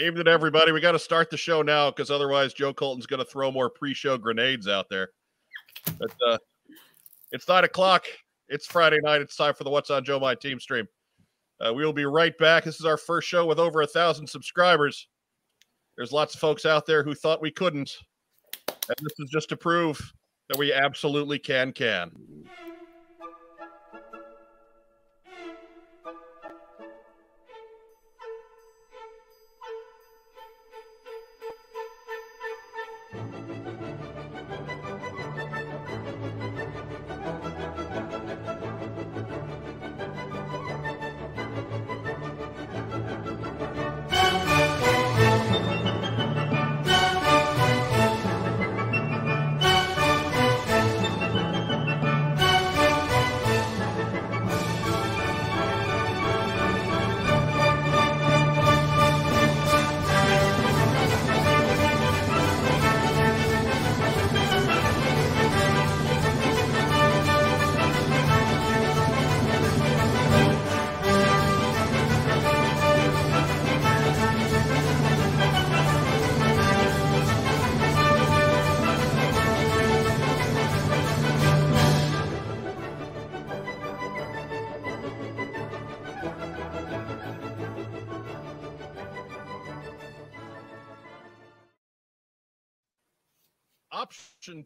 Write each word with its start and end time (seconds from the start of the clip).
Evening, 0.00 0.28
everybody. 0.28 0.70
We 0.70 0.80
got 0.80 0.92
to 0.92 0.98
start 0.98 1.28
the 1.28 1.36
show 1.36 1.60
now 1.60 1.90
because 1.90 2.08
otherwise, 2.08 2.54
Joe 2.54 2.72
Colton's 2.72 3.06
going 3.06 3.18
to 3.18 3.28
throw 3.28 3.50
more 3.50 3.68
pre-show 3.68 4.16
grenades 4.16 4.68
out 4.68 4.88
there. 4.88 5.08
But 5.98 6.12
uh, 6.24 6.38
it's 7.32 7.48
nine 7.48 7.64
o'clock. 7.64 8.04
It's 8.48 8.64
Friday 8.64 9.00
night. 9.02 9.22
It's 9.22 9.34
time 9.34 9.54
for 9.54 9.64
the 9.64 9.70
What's 9.70 9.90
on 9.90 10.04
Joe 10.04 10.20
My 10.20 10.36
Team 10.36 10.60
stream. 10.60 10.86
Uh, 11.60 11.74
we 11.74 11.84
will 11.84 11.92
be 11.92 12.04
right 12.04 12.36
back. 12.38 12.62
This 12.62 12.78
is 12.78 12.86
our 12.86 12.96
first 12.96 13.26
show 13.26 13.44
with 13.44 13.58
over 13.58 13.82
a 13.82 13.88
thousand 13.88 14.28
subscribers. 14.28 15.08
There's 15.96 16.12
lots 16.12 16.32
of 16.32 16.40
folks 16.40 16.64
out 16.64 16.86
there 16.86 17.02
who 17.02 17.12
thought 17.12 17.42
we 17.42 17.50
couldn't, 17.50 17.96
and 18.68 18.96
this 19.02 19.18
is 19.18 19.30
just 19.30 19.48
to 19.48 19.56
prove 19.56 20.00
that 20.48 20.58
we 20.58 20.72
absolutely 20.72 21.40
can. 21.40 21.72
Can. 21.72 22.12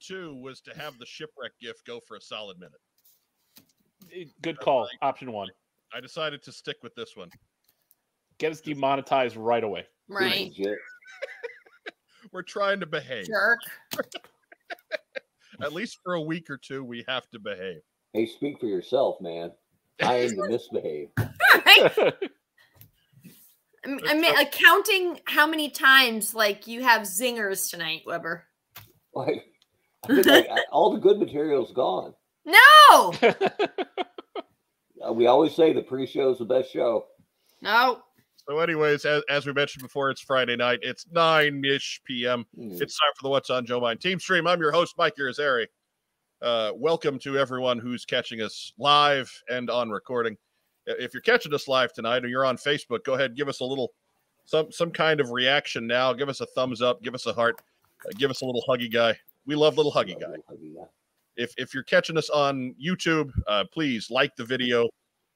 Two 0.06 0.34
was 0.36 0.61
to 0.62 0.77
have 0.78 0.98
the 0.98 1.06
shipwreck 1.06 1.53
gift 1.61 1.86
go 1.86 2.00
for 2.06 2.17
a 2.17 2.20
solid 2.20 2.58
minute. 2.58 2.81
Eh, 4.14 4.25
Good 4.42 4.58
call. 4.58 4.89
Option 5.00 5.33
one. 5.33 5.48
I 5.95 6.00
decided 6.00 6.42
to 6.45 6.53
stick 6.53 6.77
with 6.83 6.95
this 6.95 7.17
one. 7.17 7.28
Get 8.39 8.53
us 8.53 8.61
demonetized 8.61 9.36
right 9.36 9.62
away. 9.62 9.86
Right. 10.08 10.53
We're 12.33 12.42
trying 12.42 12.80
to 12.80 12.86
behave. 12.86 13.27
Jerk. 13.27 13.58
At 15.61 15.73
least 15.73 15.98
for 16.03 16.14
a 16.14 16.20
week 16.20 16.48
or 16.50 16.56
two, 16.56 16.83
we 16.83 17.05
have 17.06 17.28
to 17.30 17.39
behave. 17.39 17.83
Hey, 18.12 18.27
speak 18.27 18.58
for 18.58 18.67
yourself, 18.67 19.20
man. 19.20 19.53
I 20.03 20.14
am 20.14 20.30
to 20.30 20.48
misbehave. 20.48 21.08
I 23.84 23.89
mean, 23.89 24.00
I 24.06 24.14
mean, 24.14 24.47
counting 24.50 25.20
how 25.27 25.47
many 25.47 25.70
times 25.70 26.34
like 26.34 26.67
you 26.67 26.83
have 26.83 27.03
zingers 27.03 27.70
tonight, 27.70 28.03
Weber. 28.06 28.45
Like, 29.14 29.45
I 30.08 30.12
I- 30.27 30.55
I- 30.56 30.64
all 30.70 30.92
the 30.92 30.98
good 31.00 31.19
material's 31.19 31.72
gone. 31.72 32.14
No, 32.45 33.13
Uh, 35.05 35.13
we 35.13 35.27
always 35.27 35.52
say 35.52 35.73
the 35.73 35.83
pre-show 35.83 36.30
is 36.30 36.39
the 36.39 36.45
best 36.45 36.70
show. 36.73 37.07
no. 37.61 38.02
So, 38.48 38.58
anyways, 38.58 39.05
as, 39.05 39.23
as 39.29 39.46
we 39.46 39.52
mentioned 39.52 39.83
before, 39.83 40.11
it's 40.11 40.20
Friday 40.20 40.57
night. 40.57 40.80
It's 40.83 41.07
9 41.12 41.64
ish 41.64 42.01
p.m. 42.05 42.45
Hmm. 42.57 42.70
It's 42.73 42.98
time 42.98 43.11
for 43.17 43.23
the 43.23 43.29
What's 43.29 43.51
on 43.51 43.64
Joe 43.67 43.80
Mind 43.80 44.01
Team 44.01 44.18
Stream. 44.18 44.48
I'm 44.48 44.61
your 44.61 44.73
host, 44.73 44.95
Mike 44.98 45.14
Irizarry. 45.17 45.67
Uh, 46.41 46.73
welcome 46.74 47.18
to 47.20 47.39
everyone 47.39 47.79
who's 47.79 48.05
catching 48.05 48.41
us 48.42 48.73
live 48.79 49.30
and 49.48 49.70
on 49.70 49.91
recording. 49.91 50.36
If 50.86 51.14
you're 51.14 51.20
catching 51.20 51.55
us 51.55 51.68
live 51.68 51.92
tonight 51.92 52.24
or 52.24 52.29
you're 52.29 52.45
on 52.45 52.57
Facebook, 52.57 53.05
go 53.05 53.14
ahead, 53.14 53.36
give 53.36 53.48
us 53.48 53.61
a 53.61 53.64
little, 53.64 53.92
some 54.45 54.73
some 54.73 54.91
kind 54.91 55.20
of 55.20 55.30
reaction 55.30 55.86
now. 55.86 56.12
Give 56.12 56.29
us 56.29 56.41
a 56.41 56.46
thumbs 56.46 56.83
up, 56.83 57.01
give 57.02 57.14
us 57.14 57.27
a 57.27 57.33
heart, 57.33 57.61
uh, 58.05 58.11
give 58.18 58.30
us 58.30 58.41
a 58.42 58.45
little 58.45 58.64
huggy 58.68 58.92
guy. 58.92 59.17
We 59.47 59.55
love 59.55 59.77
little 59.77 59.92
huggy 59.92 60.19
guy. 60.20 60.36
If 61.36 61.55
if 61.57 61.75
you're 61.75 61.83
catching 61.83 62.19
us 62.19 62.30
on 62.30 62.75
YouTube, 62.83 63.33
uh, 63.47 63.64
please 63.73 64.11
like 64.11 64.36
the 64.36 64.45
video, 64.45 64.89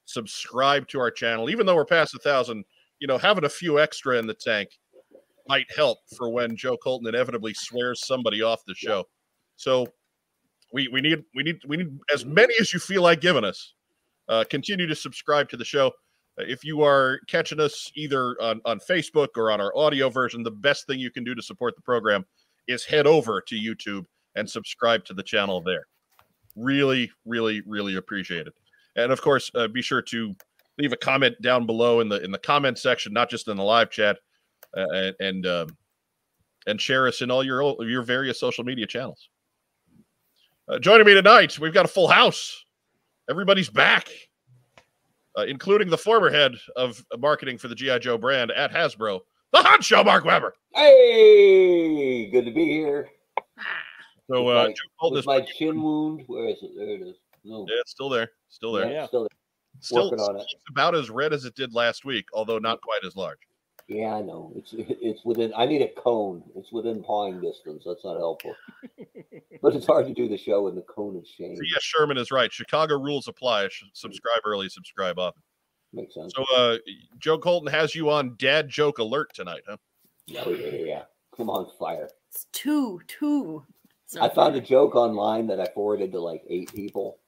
subscribe 0.04 0.86
to 0.88 1.00
our 1.00 1.10
channel. 1.10 1.50
Even 1.50 1.66
though 1.66 1.74
we're 1.74 1.84
past 1.84 2.14
a 2.14 2.18
thousand, 2.18 2.64
you 2.98 3.06
know, 3.06 3.18
having 3.18 3.44
a 3.44 3.48
few 3.48 3.80
extra 3.80 4.18
in 4.18 4.26
the 4.26 4.34
tank 4.34 4.78
might 5.48 5.66
help 5.74 5.98
for 6.16 6.28
when 6.28 6.56
Joe 6.56 6.76
Colton 6.76 7.08
inevitably 7.08 7.54
swears 7.54 8.06
somebody 8.06 8.42
off 8.42 8.64
the 8.66 8.74
show. 8.74 9.04
So 9.56 9.86
we 10.72 10.88
we 10.88 11.00
need 11.00 11.24
we 11.34 11.42
need 11.42 11.58
we 11.66 11.76
need 11.76 11.98
as 12.12 12.24
many 12.24 12.54
as 12.60 12.72
you 12.72 12.78
feel 12.80 13.02
like 13.02 13.20
giving 13.20 13.44
us. 13.44 13.74
Uh, 14.28 14.44
continue 14.50 14.86
to 14.86 14.94
subscribe 14.94 15.48
to 15.48 15.56
the 15.56 15.64
show. 15.64 15.86
Uh, 16.38 16.44
If 16.48 16.64
you 16.64 16.82
are 16.82 17.20
catching 17.28 17.60
us 17.60 17.92
either 17.94 18.36
on, 18.42 18.60
on 18.64 18.80
Facebook 18.80 19.28
or 19.36 19.52
on 19.52 19.60
our 19.60 19.74
audio 19.76 20.10
version, 20.10 20.42
the 20.42 20.50
best 20.50 20.86
thing 20.86 20.98
you 20.98 21.12
can 21.12 21.22
do 21.22 21.34
to 21.34 21.42
support 21.42 21.76
the 21.76 21.82
program 21.82 22.26
is 22.68 22.84
head 22.84 23.06
over 23.06 23.40
to 23.40 23.54
YouTube 23.54 24.04
and 24.34 24.48
subscribe 24.48 25.04
to 25.06 25.14
the 25.14 25.22
channel 25.22 25.60
there. 25.60 25.86
Really, 26.54 27.10
really, 27.24 27.62
really 27.66 27.96
appreciate 27.96 28.46
it. 28.46 28.54
And 28.96 29.12
of 29.12 29.20
course, 29.20 29.50
uh, 29.54 29.68
be 29.68 29.82
sure 29.82 30.02
to 30.02 30.34
leave 30.78 30.92
a 30.92 30.96
comment 30.96 31.40
down 31.42 31.66
below 31.66 32.00
in 32.00 32.08
the 32.08 32.22
in 32.22 32.30
the 32.30 32.38
comment 32.38 32.78
section, 32.78 33.12
not 33.12 33.30
just 33.30 33.48
in 33.48 33.56
the 33.56 33.62
live 33.62 33.90
chat, 33.90 34.18
uh, 34.76 35.12
and 35.20 35.46
um, 35.46 35.76
and 36.66 36.80
share 36.80 37.06
us 37.06 37.22
in 37.22 37.30
all 37.30 37.44
your 37.44 37.76
your 37.84 38.02
various 38.02 38.40
social 38.40 38.64
media 38.64 38.86
channels. 38.86 39.28
Uh, 40.68 40.78
joining 40.78 41.06
me 41.06 41.14
tonight, 41.14 41.58
we've 41.58 41.74
got 41.74 41.84
a 41.84 41.88
full 41.88 42.08
house. 42.08 42.64
Everybody's 43.30 43.70
back, 43.70 44.10
uh, 45.38 45.44
including 45.44 45.88
the 45.88 45.98
former 45.98 46.30
head 46.30 46.54
of 46.74 47.04
marketing 47.18 47.58
for 47.58 47.68
the 47.68 47.74
GI 47.74 48.00
Joe 48.00 48.18
brand 48.18 48.50
at 48.50 48.72
Hasbro, 48.72 49.20
the 49.56 49.68
Hot 49.68 49.82
Show, 49.82 50.04
Mark 50.04 50.24
Weber. 50.24 50.54
Hey, 50.74 52.28
good 52.30 52.44
to 52.44 52.50
be 52.50 52.64
here. 52.66 53.08
So, 54.28 54.42
With 54.44 54.56
uh, 54.56 54.62
my- 54.64 54.68
Joe 54.68 54.74
Colton 55.00 55.14
With 55.16 55.22
is 55.22 55.26
my 55.26 55.40
chin 55.40 55.80
wound. 55.82 56.24
Where 56.26 56.48
is 56.48 56.58
it? 56.62 56.72
There 56.76 56.88
it 56.88 57.00
is. 57.02 57.16
No. 57.44 57.64
yeah, 57.68 57.76
it's 57.80 57.92
still 57.92 58.08
there, 58.08 58.30
still 58.48 58.72
there. 58.72 58.90
Yeah. 58.90 59.06
Still, 59.06 59.28
Still, 59.80 60.10
Working 60.10 60.24
on 60.24 60.36
it. 60.36 60.42
still 60.48 60.58
about 60.70 60.94
as 60.94 61.10
red 61.10 61.34
as 61.34 61.44
it 61.44 61.54
did 61.54 61.74
last 61.74 62.06
week, 62.06 62.26
although 62.32 62.58
not 62.58 62.80
quite 62.80 63.04
as 63.04 63.14
large. 63.14 63.38
yeah, 63.88 64.14
I 64.14 64.22
know. 64.22 64.50
It's 64.56 64.74
it's 64.78 65.22
within. 65.24 65.52
I 65.54 65.66
need 65.66 65.82
a 65.82 65.88
cone. 66.00 66.42
It's 66.56 66.72
within 66.72 67.02
pawing 67.04 67.42
distance. 67.42 67.84
That's 67.86 68.02
not 68.02 68.16
helpful. 68.16 68.54
but 69.62 69.76
it's 69.76 69.84
hard 69.86 70.06
to 70.06 70.14
do 70.14 70.28
the 70.28 70.38
show 70.38 70.62
when 70.62 70.74
the 70.76 70.82
cone 70.82 71.16
is 71.22 71.28
changed. 71.28 71.58
So 71.58 71.64
yes, 71.70 71.82
Sherman 71.82 72.16
is 72.16 72.30
right. 72.30 72.50
Chicago 72.50 72.98
rules 72.98 73.28
apply. 73.28 73.68
Subscribe 73.92 74.40
early, 74.46 74.70
subscribe 74.70 75.18
often. 75.18 75.42
Makes 75.96 76.14
sense. 76.14 76.32
So, 76.36 76.44
uh, 76.54 76.76
Joe 77.18 77.38
Colton 77.38 77.72
has 77.72 77.94
you 77.94 78.10
on 78.10 78.36
dad 78.38 78.68
joke 78.68 78.98
alert 78.98 79.30
tonight, 79.34 79.62
huh? 79.66 79.76
Oh, 80.44 80.50
yeah, 80.50 80.66
yeah, 80.68 80.84
yeah. 80.84 81.02
Come 81.36 81.48
on, 81.50 81.66
fire. 81.78 82.08
It's 82.30 82.46
two, 82.52 83.00
two. 83.08 83.64
So 84.06 84.22
I 84.22 84.28
found 84.28 84.54
a 84.56 84.60
joke 84.60 84.94
online 84.94 85.46
that 85.48 85.58
I 85.60 85.66
forwarded 85.74 86.12
to 86.12 86.20
like 86.20 86.42
eight 86.48 86.72
people, 86.74 87.18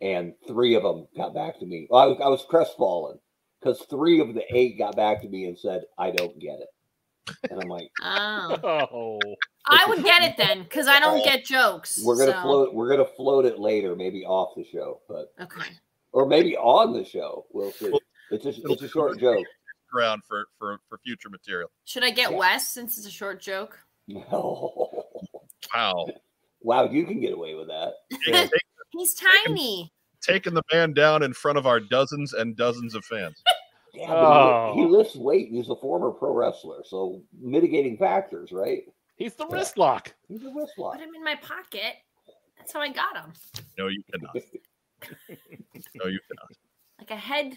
and 0.00 0.34
three 0.46 0.74
of 0.74 0.82
them 0.82 1.06
got 1.16 1.32
back 1.32 1.58
to 1.60 1.66
me. 1.66 1.86
Well, 1.88 2.02
I 2.02 2.06
was, 2.06 2.18
I 2.22 2.28
was 2.28 2.44
crestfallen 2.48 3.18
because 3.60 3.80
three 3.88 4.20
of 4.20 4.34
the 4.34 4.42
eight 4.54 4.78
got 4.78 4.96
back 4.96 5.22
to 5.22 5.28
me 5.28 5.46
and 5.46 5.58
said, 5.58 5.84
"I 5.96 6.10
don't 6.10 6.38
get 6.38 6.58
it," 6.60 7.38
and 7.50 7.62
I'm 7.62 7.68
like, 7.68 7.90
Oh. 8.02 9.18
Oh, 9.70 9.76
I 9.80 9.84
would 9.86 10.02
get 10.02 10.22
it 10.22 10.36
then, 10.38 10.62
because 10.62 10.86
I 10.88 10.98
don't 10.98 11.22
get 11.24 11.44
jokes. 11.44 12.00
"We're 12.04 12.16
gonna 12.18 12.32
so- 12.32 12.42
float. 12.42 12.74
We're 12.74 12.88
gonna 12.90 13.08
float 13.16 13.44
it 13.44 13.58
later, 13.58 13.94
maybe 13.96 14.24
off 14.24 14.54
the 14.56 14.64
show, 14.64 15.00
but 15.08 15.32
Okay. 15.40 15.70
or 16.12 16.26
maybe 16.26 16.56
on 16.56 16.92
the 16.94 17.04
show. 17.04 17.46
We'll 17.52 17.72
see. 17.72 17.90
Well, 17.90 18.00
It's 18.30 18.44
a 18.44 18.48
it's 18.70 18.82
a 18.82 18.88
short 18.88 19.18
joke. 19.18 19.44
Ground 19.92 20.22
for 20.28 20.44
for 20.58 20.78
for 20.88 20.98
future 20.98 21.30
material. 21.30 21.70
Should 21.84 22.04
I 22.04 22.10
get 22.10 22.30
Yeah. 22.32 22.36
Wes 22.38 22.68
since 22.68 22.98
it's 22.98 23.06
a 23.06 23.10
short 23.10 23.40
joke? 23.40 23.78
No. 24.06 25.04
Wow, 25.74 26.06
Wow, 26.62 26.90
you 26.90 27.04
can 27.04 27.20
get 27.20 27.32
away 27.32 27.54
with 27.54 27.68
that. 27.68 27.92
Take- 28.26 28.50
He's 28.90 29.14
tiny. 29.14 29.92
taking 30.22 30.54
the 30.54 30.62
man 30.72 30.92
down 30.94 31.22
in 31.22 31.32
front 31.34 31.58
of 31.58 31.66
our 31.66 31.78
dozens 31.80 32.32
and 32.32 32.56
dozens 32.56 32.94
of 32.94 33.04
fans. 33.04 33.42
Yeah, 33.94 34.06
but 34.08 34.74
he, 34.74 34.80
he 34.80 34.86
Oh. 34.86 34.90
lifts 34.90 35.16
weight. 35.16 35.48
He's 35.50 35.70
a 35.70 35.74
former 35.76 36.10
pro 36.10 36.32
wrestler, 36.32 36.82
so 36.84 37.22
mitigating 37.40 37.96
factors, 37.96 38.52
right? 38.52 38.82
he's 39.16 39.34
the 39.34 39.46
wrist 39.48 39.78
lock. 39.78 40.14
He's 40.28 40.44
a 40.44 40.52
wrist 40.54 40.74
lock. 40.78 40.92
Put 40.96 41.02
him 41.02 41.14
in 41.16 41.24
my 41.24 41.34
pocket. 41.36 41.94
That's 42.58 42.72
how 42.72 42.80
I 42.80 42.90
got 42.90 43.16
him. 43.16 43.32
No, 43.78 43.88
you 43.88 44.02
cannot. 44.12 44.36
No, 45.96 46.06
you 46.06 46.20
cannot. 46.28 46.52
Like 46.98 47.10
a 47.10 47.16
head. 47.16 47.56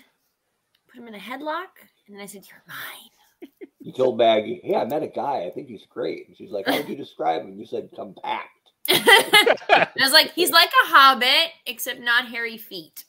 Put 0.92 1.02
him 1.02 1.08
in 1.08 1.16
a 1.16 1.20
headlock, 1.20 1.70
and 2.08 2.16
then 2.16 2.22
I 2.22 2.26
said, 2.26 2.46
"You're 2.50 2.64
mine." 2.68 3.50
You 3.80 3.94
told 3.94 4.18
Maggie, 4.18 4.62
"Hey, 4.64 4.76
I 4.76 4.86
met 4.86 5.04
a 5.04 5.08
guy. 5.08 5.46
I 5.46 5.52
think 5.52 5.68
he's 5.68 5.86
great." 5.86 6.28
And 6.28 6.38
she's 6.38 6.52
like, 6.52 6.68
"How 6.68 6.78
would 6.78 6.90
you 6.90 6.96
describe 6.96 7.44
him?" 7.44 7.58
You 7.58 7.66
said, 7.66 7.90
"Compact." 7.96 8.50
I 8.90 9.88
was 10.00 10.12
like, 10.12 10.34
he's 10.34 10.52
like 10.52 10.70
a 10.84 10.88
hobbit, 10.88 11.52
except 11.66 12.00
not 12.00 12.28
hairy 12.28 12.58
feet. 12.58 13.06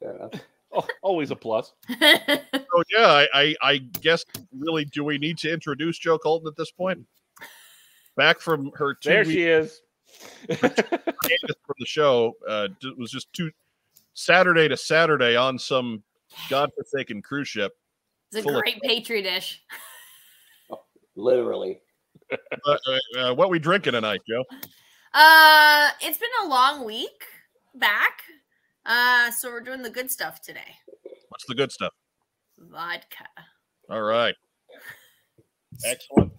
Fair 0.00 0.14
enough. 0.14 0.32
Oh, 0.72 0.86
always 1.02 1.30
a 1.30 1.36
plus. 1.36 1.72
So 1.88 1.96
yeah, 2.96 3.06
I, 3.06 3.28
I 3.34 3.56
I 3.62 3.76
guess 3.78 4.24
really, 4.56 4.84
do 4.84 5.02
we 5.02 5.18
need 5.18 5.38
to 5.38 5.52
introduce 5.52 5.98
Joe 5.98 6.18
Colton 6.18 6.48
at 6.48 6.56
this 6.56 6.70
point? 6.70 7.06
Back 8.16 8.40
from 8.40 8.70
her 8.74 8.94
two 8.94 9.08
There 9.08 9.24
she 9.24 9.44
is. 9.44 9.80
from 10.46 11.76
the 11.78 11.86
show, 11.86 12.34
uh, 12.46 12.68
it 12.82 12.98
was 12.98 13.10
just 13.10 13.32
two 13.32 13.50
Saturday 14.14 14.68
to 14.68 14.76
Saturday 14.76 15.36
on 15.36 15.58
some 15.58 16.02
godforsaken 16.50 17.22
cruise 17.22 17.48
ship. 17.48 17.72
it's 18.32 18.40
a 18.40 18.42
Full 18.42 18.56
of- 18.56 18.62
great 18.62 18.80
petri 18.82 19.22
dish. 19.22 19.62
Literally. 21.16 21.80
Uh, 22.30 22.36
uh, 22.66 22.98
uh, 23.18 23.34
what 23.34 23.50
we 23.50 23.58
drinking 23.58 23.92
tonight, 23.92 24.20
Joe? 24.28 24.44
Uh, 25.14 25.88
it's 26.02 26.18
been 26.18 26.28
a 26.44 26.48
long 26.48 26.84
week 26.84 27.24
back. 27.74 28.22
Uh, 28.84 29.30
so 29.30 29.50
we're 29.50 29.60
doing 29.62 29.82
the 29.82 29.90
good 29.90 30.10
stuff 30.10 30.40
today. 30.42 30.76
What's 31.28 31.44
the 31.46 31.54
good 31.54 31.72
stuff? 31.72 31.92
Vodka. 32.58 33.24
All 33.90 34.02
right, 34.02 34.34
excellent. 35.84 36.32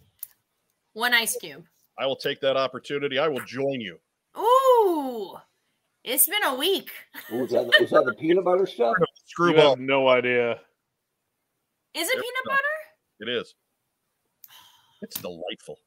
One 0.93 1.13
ice 1.13 1.35
cube. 1.37 1.63
I 1.97 2.05
will 2.05 2.15
take 2.15 2.39
that 2.41 2.55
opportunity. 2.57 3.17
I 3.19 3.27
will 3.27 3.43
join 3.45 3.81
you. 3.81 3.97
Ooh, 4.37 5.35
it's 6.03 6.27
been 6.27 6.43
a 6.45 6.55
week. 6.55 6.91
Ooh, 7.33 7.45
is, 7.45 7.51
that, 7.51 7.69
is 7.81 7.89
that 7.89 8.05
the 8.05 8.13
peanut 8.13 8.45
butter 8.45 8.65
stuff? 8.67 8.95
You 9.29 9.45
Screwball. 9.45 9.69
have 9.71 9.79
no 9.79 10.07
idea. 10.09 10.59
Is 11.93 12.09
it 12.09 12.15
Yep. 12.15 12.23
peanut 12.23 12.45
butter? 12.45 12.63
It 13.21 13.29
is. 13.29 13.55
It's 15.01 15.19
delightful. 15.21 15.79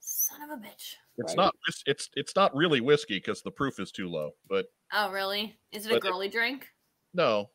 Son 0.00 0.42
of 0.42 0.50
a 0.58 0.60
bitch. 0.60 0.94
It's 1.18 1.28
Right. 1.32 1.36
not. 1.36 1.54
It's 1.68 1.82
it's 1.86 2.10
it's 2.14 2.34
not 2.34 2.54
really 2.56 2.80
whiskey 2.80 3.18
because 3.18 3.42
the 3.42 3.50
proof 3.52 3.78
is 3.78 3.92
too 3.92 4.08
low. 4.08 4.32
But 4.48 4.72
Oh, 4.92 5.10
really? 5.12 5.60
Is 5.70 5.86
it 5.86 5.90
a 5.90 5.94
But 5.94 5.96
it- 5.98 6.02
girly 6.10 6.28
drink? 6.28 6.72
no, 7.14 7.50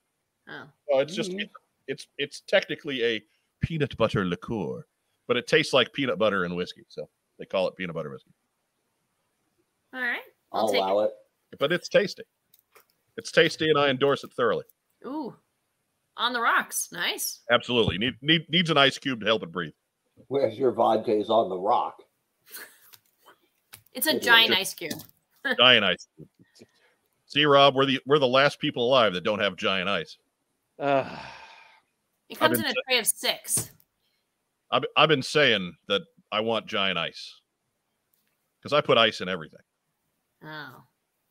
Oh. 0.48 0.70
no, 0.90 1.00
it's 1.00 1.14
just 1.16 1.32
Mhm. 1.32 1.42
it's, 1.42 1.54
it's 1.88 2.08
it's 2.18 2.42
technically 2.42 3.04
a 3.04 3.22
peanut 3.62 3.98
butter 3.98 4.24
liqueur, 4.26 4.88
but 5.28 5.36
it 5.36 5.48
tastes 5.48 5.74
like 5.74 5.92
peanut 5.94 6.18
butter 6.20 6.46
and 6.46 6.56
whiskey, 6.56 6.86
so 6.88 7.10
they 7.38 7.46
call 7.46 7.68
it 7.68 7.76
peanut 7.76 7.96
butter 7.96 8.12
whiskey. 8.12 8.32
All 9.94 10.02
right. 10.02 10.24
I'll 10.52 10.62
I'll 10.68 10.72
take 10.72 10.78
allow 10.82 11.00
it. 11.00 11.14
But 11.60 11.74
it's 11.74 11.90
tasty. 11.90 12.24
It's 13.18 13.32
tasty, 13.32 13.70
and 13.70 13.78
I 13.80 13.90
endorse 13.90 14.24
it 14.24 14.32
thoroughly. 14.34 14.66
Ooh. 15.06 15.36
On 16.18 16.32
the 16.34 16.40
rocks. 16.42 16.90
Nice. 16.92 17.42
Absolutely. 17.52 17.98
Need, 17.98 18.14
need 18.22 18.46
needs 18.50 18.70
an 18.70 18.78
ice 18.78 18.98
cube 18.98 19.20
to 19.20 19.26
help 19.26 19.44
it 19.44 19.52
breathe. 19.52 19.74
Whereas 20.28 20.58
your 20.58 20.72
vodka 20.72 21.12
is 21.14 21.30
on 21.30 21.50
the 21.50 21.58
rock. 21.58 22.02
It's 23.94 24.08
a 24.08 24.14
Yeah, 24.14 24.20
giant 24.20 24.50
just- 24.50 24.60
ice 24.62 24.74
cube. 24.74 25.04
Giant 25.60 25.86
ice. 25.86 26.08
cube. 26.16 26.28
See, 27.28 27.46
Rob, 27.46 27.76
we're 27.76 27.86
the 27.86 28.00
we're 28.06 28.18
the 28.20 28.28
last 28.28 28.60
people 28.60 28.88
alive 28.88 29.14
that 29.14 29.24
don't 29.24 29.40
have 29.40 29.56
giant 29.58 29.90
ice. 29.90 30.18
Uh, 30.80 31.18
It 32.30 32.40
comes 32.40 32.58
in 32.60 32.66
a 32.66 32.74
tray 32.88 32.98
of 33.00 33.06
six. 33.08 33.70
I've 34.72 34.84
I've 34.98 35.10
been 35.10 35.22
saying 35.22 35.76
that 35.88 36.02
I 36.32 36.40
want 36.40 36.66
giant 36.66 36.98
ice 36.98 37.40
because 38.60 38.74
I 38.74 38.82
put 38.82 38.98
ice 38.98 39.22
in 39.22 39.30
everything. 39.30 39.60
Oh. 40.44 40.84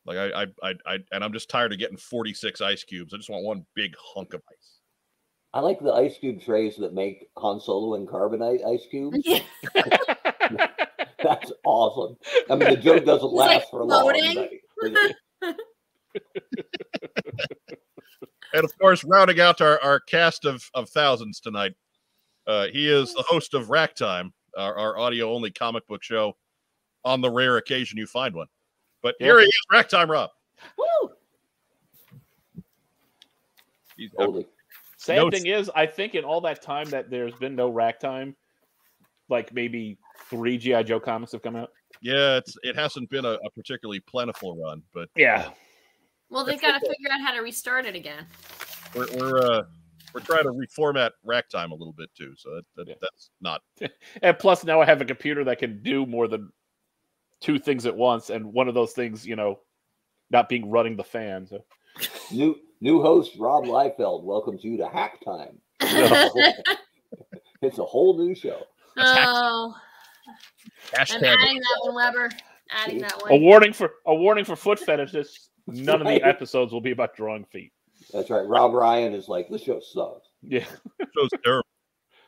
Like 0.05 0.17
I, 0.17 0.43
I, 0.43 0.45
I, 0.61 0.73
I, 0.85 0.97
and 1.11 1.23
I'm 1.23 1.33
just 1.33 1.49
tired 1.49 1.73
of 1.73 1.79
getting 1.79 1.97
46 1.97 2.61
ice 2.61 2.83
cubes. 2.83 3.13
I 3.13 3.17
just 3.17 3.29
want 3.29 3.43
one 3.43 3.65
big 3.75 3.95
hunk 3.99 4.33
of 4.33 4.41
ice. 4.51 4.79
I 5.53 5.61
like 5.61 5.79
the 5.79 5.93
ice 5.93 6.17
cube 6.17 6.41
trays 6.41 6.75
that 6.77 6.93
make 6.93 7.27
Han 7.37 7.59
Solo 7.59 7.95
and 7.95 8.07
carbonite 8.07 8.65
ice 8.67 8.85
cubes. 8.91 9.19
Yeah. 9.23 9.39
That's 11.23 11.51
awesome. 11.65 12.17
I 12.49 12.55
mean, 12.55 12.69
the 12.69 12.77
joke 12.77 13.05
doesn't 13.05 13.25
It's 13.29 13.33
like 13.33 13.49
last 13.61 13.69
for 13.71 13.79
a 13.81 13.85
long. 13.85 14.01
floating. 14.03 14.59
but- 15.41 15.55
And 18.53 18.63
of 18.63 18.77
course, 18.79 19.03
rounding 19.03 19.41
out 19.41 19.59
our, 19.59 19.81
our 19.81 19.99
cast 19.99 20.45
of, 20.45 20.63
of 20.73 20.89
thousands 20.89 21.41
tonight, 21.41 21.73
uh, 22.47 22.67
he 22.67 22.87
is 22.89 23.13
the 23.13 23.23
host 23.27 23.53
of 23.53 23.69
Rack 23.69 23.95
Time, 23.95 24.33
our, 24.57 24.73
our 24.77 24.97
audio 24.97 25.33
only 25.33 25.51
comic 25.51 25.85
book 25.87 26.01
show. 26.03 26.37
On 27.03 27.19
the 27.21 27.29
rare 27.29 27.57
occasion 27.57 27.97
you 27.97 28.07
find 28.07 28.33
one, 28.33 28.47
but 29.05 29.13
here 29.19 29.39
he 29.39 29.45
is, 29.45 29.57
Rack 29.71 29.87
Time 29.87 30.09
Rob. 30.09 30.31
Woo! 30.79 31.11
He's, 33.95 34.09
Totally. 34.17 34.47
Sad 34.97 35.17
No, 35.17 35.29
thing 35.29 35.45
is, 35.45 35.69
I 35.75 35.85
think 35.85 36.15
in 36.15 36.23
all 36.23 36.41
that 36.41 36.63
time 36.63 36.89
that 36.89 37.11
there's 37.11 37.35
been 37.35 37.55
no 37.55 37.69
rack 37.69 37.99
time, 37.99 38.35
like 39.29 39.53
maybe 39.53 39.99
three 40.27 40.57
GI 40.57 40.83
Joe 40.85 40.99
comics 40.99 41.31
have 41.33 41.43
come 41.43 41.55
out. 41.55 41.69
yeah, 42.01 42.37
it's 42.37 42.57
it 42.63 42.75
hasn't 42.75 43.11
been 43.11 43.25
a, 43.25 43.33
a 43.45 43.49
particularly 43.55 43.99
plentiful 43.99 44.57
run, 44.57 44.81
but 44.91 45.07
Yeah, 45.15 45.49
Well, 46.31 46.43
they've 46.43 46.59
got 46.59 46.79
to 46.79 46.89
figure 46.89 47.09
out 47.11 47.21
how 47.21 47.33
to 47.35 47.41
restart 47.41 47.85
it 47.85 47.93
again. 47.95 48.25
we're 48.95 49.05
we're 49.17 49.37
uh, 49.37 49.63
we're 50.15 50.21
trying 50.21 50.43
to 50.45 50.49
reformat 50.51 51.11
Rack 51.23 51.47
Time 51.49 51.71
a 51.71 51.75
little 51.75 51.93
bit 51.93 52.09
too. 52.17 52.33
So 52.37 52.55
that, 52.55 52.63
that 52.75 52.87
Yeah. 52.87 52.95
that's 53.01 53.29
not 53.41 53.61
and 54.23 54.39
plus 54.39 54.63
now 54.63 54.81
I 54.81 54.85
have 54.85 55.01
a 55.01 55.05
computer 55.05 55.43
that 55.43 55.59
can 55.59 55.83
do 55.83 56.07
more 56.07 56.27
than 56.27 56.51
two 57.41 57.59
things 57.59 57.85
at 57.85 57.95
once, 57.95 58.29
and 58.29 58.53
one 58.53 58.67
of 58.67 58.73
those 58.73 58.93
things, 58.93 59.25
you 59.25 59.35
know, 59.35 59.59
not 60.31 60.49
being 60.49 60.69
running 60.69 60.95
the 60.95 61.03
fan. 61.03 61.47
So 61.47 61.63
New 62.31 62.55
new 62.81 63.01
host 63.01 63.31
Rob 63.37 63.65
Liefeld 63.65 64.23
welcomes 64.23 64.63
you 64.63 64.77
to 64.77 64.87
Hack 64.87 65.19
Time. 65.23 65.59
It's 67.61 67.79
a 67.79 67.83
whole 67.83 68.17
new 68.17 68.35
show. 68.35 68.61
oh, 68.97 69.75
I'm 70.97 71.23
adding 71.23 71.59
that 71.59 71.77
one, 71.81 71.95
Weber. 71.95 72.29
Adding 72.69 72.99
that 72.99 73.19
one. 73.21 73.31
a 73.31 73.35
one. 73.35 73.41
warning 73.43 73.73
for 73.73 73.93
a 74.05 74.13
warning 74.13 74.45
for 74.45 74.55
foot 74.55 74.79
fetishists. 74.79 75.49
None 75.67 76.01
of 76.01 76.07
the 76.07 76.21
episodes 76.23 76.71
will 76.71 76.81
be 76.81 76.91
about 76.91 77.15
drawing 77.15 77.43
feet. 77.45 77.71
That's 78.13 78.29
right. 78.29 78.45
Rob 78.45 78.73
Ryan 78.73 79.13
is 79.13 79.27
like, 79.27 79.49
this 79.49 79.63
show 79.63 79.79
sucks. 79.79 80.27
Yeah, 80.43 80.65
show's 80.99 81.29
terrible. 81.43 81.65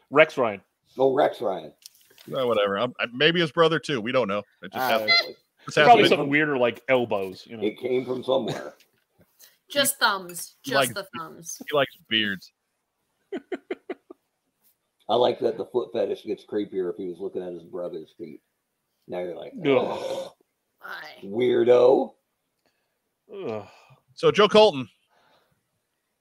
Rex 0.10 0.38
Ryan. 0.38 0.62
Oh, 0.98 1.14
Rex 1.14 1.40
Ryan. 1.40 1.72
Uh, 2.36 2.46
whatever. 2.48 2.78
I'm, 2.78 2.94
I, 3.00 3.06
maybe 3.14 3.40
his 3.40 3.52
brother 3.52 3.80
too. 3.80 4.02
We 4.02 4.12
don't 4.12 4.28
know. 4.28 4.44
It 4.62 4.72
just 4.74 4.90
happens. 4.90 5.12
Like, 5.26 5.38
Just 5.66 5.78
has 5.78 5.86
Probably 5.86 6.04
to 6.04 6.10
something 6.10 6.30
weirder 6.30 6.58
like 6.58 6.82
elbows. 6.90 7.46
You 7.48 7.58
know. 7.58 7.64
it 7.64 7.78
came 7.80 8.06
from 8.06 8.24
somewhere. 8.24 8.74
Just 9.70 10.00
thumbs. 10.00 10.56
Just 10.64 10.76
Like- 10.76 10.94
the 10.94 11.06
thumbs. 11.18 11.62
he 11.70 11.76
likes 11.76 11.96
beards. 12.10 12.52
I 15.10 15.16
like 15.16 15.40
that 15.40 15.58
the 15.58 15.66
foot 15.66 15.90
fetish 15.94 16.26
gets 16.26 16.46
creepier 16.46 16.90
if 16.90 16.98
he 16.98 17.08
was 17.08 17.20
looking 17.20 17.42
at 17.42 17.54
his 17.54 17.64
brother's 17.64 18.14
feet. 18.18 18.42
Now 19.08 19.20
you're 19.20 19.38
like, 19.38 19.54
Ugh. 19.60 19.66
"Oh, 19.66 20.34
weirdo. 21.24 22.14
Ugh. 23.34 23.68
So 24.16 24.32
Joe 24.32 24.50
Colton, 24.50 24.88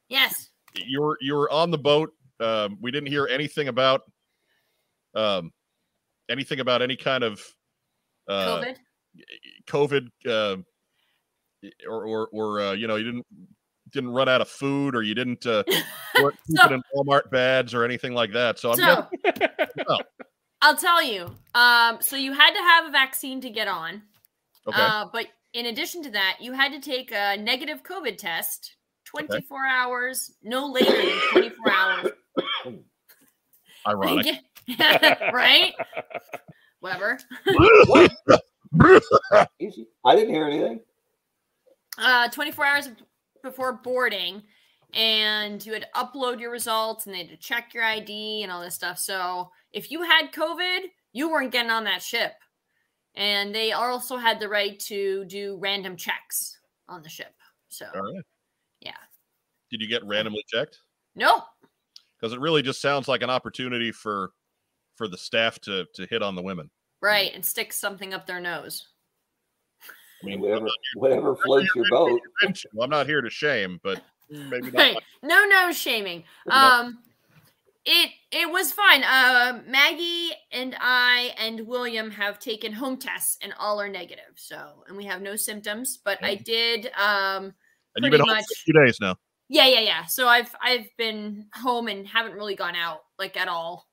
Yes. 0.09 0.51
you 0.75 1.01
were 1.03 1.19
you 1.21 1.35
were 1.35 1.51
on 1.51 1.71
the 1.71 1.79
boat. 1.79 2.13
Um, 2.39 2.79
we 2.81 2.91
didn't 2.91 3.09
hear 3.09 3.27
anything 3.27 3.69
about 3.69 4.03
um, 5.15 5.53
anything 6.29 6.61
about 6.61 6.83
any 6.83 6.97
kind 6.97 7.25
of 7.25 7.41
uh, 8.29 8.63
COVID. 8.63 8.77
COVID, 9.67 10.09
uh, 10.27 10.57
or 11.89 12.05
or, 12.07 12.29
or 12.33 12.61
uh, 12.61 12.73
you 12.73 12.87
know, 12.87 12.97
you 12.97 13.05
didn't 13.05 13.27
didn't 13.93 14.11
run 14.11 14.29
out 14.29 14.41
of 14.41 14.49
food, 14.49 14.95
or 14.97 15.03
you 15.03 15.15
didn't 15.15 15.47
uh, 15.47 15.63
weren't 16.23 16.37
So- 16.49 16.75
in 16.75 16.83
Walmart 16.95 17.31
bads 17.31 17.73
or 17.75 17.85
anything 17.85 18.13
like 18.15 18.33
that. 18.33 18.59
So 18.59 18.73
I'm 18.73 18.77
So 18.77 19.07
Oh. 19.89 19.99
I'll 20.63 20.77
tell 20.77 21.03
you. 21.03 21.27
Um, 21.55 21.99
so 22.01 22.17
you 22.17 22.33
had 22.33 22.53
to 22.55 22.61
have 22.61 22.87
a 22.87 22.91
vaccine 22.91 23.41
to 23.43 23.51
get 23.51 23.69
on. 23.69 24.03
okay. 24.67 24.81
Uh, 24.81 25.05
but 25.13 25.27
in 25.53 25.67
addition 25.67 26.03
to 26.03 26.11
that, 26.11 26.39
you 26.41 26.53
had 26.53 26.73
to 26.73 26.81
take 26.81 27.13
a 27.13 27.37
negative 27.37 27.83
COVID 27.83 28.17
test 28.19 28.75
24 29.05 29.67
hours, 29.67 30.33
no 30.43 30.67
later 30.67 30.91
than 30.91 31.21
24 31.33 31.73
hours. 31.73 32.11
Ironic. 33.87 34.27
right? 35.33 35.73
Whatever. 36.81 37.19
Easy. 39.59 39.89
I 40.05 40.15
didn't 40.15 40.35
hear 40.35 40.47
anything. 40.47 40.81
Uh, 41.99 42.29
24 42.29 42.65
hours 42.65 42.91
before 43.43 43.73
boarding. 43.73 44.43
And 44.95 45.65
you 45.65 45.73
had 45.73 45.83
to 45.83 45.89
upload 45.95 46.41
your 46.41 46.51
results 46.51 47.07
and 47.07 47.15
they 47.15 47.19
had 47.19 47.29
to 47.29 47.37
check 47.37 47.75
your 47.75 47.85
ID 47.85 48.43
and 48.43 48.53
all 48.53 48.63
this 48.63 48.75
stuff. 48.75 48.99
So 48.99 49.51
if 49.73 49.91
you 49.91 50.03
had 50.03 50.33
COVID, 50.33 50.81
you 51.13 51.31
weren't 51.31 51.53
getting 51.53 51.71
on 51.71 51.85
that 51.85 52.03
ship. 52.03 52.33
And 53.15 53.55
they 53.55 53.73
also 53.73 54.17
had 54.17 54.39
the 54.39 54.49
right 54.49 54.79
to 54.81 55.25
do 55.25 55.59
random 55.61 55.97
checks 55.97 56.59
on 56.89 57.03
the 57.03 57.09
ship. 57.09 57.35
So, 57.69 57.87
All 57.95 58.03
right. 58.03 58.23
yeah. 58.81 58.93
Did 59.71 59.81
you 59.81 59.89
get 59.89 60.05
randomly 60.05 60.45
checked? 60.49 60.79
Nope. 61.15 61.45
Because 62.21 62.33
it 62.33 62.41
really 62.41 62.63
just 62.63 62.81
sounds 62.81 63.09
like 63.09 63.23
an 63.23 63.31
opportunity 63.31 63.91
for 63.91 64.31
for 64.97 65.09
the 65.09 65.19
staff 65.19 65.59
to 65.61 65.87
to 65.95 66.07
hit 66.07 66.23
on 66.23 66.35
the 66.35 66.43
women. 66.43 66.71
Right. 67.01 67.33
And 67.35 67.45
stick 67.45 67.73
something 67.73 68.15
up 68.15 68.27
their 68.27 68.41
nose. 68.41 68.87
I 70.23 70.27
mean, 70.27 70.41
Whatever, 70.41 70.67
whatever 70.97 71.37
floats 71.37 71.69
your 71.75 71.85
boat. 71.91 72.21
Well, 72.73 72.85
I'm 72.85 72.91
not 72.91 73.07
here 73.07 73.21
to 73.21 73.31
shame, 73.31 73.79
but 73.83 74.03
maybe 74.31 74.71
not. 74.71 74.75
Right. 74.75 74.97
No, 75.23 75.45
no 75.45 75.71
shaming. 75.73 76.25
Um, 76.51 76.99
It 77.85 78.11
it 78.33 78.51
was 78.51 78.73
fine. 78.73 79.05
Uh, 79.05 79.63
Maggie 79.69 80.31
and 80.51 80.75
I 80.81 81.35
and 81.39 81.61
William 81.69 82.11
have 82.11 82.39
taken 82.41 82.73
home 82.73 82.97
tests 82.97 83.39
and 83.43 83.55
all 83.61 83.81
are 83.81 83.89
negative. 83.89 84.35
So 84.35 84.83
and 84.89 84.97
we 84.97 85.05
have 85.05 85.21
no 85.23 85.37
symptoms. 85.37 85.99
But 86.05 86.19
I 86.25 86.35
did. 86.35 86.87
Um, 86.97 87.55
And 87.95 88.05
you've 88.05 88.11
been 88.11 88.11
pretty 88.11 88.19
home 88.23 88.37
much. 88.39 88.45
for 88.47 88.53
a 88.55 88.65
few 88.65 88.75
days 88.85 88.99
now. 89.01 89.17
Yeah, 89.49 89.67
yeah, 89.67 89.81
yeah. 89.81 90.05
So 90.07 90.27
I've 90.27 90.53
I've 90.61 90.89
been 90.99 91.47
home 91.55 91.87
and 91.87 92.09
haven't 92.09 92.33
really 92.35 92.57
gone 92.57 92.75
out 92.75 93.03
like 93.19 93.37
at 93.37 93.47
all. 93.47 93.87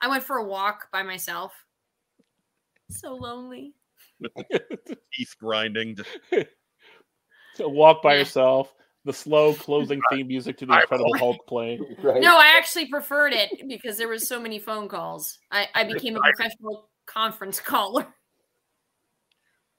I 0.00 0.08
went 0.08 0.24
for 0.24 0.36
a 0.38 0.44
walk 0.44 0.88
by 0.92 1.02
myself. 1.02 1.52
So 2.90 3.14
lonely. 3.14 3.74
with 4.20 4.32
teeth 5.14 5.34
grinding. 5.38 5.96
Just, 5.96 6.08
To 7.56 7.68
walk 7.68 8.02
by 8.02 8.12
Yeah. 8.14 8.20
yourself, 8.20 8.72
the 9.04 9.12
slow 9.12 9.54
closing 9.66 10.00
theme 10.10 10.28
music 10.28 10.56
to 10.58 10.66
the 10.66 10.72
I- 10.72 10.80
Incredible 10.82 11.18
Hulk 11.18 11.36
playing. 11.48 11.96
Right? 12.02 12.20
No, 12.22 12.36
I 12.38 12.54
actually 12.56 12.86
preferred 12.86 13.32
it 13.32 13.68
because 13.68 13.98
there 13.98 14.08
was 14.08 14.26
so 14.28 14.40
many 14.40 14.58
phone 14.58 14.88
calls. 14.88 15.38
I, 15.50 15.68
I 15.74 15.84
became 15.84 16.16
a 16.16 16.20
professional 16.20 16.88
conference 17.06 17.58
caller. 17.60 18.06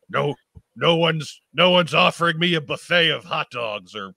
no, 0.10 0.36
no 0.76 0.98
one's 0.98 1.42
no 1.54 1.70
one's 1.72 1.94
offering 1.94 2.38
me 2.40 2.56
a 2.56 2.62
buffet 2.62 3.10
of 3.10 3.24
hot 3.24 3.50
dogs 3.52 3.96
or 3.96 4.14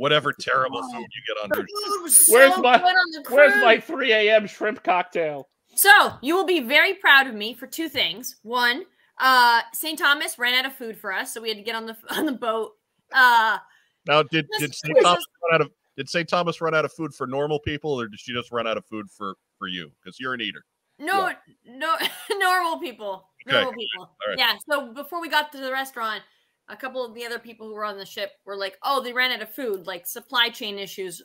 whatever 0.00 0.32
terrible 0.32 0.80
food 0.82 1.06
you 1.12 1.34
get 1.34 1.42
on 1.44 1.50
Food 1.50 1.66
was 2.02 2.26
Where's 2.28 2.56
my- 2.58 2.78
good 2.78 2.86
on 2.86 3.10
the 3.12 3.24
Where's 3.30 3.52
cruise. 3.52 3.64
my 3.64 3.78
3 3.80 4.12
a.m. 4.12 4.46
shrimp 4.46 4.82
cocktail? 4.82 5.48
So 5.74 5.90
you 6.22 6.34
will 6.34 6.46
be 6.46 6.60
very 6.60 6.94
proud 6.94 7.26
of 7.26 7.34
me 7.34 7.54
for 7.54 7.66
two 7.66 7.88
things. 7.88 8.36
One, 8.42 8.84
uh, 9.20 9.60
St. 9.72 9.98
Thomas 9.98 10.38
ran 10.38 10.54
out 10.54 10.66
of 10.66 10.74
food 10.74 10.98
for 10.98 11.12
us, 11.12 11.32
so 11.34 11.40
we 11.40 11.48
had 11.48 11.58
to 11.58 11.62
get 11.62 11.74
on 11.76 11.86
the 11.86 11.96
on 12.10 12.26
the 12.26 12.32
boat. 12.32 12.72
Uh, 13.12 13.58
Now, 14.06 14.22
did 14.22 14.48
did 14.58 14.74
St. 14.74 14.94
was 14.96 15.04
Thomas 15.04 15.24
run 15.44 15.54
out 15.54 15.60
of 15.60 15.70
did 15.96 16.08
St. 16.08 16.28
Thomas 16.28 16.60
run 16.60 16.74
out 16.74 16.84
of 16.84 16.92
food 16.92 17.14
for 17.14 17.26
normal 17.26 17.58
people, 17.60 18.00
or 18.00 18.08
did 18.08 18.18
she 18.18 18.32
just 18.32 18.50
run 18.50 18.66
out 18.66 18.76
of 18.78 18.84
food 18.86 19.06
for 19.10 19.36
for 19.58 19.68
you? 19.68 19.92
Because 20.02 20.18
you're 20.18 20.32
an 20.34 20.40
eater. 20.40 20.64
no, 20.98 21.30
no, 21.66 21.96
normal 22.38 22.78
people, 22.80 23.28
Okay, 23.46 23.56
normal 23.56 23.72
people. 23.74 24.04
all 24.04 24.28
right. 24.28 24.38
Yeah. 24.38 24.54
So 24.68 24.92
before 24.92 25.20
we 25.20 25.28
got 25.28 25.52
to 25.52 25.58
the 25.58 25.70
restaurant, 25.72 26.22
a 26.70 26.76
couple 26.76 27.04
of 27.04 27.14
the 27.14 27.24
other 27.24 27.38
people 27.38 27.68
who 27.68 27.74
were 27.74 27.84
on 27.84 27.98
the 27.98 28.06
ship 28.06 28.32
were 28.44 28.56
like, 28.56 28.78
"Oh, 28.82 29.02
they 29.02 29.12
ran 29.12 29.32
out 29.32 29.42
of 29.42 29.54
food. 29.54 29.86
Like 29.86 30.06
supply 30.06 30.48
chain 30.48 30.78
issues 30.78 31.22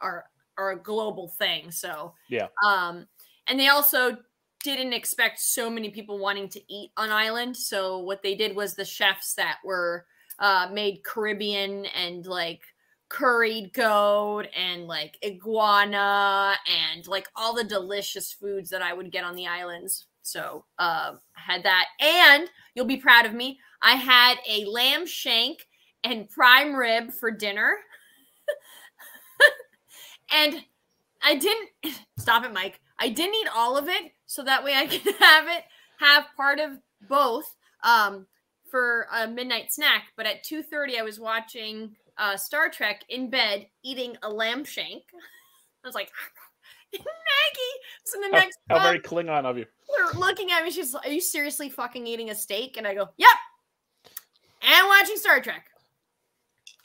are 0.00 0.26
are 0.56 0.72
a 0.72 0.78
global 0.78 1.28
thing." 1.28 1.70
So 1.70 2.14
Yeah. 2.28 2.48
Um, 2.66 3.06
and 3.46 3.58
they 3.58 3.68
also 3.68 4.18
didn't 4.62 4.92
expect 4.92 5.38
so 5.38 5.70
many 5.70 5.90
people 5.90 6.18
wanting 6.18 6.48
to 6.48 6.72
eat 6.72 6.90
on 6.96 7.10
island. 7.10 7.56
So 7.56 7.98
what 7.98 8.22
they 8.22 8.34
did 8.34 8.56
was 8.56 8.74
the 8.74 8.84
chefs 8.84 9.34
that 9.34 9.58
were 9.64 10.06
uh, 10.38 10.68
made 10.72 11.04
Caribbean 11.04 11.86
and 11.86 12.26
like 12.26 12.62
curried 13.08 13.72
goat 13.72 14.46
and 14.54 14.86
like 14.86 15.16
iguana 15.24 16.54
and 16.66 17.06
like 17.06 17.28
all 17.34 17.54
the 17.54 17.64
delicious 17.64 18.32
foods 18.32 18.68
that 18.70 18.82
I 18.82 18.92
would 18.92 19.10
get 19.10 19.24
on 19.24 19.34
the 19.34 19.46
islands. 19.46 20.06
So 20.22 20.64
uh, 20.78 21.14
I 21.36 21.40
had 21.52 21.62
that, 21.62 21.86
and 22.00 22.50
you'll 22.74 22.84
be 22.84 22.98
proud 22.98 23.24
of 23.24 23.32
me. 23.32 23.58
I 23.82 23.94
had 23.94 24.36
a 24.48 24.64
lamb 24.64 25.06
shank 25.06 25.66
and 26.04 26.28
prime 26.28 26.74
rib 26.74 27.12
for 27.12 27.30
dinner, 27.30 27.76
and 30.32 30.64
I 31.22 31.36
didn't 31.36 31.68
stop 32.18 32.44
it, 32.44 32.52
Mike. 32.52 32.80
I 32.98 33.08
didn't 33.08 33.34
eat 33.36 33.48
all 33.54 33.76
of 33.76 33.88
it, 33.88 34.12
so 34.26 34.42
that 34.44 34.64
way 34.64 34.74
I 34.74 34.86
can 34.88 35.14
have 35.14 35.46
it 35.48 35.64
have 36.00 36.26
part 36.36 36.60
of 36.60 36.78
both 37.08 37.44
um, 37.82 38.26
for 38.70 39.06
a 39.14 39.26
midnight 39.26 39.72
snack. 39.72 40.04
But 40.16 40.26
at 40.26 40.44
two 40.44 40.62
thirty, 40.62 40.98
I 40.98 41.02
was 41.02 41.20
watching 41.20 41.94
uh, 42.16 42.36
Star 42.36 42.68
Trek 42.68 43.04
in 43.08 43.30
bed, 43.30 43.66
eating 43.84 44.16
a 44.22 44.30
lamb 44.30 44.64
shank. 44.64 45.04
I 45.84 45.86
was 45.86 45.94
like, 45.94 46.10
Maggie. 46.92 48.14
in 48.14 48.20
the 48.22 48.28
next 48.28 48.58
how 48.68 48.76
um, 48.76 48.82
very 48.82 49.00
Klingon 49.00 49.44
of 49.44 49.58
you. 49.58 49.66
they're 49.96 50.18
looking 50.20 50.50
at 50.50 50.64
me. 50.64 50.70
She's 50.70 50.94
like, 50.94 51.06
Are 51.06 51.10
you 51.10 51.20
seriously 51.20 51.68
fucking 51.68 52.06
eating 52.06 52.30
a 52.30 52.34
steak? 52.34 52.76
And 52.76 52.86
I 52.86 52.94
go, 52.94 53.08
Yep. 53.16 53.28
And 54.62 54.88
watching 54.88 55.16
Star 55.16 55.40
Trek. 55.40 55.66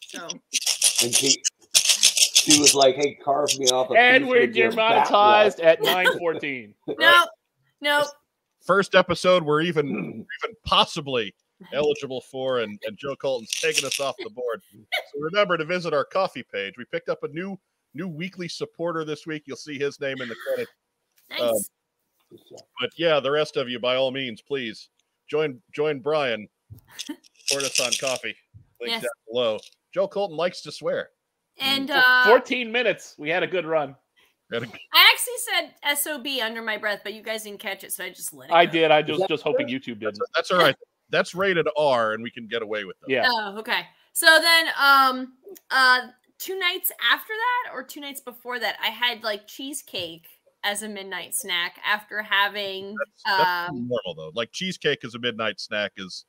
So 0.02 0.28
And 1.02 1.14
she, 1.14 1.42
she 1.74 2.60
was 2.60 2.76
like, 2.76 2.96
"Hey, 2.96 3.18
carve 3.24 3.50
me 3.58 3.68
off 3.68 3.90
a 3.90 3.94
And 3.94 4.24
piece 4.26 4.30
we're 4.30 4.44
of 4.44 4.56
your 4.56 4.72
back 4.72 5.08
demonetized 5.08 5.60
leg." 5.60 5.68
at 5.68 5.82
914. 5.82 6.74
no, 7.00 7.26
no. 7.82 8.06
First 8.64 8.96
episode 8.96 9.44
we're 9.44 9.62
even 9.62 9.88
even 10.44 10.56
possibly 10.66 11.34
eligible 11.74 12.22
for, 12.22 12.60
and 12.60 12.80
and 12.86 12.98
Joe 12.98 13.16
Colton's 13.16 13.52
taking 13.52 13.86
us 13.86 14.00
off 14.00 14.16
the 14.20 14.30
board. 14.30 14.62
So 14.72 15.20
remember 15.20 15.58
to 15.58 15.66
visit 15.66 15.94
our 15.94 16.06
Ko-fi 16.06 16.44
page. 16.44 16.76
We 16.78 16.86
picked 16.86 17.10
up 17.10 17.24
a 17.24 17.28
new 17.30 17.58
new 17.94 18.08
weekly 18.08 18.48
supporter 18.48 19.06
this 19.06 19.26
week. 19.26 19.44
You'll 19.46 19.58
see 19.58 19.80
his 19.80 20.00
name 20.00 20.22
in 20.22 20.30
the 20.30 20.36
credits. 20.48 20.72
Nice. 21.30 21.42
Um, 21.42 21.56
But 22.80 22.92
yeah, 22.98 23.20
the 23.20 23.32
rest 23.32 23.58
of 23.58 23.70
you, 23.70 23.80
by 23.80 23.96
all 23.96 24.12
means, 24.12 24.42
please 24.42 24.90
join 25.28 25.62
join 25.72 26.00
Brian. 26.00 26.48
Support 27.46 27.64
us 27.66 27.80
on 27.80 27.92
Ko-fi. 27.92 28.36
Link 28.82 28.92
Yes. 28.92 29.02
down 29.02 29.10
below. 29.28 29.60
Joe 29.94 30.08
Colton 30.08 30.38
likes 30.38 30.62
to 30.62 30.72
swear. 30.72 31.10
and 31.60 31.92
uh 31.92 32.26
14 32.26 32.72
minutes. 32.72 33.16
We 33.18 33.30
had 33.30 33.44
a 33.44 33.48
good 33.48 33.66
run. 33.66 33.96
I 34.52 34.58
actually 34.58 35.72
said 35.82 35.98
SOB 35.98 36.28
under 36.44 36.62
my 36.62 36.78
breath, 36.78 37.02
but 37.04 37.14
you 37.14 37.24
guys 37.24 37.44
didn't 37.44 37.60
catch 37.60 37.84
it, 37.84 37.92
so 37.92 38.04
I 38.04 38.10
just 38.10 38.34
let 38.34 38.50
it 38.50 38.54
I 38.54 38.66
go. 38.68 38.72
did. 38.72 38.92
I 38.92 39.02
was 39.02 39.24
just 39.28 39.44
hoping 39.44 39.68
YouTube 39.68 40.00
didn't. 40.00 40.20
that's 40.36 40.52
all 40.52 40.60
right. 40.60 40.76
That's 41.10 41.34
rated 41.34 41.68
R, 41.78 42.14
and 42.14 42.22
we 42.24 42.30
can 42.32 42.48
get 42.48 42.62
away 42.62 42.84
with 42.86 42.96
that. 43.02 43.10
Yeah. 43.10 43.24
Oh, 43.28 43.58
okay. 43.60 43.82
So 44.14 44.26
then 44.40 44.68
um 44.80 45.34
uh 45.72 46.02
two 46.40 46.58
nights 46.60 46.92
after 47.12 47.34
that 47.34 47.74
or 47.74 47.84
two 47.84 48.00
nights 48.00 48.20
before 48.20 48.60
that, 48.60 48.78
I 48.82 48.88
had 48.90 49.24
like 49.24 49.48
cheesecake 49.48 50.28
as 50.64 50.82
a 50.84 50.90
midnight 50.90 51.34
snack 51.36 51.78
after 51.86 52.22
having 52.22 52.96
That's, 52.98 53.24
that's 53.40 53.70
um 53.72 53.88
normal 53.88 54.14
though. 54.16 54.32
Like 54.36 54.52
cheesecake 54.52 55.04
as 55.04 55.16
a 55.16 55.20
midnight 55.20 55.60
snack 55.60 55.94
is 55.98 56.26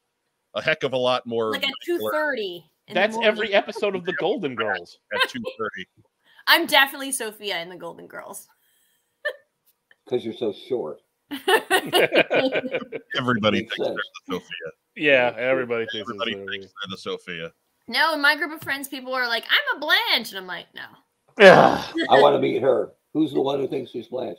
a 0.55 0.63
heck 0.63 0.83
of 0.83 0.93
a 0.93 0.97
lot 0.99 1.27
more 1.27 1.53
like 1.53 1.65
at 1.65 1.73
two 1.85 1.95
regular 1.95 2.13
thirty. 2.13 2.65
That's 2.93 3.17
every 3.23 3.53
episode 3.55 3.95
of 3.97 4.05
The 4.05 4.13
Golden 4.15 4.55
Girls. 4.63 4.99
at 5.15 5.29
two 5.31 5.43
thirty. 5.59 5.89
I'm 6.47 6.67
definitely 6.67 7.13
Sophia 7.13 7.61
in 7.63 7.69
the 7.71 7.77
Golden 7.77 8.07
Girls. 8.07 8.47
because 10.05 10.25
you're 10.25 10.35
so 10.35 10.53
short. 10.69 11.01
Everybody 13.17 13.61
thinks 13.61 13.79
they're 13.79 13.95
the 13.95 14.03
Sophia. 14.35 14.71
yeah, 14.97 15.33
everybody 15.37 15.87
thinks 15.91 16.09
Everybody 16.09 16.35
thinks 16.35 16.67
they're 16.67 16.91
the 16.91 16.97
Sophia. 16.99 17.53
no, 17.89 18.13
in 18.15 18.21
my 18.21 18.37
group 18.37 18.53
of 18.53 18.61
friends, 18.63 18.89
people 18.89 19.15
are 19.15 19.27
like, 19.29 19.45
I'm 19.45 19.77
a 19.77 19.81
Blanche. 19.81 20.31
And 20.31 20.39
I'm 20.39 20.47
like, 20.47 20.67
no. 20.75 20.83
Yeah. 21.39 21.83
I 22.11 22.21
want 22.21 22.37
to 22.37 22.41
meet 22.41 22.61
her. 22.63 22.93
Who's 23.15 23.33
the 23.33 23.41
one 23.41 23.59
who 23.61 23.67
thinks 23.69 23.91
she's 23.93 24.09
Blanche? 24.09 24.39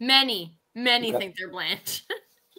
Many, 0.00 0.58
many 0.74 1.10
Okay. 1.10 1.18
think 1.18 1.36
they're 1.38 1.50
Blanche. 1.50 2.04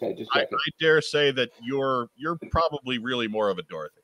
Okay, 0.04 0.14
just 0.14 0.30
I. 0.34 0.40
I 0.42 0.46
dare 0.80 1.00
say 1.00 1.30
that 1.32 1.50
you're 1.62 2.08
you're 2.16 2.36
probably 2.50 2.98
really 2.98 3.28
more 3.28 3.48
of 3.50 3.58
a 3.58 3.62
Dorothy. 3.62 4.00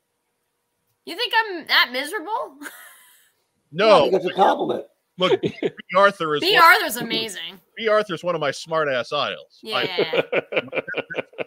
you 1.05 1.15
think 1.15 1.33
I'm 1.37 1.67
that 1.67 1.89
miserable? 1.91 2.57
No, 3.73 4.01
think 4.09 4.15
it's 4.15 4.25
a 4.25 4.33
compliment. 4.33 4.85
look, 5.17 5.41
Bea 5.41 5.71
Arthur 5.95 6.35
is 6.35 6.41
B. 6.41 6.55
one, 6.55 6.61
Arthur's 6.61 6.97
amazing. 6.97 7.57
Bea 7.77 7.87
Arthur's 7.87 8.21
one 8.21 8.35
of 8.35 8.41
my 8.41 8.51
smart 8.51 8.89
ass 8.89 9.13
idols. 9.13 9.61
I- 9.63 9.83
Yeah. 9.83 10.21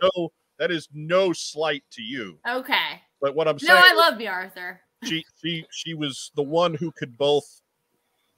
no, 0.03 0.31
that 0.59 0.71
is 0.71 0.89
no 0.95 1.35
slight 1.35 1.85
to 1.93 2.01
you. 2.03 2.39
okay. 2.49 3.03
But 3.21 3.35
what 3.35 3.47
I'm 3.47 3.59
saying, 3.59 3.79
No, 3.79 3.87
I 3.87 3.93
love 3.95 4.17
Bea 4.17 4.29
Arthur. 4.29 4.81
she 5.05 5.23
she 5.43 5.67
she 5.71 5.93
was 5.93 6.31
the 6.35 6.43
one 6.43 6.73
who 6.75 6.91
could 6.93 7.19
both, 7.19 7.45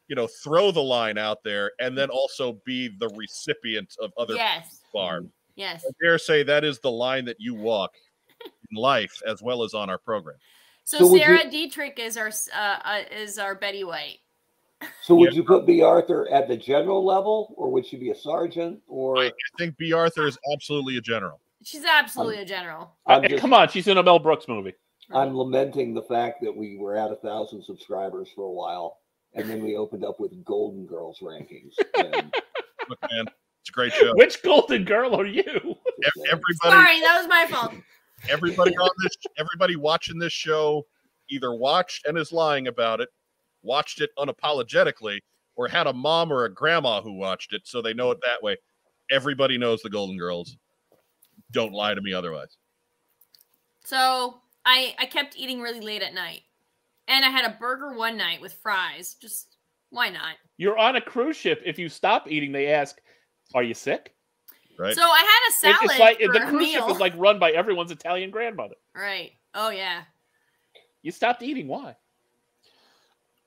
you 0.08 0.16
know, 0.16 0.26
throw 0.26 0.72
the 0.72 0.82
line 0.82 1.16
out 1.16 1.44
there 1.44 1.70
and 1.78 1.96
then 1.96 2.10
also 2.10 2.60
be 2.64 2.88
the 2.98 3.08
recipient 3.10 3.94
of 4.00 4.12
other 4.18 4.34
Yes. 4.34 4.80
barbs. 4.92 5.30
Yes. 5.56 5.84
I 5.88 5.90
dare 6.02 6.18
say 6.18 6.42
that 6.44 6.64
is 6.64 6.78
the 6.80 6.90
line 6.90 7.24
that 7.24 7.36
you 7.40 7.54
walk 7.54 7.92
in 8.70 8.76
life 8.76 9.20
as 9.26 9.42
well 9.42 9.62
as 9.62 9.74
on 9.74 9.90
our 9.90 9.98
program. 9.98 10.36
So, 10.84 10.98
So 10.98 11.16
Sarah 11.16 11.44
you- 11.44 11.50
Dietrich 11.50 11.98
is 11.98 12.16
our 12.16 12.28
uh, 12.54 12.78
uh, 12.84 13.00
is 13.10 13.38
our 13.38 13.54
Betty 13.54 13.82
White. 13.84 14.18
So 15.02 15.14
would 15.16 15.32
Yeah. 15.32 15.36
you 15.38 15.44
put 15.44 15.64
Bea 15.66 15.82
Arthur 15.82 16.28
at 16.30 16.46
the 16.48 16.56
general 16.56 17.02
level, 17.04 17.54
or 17.56 17.70
would 17.70 17.86
she 17.86 17.96
be 17.96 18.10
a 18.10 18.14
sergeant? 18.14 18.80
Or 18.86 19.18
I 19.18 19.32
think 19.56 19.76
Bea 19.78 19.94
Arthur 19.94 20.26
is 20.26 20.38
absolutely 20.52 20.98
a 20.98 21.00
general. 21.00 21.40
She's 21.64 21.84
absolutely 21.84 22.42
a 22.42 22.44
general. 22.44 22.94
I'm 23.06 23.24
Uh, 23.24 23.28
just 23.28 23.40
Come 23.40 23.54
on, 23.54 23.68
she's 23.70 23.88
in 23.88 23.96
a 23.96 24.02
Mel 24.02 24.18
Brooks 24.18 24.46
movie. 24.48 24.74
I'm 25.12 25.36
lamenting 25.36 25.94
the 25.94 26.02
fact 26.02 26.42
that 26.42 26.54
we 26.54 26.76
were 26.76 26.94
at 26.96 27.10
a 27.10 27.16
thousand 27.16 27.62
subscribers 27.62 28.28
for 28.34 28.42
a 28.44 28.50
while, 28.52 28.98
and 29.32 29.48
then 29.48 29.64
we 29.64 29.76
opened 29.76 30.04
up 30.04 30.20
with 30.20 30.44
Golden 30.44 30.84
Girls 30.86 31.20
rankings. 31.20 31.74
And 31.96 32.32
Look, 32.90 32.98
man, 33.10 33.24
it's 33.66 33.70
a 33.70 33.72
great 33.72 33.92
show. 33.92 34.14
Which 34.14 34.42
Golden 34.42 34.84
Girl 34.84 35.14
are 35.16 35.26
you? 35.26 35.76
Everybody, 36.28 36.54
Sorry, 36.62 37.00
that 37.00 37.18
was 37.18 37.28
my 37.28 37.46
fault. 37.50 37.72
everybody 38.28 38.76
on 38.76 38.90
this, 39.02 39.16
everybody 39.38 39.74
watching 39.74 40.18
this 40.18 40.32
show, 40.32 40.86
either 41.30 41.52
watched 41.52 42.06
and 42.06 42.16
is 42.16 42.30
lying 42.30 42.68
about 42.68 43.00
it, 43.00 43.08
watched 43.62 44.00
it 44.00 44.10
unapologetically, 44.18 45.18
or 45.56 45.66
had 45.66 45.88
a 45.88 45.92
mom 45.92 46.32
or 46.32 46.44
a 46.44 46.52
grandma 46.52 47.00
who 47.00 47.14
watched 47.14 47.52
it, 47.54 47.62
so 47.64 47.82
they 47.82 47.92
know 47.92 48.12
it 48.12 48.18
that 48.24 48.40
way. 48.40 48.56
Everybody 49.10 49.58
knows 49.58 49.82
the 49.82 49.90
Golden 49.90 50.16
Girls. 50.16 50.56
Don't 51.50 51.72
lie 51.72 51.94
to 51.94 52.00
me 52.00 52.12
otherwise. 52.12 52.56
So 53.84 54.38
I 54.64 54.94
I 54.98 55.06
kept 55.06 55.36
eating 55.36 55.60
really 55.60 55.80
late 55.80 56.02
at 56.02 56.14
night, 56.14 56.42
and 57.08 57.24
I 57.24 57.30
had 57.30 57.44
a 57.44 57.56
burger 57.58 57.94
one 57.94 58.16
night 58.16 58.40
with 58.40 58.52
fries. 58.52 59.16
Just 59.20 59.56
Why 59.90 60.10
not? 60.10 60.36
You're 60.56 60.78
on 60.78 60.94
a 60.94 61.00
cruise 61.00 61.36
ship. 61.36 61.62
If 61.64 61.78
you 61.80 61.88
stop 61.88 62.30
eating, 62.30 62.52
they 62.52 62.68
ask, 62.68 63.00
"Are 63.54 63.62
you 63.62 63.74
sick?" 63.74 64.14
Right. 64.78 64.94
So 64.94 65.02
I 65.02 65.18
had 65.18 65.40
a 65.46 65.48
It- 65.48 65.54
salad 65.78 65.90
it's 65.90 65.98
like 66.00 66.20
for 66.20 66.32
the 66.32 66.42
a 66.46 66.46
cruise 66.50 66.70
ship 66.70 66.82
meal. 66.84 66.94
is 66.94 67.00
like 67.00 67.14
run 67.16 67.38
by 67.38 67.52
everyone's 67.52 67.90
Italian 67.90 68.30
grandmother. 68.30 68.74
right. 68.94 69.32
Oh 69.54 69.70
yeah. 69.70 70.02
You 71.02 71.12
stopped 71.12 71.42
eating. 71.42 71.66
Why? 71.68 71.96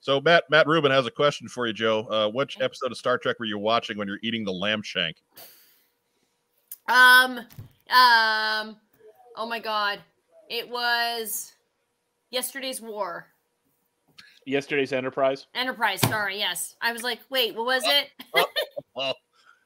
So 0.01 0.20
Matt 0.22 0.50
Matt 0.50 0.65
Rubin 0.65 0.91
has 0.91 1.06
a 1.06 1.12
question 1.12 1.48
for 1.50 1.68
you, 1.68 1.74
Joe. 1.74 2.08
Uh, 2.10 2.29
which 2.29 2.60
episode 2.62 2.91
of 2.91 2.98
Star 2.98 3.18
Trek 3.18 3.38
were 3.39 3.46
you 3.46 3.58
watching 3.60 3.98
when 3.98 4.08
you're 4.08 4.20
eating 4.24 4.44
the 4.46 4.51
lamb 4.53 4.82
shank? 4.82 5.18
Um. 6.88 7.39
Um. 7.89 8.77
Oh 9.36 9.46
my 9.48 9.60
God. 9.60 10.00
It 10.50 10.68
was 10.68 11.53
yesterday's 12.32 12.82
war. 12.82 13.27
Yesterday's 14.46 14.94
Enterprise. 14.94 15.46
Enterprise. 15.53 16.01
Sorry. 16.01 16.39
Yes. 16.39 16.75
I 16.82 16.91
was 16.91 17.03
like, 17.03 17.20
wait, 17.29 17.53
what 17.56 17.65
was 17.65 17.84
it? 17.86 18.10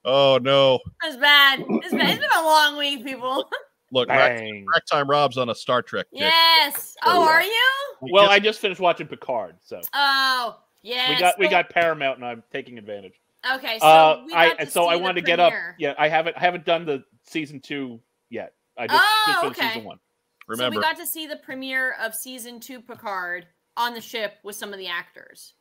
Oh, 0.05 0.38
no! 0.41 0.79
It's 1.03 1.17
bad. 1.17 1.60
It's 1.67 1.91
been, 1.91 2.01
it's 2.01 2.19
been 2.19 2.29
a 2.38 2.43
long 2.43 2.77
week, 2.77 3.05
people. 3.05 3.50
Look, 3.91 4.10
rack, 4.10 4.39
rack 4.41 4.86
time 4.91 5.07
Rob's 5.10 5.38
on 5.38 5.50
a 5.50 5.55
Star 5.55 5.81
Trek. 5.83 6.07
kick. 6.12 6.19
yes. 6.22 6.95
Oh, 7.03 7.22
Oh, 7.24 7.27
are 7.27 7.43
you? 7.43 7.63
Well, 8.01 8.27
I 8.29 8.39
just 8.39 8.60
finished 8.60 8.81
watching 8.81 9.07
Picard, 9.07 9.55
so 9.62 9.79
Oh, 9.93 10.57
yeah. 10.81 11.10
we 11.10 11.19
got 11.19 11.39
we 11.39 11.48
got 11.48 11.69
Paramount, 11.69 12.17
and 12.17 12.25
I'm 12.25 12.43
taking 12.51 12.77
advantage. 12.77 13.13
Okay, 13.55 13.77
so 13.79 13.86
uh, 13.86 14.24
we 14.25 14.33
I 14.33 14.50
got 14.50 14.60
to 14.60 14.65
so 14.69 14.86
I 14.88 14.95
wanted 14.95 15.15
to 15.22 15.22
get 15.22 15.39
up. 15.39 15.53
Yeah, 15.77 15.93
I 15.98 16.10
haven't 16.10 16.36
I 16.38 16.39
haven't 16.39 16.65
done 16.65 16.86
the 16.86 17.03
season 17.25 17.60
two 17.60 18.00
yet. 18.29 18.53
I 18.77 18.88
just, 18.88 19.03
Oh, 19.03 19.24
just 19.27 19.45
okay. 19.60 19.67
season 19.69 19.83
one. 19.86 20.00
remember. 20.48 20.75
So 20.75 20.79
we 20.79 20.83
got 20.83 20.98
to 20.98 21.05
see 21.05 21.27
the 21.27 21.36
premiere 21.38 21.95
of 22.01 22.15
season 22.15 22.60
two 22.60 22.81
Picard 22.81 23.45
on 23.77 23.93
the 23.93 24.01
ship 24.01 24.33
with 24.43 24.55
some 24.55 24.74
of 24.74 24.79
the 24.79 24.88
actors. 24.88 25.53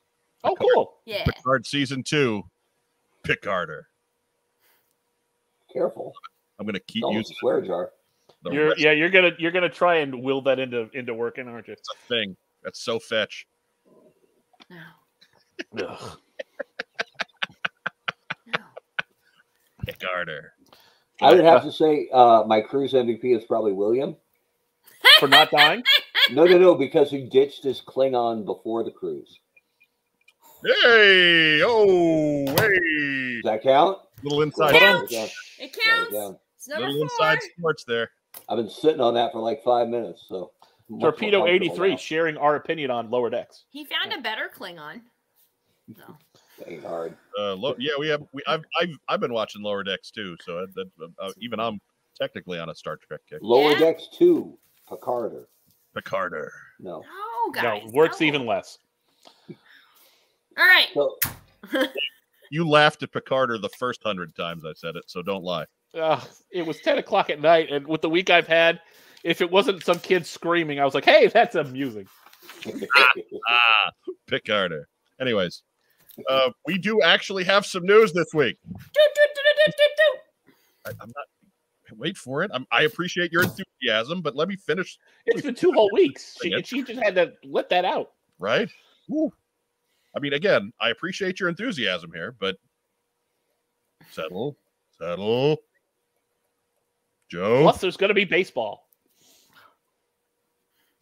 Oh, 0.43 0.57
cool. 0.57 0.95
Yeah. 1.05 1.25
Picard 1.25 1.67
season 1.67 2.03
two, 2.03 2.43
Picarder. 3.25 3.83
Careful. 5.73 6.13
I'm 6.59 6.67
gonna 6.67 6.81
keep 6.81 7.01
It's 7.01 7.05
almost 7.05 7.31
using 7.31 7.35
a 7.35 7.39
swear 7.41 7.61
jar. 7.63 7.91
the 8.45 8.51
You're 8.53 8.69
rest 8.71 8.81
yeah, 8.81 8.93
you're 8.93 9.11
gonna 9.11 9.31
you're 9.39 9.51
gonna 9.53 9.69
try 9.69 9.97
and 9.97 10.23
will 10.23 10.43
that 10.43 10.59
into 10.59 10.89
into 10.93 11.15
working, 11.15 11.49
aren't 11.49 11.69
you? 11.69 11.75
of 11.75 11.79
the 11.79 12.15
thing. 12.15 12.37
That's 12.63 12.83
so 12.83 12.99
fetch. 12.99 13.47
No. 14.71 14.79
Ugh. 15.89 16.19
No. 18.47 18.59
Picarder. 19.87 20.53
I 21.21 21.35
would 21.35 21.45
have 21.45 21.63
to 21.63 21.73
say 21.73 22.09
uh, 22.13 22.45
my 22.47 22.61
cruise 22.61 22.93
MVP 22.93 23.37
is 23.37 23.45
probably 23.45 23.73
William. 23.73 24.17
For 25.19 25.29
not 25.29 25.51
dying. 25.51 25.83
No, 26.31 26.45
no, 26.45 26.57
no, 26.57 26.77
because 26.77 27.11
he 27.11 27.25
ditched 27.25 27.65
his 27.65 27.81
Klingon 27.85 28.45
before 28.45 28.85
the 28.85 28.93
cruise. 28.93 29.41
Hey, 30.65 31.61
oh, 31.65 32.45
hey. 32.47 33.41
Does 33.43 33.43
that 33.43 33.61
count? 33.65 33.99
Little 34.23 34.43
inside, 34.43 34.75
Count. 34.75 35.11
It 35.11 35.15
down. 35.15 35.25
It 35.25 35.33
it 35.59 35.79
counts. 35.81 36.13
down. 36.13 36.37
It's 36.57 36.69
number 36.69 36.87
little 36.89 37.09
four. 37.19 37.29
inside 37.31 37.39
sports 37.59 37.85
there. 37.85 38.11
I've 38.49 38.57
been 38.57 38.71
sitting 38.71 39.01
on 39.01 39.15
that 39.15 39.33
for 39.33 39.41
like 39.41 39.63
five 39.63 39.89
minutes. 39.89 40.25
So 40.29 40.53
I'm 40.89 40.97
much 40.97 41.01
more 41.03 41.11
Torpedo 41.13 41.47
eighty 41.47 41.69
three 41.71 41.97
sharing 41.97 42.37
our 42.37 42.57
opinion 42.57 42.91
on 42.91 43.11
lower 43.11 43.31
decks. 43.31 43.65
He 43.71 43.85
found 43.85 44.13
a 44.13 44.21
better 44.21 44.51
Klingon. 44.57 45.01
So. 45.97 46.17
Ain't 46.67 46.85
hard. 46.85 47.17
Uh, 47.39 47.55
lo- 47.55 47.75
yeah, 47.79 47.93
we 47.99 48.09
have. 48.09 48.23
We, 48.33 48.43
I've, 48.47 48.63
I've, 48.81 48.91
I've 49.09 49.21
been 49.21 49.33
watching 49.33 49.63
Lower 49.63 49.83
Decks 49.83 50.11
too. 50.11 50.37
So 50.45 50.65
that, 50.75 50.91
uh, 51.21 51.33
even 51.39 51.59
I'm 51.59 51.81
technically 52.17 52.59
on 52.61 52.69
a 52.69 52.75
Star 52.75 52.97
Trek 52.97 53.21
kick. 53.29 53.39
Lower 53.43 53.73
Yeah. 53.73 53.79
decks 53.79 54.09
two, 54.17 54.57
Picarder. 54.89 55.47
Picarder. 55.97 56.51
No. 56.79 57.01
No, 57.01 57.53
guys. 57.53 57.83
no, 57.85 57.91
works 57.93 58.21
no. 58.21 58.27
even 58.27 58.47
less. 58.47 58.79
All 60.57 60.65
right. 60.67 60.87
So 60.95 61.17
You 62.53 62.69
laughed 62.69 63.03
at 63.03 63.11
Picarder 63.13 63.57
the 63.57 63.71
first 63.71 64.03
hundred 64.03 64.35
times 64.35 64.63
I 64.67 64.75
said 64.75 64.95
it, 64.97 65.05
so 65.07 65.23
don't 65.23 65.43
lie. 65.43 65.65
Uh, 65.95 66.21
it 66.51 66.67
was 66.67 66.79
ten 66.83 66.99
o'clock 66.99 67.31
at 67.31 67.41
night, 67.41 67.71
and 67.73 67.87
with 67.87 68.03
the 68.03 68.11
week 68.11 68.29
I've 68.29 68.47
had, 68.47 68.79
if 69.25 69.41
it 69.41 69.51
wasn't 69.51 69.83
some 69.83 69.99
kid 69.99 70.27
screaming, 70.27 70.79
I 70.79 70.85
was 70.85 70.93
like, 70.93 71.07
"Hey, 71.07 71.29
that's 71.29 71.55
amusing." 71.55 72.07
Ah, 73.49 73.91
Picarder. 74.27 74.85
Anyways, 75.19 75.63
uh, 76.29 76.51
we 76.67 76.77
do 76.77 77.01
actually 77.01 77.45
have 77.45 77.65
some 77.65 77.85
news 77.85 78.13
this 78.13 78.35
week. 78.35 78.59
Do, 78.67 78.75
do, 78.75 79.23
do, 79.35 79.43
do, 79.45 79.63
do, 79.65 79.73
do, 79.79 79.85
do. 79.97 80.53
I, 80.85 80.91
I'm 81.03 81.09
not. 81.09 81.99
Wait 81.99 82.19
for 82.19 82.43
it. 82.43 82.51
I'm, 82.53 82.67
I 82.71 82.83
appreciate 82.83 83.33
your 83.33 83.45
enthusiasm, 83.45 84.21
but 84.21 84.37
let 84.37 84.49
me 84.49 84.57
finish. 84.57 84.99
It's 85.25 85.41
been 85.41 85.55
two 85.55 85.73
whole 85.73 85.91
weeks. 85.93 86.37
She, 86.43 86.55
she 86.65 86.83
just 86.83 87.03
had 87.03 87.15
to 87.15 87.33
let 87.45 87.71
that 87.71 87.87
out. 87.87 88.11
Right? 88.39 88.69
Woo. 89.09 89.33
I 90.15 90.21
mean, 90.21 90.35
again, 90.35 90.73
I 90.81 90.91
appreciate 90.91 91.41
your 91.41 91.49
enthusiasm 91.49 92.11
here, 92.13 92.35
but 92.39 92.57
settle, 94.11 94.57
settle. 94.99 95.59
Joe, 97.31 97.63
Plus, 97.63 97.81
there's 97.81 97.97
going 97.97 98.09
to 98.09 98.15
be 98.15 98.27
baseball. 98.27 98.89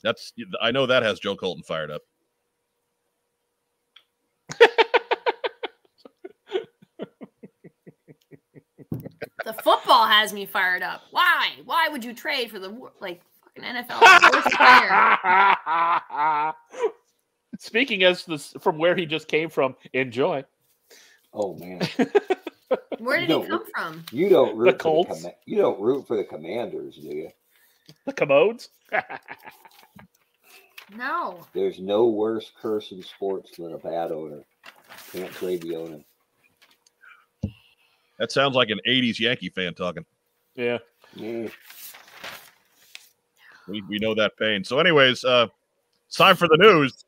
that's 0.03 0.33
I 0.61 0.70
know 0.70 0.87
that 0.87 1.03
has 1.03 1.18
Joe 1.18 1.35
Colton 1.35 1.64
fired 1.64 1.90
up. 1.90 2.03
The 9.44 9.55
football 9.55 10.07
has 10.07 10.33
me 10.33 10.46
fired 10.46 10.83
up. 10.83 11.03
Why? 11.11 11.51
Why 11.64 11.88
would 11.88 12.05
you 12.05 12.14
trade 12.14 12.51
for 12.51 12.59
the 12.59 12.68
like 13.01 13.23
fucking 13.42 13.64
NFL 13.64 14.01
worst 14.33 14.55
player? 14.55 14.92
Speaking 17.64 18.05
as 18.05 18.25
this 18.25 18.55
from 18.59 18.79
where 18.79 18.96
he 18.96 19.05
just 19.05 19.29
came 19.29 19.51
from, 19.51 19.77
enjoy. 19.92 20.42
oh 21.35 21.55
man, 21.57 21.81
Where 22.99 23.20
did 23.20 23.29
No, 23.29 23.42
he 23.42 23.49
come 23.49 23.64
from? 23.75 24.05
you 24.12 24.31
don't 24.31 24.57
root 24.57 24.64
for 24.66 24.73
the 24.73 24.79
Colts? 24.79 25.23
comma- 25.23 25.35
you 25.44 25.59
don't 25.59 25.79
root 25.79 26.07
for 26.07 26.16
the 26.16 26.25
Commanders, 26.25 26.96
do 26.96 27.09
you? 27.09 27.31
The 28.07 28.12
commodes. 28.14 28.70
No. 30.96 31.46
There's 31.53 31.79
no 31.79 32.09
worse 32.09 32.51
curse 32.61 32.90
in 32.90 33.01
sports 33.05 33.53
than 33.57 33.75
a 33.75 33.79
bad 33.79 34.11
owner. 34.11 34.40
Can't 35.12 35.31
trade 35.31 35.62
the 35.62 35.77
owner. 35.77 36.01
That 38.18 38.33
sounds 38.33 38.57
like 38.57 38.70
an 38.70 38.81
'80s 38.88 39.20
Yankee 39.20 39.51
fan 39.51 39.75
talking. 39.75 40.05
yeah. 40.57 40.79
Yeah. 41.14 41.46
We, 43.68 43.83
we 43.83 43.99
know 44.01 44.16
that 44.16 44.37
pain. 44.37 44.64
So, 44.64 44.81
anyways, 44.81 45.25
uh, 45.25 45.46
it's 46.09 46.16
time 46.16 46.35
for 46.35 46.49
the 46.49 46.57
news. 46.59 47.05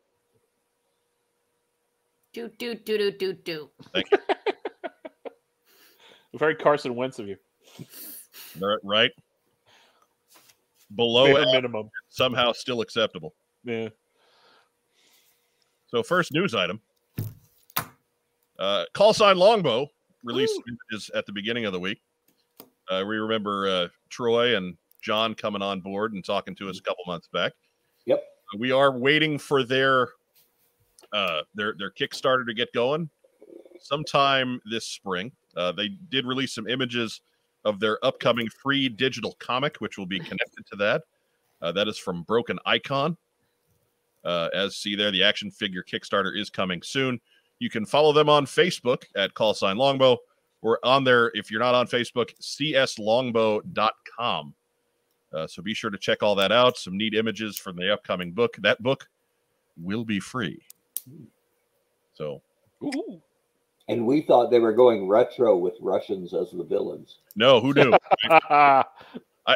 Do 2.32 2.50
do 2.58 2.74
do 2.74 2.98
do 2.98 3.10
do 3.12 3.32
do. 3.32 3.70
Thank 3.92 4.10
you. 4.12 4.18
Very 6.34 6.54
Carson 6.54 6.94
Wentz 6.94 7.18
of 7.18 7.28
you. 7.28 7.36
Right? 8.82 9.10
Below 10.94 11.26
Bare 11.26 11.40
average, 11.42 11.52
minimum. 11.52 11.90
somehow 12.08 12.52
still 12.52 12.80
acceptable. 12.80 13.34
Yeah. 13.64 13.88
So, 15.86 16.02
first 16.02 16.32
news 16.32 16.54
item: 16.54 16.80
uh, 18.58 18.84
call 18.94 19.12
sign 19.12 19.36
Longbow 19.36 19.88
released 20.24 20.60
images 20.66 21.10
at 21.14 21.26
the 21.26 21.32
beginning 21.32 21.66
of 21.66 21.72
the 21.72 21.80
week. 21.80 22.00
Uh, 22.90 23.04
we 23.06 23.16
remember 23.16 23.68
uh, 23.68 23.88
Troy 24.08 24.56
and 24.56 24.76
John 25.02 25.34
coming 25.34 25.62
on 25.62 25.80
board 25.80 26.14
and 26.14 26.24
talking 26.24 26.54
to 26.56 26.70
us 26.70 26.78
a 26.78 26.82
couple 26.82 27.04
months 27.06 27.28
back. 27.28 27.52
Yep. 28.06 28.24
We 28.58 28.72
are 28.72 28.96
waiting 28.96 29.38
for 29.38 29.64
their 29.64 30.08
uh, 31.12 31.42
their 31.54 31.74
their 31.78 31.90
Kickstarter 31.90 32.46
to 32.46 32.54
get 32.54 32.72
going 32.72 33.10
sometime 33.80 34.60
this 34.70 34.86
spring. 34.86 35.32
Uh, 35.56 35.72
they 35.72 35.88
did 36.08 36.26
release 36.26 36.54
some 36.54 36.68
images 36.68 37.20
of 37.64 37.80
their 37.80 38.04
upcoming 38.04 38.48
free 38.48 38.88
digital 38.88 39.36
comic, 39.38 39.76
which 39.78 39.98
will 39.98 40.06
be 40.06 40.18
connected 40.18 40.66
to 40.70 40.76
that. 40.76 41.02
Uh, 41.60 41.72
that 41.72 41.88
is 41.88 41.98
from 41.98 42.22
Broken 42.22 42.58
Icon. 42.66 43.16
Uh, 44.24 44.48
as 44.54 44.76
see 44.76 44.94
there, 44.94 45.10
the 45.10 45.22
action 45.22 45.50
figure 45.50 45.82
Kickstarter 45.82 46.38
is 46.38 46.50
coming 46.50 46.82
soon. 46.82 47.18
You 47.58 47.70
can 47.70 47.86
follow 47.86 48.12
them 48.12 48.28
on 48.28 48.46
Facebook 48.46 49.04
at 49.16 49.34
call 49.34 49.54
sign 49.54 49.76
longbow 49.76 50.18
or 50.62 50.78
on 50.84 51.04
there 51.04 51.30
if 51.34 51.50
you're 51.50 51.60
not 51.60 51.74
on 51.74 51.86
Facebook, 51.86 52.30
cslongbow.com. 52.40 54.54
Uh, 55.32 55.46
so 55.46 55.62
be 55.62 55.74
sure 55.74 55.90
to 55.90 55.98
check 55.98 56.22
all 56.22 56.34
that 56.34 56.52
out. 56.52 56.76
Some 56.76 56.96
neat 56.96 57.14
images 57.14 57.58
from 57.58 57.76
the 57.76 57.92
upcoming 57.92 58.32
book. 58.32 58.56
That 58.60 58.82
book 58.82 59.08
will 59.76 60.04
be 60.04 60.20
free. 60.20 60.62
So 62.14 62.42
Ooh. 62.82 63.20
And 63.88 64.06
we 64.06 64.22
thought 64.22 64.50
they 64.50 64.60
were 64.60 64.72
going 64.72 65.08
retro 65.08 65.56
with 65.56 65.74
Russians 65.80 66.32
as 66.34 66.50
the 66.52 66.64
villains. 66.64 67.18
no, 67.36 67.60
who 67.60 67.74
knew? 67.74 67.92
I, 68.30 68.84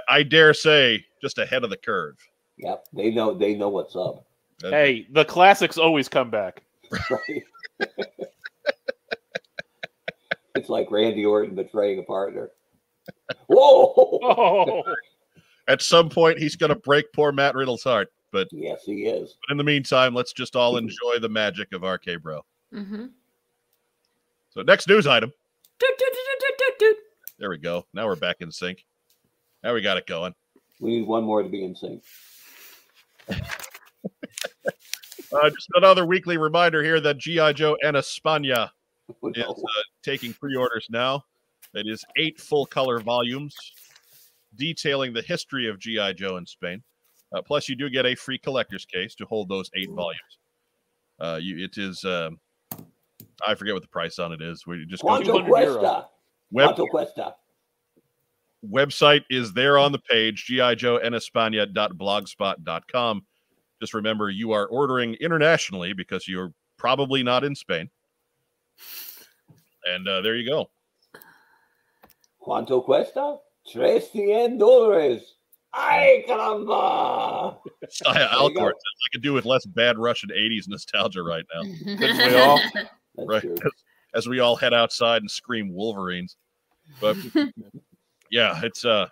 I 0.09 0.23
dare 0.25 0.53
say 0.53 1.05
just 1.23 1.39
ahead 1.39 1.65
of 1.65 1.71
the 1.71 1.77
curve. 1.77 2.17
Yep, 2.59 2.85
they 2.93 3.11
know 3.11 3.35
they 3.35 3.55
know 3.55 3.69
what's 3.69 3.95
up. 3.95 4.27
That- 4.61 4.73
hey, 4.73 5.07
the 5.13 5.25
classics 5.25 5.79
always 5.79 6.09
come 6.09 6.31
back. 6.31 6.63
Right? 7.11 7.45
it's 10.55 10.69
like 10.69 10.91
Randy 10.91 11.25
Orton 11.25 11.55
betraying 11.55 11.99
a 11.99 12.03
partner. 12.03 12.51
Whoa! 13.47 14.19
Oh, 14.23 14.83
At 15.69 15.83
some 15.83 16.09
point, 16.09 16.39
he's 16.39 16.57
going 16.57 16.71
to 16.71 16.77
break 16.77 17.13
poor 17.13 17.33
Matt 17.33 17.55
Riddle's 17.55 17.83
heart. 17.85 18.09
But 18.33 18.49
Yes, 18.53 18.85
he 18.85 19.07
is. 19.07 19.37
But 19.47 19.53
in 19.53 19.59
the 19.59 19.65
meantime, 19.65 20.15
let's 20.15 20.33
just 20.33 20.57
all 20.57 20.77
enjoy 20.77 21.19
the 21.21 21.29
magic 21.29 21.73
of 21.73 21.83
RK 21.83 22.23
Bro. 22.23 22.45
Mm-hmm. 22.73 23.07
So 24.51 24.63
next 24.63 24.89
news 24.89 25.07
item. 25.07 25.33
Doot, 25.79 25.99
doot, 25.99 26.13
doot, 26.13 26.41
doot, 26.41 26.59
doot, 26.59 26.79
doot. 26.79 26.97
There 27.39 27.51
we 27.51 27.59
go. 27.59 27.87
Now 27.93 28.07
we're 28.07 28.17
back 28.17 28.37
in 28.41 28.51
sync. 28.51 28.85
Now 29.63 29.75
we 29.75 29.81
got 29.81 29.97
it 29.97 30.07
going. 30.07 30.35
We 30.81 30.99
need 30.99 31.07
one 31.07 31.25
more 31.25 31.43
to 31.43 31.49
be 31.49 31.65
in 31.65 31.75
sync. 31.75 32.03
Uh, 35.33 35.51
just 35.51 35.69
another 35.75 36.07
weekly 36.07 36.39
reminder 36.39 36.83
here 36.83 37.01
that 37.01 37.19
GI 37.19 37.55
Joe 37.55 37.77
and 37.83 37.97
España 37.97 38.71
Oh, 39.23 39.29
is 39.35 39.45
uh, 39.45 39.83
taking 40.03 40.33
pre-orders 40.33 40.87
now. 40.91 41.25
It 41.75 41.87
is 41.87 42.05
eight 42.17 42.41
full-color 42.41 43.01
volumes 43.01 43.55
detailing 44.57 45.13
the 45.13 45.23
history 45.23 45.69
of 45.69 45.79
GI 45.79 46.15
Joe 46.15 46.39
in 46.39 46.47
Spain. 46.47 46.83
Uh, 47.35 47.43
plus, 47.43 47.69
you 47.69 47.75
do 47.77 47.91
get 47.91 48.07
a 48.07 48.15
free 48.15 48.39
collector's 48.39 48.85
case 48.85 49.15
to 49.17 49.27
hold 49.27 49.49
those 49.49 49.69
eight 49.75 49.91
volumes. 49.91 50.39
Uh, 51.19 51.39
you, 51.41 51.65
it 51.65 51.77
is. 51.77 52.05
Um, 52.05 52.39
I 53.47 53.55
forget 53.55 53.75
what 53.75 53.83
the 53.83 53.89
price 53.89 54.19
on 54.19 54.33
it 54.33 54.41
is. 54.41 54.67
We 54.67 54.87
just 54.87 55.03
go 55.03 55.19
to 55.19 55.25
Quanto 55.25 55.47
Cuesta. 55.47 56.07
web, 56.51 56.75
Quanto 56.75 56.87
Cuesta. 56.87 57.35
website 58.65 59.25
is 59.31 59.53
there 59.53 59.77
on 59.79 59.93
the 59.93 59.99
page 59.99 60.47
gijoenespaña.blogspot.com. 60.51 63.27
Just 63.81 63.95
remember, 63.95 64.31
you 64.31 64.53
are 64.53 64.67
ordering 64.69 65.15
internationally 65.15 65.93
because 65.93 66.27
you're 66.27 66.53
probably 66.79 67.23
not 67.23 67.45
in 67.45 67.55
Spain. 67.55 67.91
And 69.85 70.09
uh, 70.09 70.23
there 70.23 70.37
you 70.37 70.49
go. 70.49 70.71
Quanto 72.41 72.81
Cuesta? 72.81 73.37
Tres 73.71 74.11
cien 74.13 74.59
dólares. 74.59 75.36
Ay, 75.79 76.25
caramba. 76.27 77.59
Saya 77.91 78.15
There 78.15 78.49
you 78.49 78.55
go. 78.55 78.67
I 78.69 78.73
could 79.13 79.23
do 79.23 79.33
with 79.35 79.45
less 79.45 79.67
bad 79.67 79.99
Russian 79.99 80.31
80s 80.31 80.69
nostalgia 80.69 81.23
right 81.23 81.45
now. 81.55 81.63
Didn't 81.97 82.25
we 82.25 82.35
all? 82.35 82.61
That's 83.17 83.29
Right. 83.29 83.43
true. 83.43 83.59
As 84.15 84.27
we 84.29 84.41
all 84.41 84.57
head 84.57 84.73
outside 84.73 85.21
and 85.23 85.31
scream 85.31 85.73
Wolverines. 85.73 86.37
But 87.01 87.17
yeah, 88.31 88.59
it's 88.63 88.85
uh 88.85 89.07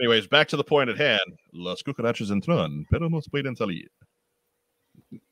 anyways, 0.00 0.28
back 0.28 0.46
to 0.48 0.56
the 0.56 0.64
point 0.64 0.88
at 0.90 0.96
hand. 0.96 1.20
Las 1.52 1.82
cucarachas 1.82 2.30
entran, 2.30 2.84
pero 2.90 3.08
no 3.08 3.20
pueden 3.32 3.56
salir. 3.56 3.86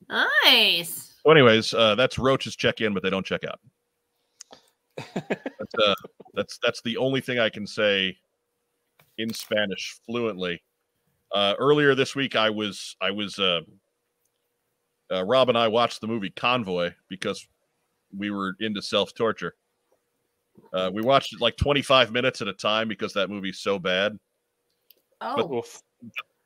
nice. 0.09 1.15
So 1.23 1.31
anyways, 1.31 1.73
uh 1.73 1.95
that's 1.95 2.19
roaches 2.19 2.55
check 2.57 2.81
in, 2.81 2.93
but 2.93 3.03
they 3.03 3.09
don't 3.09 3.25
check 3.25 3.43
out. 3.45 3.59
That's 5.15 5.75
uh 5.81 5.95
that's 6.33 6.59
that's 6.61 6.81
the 6.81 6.97
only 6.97 7.21
thing 7.21 7.39
I 7.39 7.49
can 7.49 7.65
say 7.65 8.17
in 9.21 9.33
Spanish 9.33 9.97
fluently. 10.05 10.61
Uh 11.33 11.55
earlier 11.59 11.95
this 11.95 12.15
week 12.15 12.35
I 12.35 12.49
was 12.49 12.95
I 13.01 13.11
was 13.11 13.39
uh, 13.39 13.61
uh 15.11 15.23
Rob 15.25 15.49
and 15.49 15.57
I 15.57 15.67
watched 15.67 16.01
the 16.01 16.07
movie 16.07 16.29
Convoy 16.29 16.91
because 17.07 17.47
we 18.15 18.31
were 18.31 18.55
into 18.59 18.81
self-torture. 18.81 19.53
Uh 20.73 20.91
we 20.93 21.01
watched 21.01 21.33
it 21.33 21.41
like 21.41 21.55
25 21.57 22.11
minutes 22.11 22.41
at 22.41 22.47
a 22.47 22.53
time 22.53 22.87
because 22.87 23.13
that 23.13 23.29
movie's 23.29 23.59
so 23.59 23.79
bad. 23.79 24.17
Oh, 25.21 25.59
Oof. 25.59 25.81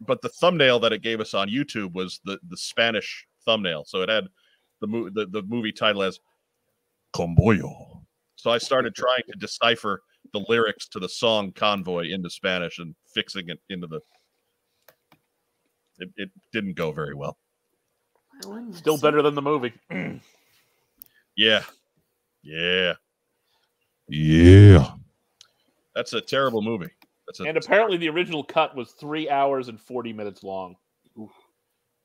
But 0.01 0.21
the 0.21 0.29
thumbnail 0.29 0.79
that 0.81 0.93
it 0.93 1.01
gave 1.01 1.21
us 1.21 1.33
on 1.33 1.49
YouTube 1.49 1.93
was 1.93 2.19
the 2.25 2.37
the 2.49 2.57
Spanish 2.57 3.25
thumbnail. 3.45 3.85
So 3.85 4.01
it 4.01 4.09
had 4.09 4.27
the 4.81 4.87
mo- 4.87 5.09
the, 5.09 5.25
the 5.27 5.41
movie 5.43 5.71
title 5.71 6.03
as 6.03 6.19
Convoyo. 7.15 8.01
So 8.35 8.51
I 8.51 8.57
started 8.57 8.93
trying 8.93 9.23
to 9.31 9.37
decipher 9.39 10.01
the 10.33 10.45
lyrics 10.47 10.87
to 10.89 10.99
the 10.99 11.09
song 11.09 11.51
Convoy 11.51 12.09
into 12.09 12.29
Spanish 12.29 12.79
and 12.79 12.95
fixing 13.13 13.49
it 13.49 13.59
into 13.69 13.87
the. 13.87 13.99
It, 15.99 16.09
it 16.17 16.29
didn't 16.51 16.75
go 16.75 16.91
very 16.91 17.13
well. 17.13 17.37
Still 18.73 18.97
better 18.97 19.21
than 19.21 19.33
the 19.33 19.41
movie. 19.41 19.73
Yeah. 21.35 21.63
Yeah. 22.43 22.93
Yeah. 24.07 24.91
That's 25.95 26.13
a 26.13 26.21
terrible 26.21 26.61
movie. 26.61 26.89
That's 27.27 27.39
a, 27.39 27.43
and 27.43 27.57
apparently, 27.57 27.97
the 27.97 28.09
original 28.09 28.43
cut 28.43 28.75
was 28.75 28.91
three 28.91 29.29
hours 29.29 29.67
and 29.67 29.79
40 29.79 30.13
minutes 30.13 30.43
long. 30.43 30.75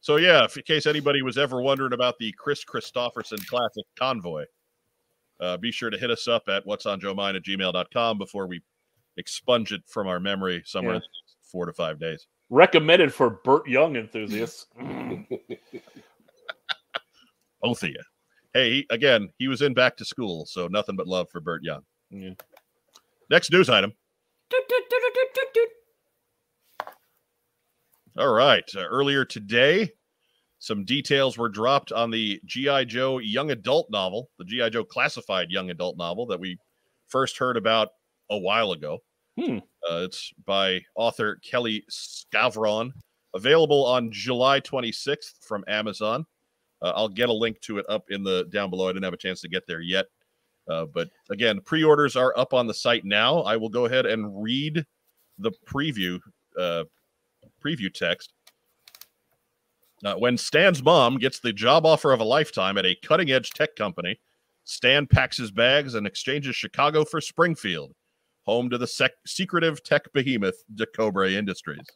so 0.00 0.16
yeah, 0.16 0.44
if 0.44 0.56
in 0.56 0.62
case 0.62 0.87
anybody 0.87 1.22
was 1.22 1.38
ever 1.38 1.61
wondering 1.61 1.92
about 1.92 2.18
the 2.18 2.33
Kris 2.33 2.64
Kristofferson 2.64 3.44
classic 3.46 3.85
Convoy, 3.98 4.44
uh, 5.40 5.57
be 5.57 5.72
sure 5.72 5.90
to 5.90 5.98
hit 5.98 6.11
us 6.11 6.29
up 6.29 6.48
at 6.48 6.64
what's 6.66 6.87
on 6.87 7.00
Joe 7.00 7.14
Mine 7.14 7.37
at 7.37 7.42
gmail.com 7.44 8.18
before 8.18 8.46
we 8.46 8.61
expunge 9.16 9.72
it 9.72 9.83
from 9.87 10.07
our 10.07 10.20
memory 10.20 10.62
somewhere 10.64 10.94
Yeah. 10.94 11.00
the 11.00 11.05
next 11.07 11.37
four 11.50 11.66
to 11.66 11.72
five 11.72 11.98
days. 11.98 12.26
Recommended 12.50 13.12
for 13.14 13.31
Burt 13.44 13.68
Young 13.68 13.96
enthusiasts. 13.96 14.66
Both 17.62 17.83
of 17.83 17.88
you. 17.90 18.00
Hey, 18.55 18.70
he- 18.72 18.87
again, 18.90 19.29
he 19.38 19.48
was 19.48 19.62
in 19.62 19.74
back 19.74 19.96
to 19.98 20.05
school, 20.05 20.46
so 20.46 20.66
nothing 20.68 20.96
but 20.96 21.07
love 21.07 21.29
for 21.31 21.40
Burt 21.40 21.62
Young. 21.62 21.83
Yeah. 22.11 22.31
Next 23.31 23.53
news 23.53 23.68
item. 23.70 23.92
Doot, 24.50 24.62
doot, 24.68 24.83
doot. 24.90 25.68
All 28.18 28.33
right. 28.33 28.64
Uh, 28.74 28.81
earlier 28.81 29.24
today, 29.24 29.90
some 30.61 30.85
details 30.85 31.38
were 31.38 31.49
dropped 31.49 31.90
on 31.90 32.11
the 32.11 32.38
G.I. 32.44 32.85
Joe 32.85 33.18
young 33.18 33.51
adult 33.51 33.90
novel, 33.90 34.29
the 34.38 34.44
G.I. 34.44 34.68
Joe 34.68 34.85
classified 34.85 35.51
young 35.51 35.70
adult 35.70 35.96
novel 35.96 36.27
that 36.27 36.38
we 36.38 36.59
first 37.09 37.38
heard 37.38 37.57
about 37.57 37.88
a 38.31 38.38
while 38.38 38.73
ago. 38.73 38.99
Hmm. 39.38 39.59
Uh, 39.88 40.03
it's 40.05 40.33
by 40.44 40.83
author 40.94 41.38
Kelly 41.42 41.83
Scavron, 41.90 42.92
available 43.35 43.87
on 43.87 44.12
July 44.12 44.61
26th 44.61 45.33
from 45.40 45.64
Amazon. 45.66 46.27
Uh, 46.83 46.92
I'll 46.94 47.09
get 47.09 47.31
a 47.31 47.33
link 47.33 47.59
to 47.62 47.79
it 47.79 47.87
up 47.88 48.05
in 48.11 48.23
the 48.23 48.44
down 48.51 48.68
below. 48.68 48.88
I 48.88 48.92
didn't 48.92 49.05
have 49.05 49.14
a 49.14 49.18
chance 49.18 49.40
to 49.40 49.49
get 49.49 49.66
there 49.66 49.81
yet. 49.81 50.07
Uh, 50.68 50.85
but 50.85 51.09
again, 51.31 51.61
pre-orders 51.64 52.16
are 52.16 52.37
up 52.37 52.53
on 52.53 52.66
the 52.66 52.75
site 52.75 53.07
now. 53.07 53.40
I 53.40 53.57
will 53.57 53.70
go 53.70 53.87
ahead 53.87 54.05
and 54.05 54.42
read 54.42 54.85
the 55.38 55.53
preview 55.66 56.20
uh, 56.59 56.85
preview 57.64 57.92
text. 57.92 58.35
Uh, 60.04 60.14
when 60.14 60.38
Stan's 60.38 60.82
mom 60.82 61.18
gets 61.18 61.40
the 61.40 61.52
job 61.52 61.84
offer 61.84 62.12
of 62.12 62.20
a 62.20 62.24
lifetime 62.24 62.78
at 62.78 62.86
a 62.86 62.96
cutting 63.02 63.30
edge 63.30 63.50
tech 63.50 63.76
company, 63.76 64.18
Stan 64.64 65.06
packs 65.06 65.36
his 65.36 65.50
bags 65.50 65.94
and 65.94 66.06
exchanges 66.06 66.56
Chicago 66.56 67.04
for 67.04 67.20
Springfield, 67.20 67.92
home 68.44 68.70
to 68.70 68.78
the 68.78 68.86
sec- 68.86 69.12
secretive 69.26 69.82
tech 69.82 70.10
behemoth 70.14 70.62
DeCobre 70.74 71.32
Industries. 71.32 71.86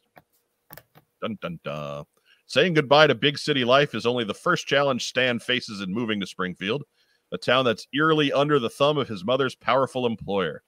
Dun, 1.21 1.37
dun, 1.41 1.59
dun. 1.63 2.03
Saying 2.47 2.75
goodbye 2.75 3.07
to 3.07 3.15
big 3.15 3.39
city 3.39 3.65
life 3.65 3.95
is 3.95 4.05
only 4.05 4.23
the 4.23 4.33
first 4.33 4.67
challenge 4.67 5.07
Stan 5.07 5.39
faces 5.39 5.81
in 5.81 5.91
moving 5.91 6.19
to 6.19 6.27
Springfield, 6.27 6.83
a 7.31 7.39
town 7.39 7.65
that's 7.65 7.87
eerily 7.91 8.31
under 8.31 8.59
the 8.59 8.69
thumb 8.69 8.99
of 8.99 9.07
his 9.07 9.25
mother's 9.25 9.55
powerful 9.55 10.05
employer. 10.05 10.61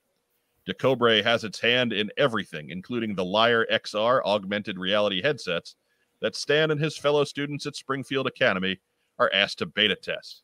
DeCobre 0.68 1.22
has 1.22 1.44
its 1.44 1.60
hand 1.60 1.92
in 1.92 2.10
everything, 2.18 2.70
including 2.70 3.14
the 3.14 3.24
Liar 3.24 3.64
XR 3.70 4.22
augmented 4.24 4.76
reality 4.76 5.22
headsets 5.22 5.76
that 6.20 6.36
Stan 6.36 6.70
and 6.70 6.80
his 6.80 6.96
fellow 6.96 7.24
students 7.24 7.66
at 7.66 7.76
Springfield 7.76 8.26
Academy 8.26 8.80
are 9.18 9.30
asked 9.32 9.58
to 9.58 9.66
beta 9.66 9.96
test. 9.96 10.42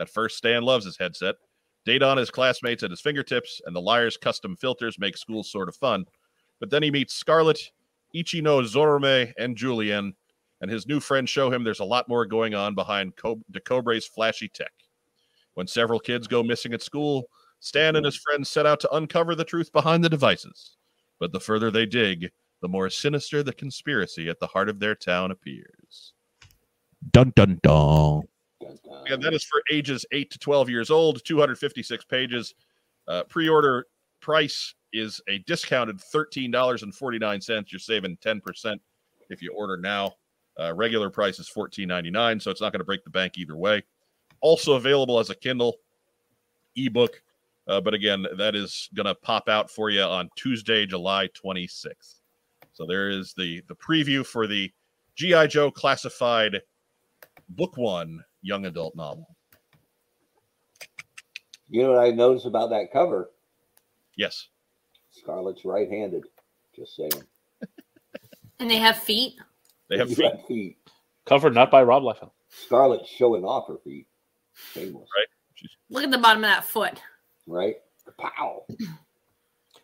At 0.00 0.08
first, 0.08 0.38
Stan 0.38 0.62
loves 0.62 0.84
his 0.84 0.96
headset. 0.96 1.36
Data 1.84 2.06
on 2.06 2.16
his 2.16 2.30
classmates 2.30 2.82
at 2.82 2.90
his 2.90 3.00
fingertips, 3.00 3.60
and 3.66 3.74
the 3.74 3.80
liar's 3.80 4.16
custom 4.16 4.56
filters 4.56 4.98
make 4.98 5.16
school 5.16 5.42
sort 5.42 5.68
of 5.68 5.76
fun. 5.76 6.04
But 6.60 6.70
then 6.70 6.82
he 6.82 6.90
meets 6.90 7.14
Scarlet, 7.14 7.60
Ichino 8.14 8.62
Zorome, 8.62 9.32
and 9.36 9.56
Julian, 9.56 10.14
and 10.60 10.70
his 10.70 10.86
new 10.86 11.00
friends 11.00 11.28
show 11.28 11.50
him 11.50 11.64
there's 11.64 11.80
a 11.80 11.84
lot 11.84 12.08
more 12.08 12.24
going 12.24 12.54
on 12.54 12.74
behind 12.74 13.16
Co- 13.16 13.42
DeCobre's 13.52 14.06
flashy 14.06 14.48
tech. 14.48 14.72
When 15.54 15.66
several 15.66 15.98
kids 15.98 16.28
go 16.28 16.42
missing 16.42 16.72
at 16.72 16.82
school, 16.82 17.24
Stan 17.58 17.96
and 17.96 18.06
his 18.06 18.16
friends 18.16 18.48
set 18.48 18.64
out 18.64 18.80
to 18.80 18.94
uncover 18.94 19.34
the 19.34 19.44
truth 19.44 19.72
behind 19.72 20.04
the 20.04 20.08
devices. 20.08 20.76
But 21.18 21.32
the 21.32 21.40
further 21.40 21.70
they 21.70 21.86
dig, 21.86 22.30
the 22.62 22.68
more 22.68 22.88
sinister 22.88 23.42
the 23.42 23.52
conspiracy 23.52 24.30
at 24.30 24.38
the 24.40 24.46
heart 24.46 24.68
of 24.68 24.78
their 24.78 24.94
town 24.94 25.30
appears. 25.30 26.14
Dun 27.10 27.32
dun 27.36 27.58
dun. 27.62 28.22
Dun. 28.60 29.20
That 29.20 29.34
is 29.34 29.42
for 29.44 29.60
ages 29.70 30.06
8 30.12 30.30
to 30.30 30.38
12 30.38 30.70
years 30.70 30.90
old, 30.90 31.24
256 31.24 32.04
pages. 32.04 32.54
Uh, 33.08 33.24
Pre 33.24 33.48
order 33.48 33.86
price 34.20 34.74
is 34.92 35.20
a 35.28 35.38
discounted 35.40 35.98
$13.49. 35.98 37.72
You're 37.72 37.78
saving 37.80 38.16
10% 38.24 38.78
if 39.30 39.42
you 39.42 39.52
order 39.52 39.76
now. 39.76 40.12
Uh, 40.60 40.72
regular 40.74 41.10
price 41.10 41.40
is 41.40 41.50
$14.99, 41.50 42.40
so 42.40 42.50
it's 42.50 42.60
not 42.60 42.72
going 42.72 42.80
to 42.80 42.84
break 42.84 43.02
the 43.02 43.10
bank 43.10 43.36
either 43.36 43.56
way. 43.56 43.82
Also 44.40 44.74
available 44.74 45.18
as 45.18 45.30
a 45.30 45.34
Kindle 45.34 45.76
ebook. 46.76 47.20
Uh, 47.66 47.80
but 47.80 47.94
again, 47.94 48.26
that 48.36 48.54
is 48.54 48.88
going 48.94 49.06
to 49.06 49.14
pop 49.14 49.48
out 49.48 49.70
for 49.70 49.90
you 49.90 50.02
on 50.02 50.28
Tuesday, 50.36 50.86
July 50.86 51.28
26th. 51.28 52.21
So 52.72 52.86
there 52.86 53.10
is 53.10 53.34
the 53.36 53.62
the 53.68 53.74
preview 53.76 54.24
for 54.24 54.46
the 54.46 54.72
GI 55.14 55.48
Joe 55.48 55.70
classified 55.70 56.60
book 57.50 57.76
one 57.76 58.24
young 58.40 58.66
adult 58.66 58.96
novel. 58.96 59.28
You 61.68 61.84
know 61.84 61.92
what 61.92 62.02
I 62.04 62.10
noticed 62.10 62.46
about 62.46 62.70
that 62.70 62.92
cover? 62.92 63.30
Yes. 64.16 64.48
Scarlett's 65.10 65.64
right-handed. 65.64 66.24
Just 66.74 66.96
saying. 66.96 67.10
And 68.60 68.70
they 68.70 68.76
have 68.76 68.96
feet. 68.96 69.34
They 69.90 69.98
have 69.98 70.08
feet. 70.08 70.18
got 70.18 70.46
feet. 70.46 70.78
Covered 71.26 71.52
not 71.52 71.68
by 71.68 71.82
Rob 71.82 72.04
Liefeld. 72.04 72.30
Scarlett's 72.48 73.08
showing 73.08 73.42
off 73.42 73.66
her 73.66 73.78
feet. 73.82 74.06
Shameless. 74.72 75.08
Right. 75.16 75.68
Look 75.90 76.04
at 76.04 76.12
the 76.12 76.18
bottom 76.18 76.44
of 76.44 76.48
that 76.48 76.62
foot. 76.64 77.00
right? 77.48 77.74
Pow. 78.18 78.64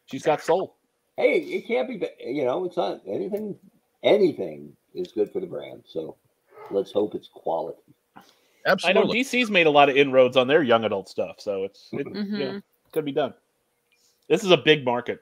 She's 0.07 0.23
got 0.23 0.43
soul. 0.43 0.77
Hey, 1.19 1.39
it 1.41 1.67
can't 1.67 1.89
be. 1.89 1.97
ba- 1.97 2.11
You 2.25 2.45
know, 2.45 2.65
it's 2.65 2.77
not 2.77 3.01
anything. 3.07 3.57
Anything 4.05 4.73
is 4.95 5.09
good 5.13 5.31
for 5.33 5.41
the 5.41 5.47
brand. 5.47 5.83
So 5.87 6.17
let's 6.71 6.93
hope 6.93 7.15
it's 7.17 7.29
quality. 7.29 7.79
Absolutely. 8.67 9.03
I 9.03 9.05
know 9.05 9.13
DC's 9.13 9.51
made 9.51 9.67
a 9.67 9.71
lot 9.71 9.89
of 9.89 9.97
inroads 9.97 10.37
on 10.37 10.47
their 10.47 10.63
young 10.63 10.85
adult 10.85 11.09
stuff, 11.09 11.37
so 11.41 11.65
it's 11.65 11.89
it, 11.93 12.07
Mhm. 12.07 12.39
you 12.39 12.45
know, 12.45 12.61
could 12.93 13.05
be 13.05 13.13
done. 13.13 13.35
This 14.29 14.45
is 14.45 14.51
a 14.53 14.57
big 14.57 14.85
market. 14.85 15.21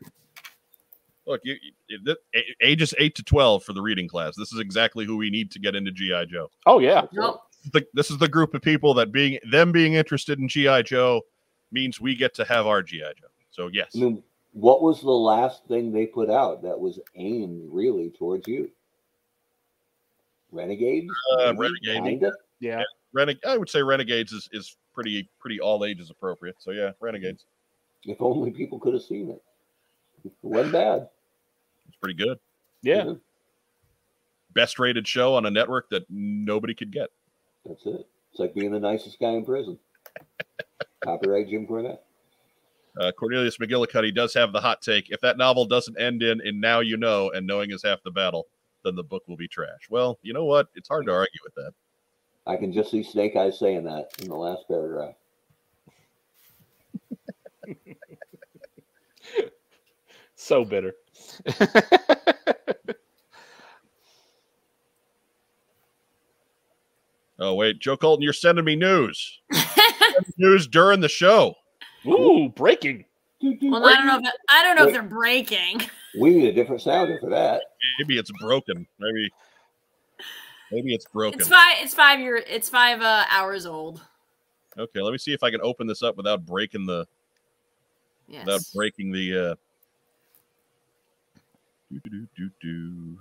Look, 1.26 1.40
you, 1.44 1.56
you, 1.88 1.98
th- 2.04 2.46
ages 2.61 2.92
eight 2.98 3.14
to 3.16 3.22
twelve 3.22 3.64
for 3.64 3.72
the 3.72 3.80
reading 3.80 4.06
class. 4.09 4.37
This 4.37 4.52
is 4.52 4.61
exactly 4.61 5.06
who 5.06 5.16
we 5.16 5.30
need 5.30 5.50
to 5.52 5.59
get 5.59 5.74
into 5.74 5.90
GI 5.92 6.26
Joe. 6.26 6.50
Oh 6.66 6.78
yeah, 6.78 7.06
Nope. 7.12 7.40
The, 7.72 7.85
this 7.94 8.11
is 8.12 8.18
the 8.18 8.28
group 8.28 8.54
of 8.54 8.62
people 8.62 8.94
that 8.94 9.11
being 9.12 9.38
them 9.50 9.72
being 9.72 9.94
interested 9.94 10.38
in 10.38 10.46
GI 10.48 10.82
Joe 10.85 11.22
means 11.72 12.00
we 12.00 12.14
get 12.14 12.35
to 12.35 12.44
have 12.44 12.66
our 12.66 12.82
GI 12.82 13.00
Joe. 13.18 13.26
So 13.50 13.68
yes, 13.72 13.92
I 13.96 14.00
mean, 14.00 14.22
what 14.57 14.83
was 14.83 15.03
the 15.03 15.11
last 15.11 15.66
thing 15.66 15.92
they 15.92 16.07
put 16.07 16.31
out 16.31 16.62
that 16.62 16.81
was 16.81 16.99
aimed 17.14 17.69
really 17.71 18.09
towards 18.09 18.49
you? 18.49 18.71
Renegades. 20.51 21.12
Uh, 21.33 21.53
Maybe? 21.53 21.59
Renegade. 21.59 22.05
Kinda? 22.05 22.33
yeah. 22.61 22.83
Reneg- 23.14 23.45
I 23.45 23.59
would 23.59 23.69
say 23.69 23.83
Renegades 23.83 24.33
is, 24.33 24.49
is 24.53 24.77
pretty 24.95 25.29
pretty 25.38 25.61
all 25.61 25.85
ages 25.85 26.09
appropriate. 26.09 26.57
So 26.59 26.71
yeah, 26.71 26.92
Renegades. 27.01 27.45
If 28.05 28.23
only 28.23 28.51
people 28.51 28.79
could 28.79 28.95
have 28.95 29.03
seen 29.03 29.29
it. 29.29 29.42
It 30.25 30.33
wasn't 30.40 30.73
bad. 30.73 31.09
It's 31.88 31.97
pretty 31.99 32.14
good. 32.14 32.38
Yeah, 32.83 33.14
Best 34.55 34.79
rated 34.79 35.07
show 35.07 35.35
on 35.35 35.45
a 35.45 35.51
network 35.51 35.90
that 35.90 36.07
nobody 36.09 36.73
could 36.75 36.90
get. 36.90 37.11
That's 37.66 37.85
it. 37.85 38.07
It's 38.31 38.40
like 38.40 38.55
being 38.55 38.73
the 38.73 38.81
nicest 38.81 39.21
guy 39.21 39.33
in 39.33 39.45
prison. 39.45 39.79
Copyright 41.05 41.49
Jim 41.49 41.66
Cornette. 41.66 41.99
Uh, 42.98 43.12
Cornelius 43.12 43.59
McGillicuddy 43.59 44.14
does 44.14 44.32
have 44.35 44.52
the 44.52 44.61
hot 44.61 44.80
take. 44.80 45.11
If 45.11 45.20
that 45.20 45.37
novel 45.37 45.66
doesn't 45.66 46.00
end 46.00 46.22
in 46.22 46.40
"and 46.40 46.61
now 46.61 46.80
you 46.80 46.96
know" 46.96 47.30
and 47.30 47.46
knowing 47.46 47.70
is 47.70 47.82
half 47.82 48.02
the 48.02 48.11
battle, 48.11 48.46
then 48.85 48.94
the 48.94 49.02
book 49.02 49.22
will 49.26 49.37
be 49.37 49.48
trash. 49.48 49.88
Well, 49.90 50.18
you 50.22 50.32
know 50.32 50.44
what? 50.44 50.68
It's 50.74 50.88
hard 50.88 51.06
to 51.06 51.12
argue 51.12 51.40
with 51.44 51.54
that. 51.54 51.72
I 52.46 52.56
can 52.56 52.72
just 52.72 52.90
see 52.90 53.02
Snake 53.02 53.37
Eyes 53.37 53.59
saying 53.59 53.85
that 53.85 54.11
in 54.22 54.28
the 54.28 54.37
last 54.37 54.66
paragraph. 54.68 55.14
so 60.37 60.64
bitter. 60.64 60.94
Oh 67.38 67.54
wait, 67.54 67.78
Joe 67.80 67.96
Colton, 67.96 68.22
you're 68.22 68.32
sending 68.32 68.64
me 68.64 68.76
news. 68.76 69.40
news 70.38 70.66
during 70.66 71.00
the 71.00 71.09
show. 71.09 71.54
Ooh, 72.09 72.49
breaking. 72.49 73.05
well, 73.42 73.87
I 73.87 73.95
don't 73.97 74.07
know. 74.07 74.19
If 74.19 74.35
I 74.49 74.62
don't 74.62 74.77
know 74.77 74.87
if 74.87 74.92
they're 74.92 75.03
breaking. 75.03 75.83
We 76.19 76.31
need 76.31 76.49
a 76.49 76.53
different 76.53 76.81
sounder 76.81 77.19
for 77.21 77.29
that. 77.31 77.62
Maybe 77.99 78.19
it's 78.19 78.31
broken. 78.40 78.87
Maybe 78.99 79.31
maybe 80.73 80.95
it's 80.95 81.05
broken. 81.07 81.38
It's 81.40 81.49
five. 81.49 81.77
It's 81.81 81.95
five 81.95 82.21
year. 82.21 82.37
It's 82.37 82.69
five 82.69 83.03
uh, 83.03 83.25
hours 83.31 83.66
old. 83.66 84.01
Okay, 84.79 85.01
let 85.01 85.12
me 85.12 85.19
see 85.19 85.33
if 85.33 85.42
I 85.42 85.51
can 85.51 85.61
open 85.62 85.87
this 85.87 86.03
up 86.03 86.16
without 86.16 86.45
breaking 86.47 86.87
the 86.87 87.07
Yes. 88.29 88.45
without 88.45 88.61
breaking 88.75 89.12
the 89.12 89.38
uh 89.38 89.55
do, 91.92 92.01
do, 92.11 92.27
do, 92.37 92.51
do. 92.61 93.19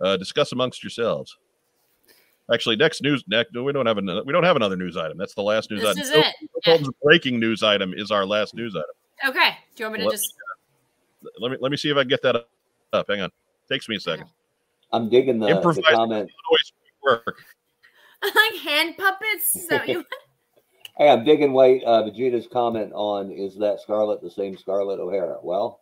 uh 0.00 0.16
discuss 0.16 0.52
amongst 0.52 0.82
yourselves. 0.82 1.36
Actually, 2.52 2.76
next 2.76 3.02
news 3.02 3.24
next 3.26 3.52
we 3.56 3.72
don't 3.72 3.86
have 3.86 3.98
another 3.98 4.22
we 4.24 4.32
don't 4.32 4.44
have 4.44 4.56
another 4.56 4.76
news 4.76 4.96
item. 4.96 5.16
That's 5.16 5.34
the 5.34 5.42
last 5.42 5.70
news 5.70 5.80
This 5.80 5.90
item. 5.90 6.02
is 6.02 6.10
Joe 6.10 6.20
it. 6.20 6.50
Colton's 6.64 6.90
breaking 7.02 7.40
news 7.40 7.62
item 7.62 7.94
is 7.96 8.10
our 8.10 8.26
last 8.26 8.54
news 8.54 8.76
item. 8.76 9.30
Okay. 9.30 9.56
Do 9.74 9.82
you 9.82 9.90
want 9.90 9.94
me 9.94 9.98
to 10.00 10.04
Let- 10.06 10.12
just? 10.12 10.34
Let 11.40 11.52
me 11.52 11.56
let 11.60 11.70
me 11.70 11.78
see 11.78 11.88
if 11.88 11.96
I 11.96 12.00
can 12.02 12.08
get 12.08 12.20
that 12.22 12.46
up. 12.92 13.06
Hang 13.08 13.22
on. 13.22 13.30
Takes 13.68 13.88
me 13.88 13.96
a 13.96 14.00
second. 14.00 14.26
I'm 14.92 15.08
digging 15.08 15.38
the, 15.38 15.46
the 15.46 15.82
comment. 15.90 16.30
Always 16.50 16.72
work. 17.02 17.42
like 18.22 18.60
hand 18.62 18.96
puppets. 18.98 19.56
Is 19.56 19.68
that 19.68 19.88
you? 19.88 20.04
Hey, 20.96 21.10
I'm 21.10 21.24
digging 21.24 21.52
White 21.52 21.82
uh, 21.84 22.04
Vegeta's 22.04 22.46
comment 22.46 22.92
on 22.94 23.32
is 23.32 23.58
that 23.58 23.80
Scarlet 23.80 24.22
the 24.22 24.30
same 24.30 24.56
Scarlet 24.56 25.00
O'Hara? 25.00 25.38
Well, 25.42 25.80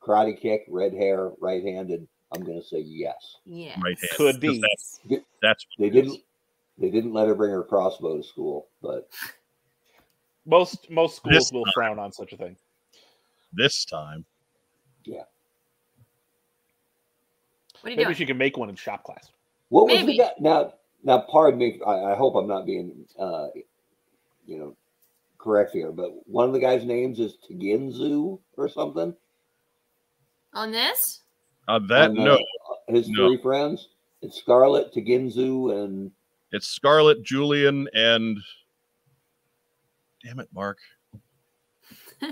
karate 0.00 0.40
kick, 0.40 0.62
red 0.68 0.94
hair, 0.94 1.32
right 1.40 1.64
handed. 1.64 2.06
I'm 2.34 2.42
going 2.42 2.60
to 2.60 2.66
say 2.66 2.80
yes. 2.80 3.36
Yeah. 3.44 3.74
Right 3.82 3.98
hand. 3.98 4.10
Could 4.16 4.40
be. 4.40 4.60
That's, 4.60 5.00
that's 5.42 5.66
They 5.78 5.86
what 5.88 5.96
it 5.96 6.04
is. 6.06 6.12
didn't. 6.12 6.22
They 6.78 6.90
didn't 6.90 7.12
let 7.14 7.26
her 7.28 7.34
bring 7.34 7.52
her 7.52 7.62
crossbow 7.62 8.18
to 8.18 8.22
school, 8.22 8.66
but 8.82 9.08
Most 10.44 10.90
most 10.90 11.16
schools 11.16 11.34
This 11.34 11.52
will 11.52 11.64
time. 11.64 11.72
frown 11.74 11.98
on 11.98 12.12
such 12.12 12.32
a 12.34 12.36
thing. 12.36 12.56
this 13.52 13.84
time. 13.86 14.24
Yeah. 15.04 15.22
What 17.80 17.88
are 17.88 17.90
you 17.90 17.96
Maybe 17.96 18.04
doing? 18.04 18.16
she 18.16 18.26
can 18.26 18.36
make 18.38 18.56
one 18.58 18.68
in 18.68 18.76
shop 18.76 19.04
class. 19.04 19.30
what 19.70 19.86
was 19.86 19.94
Maybe. 19.94 20.12
the 20.18 20.24
guy? 20.24 20.30
Now, 20.40 20.74
now, 21.04 21.18
pardon 21.30 21.58
me. 21.58 21.80
I, 21.86 22.12
I 22.12 22.14
hope 22.16 22.34
I'm 22.34 22.48
not 22.48 22.66
being, 22.66 23.06
uh, 23.18 23.48
you 24.46 24.58
know, 24.58 24.76
correct 25.38 25.72
here, 25.72 25.92
but 25.92 26.10
one 26.26 26.46
of 26.48 26.52
the 26.52 26.58
guys' 26.60 26.84
names 26.84 27.20
is 27.20 27.36
Teginzu 27.48 28.38
or 28.56 28.68
something. 28.68 29.14
On 30.52 30.72
this? 30.72 31.20
Uh, 31.68 31.78
that 31.88 32.10
On, 32.10 32.18
uh, 32.20 32.24
no, 32.24 32.38
his 32.88 33.08
No. 33.08 33.28
three 33.28 33.42
friends. 33.42 33.88
It's 34.22 34.38
Scarlet, 34.38 34.92
Teginzu, 34.94 35.84
and 35.84 36.10
it's 36.52 36.68
Scarlet, 36.68 37.22
Julian, 37.22 37.88
and 37.92 38.38
damn 40.24 40.38
it, 40.40 40.48
Mark, 40.52 40.78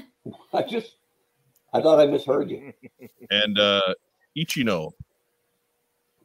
I 0.53 0.63
just, 0.63 0.97
I 1.73 1.81
thought 1.83 2.01
I 2.01 2.07
misheard 2.07 2.51
you. 2.51 2.73
and 3.31 3.59
uh 3.59 3.95
Ichino. 4.37 4.93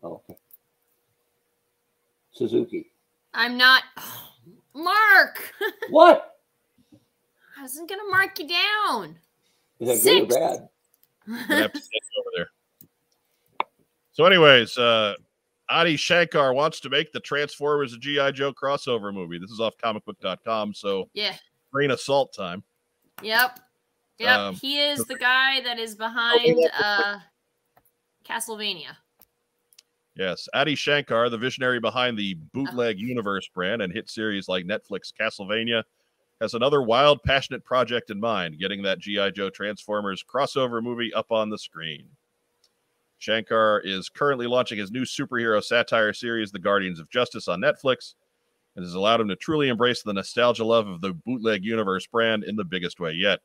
Oh, 0.01 0.21
okay. 0.29 0.37
Suzuki. 2.31 2.91
I'm 3.33 3.57
not. 3.57 3.83
Mark. 4.73 5.53
What? 5.89 6.37
I 7.57 7.63
wasn't 7.63 7.89
gonna 7.89 8.09
mark 8.09 8.39
you 8.39 8.47
down. 8.47 9.17
Is 9.79 9.87
that 9.89 9.97
Six. 9.97 10.27
good 10.27 10.37
or 10.37 10.39
bad? 10.39 10.69
I'm 11.27 11.61
have 11.61 11.73
to 11.73 11.79
over 11.79 12.29
there. 12.37 12.49
So, 14.19 14.25
anyways, 14.25 14.77
uh 14.77 15.13
Adi 15.69 15.95
Shankar 15.95 16.53
wants 16.53 16.81
to 16.81 16.89
make 16.89 17.13
the 17.13 17.21
Transformers 17.21 17.93
a 17.93 17.97
GI 17.97 18.33
Joe 18.33 18.51
crossover 18.51 19.13
movie. 19.13 19.39
This 19.39 19.49
is 19.49 19.61
off 19.61 19.77
comicbook.com, 19.77 20.73
so 20.73 21.07
yeah. 21.13 21.35
grain 21.71 21.89
of 21.89 22.01
salt 22.01 22.33
time. 22.33 22.61
Yep. 23.21 23.61
Yep. 24.17 24.37
Um, 24.37 24.55
he 24.55 24.81
is 24.81 25.05
the 25.05 25.15
guy 25.15 25.61
that 25.61 25.79
is 25.79 25.95
behind 25.95 26.59
uh 26.77 27.19
Castlevania. 28.27 28.97
Yes, 30.17 30.49
Adi 30.53 30.75
Shankar, 30.75 31.29
the 31.29 31.37
visionary 31.37 31.79
behind 31.79 32.17
the 32.17 32.33
Bootleg 32.53 32.99
Universe 32.99 33.47
brand 33.47 33.81
and 33.81 33.93
hit 33.93 34.09
series 34.09 34.49
like 34.49 34.65
Netflix 34.65 35.13
Castlevania, 35.17 35.83
has 36.41 36.55
another 36.55 36.81
wild, 36.81 37.23
passionate 37.23 37.63
project 37.63 38.09
in 38.09 38.19
mind 38.19 38.59
getting 38.59 38.81
that 38.81 38.99
G.I. 38.99 39.29
Joe 39.29 39.49
Transformers 39.49 40.21
crossover 40.21 40.83
movie 40.83 41.13
up 41.13 41.31
on 41.31 41.49
the 41.49 41.57
screen. 41.57 42.09
Shankar 43.19 43.81
is 43.83 44.09
currently 44.09 44.47
launching 44.47 44.79
his 44.79 44.91
new 44.91 45.03
superhero 45.03 45.63
satire 45.63 46.13
series, 46.13 46.51
The 46.51 46.59
Guardians 46.59 46.99
of 46.99 47.09
Justice, 47.09 47.47
on 47.47 47.59
Netflix, 47.59 48.15
and 48.75 48.83
has 48.83 48.93
allowed 48.93 49.19
him 49.19 49.27
to 49.27 49.35
truly 49.35 49.67
embrace 49.67 50.01
the 50.01 50.13
nostalgia 50.13 50.63
love 50.63 50.87
of 50.87 51.01
the 51.01 51.13
Bootleg 51.13 51.65
Universe 51.65 52.07
brand 52.07 52.45
in 52.45 52.55
the 52.55 52.63
biggest 52.63 52.99
way 52.99 53.11
yet. 53.11 53.39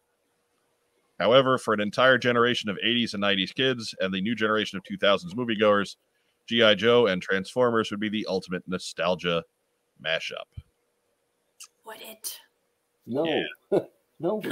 However, 1.19 1.59
for 1.59 1.75
an 1.75 1.81
entire 1.81 2.19
generation 2.19 2.71
of 2.71 2.79
80s 2.85 3.15
and 3.15 3.23
90s 3.23 3.55
kids 3.55 3.95
and 4.01 4.15
the 4.15 4.21
new 4.21 4.35
generation 4.35 4.79
of 4.79 4.85
2000s 4.85 5.35
moviegoers, 5.35 5.97
G.I. 6.47 6.75
Joe 6.75 7.07
and 7.07 7.21
Transformers 7.21 7.91
would 7.91 8.01
be 8.01 8.09
the 8.09 8.27
ultimate 8.29 8.63
nostalgia 8.67 9.43
mashup. 10.05 10.47
Would 11.85 12.01
it? 12.01 12.39
No. 13.07 13.43
no. 14.21 14.41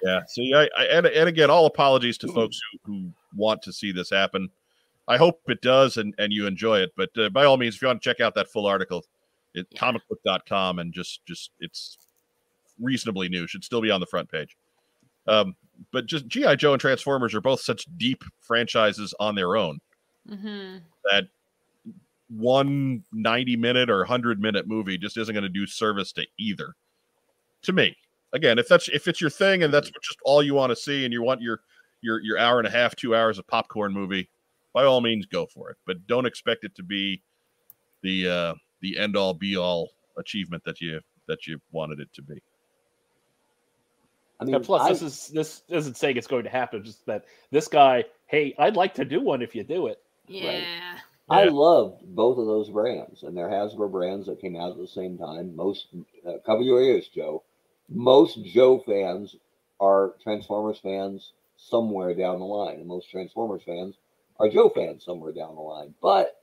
Yeah. 0.00 0.20
See, 0.28 0.54
I, 0.54 0.68
I 0.76 0.84
and, 0.84 1.06
and 1.06 1.28
again, 1.28 1.50
all 1.50 1.66
apologies 1.66 2.18
to 2.18 2.28
folks 2.28 2.60
who, 2.84 2.92
who 2.92 3.12
want 3.34 3.62
to 3.62 3.72
see 3.72 3.92
this 3.92 4.10
happen. 4.10 4.48
I 5.06 5.16
hope 5.16 5.40
it 5.48 5.62
does 5.62 5.96
and, 5.96 6.14
and 6.18 6.32
you 6.32 6.46
enjoy 6.46 6.80
it. 6.80 6.92
But 6.96 7.10
uh, 7.16 7.28
by 7.30 7.44
all 7.44 7.56
means, 7.56 7.76
if 7.76 7.82
you 7.82 7.88
want 7.88 8.02
to 8.02 8.08
check 8.08 8.20
out 8.20 8.34
that 8.34 8.48
full 8.50 8.66
article, 8.66 9.04
it 9.54 9.66
Yeah. 9.70 9.80
comicbook.com 9.80 10.78
and 10.80 10.92
just 10.92 11.24
just 11.26 11.50
it's 11.60 11.96
reasonably 12.80 13.28
new. 13.28 13.46
Should 13.46 13.64
still 13.64 13.80
be 13.80 13.90
on 13.90 14.00
the 14.00 14.06
front 14.06 14.30
page. 14.30 14.56
Um, 15.26 15.56
but 15.92 16.06
just 16.06 16.26
G.I. 16.26 16.56
Joe 16.56 16.72
and 16.72 16.80
Transformers 16.80 17.34
are 17.34 17.40
both 17.40 17.60
such 17.60 17.86
deep 17.96 18.22
franchises 18.40 19.14
on 19.20 19.34
their 19.34 19.56
own. 19.56 19.78
hmm 20.28 20.76
that 21.10 21.24
one 22.28 23.02
90 23.12 23.56
minute 23.56 23.88
or 23.88 23.98
100 23.98 24.40
minute 24.40 24.68
movie 24.68 24.98
just 24.98 25.16
isn't 25.16 25.32
going 25.32 25.42
to 25.44 25.48
do 25.48 25.66
service 25.66 26.12
to 26.12 26.26
either 26.38 26.74
to 27.62 27.72
me 27.72 27.96
again 28.34 28.58
if 28.58 28.68
that's 28.68 28.88
if 28.88 29.08
it's 29.08 29.18
your 29.20 29.30
thing 29.30 29.62
and 29.62 29.72
that's 29.72 29.90
just 30.02 30.18
all 30.24 30.42
you 30.42 30.52
want 30.52 30.68
to 30.70 30.76
see 30.76 31.04
and 31.06 31.12
you 31.14 31.22
want 31.22 31.40
your 31.40 31.60
your 32.00 32.20
your 32.22 32.38
hour 32.38 32.58
and 32.58 32.66
a 32.66 32.70
half 32.70 32.94
two 32.96 33.14
hours 33.14 33.38
of 33.38 33.46
popcorn 33.46 33.92
movie 33.92 34.28
by 34.72 34.84
all 34.84 35.00
means 35.00 35.26
go 35.26 35.46
for 35.46 35.70
it 35.70 35.76
but 35.86 36.06
don't 36.06 36.26
expect 36.26 36.64
it 36.64 36.74
to 36.74 36.82
be 36.82 37.22
the 38.02 38.28
uh 38.28 38.54
the 38.80 38.98
end 38.98 39.16
all 39.16 39.34
be 39.34 39.56
all 39.56 39.90
achievement 40.18 40.62
that 40.64 40.80
you 40.80 41.00
that 41.26 41.46
you 41.46 41.60
wanted 41.72 42.00
it 42.00 42.12
to 42.14 42.22
be. 42.22 42.42
I 44.40 44.44
mean, 44.44 44.54
and 44.54 44.64
plus, 44.64 44.82
I, 44.82 44.92
this 44.92 45.02
is 45.02 45.28
this 45.28 45.62
isn't 45.68 45.96
saying 45.96 46.16
it's 46.16 46.26
going 46.26 46.44
to 46.44 46.50
happen. 46.50 46.82
Just 46.84 47.04
that 47.06 47.24
this 47.50 47.68
guy, 47.68 48.04
hey, 48.26 48.54
I'd 48.58 48.76
like 48.76 48.94
to 48.94 49.04
do 49.04 49.20
one 49.20 49.42
if 49.42 49.54
you 49.54 49.64
do 49.64 49.88
it. 49.88 50.00
Yeah. 50.26 50.64
I 51.30 51.44
Yeah. 51.44 51.50
loved 51.50 52.02
both 52.14 52.38
of 52.38 52.46
those 52.46 52.70
brands, 52.70 53.22
and 53.22 53.36
they're 53.36 53.48
Hasbro 53.48 53.90
brands 53.90 54.26
that 54.26 54.40
came 54.40 54.56
out 54.56 54.72
at 54.72 54.78
the 54.78 54.86
same 54.88 55.18
time. 55.18 55.54
Most 55.54 55.88
uh, 56.26 56.34
cover 56.46 56.62
your 56.62 56.80
ears, 56.80 57.08
Joe. 57.08 57.42
Most 57.88 58.42
Joe 58.44 58.78
fans 58.78 59.36
are 59.80 60.14
Transformers 60.22 60.78
fans 60.78 61.32
somewhere 61.58 62.14
down 62.14 62.38
the 62.38 62.44
line, 62.44 62.76
and 62.76 62.86
most 62.86 63.10
Transformers 63.10 63.62
fans 63.66 63.96
are 64.38 64.48
Joe 64.48 64.70
fans 64.70 65.04
somewhere 65.04 65.32
down 65.32 65.56
the 65.56 65.60
line. 65.60 65.94
But 66.00 66.40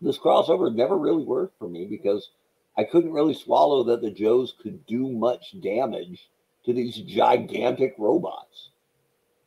this 0.00 0.18
crossover 0.18 0.74
never 0.74 0.96
really 0.96 1.24
worked 1.24 1.58
for 1.58 1.68
me 1.68 1.86
because 1.86 2.30
I 2.76 2.84
couldn't 2.84 3.12
really 3.12 3.34
swallow 3.34 3.84
that 3.84 4.02
the 4.02 4.10
Joes 4.10 4.54
could 4.60 4.84
do 4.86 5.08
much 5.08 5.60
damage 5.60 6.28
to 6.64 6.72
these 6.72 6.96
gigantic 6.96 7.94
robots, 7.98 8.70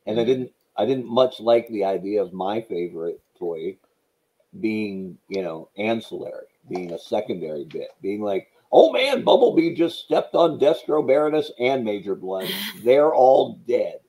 and 0.06 0.20
I 0.20 0.24
mm. 0.24 0.28
didn't. 0.28 0.52
I 0.78 0.86
didn't 0.86 1.08
much 1.08 1.42
like 1.42 1.68
the 1.68 1.84
idea 1.84 2.22
of 2.22 2.32
my 2.32 2.62
favorite 2.62 3.20
toy 3.38 3.76
being, 4.62 5.18
you 5.28 5.42
know, 5.42 5.68
ancillary, 5.78 6.48
being 6.70 6.94
a 6.94 7.00
secondary 7.00 7.66
bit, 7.66 7.90
being 8.02 8.22
like, 8.22 8.48
oh 8.72 8.94
man, 8.94 9.24
Bumblebee 9.24 9.76
just 9.76 10.00
stepped 10.00 10.36
on 10.36 10.58
Destro, 10.58 11.06
Baroness, 11.06 11.52
and 11.60 11.84
Major 11.84 12.16
Blood. 12.16 12.50
They're 12.84 13.14
all 13.14 13.60
dead. 13.68 14.00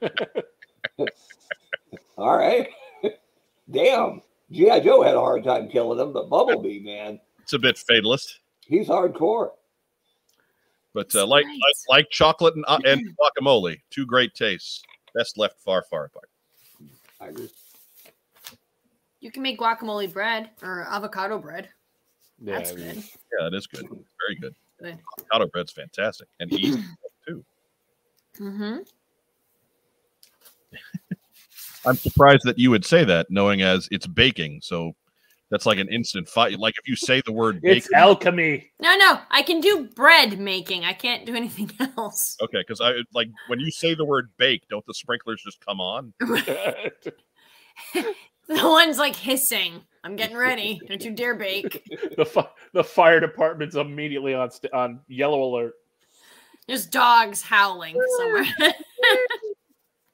all 2.16 2.36
right. 2.36 2.68
Damn. 3.70 4.22
G.I. 4.50 4.80
Joe 4.80 5.02
had 5.02 5.14
a 5.14 5.20
hard 5.20 5.44
time 5.44 5.68
killing 5.68 5.98
them, 5.98 6.12
but 6.12 6.28
Bumblebee, 6.28 6.80
man, 6.80 7.20
It's 7.42 7.52
a 7.52 7.58
bit 7.58 7.76
fatalist, 7.78 8.40
he's 8.66 8.88
hardcore. 8.88 9.50
but 10.92 11.14
uh, 11.14 11.24
like, 11.26 11.46
Nice. 11.46 11.54
like 11.88 11.98
like 12.00 12.10
chocolate 12.10 12.56
and, 12.56 12.64
uh, 12.66 12.80
and 12.84 13.16
guacamole, 13.40 13.80
two 13.90 14.06
great 14.06 14.34
tastes. 14.34 14.82
Best 15.14 15.38
left 15.38 15.60
far 15.60 15.82
far 15.88 16.06
apart. 16.06 16.28
I 17.20 17.28
agree. 17.28 17.48
You 19.20 19.30
can 19.30 19.42
make 19.42 19.58
guacamole 19.60 20.12
bread 20.12 20.50
or 20.62 20.86
avocado 20.88 21.38
bread. 21.38 21.68
Yeah, 22.42 22.56
That's 22.56 22.72
good. 22.72 22.96
Yeah, 22.96 23.46
it 23.48 23.54
is 23.54 23.66
good. 23.68 23.86
Very 23.86 24.34
good. 24.40 24.54
Good. 24.80 24.98
Avocado 25.18 25.46
bread's 25.48 25.70
fantastic 25.72 26.26
and 26.40 26.52
easy 26.52 26.82
too. 27.28 27.44
Mm-hmm. 28.40 28.76
I'm 31.86 31.96
surprised 31.96 32.42
that 32.44 32.58
you 32.58 32.70
would 32.70 32.84
say 32.84 33.04
that, 33.04 33.26
knowing 33.30 33.62
as 33.62 33.88
it's 33.90 34.06
baking. 34.06 34.60
So 34.62 34.92
that's 35.50 35.66
like 35.66 35.78
an 35.78 35.88
instant 35.88 36.28
fight. 36.28 36.58
Like 36.58 36.74
if 36.78 36.86
you 36.88 36.94
say 36.94 37.22
the 37.24 37.32
word 37.32 37.60
It's 37.62 37.86
baking, 37.86 37.98
alchemy. 37.98 38.70
No, 38.80 38.96
no, 38.96 39.18
I 39.30 39.42
can 39.42 39.60
do 39.60 39.88
bread 39.94 40.38
making. 40.38 40.84
I 40.84 40.92
can't 40.92 41.24
do 41.26 41.34
anything 41.34 41.70
else. 41.96 42.36
okay, 42.42 42.60
because 42.60 42.80
I 42.80 42.92
like 43.14 43.28
when 43.48 43.60
you 43.60 43.70
say 43.70 43.94
the 43.94 44.04
word 44.04 44.30
bake, 44.36 44.62
don't 44.68 44.84
the 44.86 44.94
sprinklers 44.94 45.42
just 45.42 45.64
come 45.64 45.80
on? 45.80 46.12
The 48.48 48.68
one's 48.68 48.98
like 48.98 49.14
hissing. 49.14 49.80
I'm 50.02 50.16
getting 50.16 50.36
ready. 50.36 50.80
Don't 50.88 51.04
you 51.04 51.12
dare 51.12 51.36
bake. 51.36 51.84
the 52.16 52.24
fi- 52.26 52.48
the 52.72 52.82
fire 52.82 53.20
department's 53.20 53.76
immediately 53.76 54.34
on 54.34 54.50
st- 54.50 54.72
on 54.72 54.98
yellow 55.06 55.44
alert. 55.44 55.74
There's 56.66 56.84
dogs 56.86 57.42
howling 57.42 57.96
somewhere. 58.18 58.44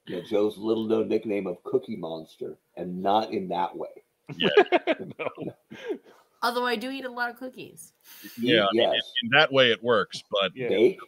Yeah, 0.07 0.21
Joe's 0.21 0.57
little 0.57 0.85
known 0.85 1.09
nickname 1.09 1.47
of 1.47 1.61
Cookie 1.63 1.97
Monster, 1.97 2.57
and 2.77 3.01
not 3.01 3.31
in 3.33 3.47
that 3.49 3.75
way. 3.75 3.89
no. 4.39 5.29
Although 6.41 6.65
I 6.65 6.75
do 6.75 6.89
eat 6.91 7.05
a 7.05 7.09
lot 7.09 7.29
of 7.29 7.37
cookies. 7.37 7.93
Yeah, 8.39 8.65
I 8.65 8.73
mean, 8.73 8.91
yes. 8.93 9.01
In 9.23 9.29
that 9.31 9.51
way, 9.51 9.71
it 9.71 9.83
works. 9.83 10.23
But 10.31 10.55
Yeah. 10.55 10.69
Bake. 10.69 10.99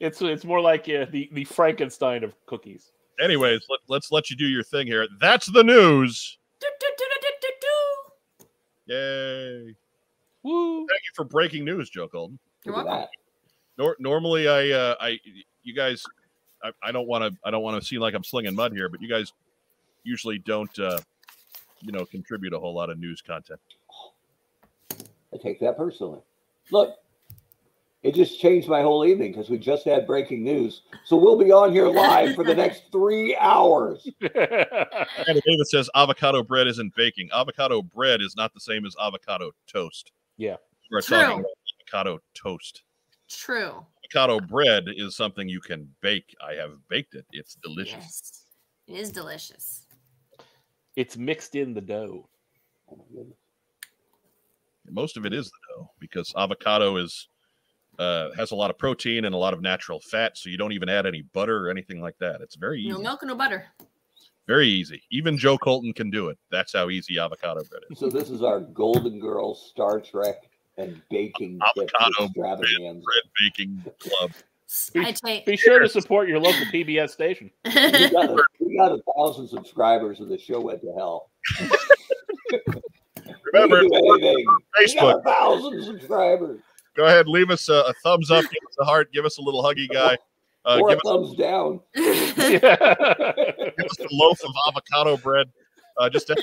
It's 0.00 0.20
it's 0.22 0.44
more 0.44 0.60
like 0.60 0.88
uh, 0.88 1.06
the 1.10 1.28
the 1.32 1.44
Frankenstein 1.44 2.24
of 2.24 2.34
cookies. 2.46 2.90
anyways, 3.22 3.60
let, 3.68 3.80
let's 3.88 4.10
let 4.10 4.30
you 4.30 4.36
do 4.36 4.46
your 4.46 4.62
thing 4.62 4.86
here. 4.86 5.06
That's 5.20 5.46
the 5.46 5.62
news. 5.62 6.38
Do, 6.58 6.66
do, 6.80 6.86
do, 6.96 7.04
do, 7.08 7.16
do, 7.20 7.28
do, 7.40 8.46
do. 8.86 8.94
Yay! 8.94 9.76
Woo! 10.42 10.78
Thank 10.88 11.02
you 11.02 11.12
for 11.14 11.24
breaking 11.24 11.64
news, 11.64 11.90
Joe 11.90 12.08
Colton. 12.08 12.38
You're 12.64 12.74
welcome. 12.74 13.08
Nor- 13.78 13.96
normally, 13.98 14.48
I, 14.48 14.70
uh, 14.70 14.94
I, 15.00 15.18
you 15.62 15.74
guys, 15.74 16.02
I, 16.62 16.70
I 16.82 16.92
don't 16.92 17.06
want 17.06 17.24
to, 17.24 17.38
I 17.44 17.50
don't 17.50 17.62
want 17.62 17.80
to 17.80 17.86
seem 17.86 18.00
like 18.00 18.14
I'm 18.14 18.24
slinging 18.24 18.54
mud 18.54 18.72
here, 18.72 18.88
but 18.88 19.00
you 19.00 19.08
guys 19.08 19.32
usually 20.04 20.38
don't, 20.38 20.76
uh, 20.78 20.98
you 21.80 21.92
know, 21.92 22.04
contribute 22.04 22.52
a 22.52 22.58
whole 22.58 22.74
lot 22.74 22.90
of 22.90 22.98
news 22.98 23.22
content. 23.22 23.60
I 25.32 25.36
take 25.42 25.60
that 25.60 25.76
personally. 25.76 26.20
Look, 26.70 26.96
it 28.02 28.14
just 28.14 28.40
changed 28.40 28.66
my 28.66 28.80
whole 28.80 29.04
evening 29.04 29.32
because 29.32 29.50
we 29.50 29.58
just 29.58 29.84
had 29.84 30.06
breaking 30.06 30.42
news. 30.42 30.82
So 31.04 31.16
we'll 31.16 31.38
be 31.38 31.52
on 31.52 31.72
here 31.72 31.86
live 31.86 32.34
for 32.34 32.44
the 32.44 32.54
next 32.54 32.84
three 32.90 33.36
hours. 33.36 34.08
And 34.20 35.40
David 35.46 35.66
says 35.66 35.90
avocado 35.94 36.42
bread 36.42 36.66
isn't 36.66 36.94
baking. 36.96 37.28
Avocado 37.32 37.82
bread 37.82 38.20
is 38.22 38.36
not 38.36 38.54
the 38.54 38.60
same 38.60 38.86
as 38.86 38.96
avocado 39.00 39.52
toast. 39.66 40.12
Yeah. 40.38 40.56
We're 40.90 41.02
True. 41.02 41.18
talking 41.18 41.40
about 41.40 41.52
avocado 41.78 42.18
toast. 42.34 42.82
True. 43.28 43.84
Avocado 44.14 44.40
bread 44.40 44.84
is 44.96 45.14
something 45.14 45.48
you 45.48 45.60
can 45.60 45.88
bake. 46.00 46.34
I 46.44 46.54
have 46.54 46.72
baked 46.88 47.14
it. 47.14 47.24
It's 47.32 47.54
delicious. 47.54 47.94
Yes. 47.94 48.44
It 48.88 49.00
is 49.00 49.10
delicious. 49.10 49.86
it's 50.96 51.16
mixed 51.16 51.54
in 51.54 51.72
the 51.74 51.80
dough. 51.80 52.28
Oh 52.90 52.96
my 52.96 53.04
goodness. 53.16 53.38
Most 54.90 55.16
of 55.16 55.24
it 55.26 55.32
is 55.32 55.46
the 55.46 55.74
dough 55.74 55.90
because 56.00 56.32
avocado 56.36 56.96
is 56.96 57.28
uh, 58.00 58.30
has 58.36 58.50
a 58.50 58.56
lot 58.56 58.70
of 58.70 58.78
protein 58.78 59.26
and 59.26 59.34
a 59.34 59.38
lot 59.38 59.52
of 59.52 59.60
natural 59.60 60.00
fat, 60.00 60.36
so 60.36 60.48
you 60.48 60.56
don't 60.56 60.72
even 60.72 60.88
add 60.88 61.06
any 61.06 61.22
butter 61.32 61.66
or 61.66 61.70
anything 61.70 62.00
like 62.00 62.18
that. 62.18 62.40
It's 62.40 62.56
very 62.56 62.80
easy. 62.80 62.90
No 62.90 62.98
milk, 62.98 63.22
no 63.22 63.34
butter. 63.36 63.66
Very 64.48 64.68
easy. 64.68 65.02
Even 65.10 65.36
Joe 65.36 65.56
Colton 65.58 65.92
can 65.92 66.10
do 66.10 66.30
it. 66.30 66.38
That's 66.50 66.72
how 66.72 66.90
easy 66.90 67.18
avocado 67.18 67.62
bread 67.70 67.82
is. 67.90 67.98
So 67.98 68.08
this 68.08 68.30
is 68.30 68.42
our 68.42 68.58
Golden 68.58 69.20
Girls 69.20 69.68
Star 69.70 70.00
Trek 70.00 70.49
and 70.80 71.02
baking 71.10 71.58
Avocado 71.62 72.24
extravaganza. 72.26 73.02
Bread 73.04 73.22
baking 73.40 73.84
club. 73.98 74.32
I 74.96 75.12
take. 75.12 75.46
Be 75.46 75.56
sure 75.56 75.80
to 75.80 75.88
support 75.88 76.28
your 76.28 76.38
local 76.38 76.64
PBS 76.66 77.10
station. 77.10 77.50
We 77.64 77.72
got, 78.10 78.30
a, 78.30 78.44
we 78.60 78.76
got 78.76 78.92
a 78.92 79.00
thousand 79.16 79.48
subscribers 79.48 80.20
and 80.20 80.30
the 80.30 80.38
show 80.38 80.60
went 80.60 80.80
to 80.82 80.92
hell. 80.96 81.30
Remember, 83.52 83.80
we 83.82 83.90
can 83.90 84.02
do 84.02 84.14
anything. 84.14 84.36
We 84.36 84.44
got 84.44 84.62
Facebook. 84.80 85.20
a 85.20 85.22
thousand 85.22 85.84
subscribers. 85.84 86.60
Go 86.96 87.04
ahead, 87.06 87.26
leave 87.28 87.50
us 87.50 87.68
a, 87.68 87.74
a 87.74 87.92
thumbs 88.04 88.30
up, 88.30 88.42
give 88.42 88.62
us 88.68 88.76
a 88.80 88.84
heart, 88.84 89.12
give 89.12 89.24
us 89.24 89.38
a 89.38 89.42
little 89.42 89.62
huggy 89.62 89.88
guy. 89.88 90.16
Uh, 90.64 90.78
or 90.80 90.90
give 90.90 90.98
a 90.98 91.08
us, 91.08 91.12
thumbs 91.12 91.36
down. 91.36 91.80
Give 91.94 92.22
us 92.24 93.98
a 93.98 94.08
loaf 94.10 94.40
of 94.44 94.52
avocado 94.68 95.16
bread. 95.16 95.48
Uh, 95.98 96.08
just 96.10 96.26
to, 96.28 96.42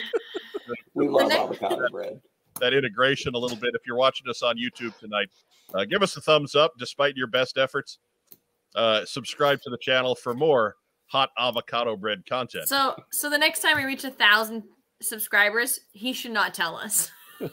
We 0.95 1.07
love 1.07 1.29
next- 1.29 1.39
avocado 1.61 1.87
bread. 1.89 2.19
That 2.59 2.73
integration 2.73 3.35
a 3.35 3.37
little 3.37 3.57
bit. 3.57 3.71
If 3.73 3.81
you're 3.85 3.97
watching 3.97 4.27
us 4.29 4.41
on 4.43 4.55
YouTube 4.57 4.97
tonight, 4.97 5.29
uh, 5.73 5.85
give 5.85 6.01
us 6.01 6.15
a 6.17 6.21
thumbs 6.21 6.55
up 6.55 6.73
despite 6.77 7.15
your 7.15 7.27
best 7.27 7.57
efforts. 7.57 7.99
Uh, 8.75 9.05
subscribe 9.05 9.61
to 9.61 9.69
the 9.69 9.77
channel 9.77 10.15
for 10.15 10.33
more 10.33 10.75
hot 11.07 11.29
avocado 11.39 11.95
bread 11.95 12.23
content. 12.27 12.67
so, 12.67 12.95
so 13.11 13.29
the 13.29 13.37
next 13.37 13.61
time 13.61 13.77
we 13.77 13.83
reach 13.85 14.03
a 14.03 14.11
thousand 14.11 14.63
subscribers, 15.01 15.79
he 15.93 16.11
should 16.13 16.31
not 16.31 16.53
tell 16.53 16.75
us. 16.75 17.11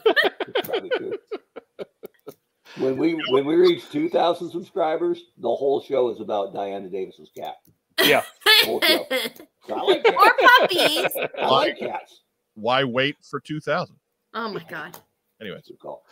When 2.77 2.97
we 2.97 3.13
when 3.29 3.45
we 3.45 3.55
reach 3.55 3.89
two 3.89 4.09
thousand 4.09 4.49
subscribers, 4.49 5.21
the 5.37 5.47
whole 5.47 5.81
show 5.81 6.09
is 6.09 6.19
about 6.19 6.53
Diana 6.53 6.89
Davis's 6.89 7.29
cat. 7.35 7.55
yeah. 8.03 8.23
Whole 8.65 8.81
show. 8.81 9.05
I 9.73 9.81
like 9.81 10.03
cats. 10.03 10.17
or 10.17 10.31
puppies. 10.59 11.29
I 11.39 11.47
like 11.47 11.79
cats. 11.79 12.21
Why 12.55 12.83
wait 12.83 13.15
for 13.29 13.39
2000? 13.39 13.95
Oh 14.35 14.51
my 14.51 14.63
god. 14.69 14.97
Anyways, 15.41 15.63
That's 15.67 15.71
a 15.71 15.73
call. 15.77 16.05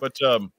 but 0.00 0.12
um, 0.22 0.52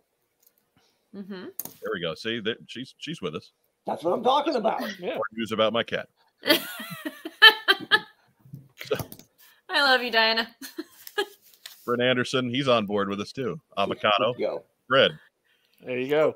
mm-hmm. 1.16 1.32
there 1.34 1.92
we 1.94 2.02
go. 2.02 2.16
See, 2.16 2.40
that 2.42 2.58
she's 2.68 2.96
she's 2.98 3.22
with 3.22 3.36
us. 3.36 3.52
That's 3.86 4.04
what 4.04 4.14
I'm 4.14 4.24
talking 4.24 4.56
about. 4.56 4.82
Yeah. 5.00 5.16
More 5.16 5.24
news 5.34 5.52
about 5.52 5.74
my 5.74 5.84
cat. 5.84 6.08
I 9.70 9.82
love 9.82 10.02
you, 10.04 10.12
Diana. 10.12 10.48
Brent 11.86 12.02
Anderson, 12.02 12.50
he's 12.50 12.68
on 12.68 12.86
board 12.86 13.10
with 13.10 13.20
us 13.20 13.32
too. 13.34 13.60
Avocado 13.78 14.34
Go. 14.40 14.64
bread 14.88 15.12
There 15.86 16.00
you 16.00 16.10
go. 16.10 16.36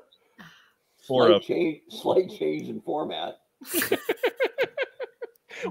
for 1.06 1.28
Slight 1.28 1.36
a 1.36 1.40
change, 1.40 1.80
slight 1.88 2.30
change 2.30 2.68
in 2.68 2.80
format. 2.82 3.38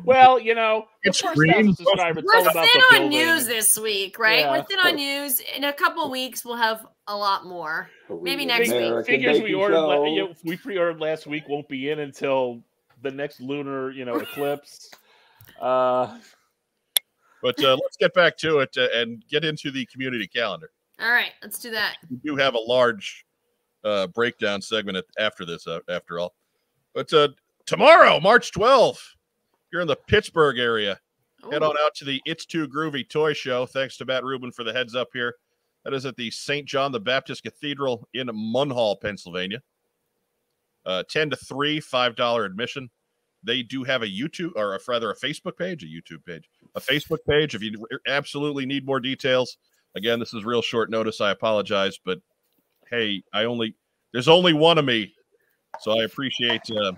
Well, 0.04 0.40
you 0.40 0.56
know, 0.56 0.86
the 1.04 1.10
It's 1.10 1.22
first 1.22 1.36
green. 1.36 1.74
subscribers. 1.74 2.24
We're 2.26 2.42
thin 2.44 2.58
on 2.58 2.92
building. 2.92 3.10
news 3.10 3.46
this 3.48 3.78
week, 3.78 4.18
right? 4.20 4.40
Yeah. 4.40 4.52
We're 4.52 4.64
thin 4.64 4.80
on 4.80 4.96
news. 4.96 5.42
In 5.56 5.64
a 5.66 5.74
couple 5.74 6.10
weeks, 6.12 6.44
we'll 6.46 6.56
have 6.58 6.86
a 7.08 7.16
lot 7.16 7.46
more. 7.46 7.90
Maybe 8.22 8.46
next 8.46 8.72
week. 8.72 9.06
Figures 9.06 9.42
we 9.42 9.54
ordered, 9.54 9.80
la- 9.80 10.04
you 10.06 10.26
know, 10.28 10.34
we 10.44 10.58
pre-ordered 10.58 11.00
last 11.00 11.28
week 11.28 11.44
won't 11.48 11.68
be 11.70 11.90
in 11.90 12.00
until 12.00 12.62
the 13.02 13.12
next 13.12 13.40
lunar, 13.42 13.92
you 13.92 14.06
know, 14.06 14.16
eclipse. 14.18 14.92
Uh, 15.60 16.18
But 17.42 17.64
uh, 17.64 17.78
let's 17.82 17.98
get 17.98 18.14
back 18.14 18.36
to 18.38 18.60
it 18.60 18.76
uh, 18.78 18.88
and 18.94 19.24
get 19.30 19.46
into 19.46 19.70
the 19.72 19.86
community 19.86 20.28
calendar. 20.28 20.72
All 21.00 21.12
right, 21.12 21.32
let's 21.44 21.60
do 21.60 21.70
that. 21.72 21.98
We 22.10 22.18
do 22.18 22.36
have 22.36 22.56
a 22.56 22.60
large 22.60 23.24
uh, 23.84 24.08
breakdown 24.08 24.62
segment 24.62 24.98
at, 24.98 25.06
after 25.20 25.46
this. 25.46 25.68
Uh, 25.68 25.80
after 25.88 26.18
all, 26.20 26.34
but 26.96 27.14
uh, 27.14 27.28
tomorrow, 27.68 28.20
March 28.20 28.52
12th, 28.52 28.98
you're 29.72 29.82
in 29.82 29.88
the 29.88 29.96
Pittsburgh 29.96 30.58
area. 30.60 31.00
Head 31.52 31.64
on 31.64 31.76
out 31.80 31.94
to 31.96 32.06
the 32.06 32.22
It's 32.26 32.46
Too 32.46 32.68
Groovy 32.68 33.08
Toy 33.08 33.34
Show. 33.34 33.66
Thanks 33.66 33.98
to 33.98 34.06
Matt 34.06 34.24
Rubin 34.24 34.52
for 34.52 34.64
the 34.64 34.74
heads 34.74 34.96
up 34.96 35.10
here. 35.14 35.36
That 35.84 35.94
is 35.94 36.06
at 36.06 36.16
the 36.16 36.32
St. 36.32 36.68
John 36.68 36.92
the 36.92 37.00
Baptist 37.00 37.44
Cathedral 37.44 38.08
in 38.14 38.28
Munhall, 38.28 39.00
Pennsylvania. 39.00 39.62
Uh, 40.86 41.04
10 41.10 41.30
to 41.30 41.36
3, 41.36 41.80
$5 41.80 42.46
admission. 42.46 42.90
They 43.44 43.62
do 43.62 43.84
have 43.84 44.02
a 44.02 44.08
YouTube, 44.08 44.52
or 44.56 44.78
rather 44.88 45.12
a 45.12 45.16
Facebook 45.16 45.58
page, 45.58 45.84
a 45.84 45.86
YouTube 45.86 46.26
page, 46.26 46.50
a 46.76 46.82
Facebook 46.82 47.20
page. 47.30 47.56
If 47.56 47.62
you 47.62 47.88
absolutely 48.08 48.66
need 48.66 48.86
more 48.86 49.00
details, 49.00 49.58
again, 49.96 50.20
this 50.20 50.34
is 50.34 50.44
real 50.44 50.62
short 50.62 50.90
notice. 50.90 51.22
I 51.22 51.32
apologize, 51.32 52.00
but 52.04 52.20
hey, 52.90 53.24
I 53.34 53.46
only, 53.46 53.76
there's 54.12 54.28
only 54.28 54.54
one 54.54 54.78
of 54.78 54.86
me. 54.86 55.14
So 55.82 55.98
I 55.98 56.04
appreciate 56.04 56.64
uh, 56.72 56.94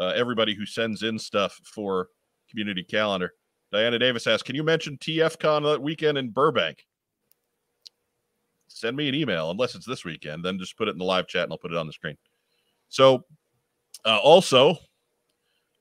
uh, 0.00 0.12
everybody 0.16 0.54
who 0.54 0.66
sends 0.66 1.02
in 1.02 1.18
stuff 1.18 1.60
for 1.62 2.08
community 2.48 2.82
calendar. 2.82 3.32
Diana 3.70 3.98
Davis 3.98 4.26
asks, 4.26 4.42
"Can 4.42 4.56
you 4.56 4.64
mention 4.64 4.98
TFCon 4.98 5.62
that 5.64 5.82
weekend 5.82 6.18
in 6.18 6.30
Burbank?" 6.30 6.86
Send 8.66 8.96
me 8.96 9.08
an 9.08 9.14
email, 9.14 9.50
unless 9.50 9.74
it's 9.74 9.86
this 9.86 10.04
weekend. 10.04 10.44
Then 10.44 10.58
just 10.58 10.76
put 10.76 10.88
it 10.88 10.92
in 10.92 10.98
the 10.98 11.04
live 11.04 11.28
chat, 11.28 11.44
and 11.44 11.52
I'll 11.52 11.58
put 11.58 11.72
it 11.72 11.76
on 11.76 11.86
the 11.86 11.92
screen. 11.92 12.16
So, 12.88 13.24
uh, 14.04 14.18
also 14.18 14.78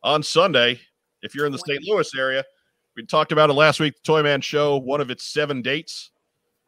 on 0.03 0.21
Sunday, 0.21 0.79
if 1.21 1.33
you're 1.33 1.45
in 1.45 1.51
the 1.51 1.59
St. 1.59 1.83
Louis 1.83 2.11
area, 2.15 2.43
we 2.95 3.05
talked 3.05 3.31
about 3.31 3.49
it 3.49 3.53
last 3.53 3.79
week. 3.79 3.95
The 3.95 4.01
Toy 4.03 4.23
Man 4.23 4.41
Show, 4.41 4.77
one 4.77 5.01
of 5.01 5.09
its 5.09 5.27
seven 5.27 5.61
dates 5.61 6.11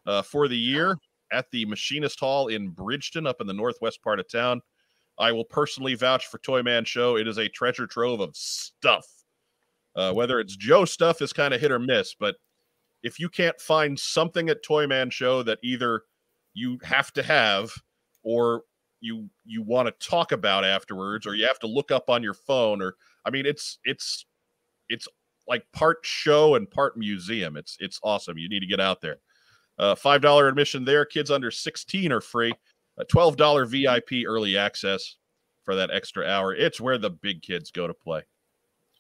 uh, 0.06 0.22
for 0.22 0.48
the 0.48 0.58
year 0.58 0.98
at 1.32 1.50
the 1.52 1.66
Machinist 1.66 2.20
Hall 2.20 2.48
in 2.48 2.70
Bridgeton, 2.70 3.28
up 3.28 3.42
in 3.42 3.48
the 3.48 3.54
northwest 3.54 4.02
part 4.02 4.20
of 4.20 4.30
town. 4.30 4.62
I 5.20 5.32
will 5.32 5.46
personally 5.46 5.96
vouch 5.96 6.28
for 6.28 6.38
Toy 6.40 6.64
Man 6.64 6.86
Show. 6.86 7.18
It 7.18 7.28
is 7.28 7.38
a 7.38 7.50
treasure 7.50 7.88
trove 7.88 8.20
of 8.20 8.36
stuff. 8.36 9.06
Uh, 9.96 10.14
whether 10.14 10.40
it's 10.40 10.56
Joe 10.56 10.86
stuff 10.86 11.22
is 11.22 11.34
kind 11.34 11.54
of 11.54 11.60
hit 11.60 11.72
or 11.72 11.80
miss, 11.80 12.16
but 12.18 12.36
if 13.04 13.20
you 13.20 13.30
can't 13.30 13.60
find 13.60 14.00
something 14.00 14.50
at 14.50 14.64
Toy 14.64 14.88
Man 14.88 15.10
Show 15.10 15.44
that 15.44 15.60
either 15.64 16.04
you 16.54 16.78
have 16.84 17.12
to 17.14 17.24
have 17.24 17.72
or 18.24 18.64
you 19.02 19.30
you 19.46 19.64
want 19.64 19.88
to 19.88 20.08
talk 20.08 20.32
about 20.32 20.64
afterwards, 20.64 21.26
or 21.26 21.36
you 21.36 21.46
have 21.46 21.60
to 21.60 21.68
look 21.68 21.92
up 21.92 22.10
on 22.10 22.24
your 22.24 22.34
phone, 22.34 22.82
or 22.82 22.96
I 23.26 23.32
mean, 23.32 23.46
it's 23.46 23.80
it's 23.84 24.26
it's 24.90 25.08
like 25.48 25.66
part 25.74 25.98
show 26.04 26.56
and 26.56 26.70
part 26.70 26.96
museum. 26.98 27.58
It's 27.58 27.76
it's 27.80 28.00
awesome. 28.04 28.38
You 28.38 28.48
need 28.48 28.60
to 28.62 28.68
get 28.68 28.80
out 28.80 29.02
there. 29.02 29.18
Uh, 29.80 29.96
Five 29.96 30.22
dollar 30.22 30.48
admission 30.48 30.86
there. 30.86 31.04
Kids 31.04 31.32
under 31.32 31.52
sixteen 31.52 32.12
are 32.12 32.22
free. 32.22 32.54
A 32.98 33.06
twelve 33.06 33.38
dollar 33.38 33.66
VIP 33.66 34.26
early 34.26 34.58
access 34.58 35.16
for 35.64 35.76
that 35.76 35.92
extra 35.92 36.26
hour. 36.26 36.54
It's 36.54 36.82
where 36.82 36.98
the 36.98 37.10
big 37.10 37.42
kids 37.42 37.72
go 37.72 37.88
to 37.88 37.94
play. 37.94 38.24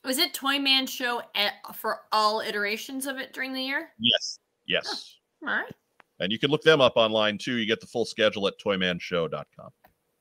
Was 0.03 0.17
it 0.17 0.33
Toy 0.33 0.57
Man 0.57 0.87
Show 0.87 1.21
at, 1.35 1.53
for 1.75 2.01
all 2.11 2.41
iterations 2.41 3.05
of 3.05 3.17
it 3.17 3.33
during 3.33 3.53
the 3.53 3.61
year? 3.61 3.89
Yes. 3.99 4.39
Yes. 4.65 5.17
All 5.43 5.53
right. 5.53 5.73
And 6.19 6.31
you 6.31 6.39
can 6.39 6.49
look 6.49 6.63
them 6.63 6.81
up 6.81 6.93
online 6.95 7.37
too. 7.37 7.57
You 7.57 7.65
get 7.65 7.81
the 7.81 7.87
full 7.87 8.05
schedule 8.05 8.47
at 8.47 8.59
toymanshow.com. 8.59 9.69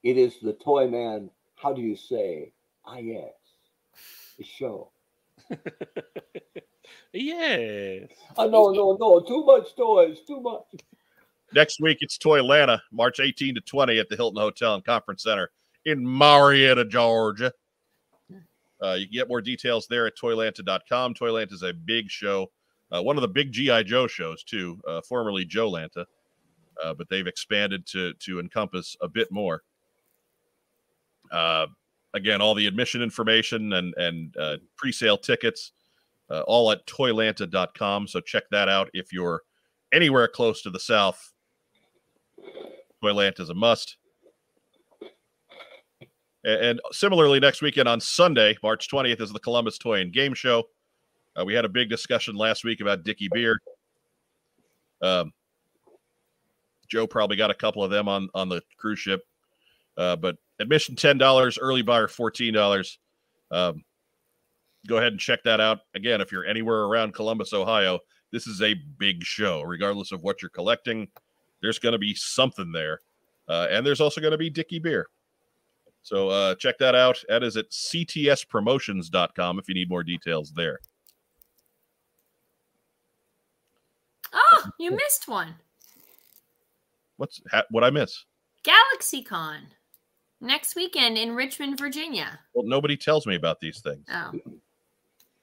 It 0.03 0.17
is 0.17 0.39
the 0.41 0.55
Toy 0.55 0.89
Man. 0.89 1.31
How 1.57 1.73
do 1.73 1.83
you 1.83 1.97
say? 1.97 2.53
Ah, 2.87 2.97
yes. 2.97 3.33
The 4.39 4.45
show. 4.45 4.91
yes. 7.13 8.09
Oh, 8.37 8.49
no, 8.49 8.71
no, 8.73 8.97
no. 8.99 9.21
Too 9.21 9.45
much 9.45 9.77
toys. 9.77 10.21
Too 10.27 10.41
much. 10.41 10.63
Next 11.53 11.81
week, 11.81 11.99
it's 12.01 12.17
Toylanta, 12.17 12.81
March 12.93 13.19
18 13.19 13.57
to 13.57 13.61
20 13.61 13.99
at 13.99 14.09
the 14.09 14.17
Hilton 14.17 14.41
Hotel 14.41 14.75
and 14.75 14.85
Conference 14.85 15.25
Center 15.25 15.51
in 15.85 16.07
Marietta, 16.07 16.85
Georgia. 16.85 17.53
Uh, 18.83 18.95
you 18.95 19.07
can 19.07 19.13
get 19.13 19.29
more 19.29 19.41
details 19.41 19.87
there 19.89 20.07
at 20.07 20.17
toylanta.com. 20.17 21.15
Toylanta 21.15 21.53
is 21.53 21.63
a 21.63 21.73
big 21.73 22.09
show, 22.09 22.51
uh, 22.93 23.03
one 23.03 23.17
of 23.17 23.23
the 23.23 23.29
big 23.29 23.53
G.I. 23.53 23.83
Joe 23.83 24.07
shows, 24.07 24.45
too, 24.45 24.81
uh, 24.89 25.01
formerly 25.03 25.45
Joe 25.45 25.71
Lanta, 25.71 26.07
uh, 26.83 26.95
but 26.95 27.09
they've 27.09 27.27
expanded 27.27 27.87
to, 27.89 28.15
to 28.15 28.41
encompass 28.41 28.97
a 29.03 29.09
bit 29.09 29.31
more. 29.31 29.63
Uh, 31.33 31.67
again, 32.15 32.41
all 32.41 32.55
the 32.55 32.67
admission 32.67 33.03
information 33.03 33.73
and, 33.75 33.93
and 33.97 34.37
uh, 34.39 34.57
pre 34.77 34.93
sale 34.93 35.19
tickets, 35.19 35.73
all 36.47 36.71
at 36.71 36.87
toylanta.com. 36.87 38.07
So 38.07 38.21
check 38.21 38.45
that 38.51 38.69
out 38.69 38.89
if 38.95 39.13
you're 39.13 39.43
anywhere 39.93 40.29
close 40.29 40.63
to 40.63 40.71
the 40.71 40.81
South. 40.81 41.30
Toylanta 43.03 43.41
is 43.41 43.51
a 43.51 43.55
must. 43.55 43.97
And 46.43 46.81
similarly, 46.91 47.39
next 47.39 47.61
weekend 47.61 47.87
on 47.89 48.01
Sunday, 48.01 48.57
March 48.63 48.89
20th, 48.89 49.21
is 49.21 49.33
the 49.33 49.41
Columbus 49.41 49.77
Toy 49.77 50.01
and 50.01 50.13
Game 50.13 50.33
Show. 50.33 50.65
Uh, 51.39 51.45
we 51.45 51.55
had 51.55 51.65
a 51.65 51.69
big 51.69 51.91
discussion 51.91 52.35
last 52.35 52.65
week 52.65 52.81
about 52.81 53.05
Dickey 53.05 53.29
Beer. 53.33 53.59
Um, 55.03 55.33
Joe 56.89 57.07
probably 57.07 57.37
got 57.37 57.51
a 57.51 57.55
couple 57.55 57.85
of 57.85 57.91
them 57.91 58.09
on 58.09 58.29
on 58.35 58.49
the 58.49 58.63
cruise 58.77 58.99
ship, 58.99 59.23
uh, 59.97 60.17
but 60.17 60.37
admission 60.59 60.97
ten 60.97 61.19
dollars, 61.19 61.59
early 61.59 61.83
buyer 61.83 62.09
fourteen 62.09 62.53
dollars. 62.53 62.99
Um, 63.51 63.85
go 64.89 64.97
ahead 64.97 65.13
and 65.13 65.21
check 65.21 65.43
that 65.45 65.61
out. 65.61 65.81
Again, 65.95 66.21
if 66.21 66.33
you're 66.33 66.45
anywhere 66.45 66.85
around 66.85 67.15
Columbus, 67.15 67.53
Ohio, 67.53 68.01
this 68.33 68.47
is 68.47 68.61
a 68.61 68.75
big 68.99 69.23
show. 69.23 69.63
Regardless 69.63 70.11
of 70.11 70.23
what 70.23 70.43
you're 70.43 70.51
collecting, 70.51 71.09
there's 71.63 71.79
going 71.79 71.93
to 71.93 71.99
be 71.99 72.15
something 72.15 72.73
there, 72.73 73.01
uh, 73.49 73.67
and 73.71 73.85
there's 73.87 74.01
also 74.01 74.21
going 74.21 74.33
to 74.33 74.39
be 74.39 74.51
Dickey 74.51 74.79
Beer. 74.79 75.07
So 76.03 76.29
uh, 76.31 76.55
check 76.55 76.79
that 76.79 76.95
out. 76.95 77.23
That 77.29 77.43
is 77.43 77.57
at 77.57 77.71
ctspromotions.com 77.71 79.59
if 79.59 79.69
you 79.69 79.75
need 79.75 79.91
more 79.91 80.03
details 80.03 80.53
there. 80.57 80.79
Oh, 84.33 84.71
you 84.79 84.91
missed 84.93 85.29
one. 85.29 85.55
What's 87.17 87.41
what 87.71 87.85
I 87.85 87.91
miss? 87.91 88.25
GalaxyCon 88.65 89.61
next 90.41 90.75
weekend 90.77 91.19
in 91.19 91.35
Richmond, 91.35 91.79
Virginia. 91.79 92.39
Well, 92.55 92.67
nobody 92.67 92.97
tells 92.97 93.27
me 93.27 93.35
about 93.35 93.61
these 93.61 93.81
things. 93.81 94.07
Oh, 94.11 94.31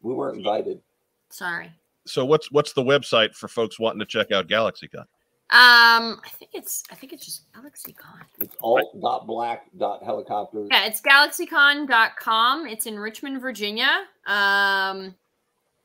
We 0.02 0.14
weren't 0.14 0.38
invited. 0.38 0.82
sorry. 1.30 1.72
So 2.06 2.24
what's 2.26 2.50
what's 2.52 2.72
the 2.74 2.82
website 2.84 3.36
for 3.36 3.48
folks 3.50 3.78
wanting 3.80 4.00
to 4.00 4.06
check 4.06 4.32
out 4.32 4.48
GalaxyCon? 4.48 5.06
Um, 5.50 6.20
I 6.26 6.30
think 6.38 6.52
it's 6.54 6.84
I 6.92 6.96
think 6.96 7.14
it's 7.14 7.26
just 7.26 7.52
GalaxyCon. 7.54 8.22
It's 8.40 8.56
alt 8.62 9.00
dot 9.02 9.26
black 9.28 9.68
dot 9.78 10.04
helicopters. 10.04 10.68
Yeah, 10.70 10.86
it's 10.86 11.02
galaxycon.com. 11.02 12.68
It's 12.68 12.86
in 12.86 13.00
Richmond, 13.00 13.40
Virginia. 13.40 14.04
Um, 14.26 15.16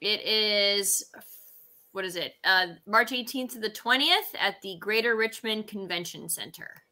it 0.01 0.21
is 0.23 1.05
what 1.93 2.05
is 2.05 2.17
it? 2.17 2.35
Uh, 2.43 2.69
March 2.87 3.13
18th 3.13 3.53
to 3.53 3.59
the 3.61 3.71
20th 3.71 4.35
at 4.39 4.61
the 4.63 4.77
Greater 4.79 5.15
Richmond 5.15 5.69
Convention 5.69 6.29
Center. 6.29 6.83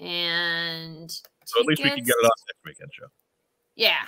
And 0.00 1.10
So 1.44 1.60
at 1.60 1.66
least 1.66 1.82
we 1.82 1.90
can 1.90 1.98
get 1.98 2.14
it 2.18 2.24
on 2.24 2.30
next 2.46 2.64
weekend 2.64 2.90
show. 2.92 3.06
Yeah. 3.74 4.06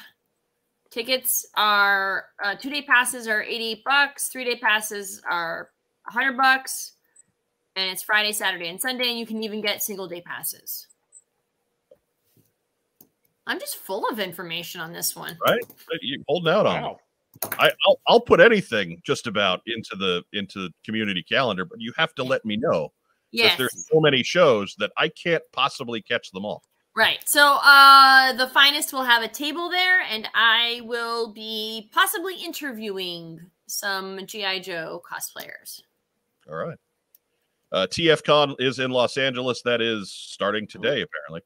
Tickets 0.91 1.47
are 1.57 2.27
uh, 2.43 2.55
two 2.55 2.71
day 2.71 2.83
passes 2.83 3.29
are 3.29 3.43
88 3.43 3.85
bucks, 3.85 4.29
three 4.29 4.45
day 4.45 4.57
passes 4.57 5.21
are 5.29 5.71
100 6.13 6.37
bucks, 6.37 6.93
and 7.77 7.91
it's 7.91 8.03
Friday, 8.03 8.33
Saturday, 8.33 8.69
and 8.69 8.81
Sunday. 8.81 9.11
And 9.11 9.19
you 9.19 9.27
can 9.27 9.43
even 9.43 9.61
get 9.61 9.83
single 9.83 10.09
day 10.09 10.21
passes. 10.21 10.87
I'm 13.47 13.59
just 13.59 13.77
full 13.77 14.09
of 14.09 14.21
information 14.21 14.81
on 14.81 14.93
this 14.93 15.17
one. 15.17 15.37
Right? 15.45 15.61
You 16.03 16.23
holding 16.29 16.53
out 16.53 16.67
on 16.67 16.83
me. 16.83 16.89
Wow. 16.89 17.01
I, 17.59 17.71
I'll, 17.87 18.01
I'll 18.07 18.21
put 18.21 18.41
anything 18.41 19.01
just 19.05 19.27
about 19.27 19.63
into 19.67 19.97
the 19.97 20.23
into 20.33 20.61
the 20.61 20.71
community 20.85 21.23
calendar, 21.23 21.65
but 21.65 21.81
you 21.81 21.93
have 21.97 22.15
to 22.17 22.25
let 22.25 22.45
me 22.45 22.57
know 22.57 22.93
because 23.33 23.51
Yes. 23.51 23.59
there's 23.59 23.89
so 23.91 24.01
many 24.01 24.23
shows 24.23 24.75
that 24.79 24.91
I 24.97 25.09
can't 25.09 25.43
possibly 25.53 26.03
catch 26.03 26.31
them 26.33 26.45
all. 26.45 26.65
Right. 26.97 27.21
So 27.25 27.59
uh 27.63 28.33
the 28.35 28.49
finest 28.49 28.93
will 28.93 29.05
have 29.05 29.23
a 29.23 29.29
table 29.29 29.71
there 29.71 30.01
and 30.03 30.29
I 30.35 30.83
will 30.85 31.33
be 31.33 31.89
possibly 31.93 32.35
interviewing 32.35 33.41
some 33.67 34.27
GI 34.27 34.61
Joe 34.61 35.03
cosplayers. 35.09 35.83
All 36.49 36.57
right. 36.57 36.77
Uh, 37.73 37.87
TFCon 37.89 38.57
is 38.59 38.79
in 38.79 38.91
Los 38.91 39.17
Angeles. 39.17 39.63
That 39.63 39.81
is 39.81 40.13
starting 40.13 40.67
today, 40.67 41.03
apparently, 41.03 41.43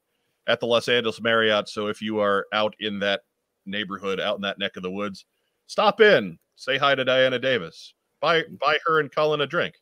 at 0.47 0.59
the 0.59 0.65
Los 0.65 0.87
Angeles 0.87 1.21
Marriott. 1.21 1.69
So 1.69 1.87
if 1.87 2.01
you 2.01 2.19
are 2.19 2.45
out 2.51 2.75
in 2.79 2.99
that 2.99 3.21
neighborhood, 3.65 4.19
out 4.19 4.35
in 4.35 4.41
that 4.41 4.59
neck 4.59 4.75
of 4.75 4.83
the 4.83 4.91
woods, 4.91 5.25
stop 5.67 6.01
in, 6.01 6.39
say 6.55 6.77
hi 6.77 6.95
to 6.95 7.05
Diana 7.05 7.37
Davis, 7.37 7.93
buy 8.21 8.43
buy 8.59 8.77
her 8.85 8.99
and 8.99 9.11
Colin 9.11 9.41
a 9.41 9.47
drink, 9.47 9.75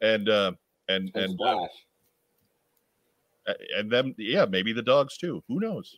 and 0.00 0.28
uh, 0.28 0.52
and 0.88 1.10
And 1.14 1.38
and 1.38 1.40
uh, 1.40 1.66
and 3.76 3.90
then 3.90 4.14
yeah, 4.18 4.46
maybe 4.46 4.72
the 4.72 4.82
dogs 4.82 5.16
too. 5.16 5.42
Who 5.48 5.60
knows? 5.60 5.96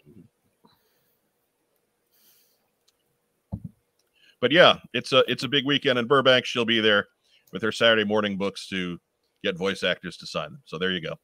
But 4.41 4.53
yeah, 4.53 4.79
it's 4.95 5.13
a 5.13 5.25
it's 5.27 5.45
a 5.45 5.49
big 5.49 5.67
weekend 5.67 5.99
in 5.99 6.07
Burbank. 6.07 6.45
She'll 6.45 6.65
be 6.65 6.81
there 6.81 7.09
with 7.53 7.63
her 7.63 7.73
Saturday 7.73 8.05
morning 8.05 8.39
books 8.39 8.69
to 8.69 8.99
get 9.43 9.57
voice 9.57 9.83
actors 9.83 10.17
to 10.19 10.27
sign 10.27 10.53
them. 10.53 10.63
So 10.65 10.79
there 10.79 10.93
you 10.93 11.01
go. 11.01 11.15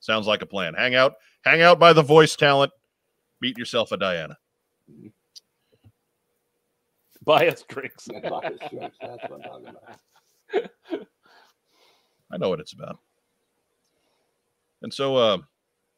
Sounds 0.00 0.26
like 0.26 0.42
a 0.42 0.46
plan. 0.46 0.74
Hang 0.74 0.94
out, 0.94 1.14
hang 1.44 1.62
out 1.62 1.78
by 1.78 1.92
the 1.92 2.02
voice 2.02 2.36
talent. 2.36 2.72
Meet 3.40 3.58
yourself 3.58 3.92
a 3.92 3.96
Diana. 3.96 4.36
Buy 7.24 7.48
us 7.48 7.62
drinks. 7.68 8.08
Buy 8.22 8.38
us 8.38 8.58
drinks, 8.70 8.96
That's 9.00 9.22
what 9.28 9.32
I'm 9.32 9.42
talking 9.42 9.68
about. 9.68 10.00
I 12.30 12.36
know 12.36 12.48
what 12.48 12.60
it's 12.60 12.72
about. 12.72 12.98
And 14.82 14.94
so, 14.94 15.16
uh, 15.16 15.38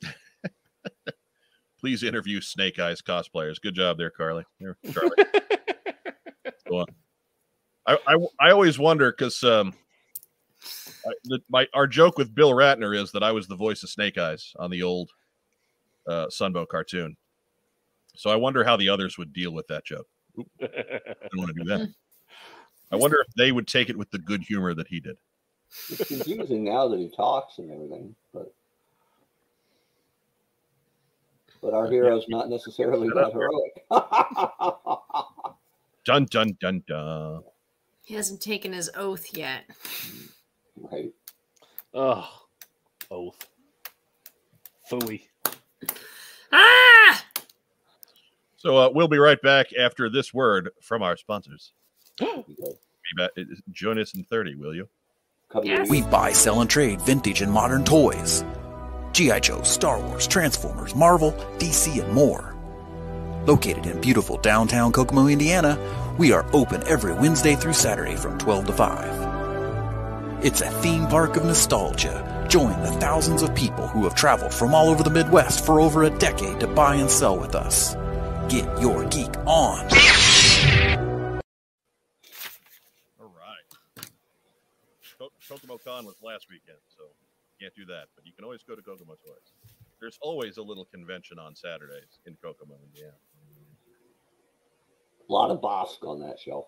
please 1.79 2.03
interview 2.03 2.41
Snake 2.41 2.79
Eyes 2.79 3.03
cosplayers. 3.03 3.61
Good 3.61 3.75
job 3.75 3.99
there, 3.99 4.11
Carly. 4.11 4.45
Here, 4.59 4.77
Charlie. 4.93 5.17
Go 6.69 6.81
on. 6.81 6.87
I, 7.87 7.99
I, 8.07 8.17
I 8.41 8.51
always 8.53 8.79
wonder 8.79 9.13
because 9.13 9.43
um, 9.43 9.73
I, 9.73 9.77
the, 11.25 11.41
my 11.49 11.67
our 11.75 11.87
joke 11.87 12.19
with 12.19 12.35
Bill 12.35 12.53
Ratner 12.53 12.97
is 12.97 13.13
that 13.13 13.23
I 13.23 13.33
was 13.33 13.47
the 13.47 13.57
voice 13.57 13.83
of 13.83 13.91
Snake 13.91 14.19
Eyes 14.19 14.53
on 14.59 14.71
the 14.71 14.83
old 14.83 15.11
uh, 16.07 16.27
Sunbow 16.27 16.67
cartoon. 16.67 17.17
So 18.17 18.31
I 18.31 18.37
wonder 18.37 18.65
how 18.65 18.77
the 18.77 18.89
others 18.89 19.19
would 19.19 19.33
deal 19.33 19.53
with 19.53 19.67
that 19.69 19.85
joke. 19.85 20.07
Oop, 20.39 20.49
I 20.61 20.67
don't 21.33 21.39
want 21.39 21.55
to 21.55 21.63
do 21.63 21.69
that. 21.69 21.89
I 22.93 22.97
wonder 22.97 23.19
if 23.27 23.33
they 23.35 23.53
would 23.53 23.69
take 23.69 23.89
it 23.89 23.97
with 23.97 24.11
the 24.11 24.19
good 24.19 24.43
humor 24.43 24.75
that 24.75 24.89
he 24.89 25.01
did. 25.01 25.17
It's 25.89 26.09
confusing 26.09 26.65
now 26.65 26.89
that 26.89 26.99
he 26.99 27.09
talks 27.09 27.59
and 27.59 27.71
everything, 27.71 28.15
but 28.35 28.53
but 31.63 31.75
our 31.75 31.89
hero's 31.89 32.25
not 32.29 32.49
necessarily 32.49 33.09
that 33.11 33.33
heroic. 33.33 33.85
Dun 36.07 36.25
dun 36.25 36.57
dun 36.61 36.83
dun. 36.89 37.43
He 38.03 38.15
hasn't 38.15 38.41
taken 38.41 38.73
his 38.73 38.91
oath 38.97 39.37
yet. 39.37 39.65
Right. 41.95 42.01
oh, 42.03 42.29
oath. 43.11 43.47
Fooey. 44.91 45.23
Ah! 46.53 47.25
So 48.57 48.77
uh, 48.77 48.91
we'll 48.93 49.09
be 49.09 49.19
right 49.19 49.41
back 49.41 49.69
after 49.79 50.11
this 50.11 50.35
word 50.35 50.71
from 50.83 51.03
our 51.03 51.17
sponsors. 51.17 51.73
Be 52.19 53.17
back. 53.17 53.31
Join 53.73 53.99
us 53.99 54.15
in 54.15 54.25
thirty, 54.25 54.55
will 54.55 54.75
you? 54.75 54.89
Yes. 55.63 55.89
We 55.91 56.03
buy, 56.03 56.33
sell, 56.33 56.61
and 56.61 56.71
trade 56.71 57.01
vintage 57.01 57.43
and 57.43 57.51
modern 57.51 57.85
toys. 57.85 58.45
G.I. 59.13 59.41
Joe, 59.41 59.63
Star 59.63 60.01
Wars, 60.01 60.27
Transformers, 60.27 60.95
Marvel, 60.95 61.33
DC, 61.59 62.03
and 62.03 62.13
more. 62.13 62.57
Located 63.47 63.87
in 63.87 64.01
beautiful 64.01 64.37
downtown 64.37 64.93
Kokomo, 64.93 65.27
Indiana, 65.27 65.79
we 66.19 66.33
are 66.33 66.47
open 66.53 66.87
every 66.87 67.15
Wednesday 67.15 67.57
through 67.57 67.73
Saturday 67.73 68.15
from 68.15 68.39
12 68.39 68.67
to 68.67 68.73
5. 68.73 69.30
It's 70.43 70.63
a 70.63 70.71
theme 70.81 71.07
park 71.07 71.37
of 71.37 71.45
nostalgia. 71.45 72.47
Join 72.49 72.73
the 72.81 72.93
thousands 72.93 73.43
of 73.43 73.55
people 73.55 73.87
who 73.87 74.05
have 74.05 74.15
traveled 74.15 74.55
from 74.55 74.75
all 74.75 74.89
over 74.89 75.03
the 75.03 75.11
Midwest 75.11 75.67
for 75.67 75.83
over 75.83 76.05
a 76.05 76.11
decade 76.19 76.61
to 76.61 76.67
buy 76.67 76.95
and 76.95 77.11
sell 77.11 77.39
with 77.39 77.55
us. 77.55 77.95
Get 78.49 78.65
your 78.81 79.05
geek 79.11 79.37
on. 79.47 79.87
All 83.21 83.29
right. 83.37 83.69
Co- 85.19 85.29
Kokomo 85.47 85.77
Con 85.85 86.07
was 86.07 86.17
last 86.23 86.47
weekend, 86.49 86.79
so 86.97 87.05
can't 87.61 87.75
do 87.77 87.85
that. 87.85 88.05
But 88.17 88.25
you 88.25 88.33
can 88.33 88.45
always 88.45 88.63
go 88.63 88.75
to 88.75 88.81
Kokomo 88.81 89.13
Toys. 89.13 89.53
There's 90.01 90.19
always 90.23 90.57
a 90.57 90.63
little 90.63 90.87
convention 90.87 91.39
on 91.39 91.55
Saturdays 91.55 92.19
in 92.25 92.35
Kokomo, 92.43 92.77
Indiana. 92.87 93.13
A 95.29 95.33
lot 95.33 95.51
of 95.51 95.61
Bossk 95.61 96.03
on 96.03 96.19
that 96.21 96.39
show. 96.41 96.67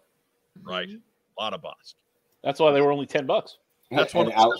Right. 0.62 0.90
A 0.90 1.42
lot 1.42 1.54
of 1.54 1.62
Bossk. 1.62 1.94
That's 2.42 2.60
why 2.60 2.72
they 2.72 2.80
were 2.80 2.92
only 2.92 3.06
10 3.06 3.26
bucks. 3.26 3.58
That's 3.90 4.14
one 4.14 4.26
and, 4.26 4.34
out, 4.34 4.54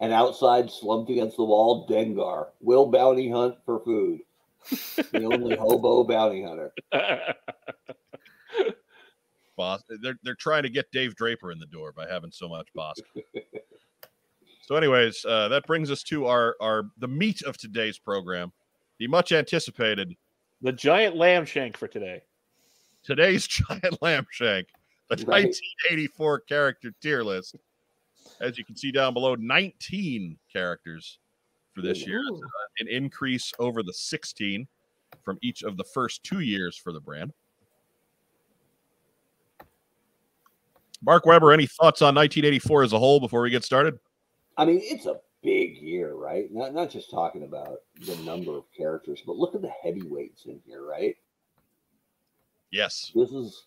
and 0.00 0.12
outside, 0.12 0.70
slumped 0.70 1.10
against 1.10 1.36
the 1.36 1.44
wall, 1.44 1.86
Dengar 1.86 2.48
will 2.60 2.86
bounty 2.86 3.30
hunt 3.30 3.56
for 3.64 3.80
food. 3.80 4.20
the 5.12 5.24
only 5.24 5.56
hobo 5.56 6.04
bounty 6.04 6.42
hunter. 6.42 6.72
boss. 9.60 9.82
They're 10.00 10.18
they're 10.22 10.34
trying 10.34 10.62
to 10.62 10.70
get 10.70 10.90
Dave 10.90 11.14
Draper 11.16 11.52
in 11.52 11.58
the 11.58 11.66
door 11.66 11.92
by 11.92 12.08
having 12.08 12.30
so 12.32 12.48
much 12.48 12.68
Bossk. 12.74 13.02
so, 14.62 14.74
anyways, 14.74 15.22
uh, 15.26 15.48
that 15.48 15.66
brings 15.66 15.90
us 15.90 16.02
to 16.04 16.26
our 16.26 16.56
our 16.60 16.84
the 16.98 17.08
meat 17.08 17.42
of 17.42 17.58
today's 17.58 17.98
program, 17.98 18.52
the 18.98 19.06
much 19.06 19.32
anticipated 19.32 20.16
the 20.62 20.72
giant 20.72 21.14
lamb 21.14 21.44
shank 21.44 21.76
for 21.76 21.88
today. 21.88 22.22
today's 23.04 23.46
giant 23.68 24.00
lamb 24.00 24.26
shank, 24.30 24.68
the 25.18 25.24
Right. 25.26 25.44
1984 25.44 26.40
character 26.40 26.92
tier 27.00 27.22
list. 27.22 27.56
As 28.40 28.56
you 28.56 28.64
can 28.64 28.76
see 28.76 28.90
down 28.92 29.12
below, 29.12 29.34
19 29.34 30.38
characters 30.52 31.18
for 31.74 31.82
this 31.82 32.06
year, 32.06 32.20
Ooh. 32.20 32.36
Uh, 32.36 32.68
an 32.78 32.88
increase 32.88 33.52
over 33.58 33.82
the 33.82 33.92
16 33.92 34.66
from 35.22 35.38
each 35.42 35.62
of 35.62 35.76
the 35.76 35.84
first 35.84 36.22
two 36.22 36.40
years 36.40 36.76
for 36.76 36.92
the 36.92 37.00
brand. 37.00 37.32
Mark 41.02 41.26
Weber, 41.26 41.52
any 41.52 41.66
thoughts 41.66 42.02
on 42.02 42.14
1984 42.14 42.84
as 42.84 42.92
a 42.92 42.98
whole 42.98 43.20
before 43.20 43.42
we 43.42 43.50
get 43.50 43.64
started? 43.64 43.98
I 44.56 44.64
mean, 44.64 44.80
it's 44.82 45.06
a 45.06 45.20
big 45.42 45.78
year, 45.78 46.14
right? 46.14 46.52
Not 46.52 46.74
not 46.74 46.90
just 46.90 47.10
talking 47.10 47.44
about 47.44 47.80
the 48.02 48.16
number 48.16 48.56
of 48.56 48.64
characters, 48.76 49.22
but 49.26 49.36
look 49.36 49.54
at 49.54 49.62
the 49.62 49.72
heavyweights 49.82 50.44
in 50.44 50.60
here, 50.66 50.84
right? 50.84 51.16
Yes. 52.70 53.10
This 53.14 53.32
is 53.32 53.64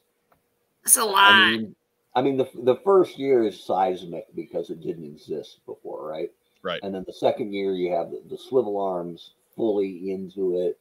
That's 0.83 0.97
a 0.97 1.05
lot. 1.05 1.33
I 1.33 1.51
mean, 1.51 1.75
I 2.15 2.21
mean 2.21 2.37
the 2.37 2.49
the 2.63 2.77
first 2.83 3.17
year 3.17 3.43
is 3.43 3.63
seismic 3.63 4.25
because 4.35 4.69
it 4.69 4.81
didn't 4.81 5.05
exist 5.05 5.59
before, 5.65 6.07
right? 6.07 6.31
Right. 6.61 6.79
And 6.83 6.93
then 6.93 7.03
the 7.05 7.13
second 7.13 7.53
year 7.53 7.73
you 7.73 7.91
have 7.93 8.11
the, 8.11 8.21
the 8.29 8.37
swivel 8.37 8.79
arms 8.79 9.31
fully 9.55 10.11
into 10.11 10.59
it, 10.59 10.79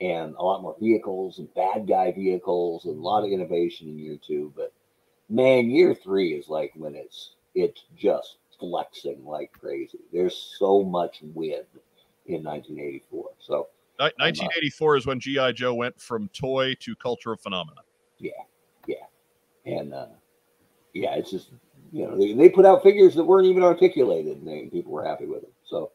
and 0.00 0.34
a 0.34 0.42
lot 0.42 0.62
more 0.62 0.76
vehicles 0.80 1.38
and 1.38 1.52
bad 1.54 1.86
guy 1.86 2.12
vehicles 2.12 2.84
and 2.86 2.98
a 2.98 3.02
lot 3.02 3.24
of 3.24 3.30
innovation 3.30 3.88
in 3.88 3.98
year 3.98 4.18
two. 4.24 4.52
But 4.56 4.72
man, 5.28 5.70
year 5.70 5.94
three 5.94 6.34
is 6.34 6.48
like 6.48 6.72
when 6.74 6.94
it's 6.94 7.32
it's 7.54 7.84
just 7.96 8.36
flexing 8.58 9.24
like 9.24 9.52
crazy. 9.52 9.98
There's 10.12 10.36
so 10.58 10.82
much 10.82 11.20
wind 11.34 11.66
in 12.26 12.42
1984. 12.44 13.30
So 13.38 13.68
Ni- 13.98 14.04
1984 14.18 14.94
uh, 14.94 14.98
is 14.98 15.06
when 15.06 15.20
G.I. 15.20 15.52
Joe 15.52 15.74
went 15.74 16.00
from 16.00 16.28
toy 16.28 16.74
to 16.80 16.96
cultural 16.96 17.36
phenomenon. 17.36 17.84
And 19.64 19.94
uh, 19.94 20.06
yeah, 20.94 21.14
it's 21.14 21.30
just 21.30 21.50
you 21.92 22.06
know 22.06 22.16
they, 22.18 22.32
they 22.34 22.48
put 22.48 22.66
out 22.66 22.82
figures 22.82 23.14
that 23.14 23.24
weren't 23.24 23.46
even 23.46 23.62
articulated, 23.62 24.38
and 24.38 24.46
they, 24.46 24.66
people 24.66 24.92
were 24.92 25.04
happy 25.04 25.26
with 25.26 25.42
them. 25.42 25.50
So 25.64 25.92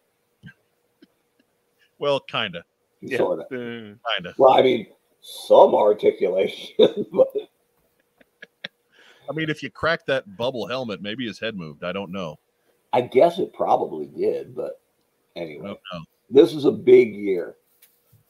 Well, 2.00 2.20
kind 2.20 2.56
of. 2.56 2.64
Yeah. 3.02 3.18
sort 3.18 3.40
of. 3.40 3.46
Uh, 3.46 3.96
Kind 4.16 4.26
of. 4.26 4.38
Well, 4.40 4.54
I 4.54 4.62
mean, 4.62 4.88
some 5.22 5.76
articulation, 5.76 6.76
but 7.12 7.28
I 9.30 9.34
mean, 9.34 9.50
if 9.50 9.62
you 9.62 9.70
crack 9.70 10.06
that 10.06 10.38
bubble 10.38 10.68
helmet, 10.68 11.02
maybe 11.02 11.26
his 11.26 11.40
head 11.40 11.56
moved. 11.56 11.84
I 11.84 11.92
don't 11.92 12.12
know. 12.12 12.40
I 12.94 13.02
guess 13.02 13.40
it 13.40 13.54
probably 13.54 14.08
did. 14.08 14.56
But 14.56 14.80
anyway, 15.36 15.78
this 16.30 16.54
is 16.54 16.66
a 16.66 16.72
big 16.72 17.14
year, 17.14 17.56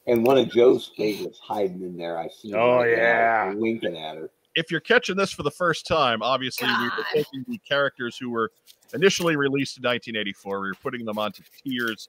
and 0.06 0.24
one 0.24 0.38
of 0.38 0.50
Joe's 0.50 0.90
favorites 0.96 1.38
hiding 1.42 1.82
in 1.82 1.96
there. 1.96 2.18
I 2.18 2.28
see. 2.28 2.52
Oh, 2.54 2.78
right 2.78 2.90
now, 2.90 2.96
yeah. 2.96 3.54
winking 3.54 3.96
at 3.96 4.16
her. 4.16 4.30
If 4.58 4.72
you're 4.72 4.80
catching 4.80 5.16
this 5.16 5.30
for 5.30 5.44
the 5.44 5.52
first 5.52 5.86
time, 5.86 6.20
obviously 6.20 6.66
we 6.66 6.84
were 6.84 7.04
taking 7.14 7.44
the 7.46 7.58
characters 7.58 8.18
who 8.18 8.30
were 8.30 8.50
initially 8.92 9.36
released 9.36 9.78
in 9.78 9.82
1984. 9.82 10.60
We 10.60 10.68
were 10.68 10.74
putting 10.82 11.04
them 11.04 11.16
onto 11.16 11.44
tiers. 11.62 12.08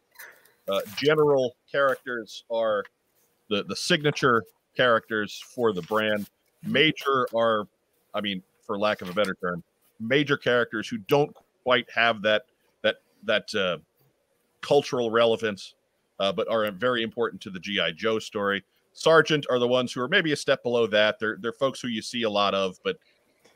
Uh, 0.68 0.80
general 0.98 1.56
characters 1.72 2.44
are 2.52 2.84
the 3.50 3.64
the 3.64 3.76
signature 3.76 4.44
characters 4.76 5.44
for 5.54 5.74
the 5.74 5.84
brand. 5.84 6.28
Major 6.64 7.28
are, 7.36 7.68
I 8.16 8.22
mean, 8.22 8.42
for 8.66 8.80
lack 8.80 9.02
of 9.02 9.10
a 9.10 9.14
better 9.14 9.36
term, 9.42 9.64
major 10.00 10.36
characters 10.36 10.88
who 10.88 10.98
don't 10.98 11.36
quite 11.64 11.88
have 11.94 12.24
that 12.24 12.46
that 12.82 12.96
that 13.26 13.54
uh, 13.54 13.78
cultural 14.62 15.12
relevance, 15.12 15.76
uh, 16.20 16.32
but 16.32 16.48
are 16.50 16.70
very 16.72 17.04
important 17.04 17.42
to 17.42 17.52
the 17.52 17.60
GI 17.60 17.94
Joe 17.96 18.18
story. 18.18 18.64
Sergeant 18.94 19.46
are 19.50 19.60
the 19.60 19.68
ones 19.68 19.94
who 19.94 20.02
are 20.02 20.08
maybe 20.08 20.32
a 20.32 20.36
step 20.36 20.64
below 20.64 20.88
that. 20.88 21.20
They're 21.20 21.38
they're 21.42 21.54
folks 21.54 21.80
who 21.80 21.88
you 21.88 22.02
see 22.02 22.24
a 22.24 22.30
lot 22.30 22.54
of, 22.54 22.78
but 22.84 22.98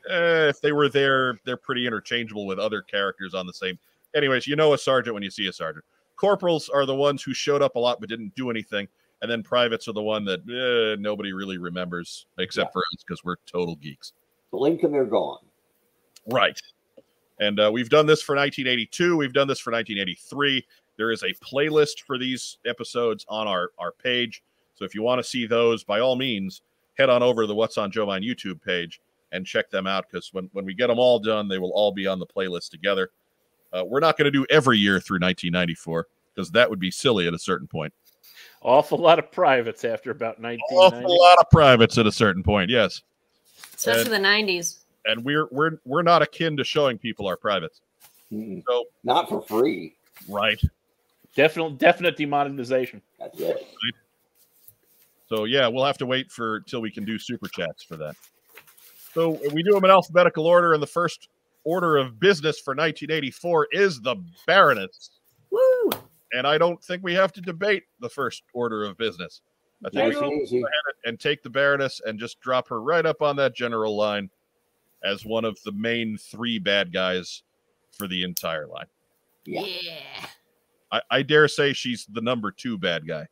eh, 0.08 0.48
if 0.48 0.60
they 0.60 0.72
were 0.72 0.88
there, 0.88 1.38
they're 1.44 1.56
pretty 1.56 1.86
interchangeable 1.86 2.46
with 2.46 2.58
other 2.58 2.82
characters 2.82 3.34
on 3.34 3.46
the 3.46 3.52
same. 3.52 3.78
Anyways, 4.14 4.46
you 4.46 4.56
know 4.56 4.74
a 4.74 4.78
sergeant 4.78 5.14
when 5.14 5.22
you 5.22 5.30
see 5.30 5.48
a 5.48 5.52
sergeant. 5.52 5.84
Corporals 6.16 6.68
are 6.68 6.86
the 6.86 6.94
ones 6.94 7.22
who 7.22 7.34
showed 7.34 7.62
up 7.62 7.74
a 7.74 7.78
lot 7.78 8.00
but 8.00 8.08
didn't 8.08 8.34
do 8.36 8.50
anything, 8.50 8.86
and 9.22 9.30
then 9.30 9.42
privates 9.42 9.88
are 9.88 9.92
the 9.92 10.02
one 10.02 10.24
that 10.24 10.40
eh, 10.48 11.00
nobody 11.00 11.32
really 11.32 11.58
remembers 11.58 12.26
except 12.38 12.72
for 12.72 12.80
us 12.92 13.04
because 13.06 13.24
we're 13.24 13.36
total 13.46 13.76
geeks. 13.76 14.12
Blink 14.50 14.82
and 14.84 14.94
they're 14.94 15.04
gone. 15.04 15.38
Right. 16.30 16.58
And 17.40 17.58
uh, 17.58 17.70
we've 17.72 17.88
done 17.88 18.06
this 18.06 18.22
for 18.22 18.36
1982. 18.36 19.16
We've 19.16 19.32
done 19.32 19.48
this 19.48 19.58
for 19.58 19.72
1983. 19.72 20.64
There 20.96 21.10
is 21.10 21.22
a 21.22 21.34
playlist 21.44 22.00
for 22.06 22.18
these 22.18 22.58
episodes 22.64 23.26
on 23.28 23.48
our, 23.48 23.70
our 23.78 23.92
page. 23.92 24.42
So 24.74 24.84
if 24.84 24.94
you 24.94 25.02
want 25.02 25.20
to 25.20 25.24
see 25.24 25.46
those, 25.46 25.84
by 25.84 26.00
all 26.00 26.16
means, 26.16 26.62
head 26.98 27.10
on 27.10 27.22
over 27.22 27.42
to 27.42 27.46
the 27.46 27.54
What's 27.54 27.78
on 27.78 27.90
Joe 27.90 28.06
Mine 28.06 28.22
YouTube 28.22 28.62
page 28.62 29.00
and 29.32 29.46
check 29.46 29.70
them 29.70 29.86
out 29.86 30.06
because 30.10 30.32
when, 30.32 30.48
when 30.52 30.64
we 30.64 30.74
get 30.74 30.88
them 30.88 30.98
all 30.98 31.18
done, 31.18 31.48
they 31.48 31.58
will 31.58 31.72
all 31.72 31.92
be 31.92 32.06
on 32.06 32.18
the 32.18 32.26
playlist 32.26 32.70
together. 32.70 33.10
Uh, 33.72 33.84
we're 33.84 34.00
not 34.00 34.16
going 34.16 34.26
to 34.26 34.30
do 34.30 34.46
every 34.50 34.78
year 34.78 35.00
through 35.00 35.16
1994. 35.16 36.06
because 36.34 36.50
that 36.52 36.68
would 36.68 36.78
be 36.80 36.90
silly 36.90 37.26
at 37.26 37.34
a 37.34 37.38
certain 37.38 37.66
point. 37.66 37.92
Awful 38.62 38.98
lot 38.98 39.18
of 39.18 39.30
privates 39.30 39.84
after 39.84 40.10
about 40.10 40.40
1990. 40.40 41.06
Awful 41.06 41.20
lot 41.20 41.38
of 41.38 41.50
privates 41.50 41.98
at 41.98 42.06
a 42.06 42.12
certain 42.12 42.42
point, 42.42 42.70
yes. 42.70 43.02
Especially 43.74 44.10
the 44.10 44.16
90s. 44.16 44.78
And 45.06 45.22
we're 45.22 45.48
we're 45.50 45.78
we're 45.84 46.02
not 46.02 46.22
akin 46.22 46.56
to 46.56 46.64
showing 46.64 46.96
people 46.96 47.26
our 47.26 47.36
privates. 47.36 47.82
Mm-mm. 48.32 48.62
So 48.66 48.86
Not 49.02 49.28
for 49.28 49.42
free. 49.42 49.96
right. 50.28 50.58
Definite, 51.36 51.78
definite 51.78 52.16
demonetization. 52.16 53.02
That's 53.18 53.38
it. 53.40 53.66
So 55.34 55.44
yeah, 55.44 55.66
we'll 55.66 55.84
have 55.84 55.98
to 55.98 56.06
wait 56.06 56.30
for 56.30 56.60
till 56.60 56.80
we 56.80 56.90
can 56.90 57.04
do 57.04 57.18
super 57.18 57.48
chats 57.48 57.82
for 57.82 57.96
that. 57.96 58.14
So 59.12 59.40
we 59.52 59.62
do 59.62 59.72
them 59.72 59.84
in 59.84 59.90
alphabetical 59.90 60.46
order, 60.46 60.74
and 60.74 60.82
the 60.82 60.86
first 60.86 61.28
order 61.64 61.96
of 61.96 62.20
business 62.20 62.60
for 62.60 62.72
1984 62.72 63.68
is 63.72 64.00
the 64.00 64.16
Baroness. 64.46 65.10
Woo! 65.50 65.90
And 66.32 66.46
I 66.46 66.58
don't 66.58 66.82
think 66.82 67.02
we 67.02 67.14
have 67.14 67.32
to 67.34 67.40
debate 67.40 67.84
the 68.00 68.08
first 68.08 68.42
order 68.52 68.84
of 68.84 68.96
business. 68.98 69.40
I 69.84 69.90
think 69.90 70.04
Nice 70.06 70.14
we 70.14 70.20
can 70.20 70.32
and 70.32 70.42
easy. 70.42 70.64
and 71.04 71.20
take 71.20 71.42
the 71.42 71.50
Baroness 71.50 72.00
and 72.04 72.18
just 72.18 72.40
drop 72.40 72.68
her 72.68 72.80
right 72.82 73.04
up 73.06 73.22
on 73.22 73.36
that 73.36 73.54
general 73.54 73.96
line 73.96 74.30
as 75.04 75.24
one 75.24 75.44
of 75.44 75.58
the 75.64 75.72
main 75.72 76.16
three 76.16 76.58
bad 76.58 76.92
guys 76.92 77.42
for 77.92 78.08
the 78.08 78.22
entire 78.24 78.66
line. 78.66 78.86
Yeah. 79.46 79.64
Yeah. 79.66 80.26
I, 80.90 81.00
I 81.10 81.22
dare 81.22 81.48
say 81.48 81.72
she's 81.72 82.06
the 82.06 82.20
number 82.20 82.50
two 82.50 82.78
bad 82.78 83.06
guy 83.06 83.26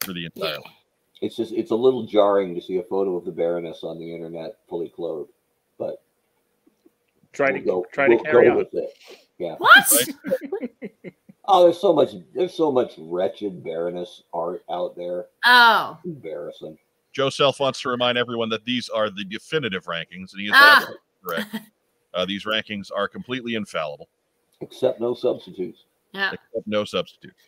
for 0.00 0.12
the 0.12 0.24
entire 0.26 0.50
Yeah. 0.52 0.58
line. 0.58 0.72
It's 1.20 1.36
just 1.36 1.52
it's 1.52 1.70
a 1.70 1.76
little 1.76 2.04
jarring 2.04 2.54
to 2.54 2.60
see 2.60 2.78
a 2.78 2.82
photo 2.82 3.16
of 3.16 3.24
the 3.24 3.30
Baroness 3.32 3.82
on 3.84 3.98
the 3.98 4.12
internet 4.14 4.56
fully 4.68 4.88
clothed, 4.88 5.30
but 5.78 6.02
Try 7.32 7.50
we'll 7.50 7.60
to 7.60 7.64
go, 7.66 7.86
try 7.92 8.08
to 8.08 8.14
we'll 8.16 8.24
carry 8.24 8.46
go 8.46 8.52
on. 8.52 8.56
with 8.58 8.74
it. 8.74 8.90
Yeah. 9.38 9.56
What? 9.58 10.08
Oh, 11.46 11.64
there's 11.64 11.78
so 11.78 11.92
much 11.92 12.12
there's 12.34 12.54
so 12.54 12.72
much 12.72 12.94
wretched 12.96 13.62
Baroness 13.62 14.22
art 14.32 14.64
out 14.70 14.96
there. 14.96 15.26
Oh. 15.44 15.98
Embarrassing. 16.06 16.78
Joe 17.12 17.28
Self 17.28 17.60
wants 17.60 17.82
to 17.82 17.90
remind 17.90 18.16
everyone 18.16 18.48
that 18.48 18.64
these 18.64 18.88
are 18.88 19.10
the 19.10 19.24
definitive 19.24 19.84
rankings, 19.84 20.32
and 20.32 20.40
he 20.40 20.46
is 20.46 20.52
Ah. 20.54 20.76
absolutely 20.78 21.00
correct. 21.22 21.56
Uh, 22.14 22.24
these 22.24 22.44
rankings 22.46 22.90
are 22.96 23.06
completely 23.06 23.56
infallible, 23.56 24.08
Except 24.62 25.00
no 25.02 25.12
substitutes. 25.12 25.84
Yeah. 26.12 26.28
except 26.32 26.66
no 26.66 26.84
substitutes. 26.86 27.42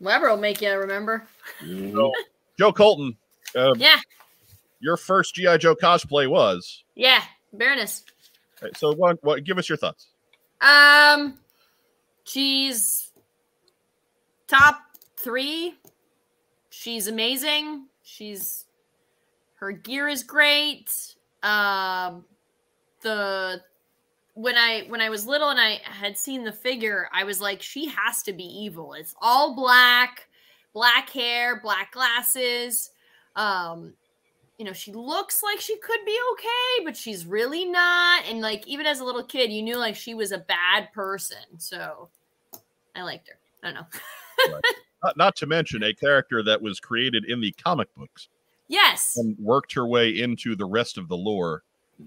Weber 0.00 0.30
will 0.30 0.36
make 0.36 0.60
you 0.60 0.72
remember. 0.74 1.26
So, 1.60 2.12
Joe 2.58 2.72
Colton, 2.72 3.16
uh, 3.56 3.74
Yeah. 3.76 3.98
your 4.80 4.96
first 4.96 5.34
GI 5.34 5.58
Joe 5.58 5.74
cosplay 5.74 6.28
was. 6.28 6.84
Yeah. 6.94 7.22
Baroness. 7.52 8.04
uh, 8.62 8.68
So, 8.76 8.94
what, 8.94 9.22
what? 9.24 9.44
Give 9.44 9.58
us 9.58 9.68
your 9.68 9.78
thoughts. 9.78 10.08
Um, 10.60 11.38
she's 12.24 13.12
top 14.46 14.80
three. 15.16 15.74
She's 16.70 17.06
amazing. 17.08 17.86
She's 18.02 18.64
her 19.56 19.72
gear 19.72 20.08
is 20.08 20.22
great. 20.22 20.90
Um, 21.42 22.24
the 23.02 23.60
when 24.38 24.56
I 24.56 24.84
when 24.86 25.00
I 25.00 25.10
was 25.10 25.26
little 25.26 25.48
and 25.48 25.58
I 25.58 25.80
had 25.82 26.16
seen 26.16 26.44
the 26.44 26.52
figure, 26.52 27.08
I 27.12 27.24
was 27.24 27.40
like, 27.40 27.60
she 27.60 27.88
has 27.88 28.22
to 28.22 28.32
be 28.32 28.44
evil. 28.44 28.92
It's 28.92 29.16
all 29.20 29.56
black, 29.56 30.28
black 30.72 31.10
hair, 31.10 31.60
black 31.60 31.90
glasses. 31.90 32.90
Um, 33.34 33.94
you 34.56 34.64
know, 34.64 34.72
she 34.72 34.92
looks 34.92 35.42
like 35.42 35.60
she 35.60 35.76
could 35.78 35.98
be 36.06 36.16
okay, 36.32 36.84
but 36.84 36.96
she's 36.96 37.26
really 37.26 37.64
not. 37.64 38.26
And 38.28 38.40
like, 38.40 38.64
even 38.68 38.86
as 38.86 39.00
a 39.00 39.04
little 39.04 39.24
kid, 39.24 39.50
you 39.50 39.60
knew 39.60 39.76
like 39.76 39.96
she 39.96 40.14
was 40.14 40.30
a 40.30 40.38
bad 40.38 40.92
person. 40.92 41.58
So 41.58 42.08
I 42.94 43.02
liked 43.02 43.28
her. 43.28 43.38
I 43.64 43.72
don't 43.72 43.74
know. 43.74 44.60
Not, 45.02 45.16
not 45.16 45.36
to 45.36 45.46
mention 45.46 45.82
a 45.82 45.92
character 45.92 46.44
that 46.44 46.62
was 46.62 46.78
created 46.78 47.24
in 47.24 47.40
the 47.40 47.50
comic 47.52 47.92
books 47.96 48.28
yes. 48.68 49.16
and 49.16 49.36
worked 49.38 49.72
her 49.74 49.86
way 49.86 50.10
into 50.10 50.54
the 50.54 50.64
rest 50.64 50.96
of 50.96 51.08
the 51.08 51.16
lore 51.16 51.64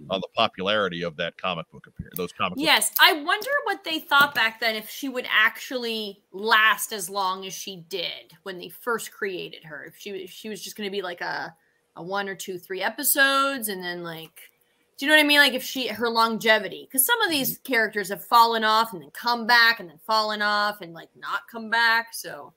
on 0.09 0.21
the 0.21 0.27
popularity 0.35 1.01
of 1.03 1.17
that 1.17 1.37
comic 1.37 1.69
book 1.71 1.85
appear 1.87 2.09
those 2.15 2.31
comic 2.31 2.55
books. 2.55 2.65
Yes. 2.65 2.91
I 3.01 3.13
wonder 3.13 3.49
what 3.65 3.83
they 3.83 3.99
thought 3.99 4.33
back 4.33 4.59
then 4.59 4.75
if 4.75 4.89
she 4.89 5.09
would 5.09 5.27
actually 5.29 6.21
last 6.31 6.93
as 6.93 7.09
long 7.09 7.45
as 7.45 7.53
she 7.53 7.83
did 7.89 8.33
when 8.43 8.57
they 8.57 8.69
first 8.69 9.11
created 9.11 9.63
her. 9.63 9.83
If 9.83 9.97
she 9.97 10.11
if 10.11 10.29
she 10.31 10.49
was 10.49 10.61
just 10.61 10.77
going 10.77 10.87
to 10.87 10.91
be 10.91 11.01
like 11.01 11.21
a 11.21 11.53
a 11.97 12.03
one 12.03 12.29
or 12.29 12.35
two, 12.35 12.57
three 12.57 12.81
episodes, 12.81 13.67
and 13.67 13.83
then 13.83 14.01
like, 14.01 14.49
do 14.97 15.05
you 15.05 15.09
know 15.11 15.17
what 15.17 15.25
I 15.25 15.27
mean? 15.27 15.39
Like 15.39 15.53
if 15.53 15.63
she 15.63 15.87
her 15.87 16.09
longevity, 16.09 16.87
because 16.89 17.05
some 17.05 17.21
of 17.21 17.29
these 17.29 17.57
characters 17.65 18.07
have 18.09 18.23
fallen 18.23 18.63
off 18.63 18.93
and 18.93 19.01
then 19.01 19.11
come 19.11 19.45
back 19.45 19.81
and 19.81 19.89
then 19.89 19.99
fallen 20.07 20.41
off 20.41 20.79
and 20.81 20.93
like 20.93 21.09
not 21.17 21.41
come 21.51 21.69
back. 21.69 22.13
So, 22.13 22.53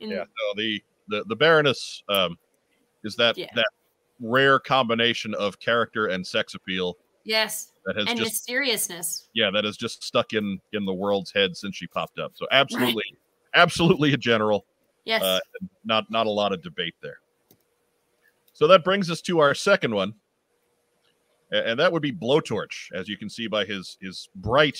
in- 0.00 0.10
Yeah, 0.10 0.24
no, 0.24 0.54
the 0.56 0.82
the 1.08 1.24
the 1.28 1.36
Baroness 1.36 2.02
um, 2.08 2.36
is 3.04 3.14
that 3.16 3.38
Yeah. 3.38 3.46
that 3.54 3.68
rare 4.20 4.58
combination 4.58 5.34
of 5.34 5.58
character 5.58 6.08
and 6.08 6.26
sex 6.26 6.54
appeal 6.54 6.96
yes, 7.24 7.72
that 7.84 7.96
has 7.96 8.06
and 8.08 8.18
just 8.18 8.32
mysteriousness. 8.32 9.28
yeah 9.34 9.50
that 9.50 9.64
has 9.64 9.76
just 9.76 10.02
stuck 10.02 10.32
in 10.32 10.60
in 10.72 10.84
the 10.84 10.92
world's 10.92 11.30
head 11.32 11.56
since 11.56 11.76
she 11.76 11.86
popped 11.86 12.18
up. 12.18 12.32
So 12.34 12.46
absolutely, 12.50 13.04
absolutely 13.54 14.12
a 14.14 14.16
general. 14.16 14.64
Yes, 15.04 15.22
Uh, 15.22 15.38
not 15.84 16.10
not 16.10 16.26
a 16.26 16.30
lot 16.30 16.52
of 16.52 16.62
debate 16.62 16.94
there. 17.02 17.20
So 18.52 18.66
that 18.66 18.82
brings 18.84 19.10
us 19.10 19.20
to 19.22 19.38
our 19.38 19.54
second 19.54 19.94
one, 19.94 20.14
and 21.52 21.78
that 21.78 21.92
would 21.92 22.02
be 22.02 22.12
Blowtorch, 22.12 22.92
as 22.92 23.08
you 23.08 23.16
can 23.16 23.30
see 23.30 23.46
by 23.46 23.64
his 23.64 23.96
his 24.00 24.28
bright 24.34 24.78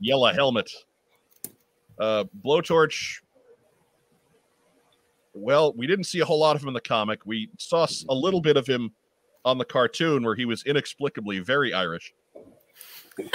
yellow 0.00 0.32
helmet. 0.32 0.70
Uh, 1.98 2.24
Blowtorch. 2.44 3.20
Well, 5.34 5.72
we 5.74 5.86
didn't 5.86 6.04
see 6.04 6.20
a 6.20 6.24
whole 6.24 6.38
lot 6.38 6.56
of 6.56 6.62
him 6.62 6.68
in 6.68 6.74
the 6.74 6.80
comic. 6.80 7.20
We 7.26 7.50
saw 7.58 7.86
a 8.08 8.14
little 8.14 8.40
bit 8.40 8.56
of 8.56 8.66
him 8.66 8.94
on 9.44 9.58
the 9.58 9.64
cartoon, 9.64 10.22
where 10.24 10.34
he 10.34 10.44
was 10.44 10.62
inexplicably 10.64 11.40
very 11.40 11.74
Irish. 11.74 12.14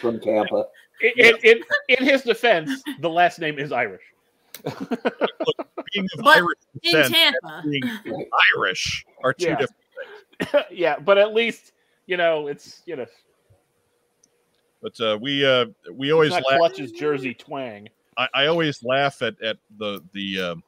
From 0.00 0.18
Tampa. 0.20 0.66
In, 1.00 1.12
in, 1.16 1.36
in, 1.44 1.62
in 1.88 2.04
his 2.04 2.22
defense, 2.22 2.82
the 2.98 3.08
last 3.08 3.38
name 3.38 3.58
is 3.58 3.70
Irish. 3.70 4.02
Being 4.64 6.08
of 6.18 6.26
Irish 6.26 6.58
in 6.82 7.12
Tampa. 7.12 7.62
being 7.64 7.90
Irish 8.56 9.06
are 9.22 9.32
two 9.32 9.46
Yeah. 9.46 9.56
different. 9.56 10.66
yeah, 10.70 10.98
but 10.98 11.18
at 11.18 11.34
least 11.34 11.72
you 12.06 12.16
know 12.16 12.46
it's 12.48 12.82
you 12.86 12.96
know 12.96 13.06
But 14.82 15.00
uh, 15.00 15.18
we 15.20 15.44
uh, 15.44 15.66
we 15.92 16.12
always 16.12 16.30
laugh. 16.30 16.44
clutches 16.44 16.92
Jersey 16.92 17.34
twang. 17.34 17.88
I, 18.16 18.28
I 18.34 18.46
always 18.46 18.82
laugh 18.82 19.22
at 19.22 19.40
at 19.42 19.56
the 19.78 20.00
the 20.12 20.40
um, 20.40 20.62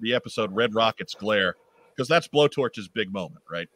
the 0.00 0.14
episode 0.14 0.54
Red 0.54 0.74
Rocket's 0.74 1.14
glare 1.14 1.56
because 1.94 2.08
that's 2.08 2.28
Blowtorch's 2.28 2.88
big 2.88 3.12
moment, 3.12 3.44
right? 3.50 3.68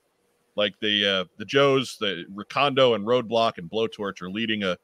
Like 0.56 0.74
the 0.80 1.06
uh, 1.06 1.24
the 1.38 1.44
Joes, 1.44 1.96
the 2.00 2.24
Recondo 2.34 2.94
and 2.94 3.06
Roadblock 3.06 3.58
and 3.58 3.70
Blowtorch 3.70 4.20
are 4.20 4.30
leading 4.30 4.62
a, 4.64 4.76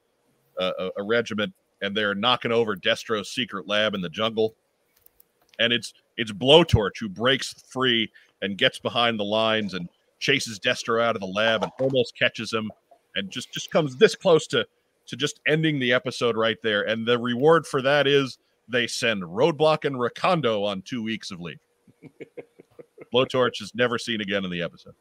a 0.59 0.91
a 0.97 1.03
regiment, 1.03 1.53
and 1.83 1.97
they're 1.97 2.15
knocking 2.15 2.53
over 2.53 2.75
Destro's 2.75 3.31
secret 3.31 3.67
lab 3.67 3.95
in 3.95 4.01
the 4.01 4.09
jungle, 4.09 4.55
and 5.59 5.73
it's 5.73 5.93
it's 6.17 6.33
Blowtorch 6.33 6.99
who 6.99 7.09
breaks 7.09 7.53
free 7.69 8.11
and 8.43 8.57
gets 8.57 8.79
behind 8.79 9.19
the 9.19 9.25
lines 9.25 9.75
and 9.75 9.89
chases 10.19 10.59
Destro 10.59 11.03
out 11.03 11.17
of 11.17 11.21
the 11.21 11.27
lab 11.27 11.63
and 11.63 11.73
almost 11.81 12.17
catches 12.17 12.53
him, 12.53 12.71
and 13.17 13.31
just 13.31 13.53
just 13.53 13.71
comes 13.71 13.97
this 13.97 14.15
close 14.15 14.47
to 14.49 14.67
to 15.07 15.17
just 15.17 15.41
ending 15.47 15.79
the 15.79 15.93
episode 15.93 16.37
right 16.37 16.59
there. 16.63 16.83
And 16.83 17.07
the 17.07 17.19
reward 17.19 17.67
for 17.67 17.83
that 17.83 18.07
is 18.07 18.39
they 18.69 18.87
send 18.87 19.23
Roadblock 19.23 19.85
and 19.85 19.97
Recondo 19.97 20.65
on 20.65 20.83
two 20.83 21.03
weeks 21.03 21.31
of 21.31 21.41
leave. 21.41 21.61
Blowtorch 23.15 23.63
is 23.63 23.73
never 23.75 23.99
seen 23.99 24.21
again 24.21 24.45
in 24.45 24.51
the 24.51 24.63
episode. 24.63 24.95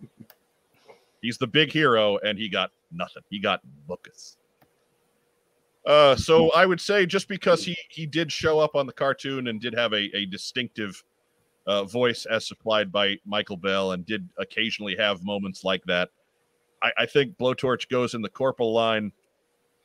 He's 1.22 1.38
the 1.38 1.48
big 1.48 1.72
hero, 1.72 2.18
and 2.20 2.38
he 2.38 2.48
got 2.48 2.72
nothing. 2.92 3.24
He 3.30 3.40
got 3.40 3.62
Lucas. 3.90 4.38
Uh, 5.86 6.16
so 6.16 6.52
I 6.52 6.66
would 6.66 6.82
say 6.82 7.06
just 7.06 7.28
because 7.28 7.64
he 7.64 7.78
he 7.90 8.06
did 8.06 8.32
show 8.32 8.60
up 8.60 8.76
on 8.76 8.88
the 8.88 8.94
cartoon 8.94 9.48
and 9.48 9.62
did 9.62 9.76
have 9.76 9.94
a, 9.94 10.16
a 10.16 10.26
distinctive 10.26 11.04
uh, 11.68 11.84
voice 11.84 12.26
as 12.26 12.48
supplied 12.48 12.92
by 12.92 13.18
Michael 13.26 13.58
Bell 13.58 13.92
and 13.92 14.06
did 14.06 14.28
occasionally 14.38 14.96
have 14.98 15.24
moments 15.24 15.64
like 15.64 15.84
that, 15.86 16.10
I, 16.82 16.92
I 17.00 17.06
think 17.06 17.38
Blowtorch 17.38 17.90
goes 17.90 18.14
in 18.14 18.22
the 18.22 18.30
corporal 18.30 18.74
line. 18.74 19.12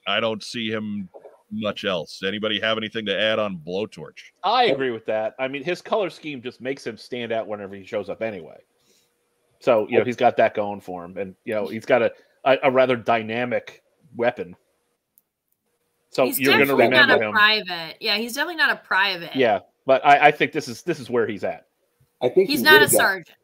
I 0.07 0.21
don't 0.21 0.43
see 0.43 0.71
him 0.71 1.09
much 1.51 1.85
else. 1.85 2.23
Anybody 2.25 2.61
have 2.61 2.77
anything 2.79 3.05
to 3.07 3.19
add 3.19 3.39
on 3.39 3.59
Blowtorch? 3.59 4.21
I 4.45 4.65
agree 4.67 4.91
with 4.91 5.07
that. 5.07 5.35
I 5.39 5.49
mean, 5.49 5.63
his 5.65 5.83
color 5.83 6.11
scheme 6.11 6.43
just 6.43 6.61
makes 6.61 6.87
him 6.87 6.97
stand 6.97 7.33
out 7.33 7.47
whenever 7.47 7.75
he 7.75 7.85
shows 7.85 8.09
up 8.09 8.23
anyway. 8.23 8.59
So 9.61 9.87
you 9.91 9.99
know 9.99 10.05
he's 10.05 10.17
got 10.17 10.37
that 10.39 10.55
going 10.55 10.81
for 10.81 11.05
him, 11.05 11.19
and 11.19 11.35
you 11.45 11.55
know 11.55 11.67
he's 11.67 11.85
got 11.85 12.03
a 12.03 12.13
a, 12.45 12.57
a 12.65 12.71
rather 12.71 12.97
dynamic 12.97 13.83
weapon. 14.17 14.57
So 16.11 16.25
he's 16.25 16.41
you're 16.41 16.55
going 16.57 16.67
to 16.67 16.77
definitely 16.77 16.97
not 16.97 17.03
remember 17.03 17.25
a 17.25 17.29
him, 17.29 17.33
private. 17.67 17.97
Yeah, 18.01 18.17
he's 18.17 18.35
definitely 18.35 18.57
not 18.57 18.71
a 18.73 18.77
private. 18.77 19.37
yeah. 19.37 19.61
But 19.87 20.05
I, 20.05 20.29
I 20.29 20.31
think 20.31 20.53
this 20.53 20.67
is 20.69 20.83
this 20.83 20.99
is 20.99 21.09
where 21.11 21.27
he's 21.27 21.45
at. 21.45 21.67
I 22.23 22.29
think 22.29 22.49
he's 22.49 22.61
he 22.61 22.65
not 22.65 22.77
a 22.83 22.87
got- 22.87 22.91
sergeant. 22.91 23.37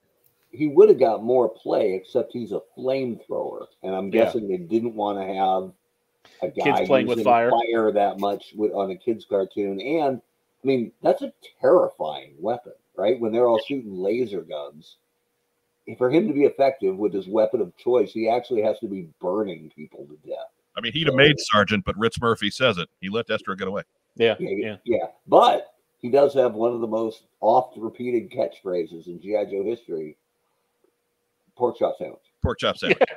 He 0.52 0.68
would 0.68 0.88
have 0.88 0.98
got 0.98 1.22
more 1.22 1.50
play, 1.50 1.92
except 1.94 2.32
he's 2.32 2.52
a 2.52 2.60
flamethrower, 2.78 3.66
and 3.82 3.94
I'm 3.94 4.06
Yeah. 4.06 4.24
guessing 4.24 4.48
they 4.48 4.56
didn't 4.56 4.94
want 4.94 5.18
to 5.18 5.34
have 5.34 5.72
a 6.42 6.48
guy 6.48 6.86
playing 6.86 7.06
with 7.06 7.22
fire. 7.24 7.50
fire 7.50 7.92
that 7.92 8.18
much 8.18 8.52
with, 8.54 8.72
on 8.72 8.90
a 8.90 8.96
kids 8.96 9.24
cartoon, 9.28 9.80
and 9.80 10.20
I 10.62 10.66
mean 10.66 10.92
that's 11.02 11.22
a 11.22 11.32
terrifying 11.60 12.34
weapon, 12.38 12.72
right? 12.96 13.18
When 13.20 13.32
they're 13.32 13.46
all 13.46 13.60
shooting 13.66 13.98
laser 13.98 14.42
guns, 14.42 14.96
for 15.98 16.10
him 16.10 16.26
to 16.26 16.34
be 16.34 16.44
effective 16.44 16.96
with 16.96 17.12
his 17.12 17.28
weapon 17.28 17.60
of 17.60 17.76
choice, 17.76 18.12
he 18.12 18.28
actually 18.28 18.62
has 18.62 18.78
to 18.80 18.88
be 18.88 19.08
burning 19.20 19.70
people 19.74 20.06
to 20.06 20.28
death. 20.28 20.50
I 20.76 20.80
mean, 20.80 20.92
he'd 20.92 21.06
have 21.06 21.14
made 21.14 21.36
Sergeant, 21.38 21.84
but 21.84 21.96
Ritz 21.96 22.20
Murphy 22.20 22.50
says 22.50 22.76
it. 22.76 22.88
He 23.00 23.08
let 23.08 23.26
Destro 23.28 23.56
get 23.56 23.68
away. 23.68 23.82
Yeah, 24.16 24.34
Yeah, 24.38 24.50
yeah. 24.50 24.76
yeah. 24.84 25.06
But 25.26 25.74
he 25.98 26.10
does 26.10 26.34
have 26.34 26.54
one 26.54 26.72
of 26.72 26.80
the 26.80 26.86
most 26.86 27.24
oft 27.40 27.76
repeated 27.78 28.30
catchphrases 28.30 29.06
in 29.06 29.20
GI 29.20 29.46
Joe 29.50 29.64
history: 29.64 30.16
"Pork 31.56 31.78
chop 31.78 31.96
sandwich." 31.98 32.20
Pork 32.42 32.58
chop 32.58 32.76
sandwich. 32.76 32.98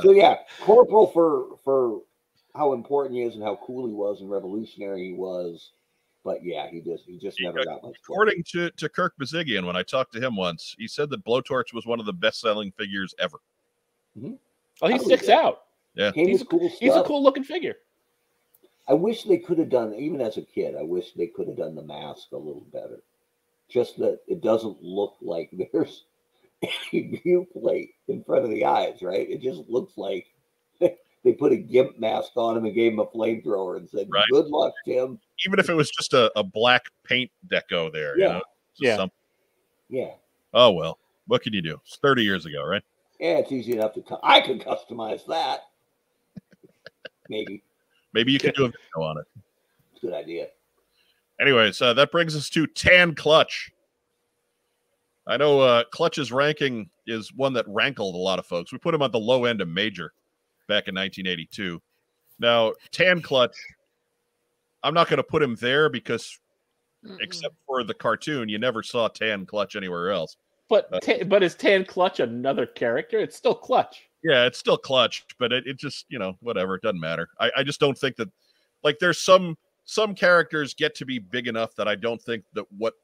So 0.00 0.12
yeah, 0.12 0.36
Corporal 0.60 1.06
for 1.08 1.56
for 1.64 2.02
how 2.54 2.72
important 2.72 3.16
he 3.16 3.22
is 3.22 3.34
and 3.34 3.42
how 3.42 3.58
cool 3.64 3.86
he 3.86 3.92
was 3.92 4.20
and 4.20 4.30
revolutionary 4.30 5.08
he 5.08 5.12
was. 5.12 5.70
But 6.24 6.44
yeah, 6.44 6.68
he 6.70 6.80
just 6.80 7.04
he 7.06 7.18
just 7.18 7.38
He 7.38 7.44
never 7.44 7.64
got 7.64 7.82
much. 7.82 7.96
According 8.04 8.44
to, 8.50 8.70
to 8.70 8.88
Kirk 8.88 9.14
Bozigian, 9.18 9.64
when 9.64 9.76
I 9.76 9.82
talked 9.82 10.12
to 10.14 10.20
him 10.20 10.36
once, 10.36 10.76
he 10.78 10.86
said 10.86 11.08
that 11.10 11.24
Blowtorch 11.24 11.72
was 11.72 11.86
one 11.86 11.98
of 11.98 12.06
the 12.06 12.12
best 12.12 12.40
selling 12.40 12.72
figures 12.72 13.14
ever. 13.18 13.38
Mm-hmm. 14.18 14.34
Oh, 14.82 14.88
he 14.88 14.94
I 14.94 14.98
sticks 14.98 15.26
believe 15.26 15.38
out. 15.38 15.62
Came 15.96 16.28
he's 16.28 16.40
with 16.40 16.48
cool 16.48 16.68
He's 16.78 16.94
a 16.94 17.02
cool 17.02 17.22
looking 17.22 17.44
figure. 17.44 17.76
I 18.88 18.94
wish 18.94 19.24
they 19.24 19.38
could 19.38 19.58
have 19.58 19.70
done, 19.70 19.94
even 19.94 20.20
as 20.20 20.36
a 20.36 20.42
kid, 20.42 20.74
I 20.76 20.82
wish 20.82 21.12
they 21.12 21.28
could 21.28 21.46
have 21.46 21.56
done 21.56 21.74
the 21.74 21.82
mask 21.82 22.32
a 22.32 22.36
little 22.36 22.66
better. 22.72 23.02
Just 23.68 23.98
that 23.98 24.18
it 24.26 24.42
doesn't 24.42 24.82
look 24.82 25.16
like 25.22 25.50
there's 25.72 26.04
a 26.62 26.68
view 27.22 27.46
plate 27.52 27.90
in 28.08 28.22
front 28.24 28.44
of 28.44 28.50
the 28.50 28.64
eyes, 28.64 29.02
right? 29.02 29.28
It 29.30 29.40
just 29.40 29.62
looks 29.68 29.96
like 29.96 30.26
they 30.80 31.32
put 31.38 31.52
a 31.52 31.56
gimp 31.56 31.98
mask 31.98 32.32
on 32.36 32.56
him 32.56 32.64
and 32.64 32.74
gave 32.74 32.92
him 32.92 32.98
a 33.00 33.06
flamethrower 33.06 33.76
and 33.76 33.88
said, 33.88 34.08
Right. 34.10 34.24
"Good 34.30 34.46
luck, 34.46 34.72
Tim." 34.86 35.18
Even 35.46 35.58
if 35.58 35.68
it 35.70 35.74
was 35.74 35.90
just 35.90 36.12
a, 36.12 36.30
a 36.38 36.42
black 36.44 36.84
paint 37.04 37.30
deco 37.50 37.92
there. 37.92 38.18
Yeah. 38.18 38.26
You 38.26 38.32
know? 38.34 38.42
Yeah. 38.78 38.96
some- 38.96 39.12
Yeah, 39.88 40.10
oh, 40.54 40.72
well. 40.72 40.98
What 41.26 41.42
can 41.42 41.52
you 41.52 41.62
do? 41.62 41.80
It's 41.84 41.96
30 42.02 42.24
years 42.24 42.44
ago, 42.46 42.64
right? 42.64 42.82
yeah, 43.20 43.36
it's 43.38 43.52
easy 43.52 43.72
enough 43.72 43.92
to. 43.94 44.02
cu- 44.02 44.16
I 44.22 44.40
could 44.40 44.60
customize 44.60 45.24
that. 45.26 45.60
Maybe 47.28 47.62
Maybe 48.12 48.32
you 48.32 48.38
could 48.40 48.54
do 48.54 48.64
a 48.64 48.68
video 48.68 49.08
on 49.08 49.18
it. 49.18 49.24
it's 49.94 50.02
a 50.02 50.06
good 50.06 50.14
idea. 50.14 50.48
Anyways, 51.40 51.80
uh, 51.80 51.94
that 51.94 52.10
brings 52.10 52.34
us 52.34 52.50
to 52.50 52.66
Tan 52.66 53.14
Clutch. 53.14 53.70
I 55.26 55.36
know 55.36 55.60
uh, 55.60 55.84
Clutch's 55.92 56.32
ranking 56.32 56.90
is 57.06 57.32
one 57.32 57.52
that 57.52 57.66
rankled 57.68 58.14
a 58.14 58.18
lot 58.18 58.38
of 58.38 58.46
folks. 58.46 58.72
We 58.72 58.78
put 58.78 58.94
him 58.94 59.02
at 59.02 59.12
the 59.12 59.18
low 59.18 59.44
end 59.44 59.60
of 59.60 59.68
major 59.68 60.12
back 60.66 60.88
in 60.88 60.94
1982. 60.94 61.80
Now, 62.38 62.72
Tan 62.90 63.20
Clutch, 63.20 63.54
I'm 64.82 64.94
not 64.94 65.08
going 65.08 65.18
to 65.18 65.22
put 65.22 65.42
him 65.42 65.56
there 65.56 65.88
because, 65.90 66.38
Mm-mm. 67.04 67.18
except 67.20 67.54
for 67.66 67.84
the 67.84 67.94
cartoon, 67.94 68.48
you 68.48 68.58
never 68.58 68.82
saw 68.82 69.08
Tan 69.08 69.44
Clutch 69.46 69.76
anywhere 69.76 70.10
else. 70.10 70.36
But 70.68 70.88
Uh, 70.92 71.00
ta- 71.00 71.24
but 71.26 71.42
is 71.42 71.54
Tan 71.54 71.84
Clutch 71.84 72.20
another 72.20 72.64
character? 72.64 73.18
It's 73.18 73.36
still 73.36 73.54
Clutch. 73.54 74.08
Yeah, 74.22 74.46
it's 74.46 74.58
still 74.58 74.76
Clutch, 74.78 75.24
but 75.38 75.52
it, 75.52 75.66
it 75.66 75.76
just, 75.76 76.06
you 76.08 76.18
know, 76.18 76.36
whatever. 76.40 76.76
It 76.76 76.82
doesn't 76.82 77.00
matter. 77.00 77.28
I, 77.38 77.50
I 77.58 77.62
just 77.62 77.80
don't 77.80 77.96
think 77.98 78.16
that, 78.16 78.28
like, 78.82 78.98
there's 78.98 79.18
some 79.18 79.56
some 79.84 80.14
characters 80.14 80.72
get 80.72 80.94
to 80.94 81.04
be 81.04 81.18
big 81.18 81.48
enough 81.48 81.74
that 81.74 81.88
I 81.88 81.96
don't 81.96 82.22
think 82.22 82.44
that 82.52 82.64
what 82.78 82.94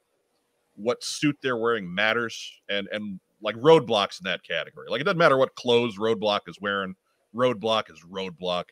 what 0.76 1.02
suit 1.02 1.36
they're 1.42 1.56
wearing 1.56 1.92
matters 1.92 2.52
and 2.68 2.88
and 2.92 3.18
like 3.42 3.56
roadblocks 3.56 4.20
in 4.20 4.24
that 4.24 4.42
category 4.42 4.88
like 4.88 5.00
it 5.00 5.04
doesn't 5.04 5.18
matter 5.18 5.36
what 5.36 5.54
clothes 5.54 5.98
roadblock 5.98 6.40
is 6.46 6.58
wearing 6.60 6.94
roadblock 7.34 7.90
is 7.90 8.02
roadblock 8.10 8.64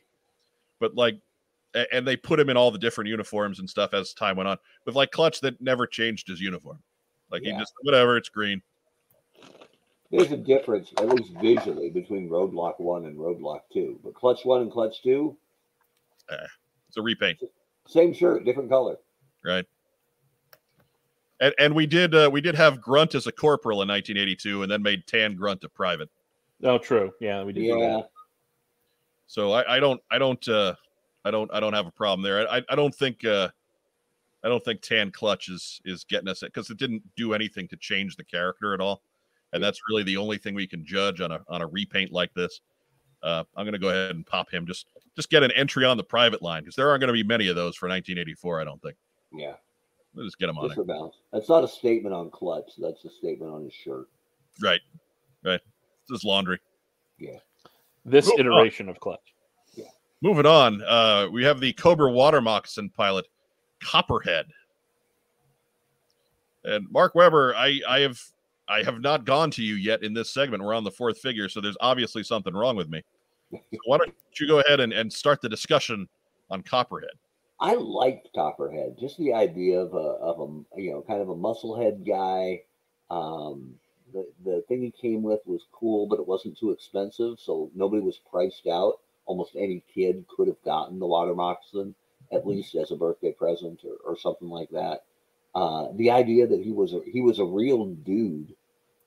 but 0.81 0.95
like 0.95 1.19
and 1.93 2.07
they 2.07 2.17
put 2.17 2.39
him 2.39 2.49
in 2.51 2.57
all 2.57 2.71
the 2.71 2.79
different 2.79 3.09
uniforms 3.09 3.59
and 3.59 3.69
stuff 3.69 3.93
as 3.95 4.15
time 4.15 4.37
went 4.37 4.49
on 4.49 4.57
with 4.87 4.95
like 4.95 5.11
clutch 5.11 5.41
that 5.41 5.61
never 5.61 5.87
changed 5.87 6.29
his 6.29 6.41
uniform 6.41 6.79
like 7.31 7.43
Yeah. 7.43 7.53
he 7.55 7.59
just 7.59 7.73
whatever 7.83 8.17
it's 8.17 8.29
green 8.29 8.63
There's 10.11 10.31
a 10.31 10.37
difference, 10.37 10.93
at 10.99 11.09
least 11.09 11.33
visually, 11.41 11.91
between 11.91 12.29
Roadblock 12.29 12.79
One 12.79 13.07
and 13.07 13.19
Roadblock 13.19 13.63
Two. 13.73 13.99
But 14.05 14.15
Clutch 14.15 14.45
One 14.45 14.61
and 14.63 14.71
Clutch 14.71 15.03
Two, 15.03 15.37
eh, 16.31 16.37
it's 16.89 16.97
a 16.97 17.03
repaint 17.03 17.41
same 17.89 18.13
shirt, 18.13 18.45
different 18.45 18.71
color. 18.71 18.97
right 19.45 19.67
and, 21.45 21.55
and 21.59 21.75
we 21.75 21.87
did 21.87 22.15
uh, 22.15 22.29
we 22.33 22.41
did 22.41 22.55
have 22.55 22.81
grunt 22.81 23.15
as 23.15 23.27
a 23.27 23.33
corporal 23.33 23.83
in 23.83 23.89
1982 23.89 24.63
and 24.63 24.71
then 24.71 24.83
made 24.83 25.07
tan 25.07 25.35
grunt 25.35 25.63
a 25.65 25.69
private 25.69 26.11
Oh, 26.63 26.79
true. 26.79 27.13
Yeah, 27.21 27.43
we 27.45 27.53
did. 27.53 27.65
Yeah, 27.65 27.75
that. 27.77 28.11
So 29.27 29.53
I, 29.53 29.77
I 29.77 29.81
don't 29.81 30.01
I 30.11 30.19
don't 30.19 30.49
uh 30.49 30.75
I 31.25 31.31
don't 31.31 31.53
I 31.53 31.61
don't 31.61 31.73
have 31.73 31.87
a 31.87 31.91
problem 31.91 32.23
there. 32.23 32.49
I 32.51 32.63
I 32.69 32.75
don't 32.75 32.95
think 32.95 33.25
uh 33.25 33.49
I 34.43 34.49
don't 34.49 34.65
think 34.65 34.83
Tan 34.83 35.11
Clutch 35.11 35.49
is 35.49 35.81
is 35.85 36.05
getting 36.05 36.29
us 36.29 36.43
it 36.43 36.53
because 36.53 36.71
it 36.71 36.79
didn't 36.79 37.03
do 37.17 37.35
anything 37.35 37.69
to 37.69 37.77
change 37.77 38.17
the 38.17 38.25
character 38.25 38.75
at 38.75 38.81
all. 38.81 39.03
And 39.53 39.63
that's 39.63 39.81
really 39.89 40.03
the 40.03 40.17
only 40.17 40.39
thing 40.39 40.55
we 40.55 40.67
can 40.67 40.85
judge 40.85 41.21
on 41.21 41.33
a 41.33 41.41
on 41.49 41.63
a 41.63 41.67
repaint 41.67 42.13
like 42.13 42.33
this. 42.35 42.61
Uh, 43.23 43.45
I'm 43.57 43.65
gonna 43.65 43.79
go 43.79 43.89
ahead 43.89 44.15
and 44.15 44.27
pop 44.27 44.53
him. 44.53 44.67
Just 44.67 44.87
just 45.17 45.31
get 45.31 45.43
an 45.43 45.51
entry 45.53 45.85
on 45.85 45.97
the 45.97 46.05
private 46.05 46.43
line 46.43 46.63
because 46.63 46.77
there 46.77 46.89
aren't 46.89 47.01
gonna 47.01 47.13
be 47.13 47.23
many 47.23 47.49
of 47.49 47.57
those 47.57 47.77
for 47.77 47.89
1984. 47.89 48.61
I 48.61 48.65
don't 48.65 48.83
think. 48.83 48.97
yeah. 49.33 49.55
Let's 50.15 50.29
just 50.29 50.39
get 50.39 50.49
him 50.49 50.59
on 50.59 50.69
Just 50.69 50.77
there. 50.77 50.85
for 50.85 50.93
balance. 50.93 51.17
That's 51.33 51.49
not 51.49 51.65
a 51.65 51.69
statement 51.69 52.15
on 52.15 52.31
Clutch. 52.31 52.73
That's 52.79 53.05
a 53.05 53.11
statement 53.11 53.53
on 53.53 53.65
his 53.65 53.73
shirt. 53.73 54.09
Right, 54.63 54.81
right. 55.45 55.61
This 56.09 56.19
is 56.19 56.25
laundry. 56.25 56.61
Yeah. 57.19 57.39
This 58.05 58.31
iteration 58.39 58.89
of 58.89 59.01
Clutch. 59.01 59.35
Yeah. 59.75 59.87
Moving 60.21 60.47
on, 60.47 60.83
uh, 60.83 61.29
we 61.33 61.43
have 61.45 61.59
the 61.59 61.73
Cobra 61.73 62.11
Water 62.13 62.41
Moccasin 62.41 62.91
pilot, 62.91 63.27
Copperhead. 63.83 64.47
And 66.65 66.87
Mark 66.91 67.15
Weber, 67.15 67.55
I, 67.57 67.81
I 67.89 68.01
have 68.01 68.21
I 68.69 68.83
have 68.83 69.01
not 69.01 69.25
gone 69.25 69.51
to 69.53 69.63
you 69.63 69.75
yet 69.75 70.03
in 70.03 70.15
this 70.15 70.31
segment. 70.31 70.63
We're 70.63 70.75
on 70.75 70.85
the 70.85 70.91
fourth 70.91 71.19
figure, 71.19 71.49
so 71.49 71.61
there's 71.61 71.77
obviously 71.81 72.23
something 72.23 72.55
wrong 72.55 72.77
with 72.77 72.89
me. 72.89 73.03
So 73.53 73.79
why 73.85 73.99
don't 73.99 74.13
you 74.41 74.49
go 74.49 74.59
ahead 74.61 74.81
and, 74.81 74.93
and 74.93 75.13
start 75.13 75.41
the 75.41 75.49
discussion 75.49 76.09
on 76.51 76.63
Copperhead? 76.63 77.11
I 77.65 77.77
liked 77.77 78.29
Copperhead. 78.35 78.99
Just 79.01 79.17
the 79.17 79.33
idea 79.33 79.81
of 79.81 79.95
a 79.95 79.97
of 79.97 80.39
a 80.39 80.81
you 80.83 80.91
know 80.91 81.01
kind 81.01 81.23
of 81.23 81.31
a 81.31 81.35
musclehead 81.35 82.07
guy. 82.07 82.61
Um, 83.11 83.77
the 84.13 84.27
the 84.45 84.63
thing 84.69 84.83
he 84.83 84.91
came 84.91 85.23
with 85.23 85.41
was 85.47 85.65
cool, 85.73 86.07
but 86.07 86.19
it 86.19 86.29
wasn't 86.29 86.59
too 86.59 86.73
expensive, 86.73 87.41
so 87.41 87.71
nobody 87.75 88.03
was 88.03 88.21
priced 88.31 88.67
out. 88.67 89.01
Almost 89.25 89.57
any 89.57 89.83
kid 89.95 90.27
could 90.29 90.47
have 90.49 90.63
gotten 90.63 90.99
the 90.99 91.07
water 91.07 91.35
moccasin 91.35 91.95
at 92.31 92.47
least 92.47 92.75
as 92.75 92.91
a 92.91 92.97
birthday 92.97 93.33
present 93.33 93.81
or, 93.83 94.13
or 94.13 94.19
something 94.19 94.51
like 94.51 94.69
that. 94.71 95.05
Uh, 95.55 95.89
the 95.95 96.11
idea 96.11 96.47
that 96.47 96.61
he 96.61 96.71
was 96.71 96.93
a, 96.93 97.01
he 97.11 97.23
was 97.23 97.39
a 97.39 97.47
real 97.47 97.87
dude 97.87 98.55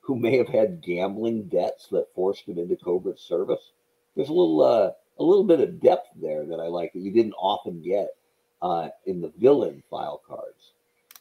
who 0.02 0.16
may 0.16 0.36
have 0.36 0.48
had 0.48 0.82
gambling 0.82 1.44
debts 1.44 1.90
that 1.90 2.12
forced 2.16 2.48
him 2.48 2.58
into 2.58 2.76
Cobra's 2.76 3.22
service. 3.22 3.72
There's 4.16 4.30
a 4.30 4.34
little 4.34 4.64
uh, 4.64 4.92
a 5.20 5.24
little 5.24 5.44
bit 5.44 5.60
of 5.60 5.80
depth 5.80 6.08
there 6.16 6.44
that 6.48 6.60
I 6.60 6.68
like 6.70 6.94
that 6.94 7.02
you 7.02 7.12
didn't 7.12 7.34
often 7.34 7.84
get 7.84 8.17
uh, 8.62 8.90
in 9.06 9.22
the 9.22 9.32
villain 9.38 9.84
file 9.90 10.22
cards. 10.28 10.72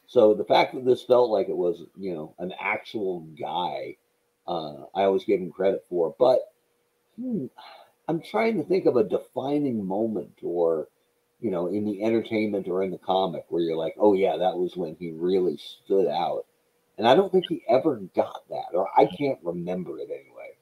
So 0.07 0.33
the 0.33 0.45
fact 0.45 0.73
that 0.73 0.85
this 0.85 1.03
felt 1.03 1.29
like 1.29 1.49
it 1.49 1.57
was, 1.57 1.83
you 1.97 2.13
know, 2.13 2.33
an 2.39 2.53
actual 2.59 3.21
guy, 3.39 3.97
uh, 4.47 4.85
I 4.95 5.03
always 5.03 5.25
gave 5.25 5.39
him 5.39 5.51
credit 5.51 5.85
for. 5.89 6.15
But 6.17 6.39
hmm, 7.19 7.47
I'm 8.07 8.21
trying 8.21 8.57
to 8.57 8.63
think 8.63 8.85
of 8.85 8.95
a 8.95 9.03
defining 9.03 9.85
moment 9.85 10.39
or, 10.41 10.87
you 11.41 11.51
know, 11.51 11.67
in 11.67 11.85
the 11.85 12.03
entertainment 12.03 12.67
or 12.67 12.83
in 12.83 12.91
the 12.91 12.97
comic 12.97 13.45
where 13.49 13.61
you're 13.61 13.77
like, 13.77 13.95
oh 13.99 14.13
yeah, 14.13 14.37
that 14.37 14.57
was 14.57 14.77
when 14.77 14.95
he 14.95 15.11
really 15.11 15.57
stood 15.57 16.07
out. 16.07 16.45
And 16.97 17.07
I 17.07 17.15
don't 17.15 17.31
think 17.31 17.45
he 17.47 17.63
ever 17.69 17.97
got 18.15 18.47
that, 18.49 18.73
or 18.73 18.87
I 18.97 19.05
can't 19.05 19.39
remember 19.43 19.99
it 19.99 20.09
anyway. 20.09 20.55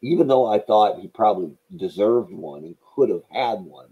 Even 0.00 0.26
though 0.26 0.46
I 0.46 0.58
thought 0.58 1.00
he 1.00 1.08
probably 1.08 1.52
deserved 1.76 2.32
one 2.32 2.64
and 2.64 2.76
could 2.94 3.10
have 3.10 3.24
had 3.30 3.60
one, 3.60 3.88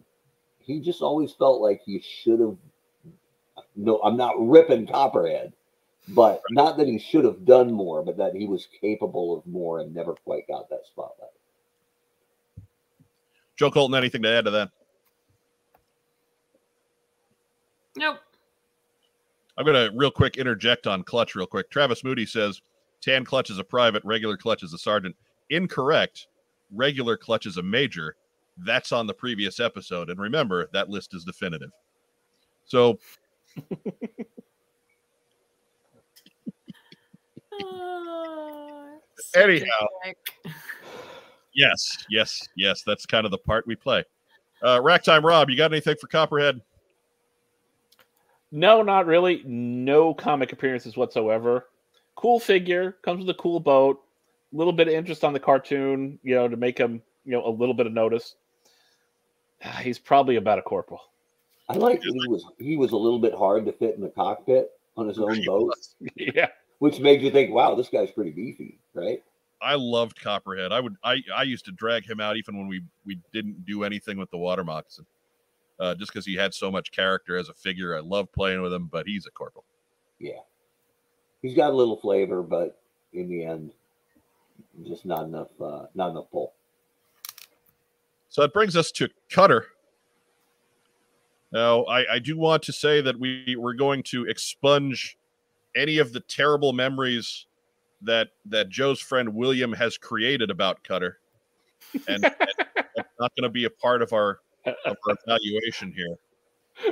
he 0.71 0.81
just 0.81 1.03
always 1.03 1.33
felt 1.33 1.61
like 1.61 1.83
he 1.85 2.01
should 2.01 2.41
have. 2.41 2.57
No, 3.77 4.01
I'm 4.03 4.17
not 4.17 4.35
ripping 4.39 4.87
Copperhead, 4.87 5.53
but 6.09 6.43
not 6.51 6.77
that 6.79 6.87
he 6.87 6.99
should 6.99 7.25
have 7.25 7.45
done 7.45 7.73
more, 7.73 8.03
but 8.03 8.17
that 8.17 8.35
he 8.35 8.47
was 8.47 8.69
capable 8.81 9.37
of 9.37 9.47
more 9.47 9.81
and 9.81 9.95
never 9.95 10.15
quite 10.15 10.47
got 10.49 10.69
that 10.71 10.87
spotlight. 10.87 11.31
Joe 13.57 13.71
Colton, 13.71 13.97
anything 13.97 14.23
to 14.23 14.29
add 14.31 14.45
to 14.47 14.51
that? 14.53 14.71
Nope. 17.97 18.19
I'm 19.59 19.67
going 19.67 19.91
to 19.91 19.95
real 19.97 20.11
quick 20.11 20.39
interject 20.39 20.87
on 20.87 21.03
Clutch 21.03 21.35
real 21.35 21.47
quick. 21.47 21.69
Travis 21.71 22.03
Moody 22.03 22.25
says 22.25 22.63
Tan 23.03 23.25
Clutch 23.25 23.51
is 23.51 23.59
a 23.59 23.65
private, 23.65 24.03
regular 24.05 24.37
Clutch 24.37 24.63
is 24.63 24.73
a 24.73 24.79
sergeant. 24.79 25.15
Incorrect. 25.51 26.29
Regular 26.73 27.17
Clutch 27.17 27.47
is 27.47 27.57
a 27.57 27.63
major. 27.63 28.15
That's 28.65 28.93
on 28.93 29.07
the 29.07 29.15
previous 29.15 29.61
episode. 29.61 30.11
And 30.11 30.21
remember, 30.21 30.69
that 30.73 30.89
list 30.89 31.15
is 31.15 31.25
definitive. 31.25 31.71
So 32.67 32.99
Anyhow. 39.35 39.87
sick. 40.05 40.17
Yes, 41.55 42.07
yes, 42.09 42.49
yes. 42.57 42.83
That's 42.87 43.07
kind 43.07 43.25
of 43.25 43.31
the 43.31 43.39
part 43.39 43.67
we 43.67 43.75
play. 43.77 44.05
Uh, 44.63 44.81
Rack 44.83 45.03
time, 45.03 45.25
Rob. 45.25 45.51
You 45.51 45.57
got 45.57 45.73
anything 45.73 45.97
for 46.01 46.07
Copperhead? 46.07 46.61
No, 48.53 48.83
not 48.83 49.07
really. 49.07 49.43
No 49.45 50.13
comic 50.15 50.53
appearances 50.53 50.97
whatsoever. 50.97 51.67
Cool 52.17 52.41
figure, 52.41 52.97
comes 53.03 53.21
with 53.21 53.31
a 53.31 53.39
cool 53.41 53.61
boat, 53.61 54.03
a 54.53 54.57
little 54.57 54.73
bit 54.73 54.89
of 54.89 54.95
interest 54.95 55.25
on 55.25 55.33
the 55.33 55.41
cartoon, 55.41 56.19
you 56.23 56.35
know, 56.35 56.49
to 56.49 56.57
make 56.57 56.77
him, 56.77 57.01
you 57.25 57.33
know, 57.33 57.47
a 57.47 57.51
little 57.51 57.75
bit 57.75 57.87
of 57.87 57.93
notice. 57.93 58.35
He's 59.81 59.99
probably 59.99 60.37
about 60.37 60.59
a 60.59 60.63
corporal. 60.63 61.01
I 61.69 61.75
like 61.75 62.03
he 62.03 62.29
was 62.29 62.45
he 62.59 62.77
was 62.77 62.91
a 62.91 62.97
little 62.97 63.21
bit 63.21 63.33
hard 63.33 63.65
to 63.67 63.73
fit 63.73 63.95
in 63.95 64.01
the 64.01 64.09
cockpit 64.09 64.73
on 64.97 65.07
his 65.07 65.21
own 65.21 65.35
He 65.35 65.47
boat, 65.47 65.67
was. 65.67 65.95
yeah. 66.17 66.49
which 66.81 66.99
made 66.99 67.23
you 67.23 67.31
think, 67.31 67.53
wow, 67.53 67.77
this 67.77 67.89
guy's 67.89 68.11
pretty 68.11 68.33
beefy, 68.33 68.79
right? 68.93 69.23
I 69.63 69.75
loved 69.75 70.21
Copperhead. 70.21 70.73
I 70.73 70.81
would 70.81 70.97
I 71.05 71.23
I 71.35 71.43
used 71.45 71.65
to 71.67 71.73
drag 71.73 72.09
him 72.09 72.21
out 72.21 72.37
even 72.37 72.57
when 72.57 72.67
we 72.67 72.83
we 73.05 73.19
didn't 73.33 73.65
do 73.67 73.85
anything 73.85 74.19
with 74.19 74.31
the 74.31 74.39
water 74.39 74.65
moccasin. 74.65 75.07
Uh, 75.79 75.95
just 75.95 76.13
because 76.13 76.27
he 76.27 76.35
had 76.35 76.53
so 76.53 76.71
much 76.71 76.93
character 76.93 77.39
as 77.39 77.49
a 77.49 77.55
figure. 77.55 77.97
I 77.97 78.01
love 78.01 78.31
playing 78.33 78.61
with 78.61 78.73
him, 78.73 78.87
but 78.93 79.07
he's 79.07 79.25
a 79.25 79.31
corporal. 79.31 79.65
Yeah. 80.19 80.41
He's 81.41 81.57
got 81.57 81.71
a 81.71 81.77
little 81.77 81.97
flavor, 81.97 82.43
but 82.43 82.79
in 83.15 83.31
the 83.31 83.45
end, 83.45 83.73
just 84.87 85.07
not 85.07 85.25
enough 85.25 85.49
uh 85.61 85.87
not 85.95 86.11
enough 86.11 86.31
pull. 86.31 86.53
So 88.31 88.43
that 88.43 88.53
brings 88.53 88.77
us 88.77 88.91
to 88.93 89.09
Cutter. 89.29 89.67
Now, 91.53 91.83
I, 91.85 92.15
I 92.15 92.19
do 92.21 92.39
want 92.39 92.63
to 92.65 92.73
say 92.73 93.01
that 93.01 93.19
we 93.19 93.57
we're 93.59 93.75
going 93.75 94.05
to 94.05 94.27
expunge 94.27 95.19
any 95.77 95.99
of 95.99 96.13
the 96.13 96.21
terrible 96.21 96.73
memories 96.73 97.47
that 98.03 98.29
that 98.47 98.69
Joe's 98.69 99.01
friend 99.01 99.35
William 99.35 99.73
has 99.73 99.99
created 99.99 100.51
about 100.51 100.83
Cutter, 100.85 101.19
and, 102.07 102.25
and 102.25 102.35
that's 102.97 103.09
not 103.19 103.33
going 103.37 103.43
to 103.43 103.49
be 103.49 103.65
a 103.65 103.71
part 103.71 104.01
of 104.01 104.13
our, 104.13 104.39
of 104.65 104.97
our 105.09 105.17
evaluation 105.27 105.93
here. 105.93 106.17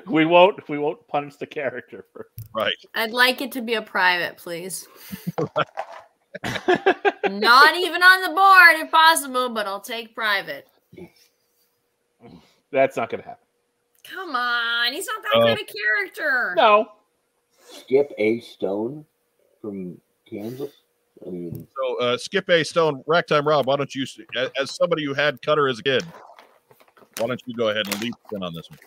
We 0.07 0.27
won't 0.27 0.69
we 0.69 0.79
won't 0.79 1.07
punish 1.07 1.37
the 1.37 1.47
character 1.47 2.05
for 2.13 2.27
Right? 2.53 2.75
I'd 2.97 3.13
like 3.13 3.41
it 3.41 3.53
to 3.53 3.63
be 3.63 3.75
a 3.75 3.83
private, 3.83 4.39
please. 4.39 4.89
Not 6.45 7.77
even 7.77 8.03
on 8.03 8.23
the 8.23 8.29
board 8.35 8.85
if 8.85 8.91
possible, 8.91 9.51
but 9.51 9.67
I'll 9.67 9.81
take 9.81 10.17
private. 10.17 10.67
That's 12.71 12.97
not 12.97 13.11
gonna 13.11 13.23
happen. 13.23 13.45
Come 14.05 14.35
on, 14.35 14.93
he's 14.93 15.07
not 15.07 15.23
that 15.23 15.43
kind 15.43 15.61
of 15.61 15.67
character. 15.67 16.55
No. 16.57 16.93
Skip 17.61 18.13
A 18.19 18.41
Stone 18.41 19.05
from 19.61 20.01
Kansas. 20.29 20.73
I 21.27 21.31
mean, 21.31 21.67
So, 21.77 22.01
uh, 22.01 22.17
Skip 22.17 22.49
A 22.49 22.65
Stone, 22.65 23.03
Racktime 23.09 23.45
Rob, 23.45 23.67
why 23.67 23.77
don't 23.77 23.93
you, 23.95 24.07
as, 24.37 24.51
as 24.61 24.75
somebody 24.75 25.05
who 25.05 25.15
had 25.15 25.43
Cutter 25.43 25.69
as 25.69 25.79
a 25.81 25.83
kid, 25.83 26.05
why 27.19 27.27
don't 27.27 27.43
you 27.45 27.55
go 27.55 27.69
ahead 27.69 27.87
and 27.87 28.01
leap 28.01 28.15
in 28.33 28.43
on 28.43 28.55
this 28.55 28.71
one? 28.71 28.79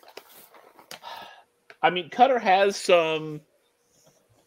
I 1.84 1.90
mean, 1.90 2.10
Cutter 2.10 2.40
has 2.40 2.76
some 2.76 3.42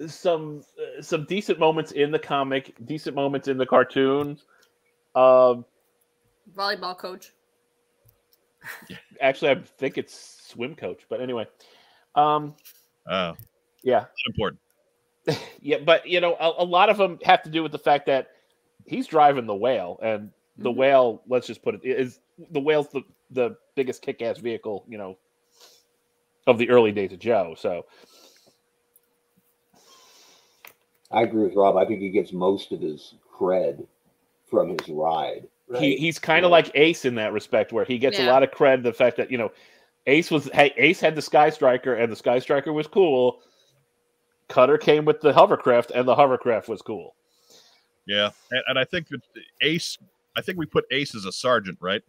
some 0.07 0.63
uh, 0.79 1.03
some 1.03 1.25
decent 1.25 1.59
moments 1.59 1.93
in 1.93 2.11
the 2.11 2.19
comic, 2.19 2.75
decent 2.85 3.15
moments 3.15 3.49
in 3.49 3.59
the 3.59 3.67
cartoons. 3.67 4.45
Um, 5.15 5.65
Volleyball 6.57 6.97
coach. 6.97 7.33
Actually, 9.21 9.51
I 9.53 9.57
think 9.79 9.99
it's 9.99 10.15
swim 10.49 10.75
coach, 10.77 11.03
but 11.09 11.21
anyway, 11.21 11.47
um, 12.15 12.55
Uh, 13.09 13.35
yeah, 13.83 14.07
important. 14.29 14.61
yeah. 15.61 15.79
But 15.85 16.07
you 16.09 16.21
know, 16.21 16.37
a, 16.41 16.63
a 16.63 16.65
lot 16.65 16.91
of 16.91 16.99
them 16.99 17.19
have 17.25 17.43
to 17.45 17.51
do 17.51 17.63
with 17.63 17.73
the 17.73 17.79
fact 17.79 18.07
that 18.07 18.29
he's 18.87 19.07
driving 19.07 19.47
the 19.47 19.55
whale, 19.57 19.99
and 20.03 20.31
the 20.59 20.71
Mhm. 20.71 20.77
whale. 20.77 21.23
Let's 21.29 21.47
just 21.47 21.63
put 21.63 21.77
it 21.77 21.81
is 21.85 22.21
the 22.51 22.61
whale's 22.61 22.89
the 22.91 23.03
the 23.31 23.57
biggest 23.77 24.03
kick-ass 24.03 24.39
vehicle, 24.39 24.85
you 24.89 24.99
know, 24.99 25.19
of 26.47 26.59
the 26.59 26.71
early 26.71 26.93
days 26.93 27.13
of 27.13 27.19
Joe. 27.21 27.55
So 27.59 27.87
I 31.11 31.23
agree 31.23 31.45
with 31.45 31.57
Rob. 31.57 31.77
I 31.77 31.87
think 31.87 32.01
he 32.01 32.11
gets 32.11 32.33
most 32.33 32.73
of 32.73 32.81
his 32.81 33.15
cred 33.39 33.87
from 34.51 34.71
his 34.71 34.89
ride. 34.89 35.49
Right? 35.75 35.83
he, 35.83 35.97
he's 35.97 36.19
kind 36.19 36.45
of 36.45 36.51
Right. 36.53 36.65
like 36.67 36.77
Ace 36.77 37.05
in 37.05 37.15
that 37.17 37.33
respect, 37.33 37.73
where 37.73 37.85
he 37.85 37.99
gets 37.99 38.19
a 38.19 38.27
lot 38.27 38.43
of 38.43 38.51
credit. 38.51 38.83
The 38.83 38.93
fact 38.93 39.17
that 39.19 39.31
you 39.31 39.39
know, 39.39 39.53
Ace 40.07 40.31
was 40.31 40.49
hey, 40.53 40.73
Ace 40.77 41.01
had 41.01 41.15
the 41.15 41.23
Sky 41.23 41.51
Striker, 41.51 41.95
and 41.95 42.11
the 42.11 42.17
Sky 42.17 42.39
Striker 42.39 42.73
was 42.73 42.87
cool. 42.87 43.41
Cutter 44.49 44.79
came 44.79 45.05
with 45.05 45.21
the 45.21 45.33
hovercraft, 45.33 45.91
and 45.93 46.07
the 46.07 46.15
hovercraft 46.15 46.69
was 46.69 46.83
cool. 46.83 47.15
Yeah, 48.07 48.31
and, 48.51 48.63
and 48.69 48.79
I 48.79 48.85
think 48.85 49.09
Ace, 49.63 49.99
I 50.37 50.43
think 50.43 50.59
we 50.59 50.67
put 50.67 50.85
Ace 50.91 51.15
as 51.15 51.25
a 51.25 51.33
sergeant, 51.33 51.79
right? 51.81 52.03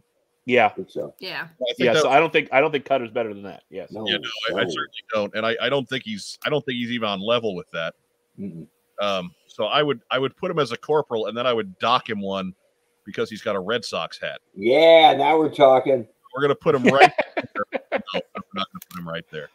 Yeah, 0.46 0.68
I 0.68 0.70
think 0.70 0.90
so. 0.92 1.16
Yeah. 1.20 1.44
I 1.44 1.74
think 1.74 1.80
yeah. 1.80 1.94
that- 1.94 2.04
So 2.04 2.10
I 2.10 2.20
don't 2.20 2.32
think 2.32 2.50
I 2.52 2.62
don't 2.62 2.72
think 2.72 2.86
Cutter's 2.86 3.10
better 3.10 3.34
than 3.34 3.44
that. 3.44 3.64
Yes. 3.70 3.92
No, 3.92 4.06
Yeah, 4.08 4.18
no, 4.18 4.58
I, 4.58 4.62
I 4.62 4.64
certainly 4.66 5.04
don't, 5.12 5.34
and 5.34 5.46
I, 5.46 5.56
I 5.60 5.70
don't 5.70 5.90
think 5.90 6.04
he's 6.04 6.38
I 6.46 6.50
don't 6.50 6.64
think 6.64 6.76
he's 6.76 6.92
even 6.92 7.08
on 7.10 7.20
level 7.20 7.56
with 7.56 7.70
that. 7.72 7.96
Mm-mm. 8.40 8.68
Um, 9.02 9.34
so 9.48 9.66
I 9.66 9.82
would 9.82 10.02
I 10.12 10.20
would 10.20 10.36
put 10.38 10.52
him 10.52 10.60
as 10.60 10.72
a 10.72 10.78
corporal, 10.78 11.26
and 11.28 11.38
then 11.38 11.48
I 11.48 11.54
would 11.54 11.80
dock 11.80 12.08
him 12.10 12.22
one 12.22 12.54
because 13.06 13.30
he's 13.30 13.42
got 13.42 13.56
a 13.56 13.60
Red 13.60 13.86
Sox 13.86 14.20
hat. 14.20 14.40
Yeah, 14.56 15.14
now 15.14 15.38
we're 15.38 15.54
talking. 15.54 16.08
We're 16.34 16.42
gonna 16.42 16.56
put 16.56 16.76
him 16.76 16.84
right. 16.94 17.12
there. 17.36 17.66
No, 17.92 18.00
we're 18.14 18.42
not 18.54 18.68
gonna 18.72 18.86
put 18.90 19.00
him 19.00 19.08
right 19.08 19.26
there. 19.32 19.50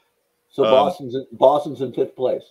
So 0.51 0.65
Um, 0.65 0.71
Boston's 0.71 1.15
in, 1.15 1.27
Boston's 1.33 1.81
in 1.81 1.93
fifth 1.93 2.17
place. 2.17 2.43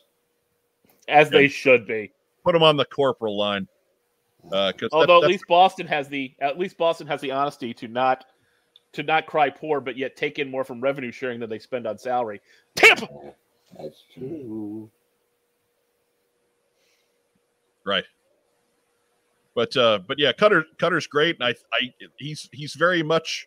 As 1.08 1.30
they 1.30 1.48
should 1.48 1.88
be. 1.88 2.12
Put 2.44 2.56
him 2.56 2.64
on 2.64 2.78
the 2.78 2.86
corporal 2.86 3.38
line. 3.38 3.68
Uh, 4.52 4.72
because 4.72 4.90
Although 4.94 5.24
at 5.24 5.30
least 5.30 5.46
Boston 5.48 5.86
has 5.88 6.08
the 6.08 6.34
at 6.40 6.58
least 6.58 6.78
Boston 6.78 7.08
has 7.08 7.20
the 7.20 7.32
honesty 7.32 7.74
to 7.74 7.88
not 7.88 8.26
to 8.94 9.04
not 9.04 9.26
cry 9.26 9.50
poor, 9.50 9.82
but 9.82 9.98
yet 9.98 10.16
take 10.16 10.40
in 10.40 10.50
more 10.50 10.64
from 10.64 10.80
revenue 10.82 11.12
sharing 11.12 11.40
than 11.40 11.50
they 11.50 11.60
spend 11.60 11.86
on 11.86 11.98
salary. 11.98 12.42
Tampa. 12.76 13.08
That's 13.78 14.04
true. 14.14 14.90
right. 17.86 18.06
But 19.60 19.76
uh, 19.76 20.00
but 20.08 20.18
yeah, 20.18 20.32
Cutter 20.32 20.64
Cutter's 20.78 21.06
great, 21.06 21.36
and 21.36 21.44
I 21.44 21.50
I 21.74 21.92
he's 22.18 22.48
he's 22.54 22.76
very 22.76 23.04
much 23.04 23.46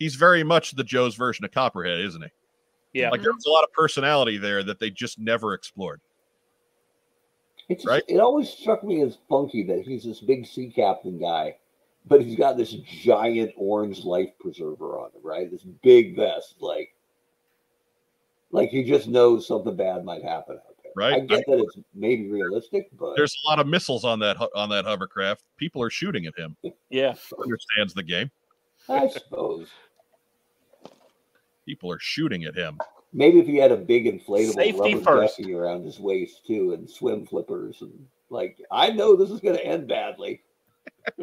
he's 0.00 0.16
very 0.16 0.42
much 0.42 0.72
the 0.72 0.82
Joe's 0.82 1.14
version 1.14 1.44
of 1.44 1.52
Copperhead, 1.52 2.00
isn't 2.00 2.20
he? 2.20 2.28
Yeah. 3.00 3.10
Like 3.10 3.22
there's 3.22 3.46
a 3.46 3.50
lot 3.50 3.62
of 3.62 3.70
personality 3.72 4.38
there 4.38 4.64
that 4.64 4.80
they 4.80 4.90
just 4.90 5.20
never 5.20 5.54
explored. 5.54 6.00
It's 7.68 7.86
Right. 7.86 8.02
it 8.08 8.18
always 8.18 8.50
struck 8.50 8.82
me 8.82 9.02
as 9.02 9.18
funky 9.28 9.62
that 9.68 9.82
he's 9.82 10.02
this 10.02 10.20
big 10.20 10.46
sea 10.46 10.68
captain 10.68 11.16
guy, 11.16 11.58
but 12.08 12.20
he's 12.20 12.36
got 12.36 12.56
this 12.56 12.72
giant 12.72 13.52
orange 13.56 14.02
life 14.02 14.30
preserver 14.40 14.98
on 14.98 15.12
him, 15.12 15.20
right? 15.22 15.48
This 15.48 15.62
big 15.62 16.16
vest, 16.16 16.56
like 16.58 16.92
like 18.50 18.70
he 18.70 18.82
just 18.82 19.06
knows 19.06 19.46
something 19.46 19.76
bad 19.76 20.04
might 20.04 20.24
happen 20.24 20.56
out 20.56 20.75
there. 20.96 21.04
I 21.06 21.10
Right. 21.10 21.26
get 21.26 21.44
that 21.46 21.58
it's 21.58 21.78
maybe 21.94 22.28
realistic, 22.30 22.88
but 22.98 23.14
There's 23.16 23.34
a 23.46 23.48
lot 23.50 23.58
of 23.58 23.66
missiles 23.66 24.04
on 24.04 24.18
that 24.20 24.36
on 24.54 24.68
that 24.70 24.84
hovercraft. 24.84 25.42
People 25.56 25.82
are 25.82 25.90
shooting 25.90 26.26
at 26.26 26.34
him. 26.36 26.56
Yeah. 26.90 27.14
Understands 27.42 27.94
the 27.94 28.02
game. 28.02 28.30
I 28.88 29.08
suppose 29.08 29.68
People 31.64 31.90
are 31.90 31.98
shooting 31.98 32.44
at 32.44 32.54
him. 32.54 32.78
maybe 33.12 33.40
if 33.40 33.46
he 33.46 33.56
had 33.56 33.72
a 33.72 33.76
big 33.76 34.04
inflatable 34.06 34.54
Safety 34.54 34.94
rubber 34.94 35.04
first. 35.04 35.38
ducky 35.38 35.52
around 35.54 35.84
his 35.84 35.98
waist 35.98 36.46
too, 36.46 36.72
and 36.74 36.88
swim 36.88 37.26
flippers, 37.26 37.82
and 37.82 37.92
like 38.30 38.56
I 38.70 38.90
know 38.90 39.16
this 39.16 39.30
is 39.30 39.40
going 39.40 39.56
to 39.56 39.64
end 39.64 39.88
badly. 39.88 40.42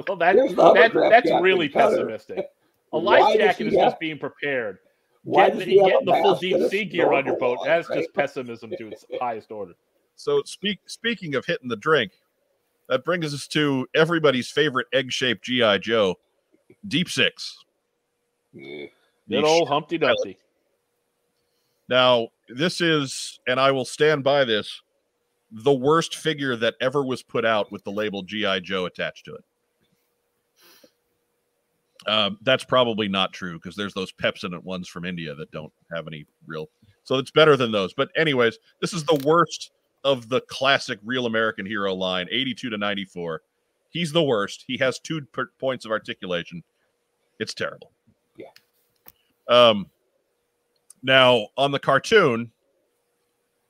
Well, 0.08 0.18
that, 0.18 0.36
that 0.36 0.94
that's 0.94 1.32
really 1.42 1.68
Cutter. 1.70 1.96
pessimistic. 1.98 2.50
A 2.94 2.98
life 2.98 3.38
jacket 3.38 3.64
he 3.64 3.68
is 3.70 3.74
just 3.76 4.00
being 4.00 4.18
prepared. 4.20 4.80
Why 5.24 5.50
Getting, 5.50 5.60
does 5.60 5.68
he 5.68 5.78
have 5.78 5.86
getting 5.86 6.10
a 6.10 6.12
the 6.12 6.22
full 6.22 6.36
deep 6.36 6.70
sea 6.70 6.86
gear 6.86 7.14
on 7.14 7.26
your 7.26 7.38
boat. 7.38 7.60
On, 7.60 7.68
That's 7.68 7.90
right? 7.90 8.00
just 8.00 8.14
pessimism 8.14 8.72
to 8.78 8.88
its 8.90 9.06
highest 9.22 9.52
order. 9.52 9.74
So 10.16 10.44
speak 10.44 10.80
speaking 10.86 11.36
of 11.36 11.46
hitting 11.46 11.70
the 11.70 11.78
drink, 11.78 12.12
that 12.90 13.06
brings 13.06 13.34
us 13.34 13.48
to 13.48 13.88
everybody's 13.96 14.50
favorite 14.50 14.88
egg-shaped 14.94 15.44
GI 15.44 15.80
Joe, 15.80 16.16
Deep 16.88 17.10
Six. 17.10 17.64
Yeah. 18.54 18.88
The 19.28 19.36
Good 19.38 19.46
old 19.46 19.70
Humpty 19.70 19.98
Dumpty. 19.98 20.38
Now, 21.88 22.30
this 22.50 22.82
is, 22.82 23.40
and 23.48 23.60
I 23.60 23.72
will 23.72 23.86
stand 23.86 24.24
by 24.24 24.44
this, 24.44 24.82
the 25.52 25.74
worst 25.74 26.16
figure 26.16 26.56
that 26.58 26.76
ever 26.82 27.04
was 27.04 27.24
put 27.24 27.46
out 27.46 27.72
with 27.72 27.84
the 27.84 27.92
label 27.92 28.24
GI 28.24 28.62
Joe 28.62 28.86
attached 28.86 29.26
to 29.26 29.36
it. 29.36 29.44
Um, 32.08 32.38
that's 32.42 32.64
probably 32.64 33.08
not 33.08 33.34
true 33.34 33.54
because 33.54 33.76
there's 33.76 33.94
those 33.94 34.12
Pepsodent 34.12 34.64
ones 34.64 34.88
from 34.88 35.06
India 35.06 35.36
that 35.36 35.52
don't 35.52 35.72
have 35.94 36.08
any 36.08 36.26
real. 36.48 36.70
So 37.04 37.18
it's 37.18 37.32
better 37.32 37.58
than 37.58 37.72
those. 37.72 37.94
But 37.94 38.10
anyways, 38.16 38.58
this 38.82 38.94
is 38.94 39.04
the 39.04 39.22
worst 39.26 39.72
of 40.04 40.30
the 40.30 40.42
classic 40.42 41.00
Real 41.04 41.26
American 41.26 41.66
Hero 41.66 41.94
line, 41.94 42.28
82 42.30 42.70
to 42.70 42.78
94. 42.78 43.42
He's 43.90 44.12
the 44.12 44.24
worst. 44.24 44.64
He 44.68 44.78
has 44.78 45.00
two 45.00 45.22
per- 45.32 45.52
points 45.60 45.86
of 45.86 45.92
articulation. 45.92 46.64
It's 47.40 47.54
terrible. 47.54 47.92
Yeah. 48.38 48.48
Um. 49.48 49.88
Now 51.06 51.48
on 51.58 51.72
the 51.72 51.80
cartoon, 51.80 52.52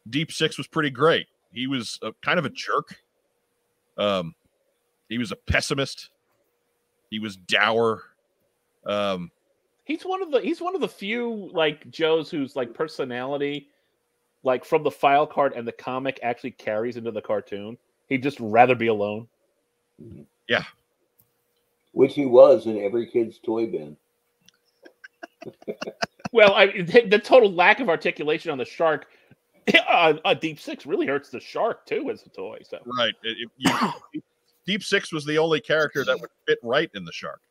Deep 0.09 0.31
Six 0.31 0.57
was 0.57 0.67
pretty 0.67 0.91
great. 0.91 1.27
He 1.51 1.67
was 1.67 1.99
a, 2.01 2.13
kind 2.21 2.39
of 2.39 2.45
a 2.45 2.49
jerk. 2.49 2.95
Um, 3.97 4.35
he 5.09 5.17
was 5.17 5.31
a 5.31 5.35
pessimist. 5.35 6.09
He 7.09 7.19
was 7.19 7.35
dour. 7.35 8.03
Um, 8.85 9.31
He's 9.85 10.03
one 10.03 10.21
of 10.21 10.31
the 10.31 10.39
he's 10.39 10.61
one 10.61 10.75
of 10.75 10.81
the 10.81 10.87
few 10.87 11.49
like 11.53 11.89
Joes 11.91 12.31
whose 12.31 12.55
like 12.55 12.73
personality, 12.73 13.67
like 14.43 14.63
from 14.63 14.81
the 14.81 14.91
file 14.91 15.27
card 15.27 15.51
and 15.57 15.67
the 15.67 15.73
comic, 15.73 16.21
actually 16.23 16.51
carries 16.51 16.95
into 16.95 17.11
the 17.11 17.21
cartoon. 17.21 17.77
He'd 18.07 18.23
just 18.23 18.39
rather 18.39 18.75
be 18.75 18.87
alone. 18.87 19.27
Yeah, 20.47 20.63
which 21.91 22.13
he 22.13 22.25
was 22.25 22.65
in 22.65 22.79
every 22.81 23.07
kid's 23.07 23.39
toy 23.39 23.65
bin. 23.67 23.97
Well, 26.31 26.53
I 26.53 26.67
the, 26.81 27.05
the 27.07 27.19
total 27.19 27.51
lack 27.51 27.79
of 27.79 27.89
articulation 27.89 28.49
on 28.51 28.57
the 28.57 28.65
shark, 28.65 29.05
uh, 29.87 30.13
uh, 30.25 30.33
Deep 30.33 30.59
Six 30.59 30.85
really 30.85 31.05
hurts 31.05 31.29
the 31.29 31.39
shark 31.39 31.85
too 31.85 32.09
as 32.09 32.25
a 32.25 32.29
toy. 32.29 32.59
So 32.67 32.79
Right. 32.97 33.13
It- 33.21 33.37
it- 33.37 33.49
you- 34.13 34.21
Deep 34.65 34.81
Six 34.81 35.11
was 35.11 35.25
the 35.25 35.37
only 35.37 35.59
character 35.59 36.03
that 36.05 36.19
would 36.21 36.29
fit 36.47 36.57
right 36.63 36.89
in 36.95 37.03
the 37.05 37.11
shark. 37.11 37.41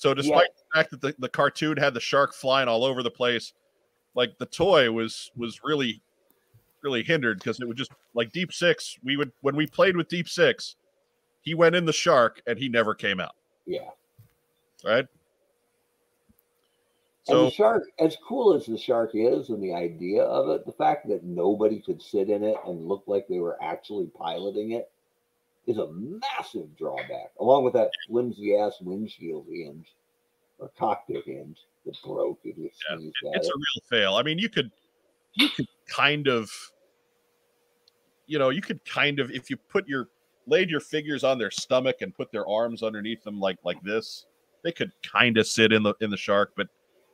So, 0.00 0.14
despite 0.14 0.48
the 0.56 0.78
fact 0.78 0.90
that 0.92 1.02
the, 1.02 1.14
the 1.18 1.28
cartoon 1.28 1.76
had 1.76 1.92
the 1.92 2.00
shark 2.00 2.32
flying 2.32 2.68
all 2.68 2.84
over 2.84 3.02
the 3.02 3.10
place, 3.10 3.52
like 4.14 4.38
the 4.38 4.46
toy 4.46 4.90
was 4.90 5.30
was 5.36 5.60
really, 5.62 6.00
really 6.82 7.02
hindered 7.02 7.38
because 7.38 7.60
it 7.60 7.68
would 7.68 7.76
just 7.76 7.90
like 8.14 8.32
Deep 8.32 8.50
Six. 8.50 8.96
We 9.04 9.18
would 9.18 9.30
when 9.42 9.56
we 9.56 9.66
played 9.66 9.98
with 9.98 10.08
Deep 10.08 10.26
Six, 10.26 10.76
he 11.42 11.52
went 11.52 11.74
in 11.74 11.84
the 11.84 11.92
shark 11.92 12.40
and 12.46 12.58
he 12.58 12.66
never 12.66 12.94
came 12.94 13.20
out. 13.20 13.36
Yeah. 13.66 13.90
Right. 14.82 15.06
And 17.28 17.38
the 17.48 17.50
shark, 17.50 17.82
as 17.98 18.16
cool 18.26 18.54
as 18.54 18.64
the 18.64 18.78
shark 18.78 19.10
is 19.12 19.50
and 19.50 19.62
the 19.62 19.74
idea 19.74 20.22
of 20.22 20.48
it, 20.48 20.64
the 20.64 20.72
fact 20.72 21.08
that 21.10 21.24
nobody 21.24 21.78
could 21.78 22.00
sit 22.00 22.30
in 22.30 22.42
it 22.42 22.56
and 22.66 22.88
look 22.88 23.02
like 23.06 23.28
they 23.28 23.40
were 23.40 23.62
actually 23.62 24.06
piloting 24.06 24.70
it 24.70 24.90
is 25.70 25.78
a 25.78 25.88
massive 25.92 26.76
drawback, 26.76 27.32
along 27.38 27.64
with 27.64 27.72
that 27.74 27.90
flimsy 28.06 28.56
ass 28.56 28.76
windshield 28.80 29.46
hinge 29.48 29.86
or 30.58 30.70
cockpit 30.78 31.24
hinge 31.24 31.58
that 31.86 31.96
broke 32.04 32.40
if 32.44 32.58
you 32.58 32.70
Yeah, 32.90 33.08
it's 33.34 33.48
it. 33.48 33.52
a 33.52 33.56
real 33.56 33.82
fail. 33.88 34.14
I 34.14 34.22
mean, 34.22 34.38
you 34.38 34.48
could 34.48 34.70
you 35.34 35.48
could 35.48 35.66
kind 35.88 36.26
of 36.26 36.50
you 38.26 38.38
know, 38.38 38.50
you 38.50 38.62
could 38.62 38.84
kind 38.84 39.18
of 39.18 39.30
if 39.30 39.50
you 39.50 39.56
put 39.56 39.88
your 39.88 40.08
laid 40.46 40.70
your 40.70 40.80
figures 40.80 41.24
on 41.24 41.38
their 41.38 41.50
stomach 41.50 41.96
and 42.00 42.14
put 42.14 42.30
their 42.32 42.46
arms 42.48 42.82
underneath 42.82 43.22
them 43.24 43.40
like 43.40 43.58
like 43.64 43.80
this, 43.82 44.26
they 44.62 44.72
could 44.72 44.90
kind 45.02 45.38
of 45.38 45.46
sit 45.46 45.72
in 45.72 45.82
the 45.82 45.94
in 46.00 46.10
the 46.10 46.16
shark, 46.16 46.52
but 46.56 46.68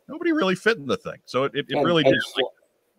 nobody 0.09 0.33
really 0.33 0.55
fit 0.55 0.79
in 0.79 0.87
the 0.87 0.97
thing. 0.97 1.19
So 1.25 1.45
it, 1.45 1.53
it, 1.55 1.67
it 1.69 1.77
and, 1.77 1.87
really 1.87 2.05
and, 2.05 2.13
did 2.13 2.23
sli- 2.23 2.51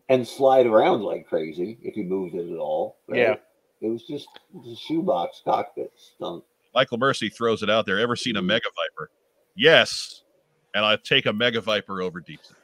and 0.09 0.27
slide 0.27 0.65
around 0.65 1.01
like 1.01 1.27
crazy 1.27 1.77
if 1.81 1.95
you 1.95 2.03
moved 2.03 2.35
it 2.35 2.51
at 2.51 2.57
all. 2.57 2.97
right? 3.07 3.19
Yeah. 3.19 3.35
It 3.81 3.89
was 3.89 4.03
just 4.03 4.27
the 4.53 4.75
shoebox 4.75 5.41
cockpit 5.45 5.91
stunk. 5.95 6.43
Michael 6.73 6.97
Mercy 6.97 7.29
throws 7.29 7.63
it 7.63 7.69
out 7.69 7.85
there. 7.85 7.99
Ever 7.99 8.15
seen 8.15 8.35
a 8.37 8.41
Mhm. 8.41 8.45
mega 8.47 8.69
viper? 8.75 9.09
Yes. 9.55 10.23
And 10.73 10.85
I 10.85 10.95
take 10.97 11.25
a 11.25 11.33
mega 11.33 11.61
viper 11.61 12.01
over 12.01 12.19
Deep 12.19 12.39
Six. 12.43 12.59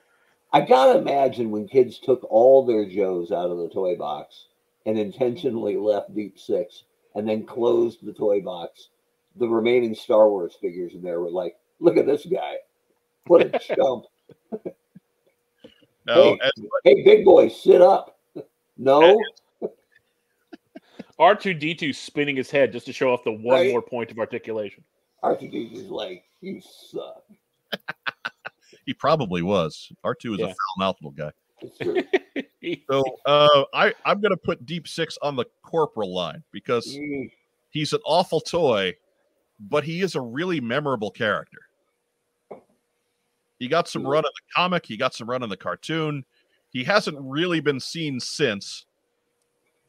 I 0.52 0.62
gotta 0.62 1.00
imagine 1.00 1.50
when 1.50 1.68
kids 1.68 1.98
took 2.00 2.24
all 2.30 2.64
their 2.66 2.86
Joes 2.86 3.32
out 3.32 3.50
of 3.50 3.58
the 3.58 3.70
toy 3.70 3.96
box 3.96 4.48
and 4.86 5.00
intentionally 5.00 5.78
left 5.78 6.14
Deep 6.14 6.38
Six 6.38 6.84
and 7.16 7.28
then 7.28 7.46
closed 7.46 8.06
the 8.06 8.14
toy 8.14 8.42
box, 8.42 8.90
the 9.38 9.48
remaining 9.48 9.96
Star 9.96 10.30
Wars 10.30 10.56
figures 10.62 10.94
in 10.94 11.02
there 11.02 11.20
were 11.22 11.32
like, 11.32 11.58
look 11.80 11.98
at 11.98 12.06
this 12.06 12.26
guy. 12.26 12.58
What 13.26 13.42
a 13.42 13.60
chump. 13.60 14.06
No, 16.06 16.34
Hey. 16.34 16.40
as, 16.42 16.52
Hey, 16.84 17.04
big 17.04 17.26
boy, 17.26 17.48
sit 17.48 17.82
up. 17.82 18.20
No, 18.78 19.20
R 21.20 21.36
two 21.36 21.54
D 21.54 21.76
two 21.76 21.94
spinning 21.94 22.36
his 22.36 22.50
head 22.50 22.72
just 22.72 22.86
to 22.88 22.94
show 22.94 23.14
off 23.14 23.24
the 23.24 23.32
one 23.32 23.60
Right. 23.62 23.70
more 23.72 23.82
point 23.82 24.12
of 24.12 24.20
articulation. 24.20 24.84
R 25.22 25.36
two 25.36 25.48
D 25.48 25.70
two 25.70 25.76
is 25.82 25.90
like, 25.90 26.24
you 26.42 26.62
suck. 26.62 27.24
he 28.86 28.94
probably 28.94 29.42
was. 29.42 29.92
R2 30.04 30.36
is 30.36 30.40
a 30.42 30.48
foul 30.48 30.56
mouthed 30.78 31.00
little 31.02 31.12
guy. 31.12 31.32
So 32.90 33.04
uh, 33.26 33.64
I, 33.74 33.94
I'm 34.06 34.22
going 34.22 34.32
to 34.32 34.38
put 34.38 34.66
Deep 34.66 34.88
Six 34.88 35.18
on 35.22 35.36
the 35.36 35.46
corporal 35.64 36.14
line 36.14 36.44
because 36.52 36.98
Mm, 36.98 37.30
he's 37.72 37.92
an 37.94 38.00
awful 38.06 38.40
toy, 38.40 38.94
but 39.60 39.84
he 39.84 40.02
is 40.02 40.16
a 40.16 40.22
really 40.22 40.62
memorable 40.62 41.12
character. 41.12 41.60
He 43.60 43.68
got 43.68 43.88
some 43.88 44.06
run 44.06 44.24
in 44.26 44.32
the 44.34 44.54
comic, 44.56 44.86
he 44.86 44.96
got 44.98 45.14
some 45.14 45.30
run 45.30 45.44
in 45.44 45.50
the 45.50 45.58
cartoon. 45.58 46.24
He 46.70 46.84
hasn't 46.84 47.18
really 47.20 47.60
been 47.60 47.80
seen 47.80 48.20
since. 48.20 48.86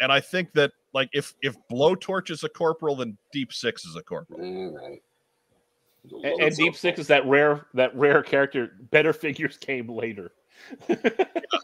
And 0.01 0.11
I 0.13 0.21
think 0.21 0.53
that 0.53 0.73
like 0.95 1.11
if 1.13 1.35
if 1.43 1.57
Blowtorch 1.71 2.31
is 2.31 2.45
a 2.45 2.49
corporal, 2.49 2.97
then 2.97 3.19
Deep 3.33 3.53
Six 3.53 3.85
is 3.85 3.97
a 3.97 4.03
corporal. 4.03 4.41
all 4.41 4.77
right. 4.77 5.03
And, 6.23 6.43
and 6.43 6.57
Deep 6.57 6.77
Six 6.77 6.99
is 7.01 7.07
that 7.09 7.27
rare 7.27 7.67
that 7.75 7.95
rare 7.97 8.23
character. 8.23 8.73
Better 8.91 9.13
figures 9.13 9.57
came 9.59 9.89
later. 9.89 10.33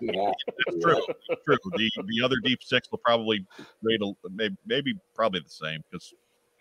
Yeah, 0.02 0.32
That's 0.66 0.82
true. 0.82 1.00
True. 1.44 1.56
The 1.76 1.90
the 2.06 2.22
other 2.24 2.36
Deep 2.42 2.62
Six 2.62 2.90
will 2.90 3.00
probably 3.04 3.46
rate 3.82 4.00
a 4.02 4.12
maybe, 4.30 4.56
maybe 4.66 4.94
probably 5.14 5.40
the 5.40 5.50
same 5.50 5.82
because 5.90 6.14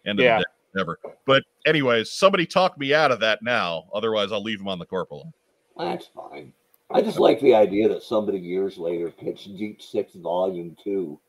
end 0.06 0.20
of 0.20 0.26
Yeah. 0.26 0.40
the 0.40 0.44
day, 0.44 0.50
never. 0.76 1.00
But 1.26 1.44
anyways, 1.66 2.12
somebody 2.12 2.46
talk 2.46 2.78
me 2.78 2.94
out 2.94 3.12
of 3.12 3.22
that 3.22 3.42
now. 3.42 3.86
Otherwise, 3.94 4.32
I'll 4.34 4.44
leave 4.44 4.60
him 4.60 4.68
on 4.68 4.78
the 4.78 4.86
corporal. 4.86 5.32
that's 5.78 6.08
fine. 6.08 6.52
I 6.92 7.02
just 7.02 7.18
like 7.20 7.40
the 7.40 7.56
idea 7.56 7.88
that 7.90 8.04
somebody 8.04 8.40
years 8.40 8.78
later 8.78 9.10
pitched 9.10 9.56
Deep 9.58 9.82
Six 9.82 10.14
Volume 10.16 10.76
Two 10.84 11.20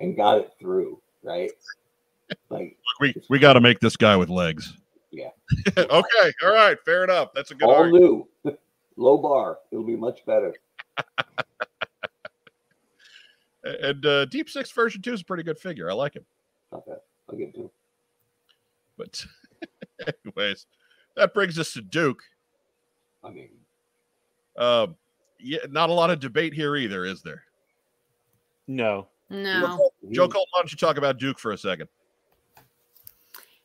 and 0.00 0.16
got 0.16 0.38
it 0.38 0.52
through, 0.60 1.00
right? 1.22 1.50
Like 2.48 2.76
We 3.00 3.14
we 3.28 3.38
got 3.38 3.54
to 3.54 3.60
make 3.60 3.80
this 3.80 3.96
guy 3.96 4.16
with 4.16 4.28
legs. 4.28 4.76
Yeah. 5.10 5.28
okay. 5.76 6.32
All 6.42 6.52
right. 6.52 6.78
Fair 6.84 7.04
enough. 7.04 7.30
That's 7.34 7.50
a 7.50 7.54
good 7.54 7.68
all 7.68 7.74
argument. 7.76 8.26
new, 8.44 8.58
low 8.96 9.18
bar. 9.18 9.58
It'll 9.70 9.84
be 9.84 9.96
much 9.96 10.24
better. 10.26 10.54
And 13.64 14.04
uh, 14.04 14.24
Deep 14.24 14.50
Six 14.50 14.72
version 14.72 15.02
two 15.02 15.12
is 15.12 15.20
a 15.20 15.24
pretty 15.24 15.44
good 15.44 15.56
figure. 15.58 15.88
I 15.88 15.92
like 15.94 16.14
him. 16.14 16.24
Okay, 16.72 16.94
I'll 17.30 17.36
give 17.36 17.50
it 17.50 17.54
to 17.54 17.60
him. 17.60 17.70
But 18.98 19.24
anyways, 20.26 20.66
that 21.14 21.32
brings 21.32 21.58
us 21.60 21.72
to 21.74 21.80
Duke. 21.80 22.22
I 23.22 23.30
mean, 23.30 23.50
Um, 24.56 24.96
yeah, 25.38 25.60
not 25.70 25.90
a 25.90 25.92
lot 25.92 26.10
of 26.10 26.18
debate 26.18 26.52
here 26.52 26.74
either, 26.74 27.04
is 27.04 27.22
there? 27.22 27.44
No. 28.66 29.06
No, 29.32 29.90
Joe 30.10 30.24
he- 30.26 30.30
Cole, 30.30 30.46
why 30.50 30.60
don't 30.60 30.70
you 30.70 30.76
talk 30.78 30.98
about 30.98 31.18
Duke 31.18 31.38
for 31.38 31.52
a 31.52 31.58
second? 31.58 31.88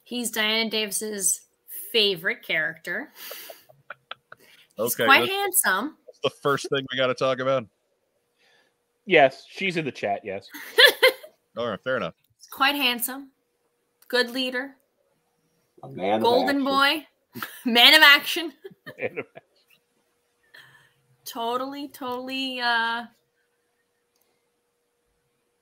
he's 0.04 0.32
Diana 0.32 0.70
Davis's 0.70 1.42
favorite 1.92 2.42
character. 2.42 3.12
He's 4.78 4.94
Okay, 4.94 5.06
quite 5.06 5.22
let's- 5.22 5.32
handsome. 5.34 5.98
That's 6.06 6.20
the 6.24 6.30
first 6.42 6.70
thing 6.70 6.86
we 6.92 6.98
got 6.98 7.08
to 7.08 7.16
talk 7.16 7.40
about. 7.40 7.66
Yes, 9.08 9.44
she's 9.50 9.76
in 9.76 9.86
the 9.86 9.92
chat. 9.92 10.22
Yes. 10.24 10.48
All 11.58 11.68
right, 11.68 11.80
fair 11.84 11.98
enough. 11.98 12.14
He's 12.38 12.46
quite 12.48 12.76
handsome. 12.76 13.32
Good 14.08 14.30
leader. 14.30 14.76
a 15.84 15.90
man, 15.90 16.22
Golden 16.22 16.58
action. 16.58 16.64
boy. 16.64 17.08
Man 17.66 17.94
of 17.96 18.02
action. 18.04 18.54
And 19.00 19.24
Totally, 21.26 21.88
totally 21.90 22.60
uh 22.62 23.04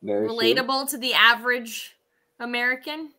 Mary 0.06 0.28
Sue? 0.30 0.36
relatable 0.36 0.90
to 0.92 0.98
the 0.98 1.14
average 1.14 1.96
American. 2.40 3.12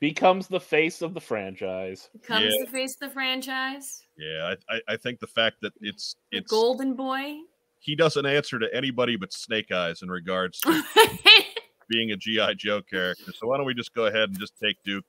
becomes 0.00 0.46
the 0.48 0.60
face 0.60 1.02
of 1.02 1.14
the 1.14 1.20
franchise. 1.20 2.08
Becomes 2.12 2.44
Yeah. 2.54 2.64
the 2.64 2.70
face 2.70 2.94
of 2.94 3.00
the 3.08 3.10
franchise. 3.10 4.02
Yeah, 4.18 4.54
I, 4.70 4.74
I, 4.76 4.80
I 4.88 4.96
think 4.96 5.20
the 5.20 5.26
fact 5.26 5.56
that 5.62 5.72
it's 5.80 6.16
The 6.32 6.38
it's 6.38 6.50
golden 6.50 6.94
boy. 6.94 7.36
he 7.80 7.94
doesn't 7.96 8.26
answer 8.26 8.58
to 8.58 8.68
anybody 8.74 9.16
but 9.16 9.32
Snake 9.32 9.72
Eyes 9.72 10.02
in 10.02 10.10
regards 10.10 10.60
to 10.60 10.82
being 11.88 12.12
a 12.12 12.16
GI 12.16 12.54
Joe 12.56 12.82
character. 12.82 13.32
So 13.34 13.46
why 13.48 13.56
don't 13.56 13.66
we 13.66 13.74
just 13.74 13.94
go 13.94 14.06
ahead 14.06 14.28
and 14.30 14.38
just 14.38 14.52
take 14.62 14.76
Duke 14.84 15.04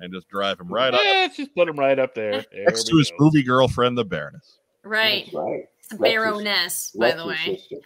and 0.00 0.12
just 0.12 0.28
drive 0.28 0.60
him 0.60 0.68
right 0.68 0.92
up 0.94 1.00
let's 1.04 1.36
just 1.36 1.54
put 1.54 1.68
him 1.68 1.76
right 1.78 1.98
up 1.98 2.14
there. 2.14 2.44
There 2.52 2.64
next 2.64 2.84
to 2.88 2.96
his 2.98 3.10
go. 3.10 3.16
movie 3.20 3.42
girlfriend, 3.42 3.96
the 3.98 4.04
Baroness. 4.04 4.58
right. 4.84 5.24
That's 5.24 5.34
right. 5.34 5.64
It's 5.78 5.88
the 5.88 5.96
Rex's- 5.96 6.14
Baroness, 6.14 6.90
by 6.98 7.12
the 7.12 7.26
way. 7.26 7.36
sister. 7.46 7.76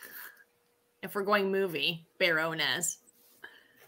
If 1.03 1.15
we're 1.15 1.23
going 1.23 1.51
movie, 1.51 2.07
Baroness. 2.19 2.99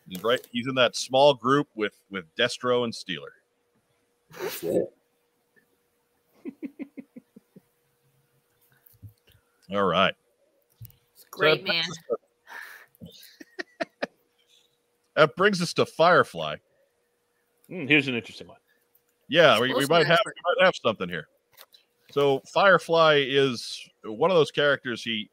He's 0.08 0.22
right. 0.22 0.40
He's 0.52 0.66
in 0.66 0.74
that 0.74 0.96
small 0.96 1.34
group 1.34 1.68
with 1.74 1.94
with 2.10 2.24
Destro 2.36 2.84
and 2.84 2.92
Steeler. 2.92 3.32
That's 4.40 4.62
it. 4.64 4.92
All 9.72 9.84
right. 9.84 10.14
Great 11.30 11.64
that 11.64 11.72
man. 11.72 11.84
to- 11.84 12.18
that 15.16 15.36
brings 15.36 15.62
us 15.62 15.72
to 15.74 15.86
Firefly. 15.86 16.56
Hmm, 17.68 17.86
here's 17.86 18.08
an 18.08 18.14
interesting 18.14 18.48
one. 18.48 18.58
Yeah, 19.28 19.58
we, 19.58 19.72
we 19.72 19.86
might 19.86 20.06
have 20.06 20.18
we 20.26 20.32
might 20.58 20.64
have 20.64 20.74
something 20.76 21.08
here. 21.08 21.28
So 22.10 22.42
Firefly 22.52 23.24
is 23.26 23.80
one 24.04 24.30
of 24.30 24.36
those 24.36 24.50
characters. 24.50 25.02
He 25.02 25.30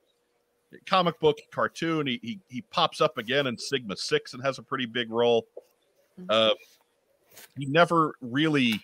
comic 0.86 1.19
book 1.19 1.38
cartoon. 1.51 2.07
He 2.07 2.19
he, 2.22 2.39
he 2.49 2.61
pops 2.61 3.01
up 3.01 3.17
again 3.17 3.47
in 3.47 3.57
Sigma 3.57 3.97
Six 3.97 4.34
and 4.34 4.43
has 4.43 4.57
a 4.59 4.63
pretty 4.63 4.86
big 4.86 5.11
role. 5.11 5.45
Uh, 6.30 6.51
he 7.57 7.65
never 7.65 8.13
really 8.22 8.82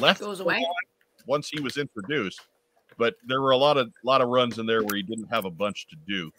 left 0.00 0.20
Goes 0.20 0.40
away. 0.40 0.64
once 1.26 1.48
he 1.48 1.60
was 1.60 1.76
introduced, 1.76 2.40
but 2.98 3.14
there 3.26 3.40
were 3.40 3.52
a 3.52 3.56
lot 3.56 3.76
of 3.76 3.92
lot 4.04 4.20
of 4.20 4.28
runs 4.28 4.58
in 4.58 4.66
there 4.66 4.82
where 4.82 4.96
he 4.96 5.02
didn't 5.02 5.28
have 5.28 5.44
a 5.44 5.50
bunch 5.50 5.86
to 5.88 5.96
do. 6.06 6.30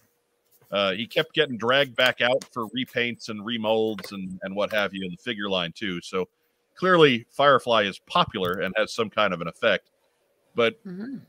Uh, 0.71 0.93
he 0.93 1.05
kept 1.05 1.33
getting 1.33 1.57
dragged 1.57 1.95
back 1.95 2.21
out 2.21 2.43
for 2.53 2.67
repaints 2.69 3.29
and 3.29 3.41
remolds 3.41 4.11
and 4.13 4.39
and 4.43 4.55
what 4.55 4.71
have 4.71 4.93
you 4.93 5.05
in 5.05 5.11
the 5.11 5.17
figure 5.17 5.49
line 5.49 5.71
too. 5.73 5.99
So 6.01 6.27
clearly, 6.75 7.25
Firefly 7.31 7.83
is 7.83 7.99
popular 7.99 8.59
and 8.59 8.73
has 8.77 8.93
some 8.93 9.09
kind 9.09 9.33
of 9.33 9.41
an 9.41 9.47
effect. 9.47 9.89
But 10.55 10.83
Mhm. 10.85 11.21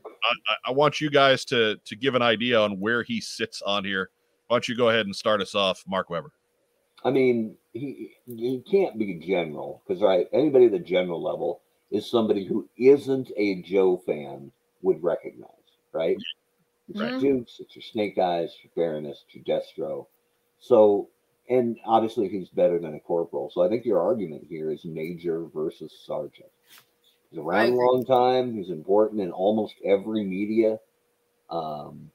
I, 0.47 0.55
I 0.69 0.71
want 0.71 1.01
you 1.01 1.09
guys 1.09 1.45
to 1.45 1.77
to 1.77 1.95
give 1.95 2.15
an 2.15 2.21
idea 2.21 2.59
on 2.59 2.79
where 2.79 3.03
he 3.03 3.21
sits 3.21 3.61
on 3.61 3.83
here. 3.85 4.09
Why 4.47 4.55
don't 4.55 4.67
you 4.67 4.75
go 4.75 4.89
ahead 4.89 5.05
and 5.05 5.15
start 5.15 5.41
us 5.41 5.55
off, 5.55 5.83
Mark 5.87 6.09
Weber? 6.09 6.31
I 7.03 7.11
mean, 7.11 7.57
he 7.73 8.15
he 8.25 8.61
can't 8.69 8.97
be 8.97 9.15
general 9.15 9.81
because 9.85 10.01
right, 10.01 10.27
anybody 10.31 10.65
at 10.65 10.71
the 10.71 10.79
general 10.79 11.21
level 11.21 11.61
is 11.91 12.09
somebody 12.09 12.45
who 12.45 12.67
isn't 12.77 13.31
a 13.37 13.61
Joe 13.61 13.97
fan 13.97 14.51
would 14.81 15.01
recognize, 15.03 15.49
right? 15.91 16.17
It's 16.89 16.99
your 16.99 17.09
Mhm. 17.11 17.19
Dukes, 17.19 17.59
it's 17.59 17.75
your 17.75 17.83
Snake 17.83 18.17
Eyes, 18.17 18.55
your 18.63 18.71
Baroness, 18.75 19.23
your 19.31 19.43
Destro. 19.43 20.07
So, 20.59 21.09
and 21.49 21.77
obviously 21.85 22.29
he's 22.29 22.49
better 22.49 22.79
than 22.79 22.95
a 22.95 22.99
corporal. 22.99 23.49
So 23.49 23.61
I 23.61 23.69
think 23.69 23.85
your 23.85 24.01
argument 24.01 24.45
here 24.47 24.71
is 24.71 24.83
Major 24.85 25.45
versus 25.45 25.93
Sergeant. 26.05 26.49
He's 27.33 27.39
around 27.39 27.73
a 27.73 27.75
long 27.75 28.05
time. 28.05 28.53
He's 28.53 28.69
important 28.69 29.19
in 29.19 29.31
almost 29.31 29.73
every 29.83 30.23
media. 30.23 30.79
Um, 31.49 32.11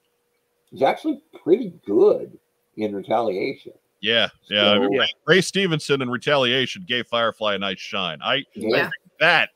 he's 0.70 0.82
actually 0.82 1.20
pretty 1.42 1.72
good 1.84 2.38
in 2.76 2.94
retaliation. 2.94 3.72
Yeah, 4.00 4.28
yeah. 4.48 4.70
I 4.70 4.74
So- 4.76 4.80
mean, 4.82 4.92
Yeah. 4.92 5.00
Ray- 5.00 5.12
Ray 5.26 5.40
Stevenson 5.40 6.02
in 6.02 6.08
Retaliation 6.08 6.84
gave 6.86 7.08
Firefly 7.08 7.56
a 7.56 7.58
nice 7.58 7.80
shine. 7.80 8.20
I 8.22 8.44
Yeah. 8.54 8.90
that 9.18 9.50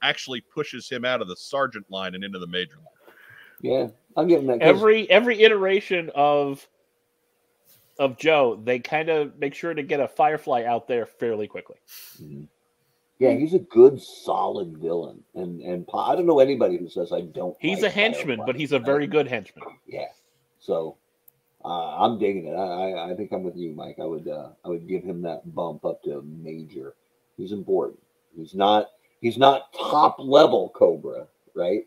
actually 0.00 0.40
pushes 0.40 0.88
him 0.88 1.04
out 1.04 1.20
of 1.20 1.28
the 1.28 1.36
sergeant 1.36 1.90
line 1.90 2.14
and 2.14 2.24
into 2.24 2.38
the 2.38 2.46
major 2.46 2.76
line. 2.76 3.14
Yeah, 3.60 3.88
I'm 4.16 4.28
getting 4.28 4.46
that. 4.46 4.62
Every 4.62 5.08
every 5.10 5.42
iteration 5.42 6.10
of 6.14 6.66
of 7.98 8.16
Joe, 8.16 8.58
they 8.64 8.78
kind 8.78 9.10
of 9.10 9.38
make 9.38 9.52
sure 9.54 9.74
to 9.74 9.82
get 9.82 10.00
a 10.00 10.08
Firefly 10.08 10.64
out 10.64 10.88
there 10.88 11.04
fairly 11.04 11.46
quickly. 11.46 11.76
Mhm. 12.18 12.48
Yeah, 13.22 13.32
he's 13.38 13.54
a 13.54 13.58
good, 13.60 14.00
solid 14.02 14.76
villain, 14.78 15.22
and 15.34 15.60
and 15.62 15.86
po- 15.86 15.98
I 15.98 16.16
don't 16.16 16.26
know 16.26 16.40
anybody 16.40 16.76
who 16.76 16.88
says 16.88 17.12
I 17.12 17.20
don't. 17.22 17.56
He's 17.60 17.82
like 17.82 17.90
a 17.92 17.94
henchman, 17.94 18.38
Firefly, 18.38 18.46
but 18.46 18.56
he's 18.56 18.72
a 18.72 18.78
very 18.78 19.06
good 19.06 19.28
henchman. 19.28 19.64
yeah. 19.86 20.06
So 20.58 20.96
uh, 21.64 21.96
I'm 22.04 22.18
digging 22.18 22.46
it. 22.46 22.54
I, 22.54 22.90
I 22.92 23.10
I 23.12 23.14
think 23.14 23.30
I'm 23.32 23.42
with 23.44 23.56
you, 23.56 23.72
Mike. 23.72 23.96
I 24.00 24.04
would 24.04 24.26
uh, 24.28 24.50
I 24.64 24.68
would 24.68 24.88
give 24.88 25.02
him 25.04 25.22
that 25.22 25.54
bump 25.54 25.84
up 25.84 26.02
to 26.04 26.22
major. 26.22 26.94
He's 27.36 27.52
important. 27.52 28.00
He's 28.36 28.54
not 28.54 28.88
he's 29.20 29.38
not 29.38 29.72
top 29.72 30.16
level 30.18 30.70
Cobra, 30.74 31.26
right? 31.54 31.82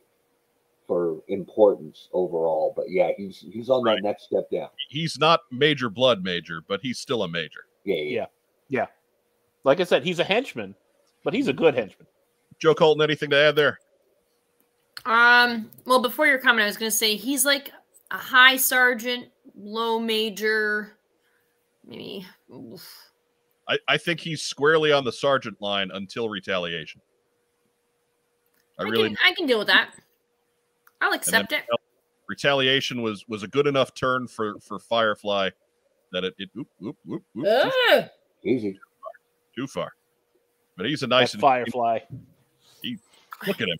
For 0.87 1.17
importance 1.29 2.09
overall, 2.13 2.71
but 2.75 2.85
yeah, 2.89 3.09
he's 3.17 3.43
he's 3.51 3.69
on 3.69 3.83
Right. 3.83 3.95
that 3.95 4.03
next 4.03 4.25
step 4.25 4.49
down. 4.51 4.69
He's 4.89 5.17
not 5.17 5.41
major 5.51 5.89
blood 5.89 6.23
major, 6.23 6.61
but 6.67 6.79
he's 6.81 6.99
still 6.99 7.23
a 7.23 7.27
major. 7.27 7.65
Yeah, 7.83 7.95
yeah. 7.95 8.25
Yeah. 8.69 8.85
Like 9.63 9.79
I 9.79 9.83
said, 9.83 10.03
he's 10.03 10.19
a 10.19 10.23
henchman, 10.23 10.75
but 11.25 11.33
he's 11.33 11.49
a 11.49 11.53
good 11.53 11.75
henchman. 11.75 12.07
Joe 12.59 12.73
Colton, 12.73 13.03
anything 13.03 13.31
to 13.31 13.35
add 13.37 13.57
there? 13.57 13.79
Um, 15.05 15.69
well, 15.85 16.01
before 16.01 16.27
your 16.27 16.37
comment, 16.37 16.61
I 16.61 16.67
was 16.67 16.77
going 16.77 16.89
to 16.89 16.95
say 16.95 17.17
he's 17.17 17.43
like 17.43 17.71
a 18.11 18.17
high 18.17 18.55
sergeant, 18.55 19.27
low 19.57 19.99
major, 19.99 20.97
maybe. 21.85 22.25
oof. 22.53 22.87
I, 23.67 23.77
I 23.87 23.97
think 23.97 24.19
he's 24.19 24.43
squarely 24.43 24.91
on 24.93 25.03
the 25.03 25.11
sergeant 25.11 25.59
line 25.59 25.89
until 25.93 26.29
retaliation. 26.29 27.01
I 28.79 28.83
I, 28.83 28.87
really 28.87 29.09
can, 29.09 29.17
I 29.25 29.33
can 29.33 29.47
deal 29.47 29.57
with 29.57 29.67
that. 29.67 29.89
I'll 31.01 31.11
and 31.11 31.13
then 31.13 31.19
accept 31.19 31.51
it. 31.51 31.63
retaliation 32.27 33.01
was 33.01 33.25
was 33.27 33.43
a 33.43 33.47
good 33.47 33.67
enough 33.67 33.93
turn 33.93 34.27
for 34.27 34.59
for 34.59 34.79
Firefly 34.79 35.49
that 36.11 36.23
it, 36.23 36.35
it 36.37 36.49
oop, 36.57 36.67
oop, 36.83 36.97
oop, 37.09 37.23
oop, 37.37 37.45
too, 37.45 37.71
Ugh. 37.91 38.05
Easy. 38.43 38.79
too 39.55 39.65
far. 39.65 39.93
But 40.77 40.85
he's 40.87 41.03
a 41.03 41.07
nice 41.07 41.33
and 41.33 41.41
Firefly. 41.41 41.99
look 43.47 43.61
at 43.61 43.67
him. 43.67 43.77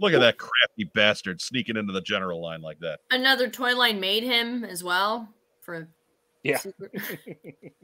Look 0.00 0.12
at 0.12 0.20
that 0.20 0.38
crafty 0.38 0.84
bastard 0.94 1.40
sneaking 1.40 1.76
into 1.76 1.92
the 1.92 2.00
general 2.00 2.42
line 2.42 2.60
like 2.60 2.78
that. 2.80 3.00
Another 3.10 3.48
toy 3.48 3.76
line 3.76 4.00
made 4.00 4.24
him 4.24 4.64
as 4.64 4.82
well 4.82 5.28
for 5.60 5.88
Yeah. 6.42 6.58
secret- 6.58 6.92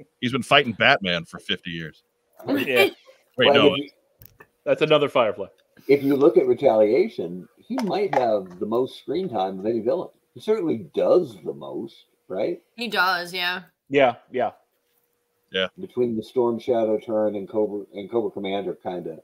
He's 0.20 0.32
been 0.32 0.42
fighting 0.42 0.72
Batman 0.72 1.24
for 1.24 1.38
50 1.38 1.70
years. 1.70 2.02
Yeah. 2.48 2.54
Wait, 2.56 2.94
Well, 3.38 3.54
no, 3.54 3.74
you- 3.76 3.90
That's 4.64 4.82
another 4.82 5.08
Firefly. 5.08 5.46
if 5.88 6.02
you 6.02 6.16
look 6.16 6.36
at 6.36 6.46
retaliation, 6.46 7.48
he 7.58 7.76
might 7.84 8.14
have 8.16 8.58
the 8.58 8.66
most 8.66 8.98
screen 8.98 9.28
time 9.28 9.58
of 9.61 9.66
any 9.66 9.78
villain. 9.80 10.11
He 10.34 10.40
certainly 10.40 10.86
does 10.94 11.36
the 11.44 11.54
most, 11.54 12.06
right? 12.28 12.61
he 12.76 12.88
does, 12.88 13.32
yeah. 13.32 13.62
Yeah, 13.88 14.16
yeah. 14.32 14.50
Between 15.80 16.16
the 16.16 16.22
Storm 16.22 16.59
Shadow 16.59 16.98
turn 16.98 17.34
and 17.36 17.48
Cobra 17.48 17.84
and 17.94 18.11
Cobra 18.11 18.30
Commander 18.30 18.76
kind 18.82 19.07
of 19.07 19.20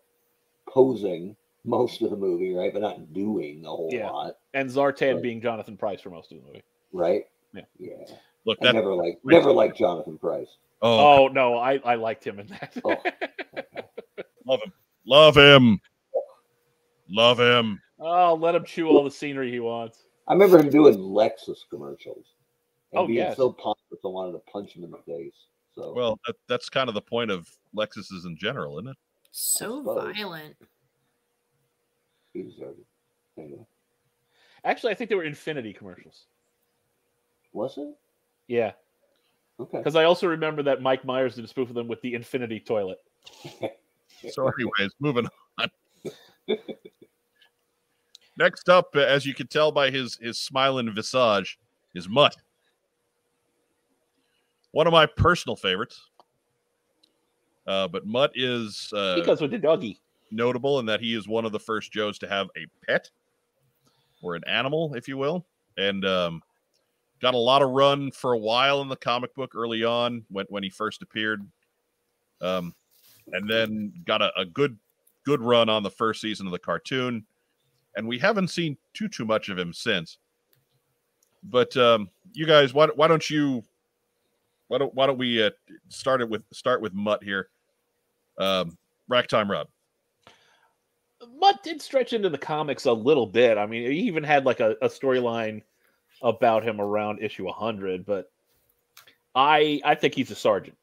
posing 0.69 1.37
most 1.65 2.03
of 2.03 2.11
the 2.11 2.17
movie, 2.17 2.55
right? 2.55 2.73
But 2.73 2.83
not 2.83 3.13
doing 3.13 3.65
a 3.65 3.69
whole 3.69 3.91
Yeah. 3.93 4.11
lot, 4.11 4.39
And 4.55 4.69
Zartan 4.69 5.15
Right. 5.15 5.23
being 5.23 5.41
Jonathan 5.41 5.77
Pryce 5.77 6.01
for 6.01 6.11
most 6.11 6.33
of 6.33 6.39
the 6.39 6.45
movie. 6.47 6.63
right? 6.93 7.25
Yeah. 7.53 7.63
Yeah. 7.79 8.05
look 8.45 8.59
I 8.63 8.73
never 8.73 8.95
like 8.95 9.19
never 9.25 9.53
liked 9.53 9.77
Jonathan 9.77 10.19
Pryce. 10.19 10.57
Oh, 10.83 11.25
Oh, 11.25 11.29
no, 11.29 11.57
I, 11.57 11.79
I 11.85 11.95
liked 11.97 12.25
him 12.27 12.39
in 12.39 12.47
that. 12.49 12.77
Oh. 12.85 13.03
love 14.47 14.61
him, 14.63 14.73
love 15.07 15.37
him, 15.37 15.81
love 17.09 17.39
him. 17.41 17.81
oh, 17.99 18.35
let 18.35 18.55
him 18.55 18.65
chew 18.65 18.89
all 18.89 19.03
the 19.05 19.11
scenery 19.11 19.51
he 19.51 19.61
wants. 19.61 20.05
I 20.29 20.33
remember 20.33 20.59
him 20.59 20.71
doing 20.71 20.97
Lexus 20.97 21.59
commercials. 21.71 22.27
And 22.93 23.01
Oh, 23.01 23.07
being 23.07 23.19
yes. 23.19 23.37
so 23.37 23.53
pompous 23.53 23.99
I 24.05 24.09
wanted 24.09 24.33
to 24.33 24.39
punch 24.51 24.73
him 24.73 24.85
in 24.85 24.91
the 24.93 24.99
face. 24.99 25.35
So 25.77 25.93
Well, 25.95 26.19
that, 26.27 26.37
that's 26.49 26.69
kind 26.69 26.89
of 26.89 26.95
the 26.95 27.03
point 27.03 27.31
of 27.31 27.49
Lexuses 27.77 28.25
in 28.25 28.37
general, 28.37 28.79
isn't 28.79 28.91
it? 28.91 28.97
So 29.31 29.83
violent. 29.83 30.57
he 32.33 32.43
deserved 32.43 32.79
it. 32.81 33.41
Anyway. 33.41 33.67
Actually, 34.65 34.93
I 34.93 34.95
think 34.95 35.11
they 35.11 35.17
were 35.17 35.25
Infiniti 35.25 35.77
commercials. 35.77 36.25
Was 37.53 37.77
it? 37.79 37.95
Yeah, 38.49 38.73
Okay. 39.59 39.79
because 39.79 39.97
I 39.97 40.05
also 40.05 40.27
remember 40.27 40.63
that 40.65 40.83
Mike 40.83 41.05
Myers 41.05 41.35
did 41.35 41.45
a 41.45 41.49
spoof 41.49 41.69
of 41.69 41.75
them 41.75 41.89
with 41.89 42.01
the 42.03 42.13
Infiniti 42.15 42.65
toilet. 42.65 42.99
So, 44.31 44.49
anyways, 44.49 44.93
moving 44.99 45.29
on. 45.59 45.69
Next 48.39 48.69
up, 48.69 48.89
uh, 48.97 49.01
as 49.01 49.27
you 49.27 49.35
can 49.35 49.47
tell 49.47 49.71
by 49.71 49.91
his 49.91 50.17
his 50.21 50.41
smiling 50.41 50.93
visage, 50.93 51.59
is 51.95 52.09
Mutt. 52.09 52.35
One 54.77 54.87
of 54.87 54.93
my 54.93 55.07
personal 55.07 55.57
favorites. 55.57 56.11
Uh, 57.67 57.89
but 57.89 58.07
Mutt 58.07 58.33
is 58.35 58.93
uh, 58.95 59.15
Because 59.15 59.41
with 59.41 59.51
the 59.51 59.57
doggy. 59.57 59.99
notable 60.31 60.81
in 60.81 60.85
that 60.85 61.01
he 61.01 61.15
is 61.15 61.27
one 61.27 61.47
of 61.47 61.53
the 61.53 61.59
first 61.59 61.93
Joes 61.93 62.19
to 62.19 62.29
have 62.29 62.49
a 62.59 62.67
pet 62.87 63.09
or 64.21 64.35
an 64.35 64.43
animal, 64.47 64.93
if 64.95 65.09
you 65.09 65.17
will, 65.17 65.47
and 65.79 66.05
um, 66.05 66.43
got 67.23 67.33
a 67.33 67.39
lot 67.39 67.63
of 67.63 67.71
run 67.71 68.11
for 68.11 68.35
a 68.35 68.39
while 68.39 68.83
in 68.83 68.89
the 68.91 68.97
comic 68.97 69.35
book 69.35 69.53
early 69.55 69.83
on 69.83 70.27
when, 70.29 70.45
when 70.51 70.63
he 70.63 70.69
first 70.69 71.01
appeared, 71.01 71.41
um, 72.43 72.75
and 73.33 73.49
then 73.49 73.95
got 74.05 74.21
a, 74.21 74.31
a 74.39 74.45
good 74.45 74.77
good 75.25 75.41
run 75.41 75.71
on 75.71 75.85
the 75.85 75.91
first 75.91 76.21
season 76.21 76.45
of 76.45 76.53
the 76.53 76.59
cartoon, 76.59 77.25
and 77.97 78.07
we 78.07 78.19
haven't 78.19 78.49
seen 78.49 78.77
too 78.93 79.09
too 79.09 79.25
much 79.25 79.49
of 79.49 79.57
him 79.57 79.73
since. 79.73 80.19
But 81.45 81.75
um, 81.79 82.11
you 82.35 82.45
guys, 82.45 82.75
why, 82.75 82.89
why 82.89 83.09
don't 83.09 83.31
you 83.31 83.65
why 84.69 84.79
don't 84.79 84.95
why 84.95 85.07
don't 85.07 85.19
we 85.19 85.43
uh, 85.43 85.51
start 85.89 86.21
it 86.21 86.29
with 86.29 86.43
start 86.53 86.81
with 86.81 86.93
Mutt 86.93 87.23
here? 87.23 87.49
Um, 88.39 88.77
Rack 89.09 89.29
time, 89.29 89.51
Rob. 89.51 89.69
Mutt 91.39 91.63
did 91.63 91.81
stretch 91.81 92.13
into 92.13 92.29
the 92.29 92.39
comics 92.39 92.85
a 92.85 92.93
little 92.93 93.27
bit. 93.27 93.59
I 93.59 93.67
mean, 93.67 93.91
he 93.91 94.01
even 94.01 94.25
had 94.25 94.45
like 94.45 94.61
a, 94.61 94.77
a 94.83 94.89
storyline 94.89 95.63
about 96.23 96.63
him 96.65 96.81
around 96.81 97.23
issue 97.23 97.45
100, 97.45 98.05
but 98.05 98.31
I 99.35 99.81
I 99.85 99.95
think 99.95 100.15
he's 100.15 100.31
a 100.31 100.35
sergeant. 100.37 100.77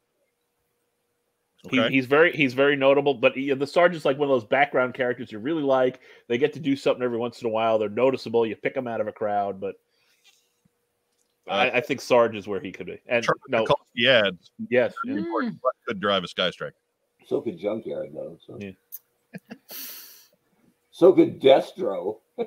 He, 1.70 1.80
Okay. 1.80 1.94
he's 1.94 2.06
very 2.06 2.32
he's 2.36 2.52
very 2.52 2.76
notable, 2.76 3.14
but 3.14 3.32
he, 3.34 3.52
the 3.54 3.66
sergeant's 3.66 4.04
like 4.04 4.18
one 4.18 4.28
of 4.28 4.34
those 4.34 4.48
background 4.48 4.94
characters 4.94 5.32
you 5.32 5.38
really 5.38 5.62
like. 5.62 6.00
They 6.28 6.36
get 6.36 6.52
to 6.54 6.60
do 6.60 6.76
something 6.76 7.02
every 7.02 7.18
once 7.18 7.40
in 7.40 7.46
a 7.46 7.50
while. 7.50 7.78
They're 7.78 7.88
noticeable. 7.88 8.44
You 8.46 8.54
pick 8.56 8.74
them 8.74 8.86
out 8.86 9.00
of 9.00 9.08
a 9.08 9.12
crowd, 9.12 9.60
but 9.60 9.76
I, 11.48 11.70
I 11.72 11.80
think 11.80 12.00
Sarge 12.00 12.36
is 12.36 12.48
where 12.48 12.60
he 12.60 12.72
could 12.72 12.86
be. 12.86 12.98
And 13.06 13.24
Charlie 13.24 13.40
no, 13.48 13.64
McCulkey 13.64 14.08
adds 14.08 14.50
yes, 14.70 14.94
yeah. 15.04 15.14
Mm. 15.14 15.58
could 15.86 16.00
drive 16.00 16.24
a 16.24 16.28
Sky 16.28 16.50
Striker. 16.50 16.76
So 17.26 17.40
could 17.40 17.58
Junkyard 17.58 18.10
though. 18.14 18.38
So, 18.46 18.58
Yeah. 18.60 18.70
so 20.90 21.12
could 21.12 21.40
Destro. 21.40 22.18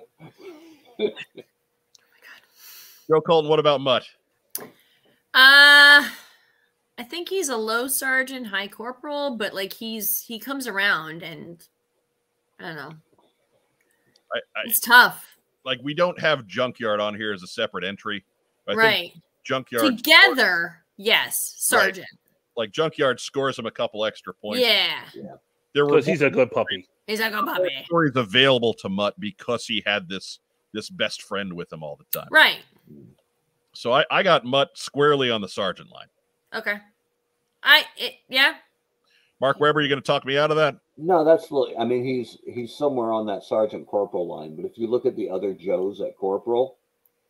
Joe 3.07 3.21
Colton, 3.21 3.49
what 3.49 3.59
about 3.59 3.81
Mutt? 3.81 4.03
Uh 5.33 6.09
I 6.99 7.03
think 7.03 7.29
he's 7.29 7.49
a 7.49 7.57
low 7.57 7.87
sergeant, 7.87 8.47
high 8.47 8.67
corporal, 8.67 9.37
but 9.37 9.53
like 9.53 9.73
he's 9.73 10.23
he 10.27 10.39
comes 10.39 10.67
around 10.67 11.21
and 11.21 11.63
I 12.59 12.63
don't 12.63 12.75
know. 12.75 12.93
I, 14.33 14.39
I, 14.55 14.61
It's 14.65 14.79
tough. 14.79 15.37
like 15.63 15.79
we 15.83 15.93
don't 15.93 16.19
have 16.19 16.47
junkyard 16.47 16.99
on 16.99 17.13
here 17.13 17.33
as 17.33 17.43
a 17.43 17.47
separate 17.47 17.83
entry. 17.83 18.25
I 18.67 18.71
think 18.71 18.79
right. 18.79 19.13
junkyard 19.43 19.97
Together, 19.97 20.83
yes, 20.97 21.55
Sergeant. 21.57 22.07
Right. 22.11 22.63
like 22.63 22.71
junkyard 22.71 23.19
scores 23.19 23.57
him 23.57 23.65
a 23.65 23.71
couple 23.71 24.05
extra 24.05 24.33
points. 24.33 24.61
Yeah. 24.61 25.01
there 25.73 25.85
were 25.85 25.91
Because 25.91 26.05
he's 26.05 26.21
a 26.21 26.29
good 26.29 26.51
puppy. 26.51 26.87
He's 27.07 27.21
like 27.21 27.33
a 27.33 27.43
puppy. 27.43 27.69
stories 27.85 28.15
available 28.15 28.73
to 28.75 28.89
Mutt 28.89 29.17
because 29.19 29.65
he 29.65 29.81
had 29.85 30.09
this 30.09 30.39
this 30.73 30.89
best 30.89 31.21
friend 31.21 31.53
with 31.53 31.71
him 31.71 31.81
all 31.81 31.95
the 31.95 32.19
time. 32.19 32.27
Right. 32.29 32.59
So 33.73 33.93
I, 33.93 34.05
I 34.11 34.23
got 34.23 34.43
Mutt 34.43 34.71
squarely 34.75 35.31
on 35.31 35.39
the 35.39 35.47
sergeant 35.47 35.89
line. 35.91 36.07
Okay. 36.53 36.79
I 37.63 37.85
it, 37.97 38.15
yeah. 38.27 38.55
Mark 39.39 39.59
Weber, 39.59 39.81
you 39.81 39.87
going 39.87 40.01
to 40.01 40.05
talk 40.05 40.25
me 40.25 40.37
out 40.37 40.49
of 40.49 40.57
that? 40.57 40.75
No, 40.97 41.23
that's 41.23 41.51
li- 41.51 41.75
I 41.79 41.85
mean 41.85 42.03
he's 42.03 42.37
he's 42.45 42.75
somewhere 42.75 43.11
on 43.11 43.25
that 43.27 43.43
sergeant 43.43 43.87
corporal 43.87 44.27
line. 44.27 44.55
But 44.55 44.65
if 44.65 44.77
you 44.77 44.87
look 44.87 45.05
at 45.05 45.15
the 45.15 45.29
other 45.29 45.53
Joes 45.53 46.01
at 46.01 46.17
corporal, 46.17 46.77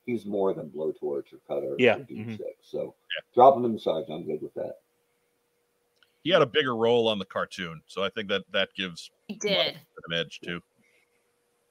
he's 0.07 0.25
more 0.25 0.53
than 0.55 0.69
blowtorch 0.69 1.25
or 1.33 1.39
cutter 1.47 1.75
Yeah, 1.77 1.97
or 1.97 2.03
deep 2.05 2.25
mhm. 2.27 2.37
six. 2.37 2.49
So 2.63 2.95
drop 3.35 3.55
him 3.55 3.65
in 3.65 3.73
the 3.73 3.79
sergeant. 3.79 4.11
I'm 4.11 4.25
good 4.25 4.41
with 4.41 4.53
that. 4.55 4.77
He 6.23 6.31
had 6.31 6.41
a 6.41 6.45
bigger 6.47 6.75
role 6.75 7.07
on 7.07 7.19
the 7.19 7.25
cartoon, 7.25 7.81
so 7.85 8.03
I 8.03 8.09
think 8.09 8.27
that 8.29 8.41
that 8.51 8.69
gives 8.75 9.11
He 9.27 9.35
did. 9.35 9.77
an 10.09 10.13
edge 10.17 10.39
too. 10.43 10.59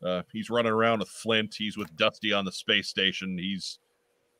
Uh, 0.03 0.23
he's 0.33 0.51
running 0.51 0.71
around 0.73 1.01
with 1.01 1.09
Flint. 1.09 1.55
He's 1.59 1.77
with 1.77 1.95
Dusty 1.97 2.33
on 2.33 2.45
the 2.45 2.53
space 2.53 2.89
station. 2.89 3.37
He's 3.37 3.79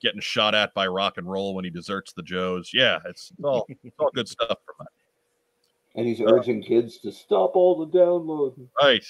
getting 0.01 0.21
shot 0.21 0.55
at 0.55 0.73
by 0.75 0.87
rock 0.87 1.17
and 1.17 1.29
roll 1.29 1.55
when 1.55 1.65
he 1.65 1.71
deserts 1.71 2.13
the 2.13 2.23
Joes. 2.23 2.71
Yeah, 2.73 2.99
it's, 3.07 3.31
it's 3.31 3.45
all 3.45 3.67
it's 3.83 3.97
all 3.99 4.11
good 4.15 4.29
stuff 4.29 4.59
from 4.65 4.75
that. 4.81 4.89
And 5.99 6.07
he's 6.07 6.21
Uh, 6.21 6.27
urging 6.27 6.63
kids 6.63 6.99
to 6.99 7.11
stop 7.11 7.57
all 7.57 7.85
the 7.85 7.99
downloading. 7.99 8.69
Right. 8.81 9.05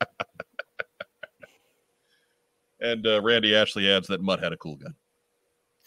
and 2.80 3.06
uh, 3.06 3.20
Randy 3.22 3.54
Ashley 3.54 3.90
adds 3.90 4.06
that 4.08 4.22
Mutt 4.22 4.42
had 4.42 4.52
a 4.52 4.56
cool 4.56 4.76
gun. 4.76 4.94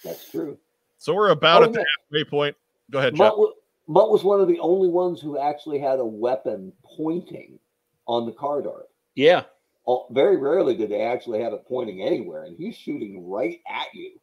That's 0.04 0.30
true. 0.30 0.58
So 0.98 1.14
we're 1.14 1.30
about 1.30 1.62
Oh, 1.62 1.66
at 1.66 1.74
the 1.74 1.80
yeah. 1.80 1.86
halfway 2.12 2.30
point. 2.30 2.56
Go 2.92 3.00
ahead, 3.00 3.14
Jeff. 3.14 3.20
Mutt, 3.20 3.40
wa- 3.40 3.52
Mutt 3.88 4.12
was 4.12 4.24
one 4.24 4.40
of 4.40 4.48
the 4.48 4.60
only 4.60 4.88
ones 4.90 5.20
who 5.22 5.38
actually 5.38 5.80
had 5.80 6.00
a 6.00 6.06
weapon 6.06 6.72
pointing 6.84 7.60
on 8.08 8.26
the 8.26 8.32
card 8.32 8.66
art. 8.68 8.88
Yeah. 9.16 9.44
All, 9.86 10.08
very 10.12 10.38
rarely 10.38 10.76
did 10.76 10.90
they 10.90 11.02
actually 11.02 11.42
have 11.42 11.52
it 11.54 11.66
pointing 11.68 12.02
anywhere, 12.02 12.44
and 12.44 12.56
he's 12.58 12.76
shooting 12.78 13.28
right 13.30 13.60
at 13.68 13.88
you. 13.94 14.20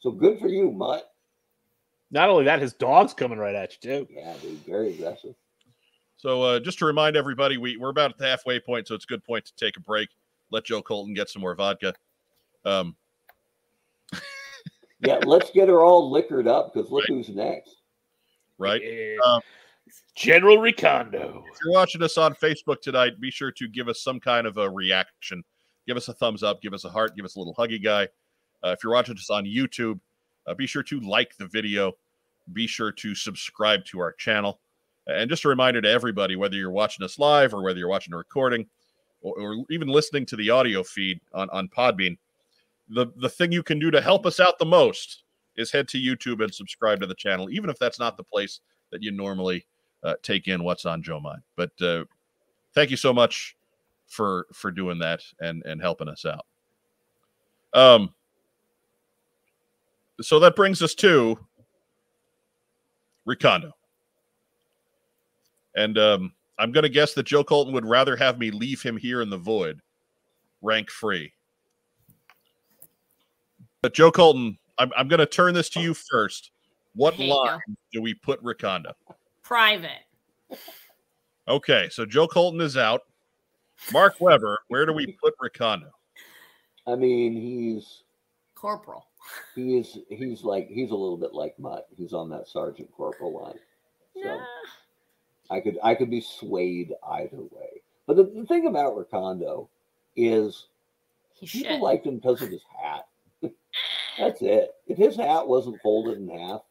So 0.00 0.10
good 0.10 0.38
for 0.38 0.48
you, 0.48 0.70
Mutt. 0.70 1.10
Not 2.10 2.28
only 2.28 2.44
that, 2.44 2.60
his 2.60 2.72
dog's 2.74 3.14
coming 3.14 3.38
right 3.38 3.54
at 3.54 3.72
you 3.72 3.90
too. 3.90 4.08
Yeah, 4.10 4.34
dude, 4.42 4.58
very 4.66 4.90
aggressive. 4.90 5.34
So 6.16 6.42
uh, 6.42 6.60
just 6.60 6.78
to 6.80 6.84
remind 6.84 7.16
everybody, 7.16 7.56
we, 7.56 7.78
we're 7.78 7.88
about 7.90 8.10
at 8.10 8.18
the 8.18 8.26
halfway 8.26 8.60
point, 8.60 8.88
so 8.88 8.94
it's 8.94 9.04
a 9.04 9.08
good 9.08 9.24
point 9.24 9.46
to 9.46 9.52
take 9.56 9.76
a 9.78 9.80
break. 9.80 10.10
Let 10.50 10.64
Joe 10.64 10.82
Colton 10.82 11.14
get 11.14 11.28
some 11.28 11.42
more 11.42 11.54
vodka. 11.54 11.94
Um, 12.64 12.96
Yeah, 15.06 15.18
let's 15.24 15.50
get 15.50 15.68
her 15.68 15.80
all 15.80 16.10
liquored 16.10 16.46
up 16.46 16.74
because 16.74 16.90
look 16.90 17.04
who's 17.08 17.30
next. 17.30 17.76
right? 18.58 18.82
Yeah. 18.84 19.16
Um, 19.24 19.40
General 20.14 20.58
Recondo. 20.58 21.42
If 21.50 21.58
you're 21.64 21.72
watching 21.72 22.02
us 22.02 22.18
on 22.18 22.34
Facebook 22.34 22.82
tonight, 22.82 23.18
be 23.18 23.30
sure 23.30 23.50
to 23.52 23.66
give 23.66 23.88
us 23.88 24.02
some 24.02 24.20
kind 24.20 24.46
of 24.46 24.58
a 24.58 24.68
reaction. 24.68 25.42
Give 25.86 25.96
us 25.96 26.08
a 26.08 26.12
thumbs 26.12 26.42
up, 26.42 26.60
give 26.60 26.74
us 26.74 26.84
a 26.84 26.90
heart, 26.90 27.16
give 27.16 27.24
us 27.24 27.36
a 27.36 27.38
little 27.38 27.54
huggy 27.54 27.82
guy. 27.82 28.08
Uh, 28.62 28.70
if 28.70 28.84
you're 28.84 28.92
watching 28.92 29.16
us 29.16 29.30
on 29.30 29.44
YouTube, 29.46 29.98
uh, 30.46 30.54
be 30.54 30.66
sure 30.66 30.82
to 30.82 31.00
like 31.00 31.34
the 31.38 31.46
video. 31.46 31.92
Be 32.52 32.66
sure 32.66 32.92
to 32.92 33.14
subscribe 33.14 33.84
to 33.86 34.00
our 34.00 34.12
channel. 34.12 34.60
And 35.06 35.30
just 35.30 35.46
a 35.46 35.48
reminder 35.48 35.80
to 35.80 35.88
everybody, 35.88 36.36
whether 36.36 36.56
you're 36.56 36.70
watching 36.70 37.04
us 37.04 37.18
live 37.18 37.54
or 37.54 37.62
whether 37.62 37.78
you're 37.78 37.88
watching 37.88 38.12
a 38.12 38.18
recording 38.18 38.66
or, 39.22 39.38
or 39.38 39.64
even 39.70 39.88
listening 39.88 40.26
to 40.26 40.36
the 40.36 40.50
audio 40.50 40.82
feed 40.82 41.20
on, 41.34 41.48
on 41.50 41.68
Podbean, 41.68 42.16
the, 42.88 43.06
the 43.16 43.28
thing 43.28 43.52
you 43.52 43.62
can 43.62 43.78
do 43.78 43.90
to 43.90 44.00
help 44.00 44.26
us 44.26 44.40
out 44.40 44.58
the 44.58 44.64
most 44.64 45.24
is 45.56 45.70
head 45.70 45.88
to 45.88 45.98
YouTube 45.98 46.42
and 46.42 46.54
subscribe 46.54 47.00
to 47.00 47.06
the 47.06 47.14
channel, 47.14 47.50
even 47.50 47.70
if 47.70 47.78
that's 47.78 47.98
not 47.98 48.16
the 48.16 48.24
place 48.24 48.60
that 48.90 49.02
you 49.02 49.12
normally 49.12 49.66
uh, 50.02 50.14
take 50.22 50.48
in 50.48 50.64
what's 50.64 50.86
on 50.86 51.02
Joe 51.02 51.20
Mind. 51.20 51.42
But 51.56 51.70
uh, 51.80 52.04
thank 52.74 52.90
you 52.90 52.96
so 52.96 53.12
much 53.12 53.56
for 54.06 54.46
for 54.52 54.70
doing 54.70 54.98
that 54.98 55.20
and 55.40 55.62
and 55.64 55.80
helping 55.80 56.08
us 56.08 56.24
out. 56.24 56.46
Um. 57.72 58.14
So 60.22 60.38
that 60.40 60.54
brings 60.54 60.82
us 60.82 60.94
to 60.96 61.38
Recondo, 63.26 63.70
and 65.76 65.96
um, 65.96 66.32
I'm 66.60 66.72
going 66.72 66.82
to 66.82 66.90
guess 66.90 67.14
that 67.14 67.24
Joe 67.24 67.42
Colton 67.42 67.72
would 67.72 67.86
rather 67.86 68.16
have 68.16 68.38
me 68.38 68.50
leave 68.50 68.82
him 68.82 68.96
here 68.96 69.22
in 69.22 69.30
the 69.30 69.38
void, 69.38 69.80
rank 70.60 70.90
free. 70.90 71.32
But 73.82 73.94
Joe 73.94 74.12
Colton, 74.12 74.58
I'm 74.78 74.92
I'm 74.96 75.08
going 75.08 75.20
to 75.20 75.26
turn 75.26 75.54
this 75.54 75.70
to 75.70 75.80
you 75.80 75.94
first. 75.94 76.50
What 76.94 77.14
Here 77.14 77.28
you 77.28 77.34
line 77.34 77.60
do 77.92 78.02
we 78.02 78.12
put 78.14 78.42
Recondo? 78.44 78.92
Private. 79.42 80.04
Okay, 81.48 81.88
so 81.90 82.04
Joe 82.04 82.28
Colton 82.28 82.60
is 82.60 82.76
out. 82.76 83.02
Mark 83.92 84.20
Weber, 84.20 84.58
where 84.68 84.84
do 84.84 84.92
we 84.92 85.16
put 85.22 85.34
Recondo? 85.38 85.90
I 86.86 86.94
mean, 86.94 87.32
he's 87.32 88.02
Corporal. 88.54 89.06
he 89.54 89.78
is 89.78 89.98
he's 90.10 90.44
like 90.44 90.68
he's 90.68 90.90
a 90.90 90.94
little 90.94 91.16
bit 91.16 91.32
like 91.32 91.58
Mutt. 91.58 91.88
He's 91.96 92.12
on 92.12 92.28
that 92.30 92.48
sergeant 92.48 92.90
corporal 92.92 93.42
line. 93.42 93.58
So 94.22 94.28
Nah. 94.28 94.44
I 95.50 95.60
could 95.60 95.78
I 95.82 95.94
could 95.94 96.10
be 96.10 96.20
swayed 96.20 96.92
either 97.10 97.36
way. 97.38 97.82
But 98.06 98.16
the, 98.16 98.24
the 98.24 98.46
thing 98.46 98.66
about 98.66 98.96
Recondo 98.96 99.68
is 100.16 100.66
He 101.34 101.46
people 101.46 101.72
should. 101.76 101.80
liked 101.82 102.06
him 102.06 102.16
because 102.16 102.42
of 102.42 102.50
his 102.50 102.62
hat. 102.82 103.06
That's 104.18 104.42
it. 104.42 104.74
If 104.86 104.96
his 104.98 105.16
hat 105.16 105.46
wasn't 105.48 105.80
folded 105.82 106.18
in 106.18 106.28
half 106.28 106.62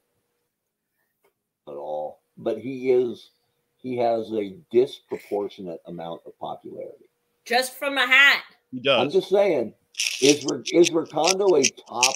at 1.68 1.74
all, 1.74 2.20
but 2.38 2.58
he 2.60 2.92
is 2.92 3.32
he 3.78 3.98
has 3.98 4.32
a 4.34 4.56
disproportionate 4.72 5.82
amount 5.86 6.22
of 6.26 6.38
popularity. 6.40 7.06
Just 7.46 7.78
from 7.78 7.98
a 7.98 8.06
hat. 8.06 8.44
He 8.72 8.80
does. 8.80 9.00
I'm 9.02 9.10
just 9.10 9.30
saying, 9.30 9.74
is 10.22 10.46
Ri- 10.46 10.64
is 10.74 10.90
Recondo 10.92 11.58
a 11.60 11.70
top 11.88 12.14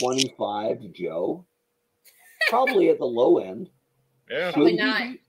25 0.00 0.92
Joe? 0.92 1.44
Probably 2.48 2.88
at 2.90 2.98
the 2.98 3.04
low 3.04 3.38
end. 3.38 3.68
yeah. 4.30 4.52
Probably 4.52 4.74
not. 4.76 5.02
be? 5.02 5.20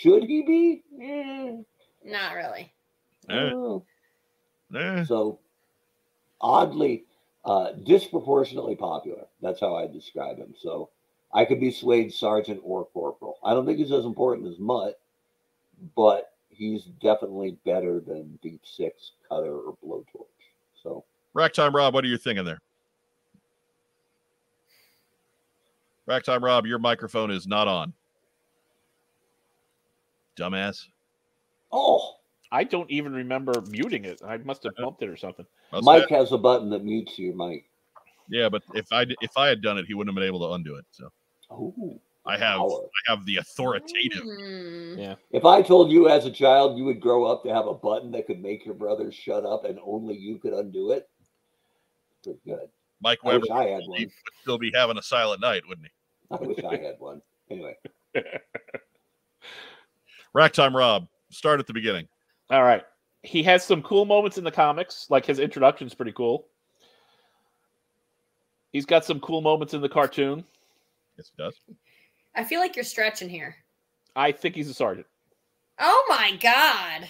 Should 0.00 0.24
he 0.24 0.42
be? 0.42 0.82
Eh, 1.00 1.56
Not 2.04 2.34
really. 2.34 2.72
Eh, 3.28 4.78
eh. 4.78 5.04
So 5.04 5.38
oddly, 6.40 7.04
uh, 7.44 7.72
disproportionately 7.84 8.76
popular. 8.76 9.26
That's 9.40 9.60
how 9.60 9.76
I 9.76 9.86
describe 9.86 10.38
him. 10.38 10.54
So 10.58 10.90
I 11.32 11.44
could 11.44 11.60
be 11.60 11.70
swayed 11.70 12.12
sergeant 12.12 12.60
or 12.62 12.86
corporal. 12.86 13.38
I 13.44 13.54
don't 13.54 13.66
think 13.66 13.78
he's 13.78 13.92
as 13.92 14.04
important 14.04 14.48
as 14.48 14.58
Mutt, 14.58 15.00
but 15.94 16.32
he's 16.48 16.84
definitely 17.00 17.56
better 17.64 18.00
than 18.00 18.38
deep 18.42 18.62
six, 18.64 19.12
cutter, 19.28 19.56
or 19.56 19.76
blowtorch. 19.84 20.26
So 20.82 21.04
Rack 21.34 21.52
time, 21.52 21.74
Rob. 21.74 21.94
What 21.94 22.04
are 22.04 22.08
you 22.08 22.18
thinking 22.18 22.44
there? 22.44 22.60
Rack 26.06 26.24
time, 26.24 26.44
Rob. 26.44 26.66
Your 26.66 26.78
microphone 26.78 27.30
is 27.30 27.46
not 27.46 27.66
on. 27.68 27.92
Dumbass. 30.36 30.86
oh, 31.72 32.16
I 32.52 32.62
don't 32.64 32.90
even 32.90 33.12
remember 33.12 33.52
muting 33.68 34.04
it. 34.04 34.20
I 34.24 34.36
must 34.38 34.62
have 34.62 34.74
bumped 34.76 35.02
it 35.02 35.08
or 35.08 35.16
something. 35.16 35.46
What's 35.70 35.84
Mike 35.84 36.08
that? 36.08 36.16
has 36.18 36.32
a 36.32 36.38
button 36.38 36.70
that 36.70 36.84
mutes 36.84 37.18
your 37.18 37.34
mic. 37.34 37.64
Yeah, 38.28 38.48
but 38.48 38.62
if 38.74 38.86
I 38.92 39.04
d- 39.04 39.16
if 39.20 39.36
I 39.36 39.48
had 39.48 39.60
done 39.60 39.76
it, 39.78 39.86
he 39.86 39.94
wouldn't 39.94 40.14
have 40.14 40.20
been 40.20 40.26
able 40.28 40.46
to 40.48 40.54
undo 40.54 40.76
it. 40.76 40.84
So 40.92 41.10
Oh, 41.50 42.00
I 42.24 42.38
have 42.38 42.58
power. 42.58 42.84
I 43.06 43.10
have 43.10 43.26
the 43.26 43.36
authoritative. 43.38 44.22
Hmm. 44.22 44.98
Yeah. 44.98 45.14
If 45.30 45.44
I 45.44 45.62
told 45.62 45.90
you 45.90 46.08
as 46.08 46.24
a 46.26 46.30
child 46.30 46.78
you 46.78 46.84
would 46.84 47.00
grow 47.00 47.24
up 47.24 47.42
to 47.42 47.52
have 47.52 47.66
a 47.66 47.74
button 47.74 48.10
that 48.12 48.26
could 48.26 48.40
make 48.40 48.64
your 48.64 48.74
brother 48.74 49.10
shut 49.12 49.44
up 49.44 49.64
and 49.64 49.78
only 49.84 50.16
you 50.16 50.38
could 50.38 50.52
undo 50.54 50.92
it, 50.92 51.08
pretty 52.22 52.38
good. 52.46 52.68
Mike 53.02 53.18
I 53.24 53.28
Weber 53.28 53.40
wish 53.40 53.50
I 53.50 53.64
had 53.66 53.82
he 53.82 53.88
one. 53.88 54.00
would 54.00 54.10
still 54.40 54.58
be 54.58 54.70
having 54.74 54.96
a 54.96 55.02
silent 55.02 55.40
night, 55.42 55.62
wouldn't 55.68 55.88
he? 55.88 55.92
I 56.30 56.40
wish 56.40 56.64
I 56.64 56.76
had 56.82 56.96
one. 56.98 57.20
Anyway, 57.50 57.76
Rack 60.34 60.52
time, 60.52 60.76
Rob. 60.76 61.06
Start 61.30 61.60
at 61.60 61.66
the 61.66 61.72
beginning. 61.72 62.06
All 62.50 62.62
right. 62.62 62.82
He 63.22 63.42
has 63.44 63.64
some 63.64 63.82
cool 63.82 64.04
moments 64.04 64.36
in 64.36 64.44
the 64.44 64.50
comics, 64.50 65.06
like 65.08 65.24
his 65.24 65.38
introduction's 65.38 65.94
pretty 65.94 66.12
cool. 66.12 66.46
He's 68.72 68.84
got 68.84 69.04
some 69.04 69.20
cool 69.20 69.40
moments 69.40 69.72
in 69.72 69.80
the 69.80 69.88
cartoon. 69.88 70.44
Yes, 71.16 71.30
he 71.34 71.42
does. 71.42 71.58
I 72.34 72.44
feel 72.44 72.60
like 72.60 72.74
you're 72.76 72.84
stretching 72.84 73.28
here. 73.28 73.56
I 74.16 74.32
think 74.32 74.54
he's 74.56 74.68
a 74.68 74.74
sergeant. 74.74 75.06
Oh 75.78 76.04
my 76.08 76.36
god. 76.40 77.08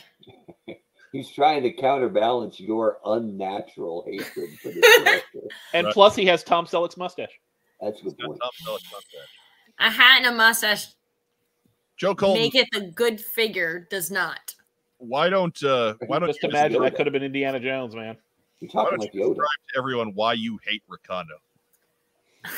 he's 1.12 1.30
trying 1.30 1.62
to 1.62 1.72
counterbalance 1.72 2.60
your 2.60 2.98
unnatural 3.04 4.04
hatred 4.06 4.50
for 4.60 4.68
this 4.68 4.96
character. 5.04 5.40
And 5.72 5.86
Right. 5.86 5.94
plus, 5.94 6.14
he 6.14 6.26
has 6.26 6.44
Tom 6.44 6.66
Selleck's 6.66 6.96
mustache. 6.96 7.40
That's 7.80 8.00
a 8.00 8.04
good 8.04 8.18
Got 8.18 8.26
point. 8.26 8.40
Tom 8.40 8.50
Selleck's 8.66 8.92
mustache. 8.92 9.28
A 9.80 9.90
hat 9.90 10.18
and 10.18 10.26
a 10.26 10.36
mustache 10.36 10.86
Joe 11.96 12.14
Colton. 12.14 12.42
make 12.42 12.54
it 12.54 12.68
the 12.72 12.90
good 12.94 13.20
figure 13.20 13.86
does 13.90 14.10
not. 14.10 14.54
why 14.98 15.28
don't 15.28 15.62
uh 15.62 15.94
why 16.06 16.18
don't 16.18 16.28
you 16.28 16.34
Just 16.34 16.42
you 16.42 16.48
imagine 16.50 16.80
Yoda. 16.80 16.84
that 16.84 16.96
could 16.96 17.06
have 17.06 17.12
been 17.12 17.22
Indiana 17.22 17.60
Jones, 17.60 17.94
man. 17.94 18.16
You're 18.60 18.70
why 18.72 18.82
talking 18.84 18.98
don't 18.98 19.04
like 19.06 19.14
you 19.14 19.20
Yoda. 19.22 19.28
describe 19.30 19.48
to 19.72 19.78
everyone 19.78 20.12
why 20.14 20.32
you 20.34 20.58
hate 20.66 20.82
Recondo? 20.90 21.38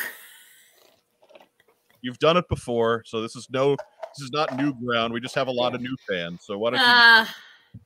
You've 2.03 2.19
done 2.19 2.37
it 2.37 2.49
before, 2.49 3.03
so 3.07 3.21
this 3.21 3.35
is 3.37 3.49
no 3.51 3.71
this 3.75 4.25
is 4.25 4.31
not 4.33 4.57
new 4.57 4.73
ground. 4.75 5.13
We 5.13 5.21
just 5.21 5.35
have 5.35 5.49
a 5.49 5.53
lot 5.53 5.75
of 5.75 5.81
new 5.81 5.97
fans. 6.09 6.43
So 6.45 6.57
why 6.59 6.71
don't 6.71 6.81
you 6.81 6.87
Uh, 6.87 7.27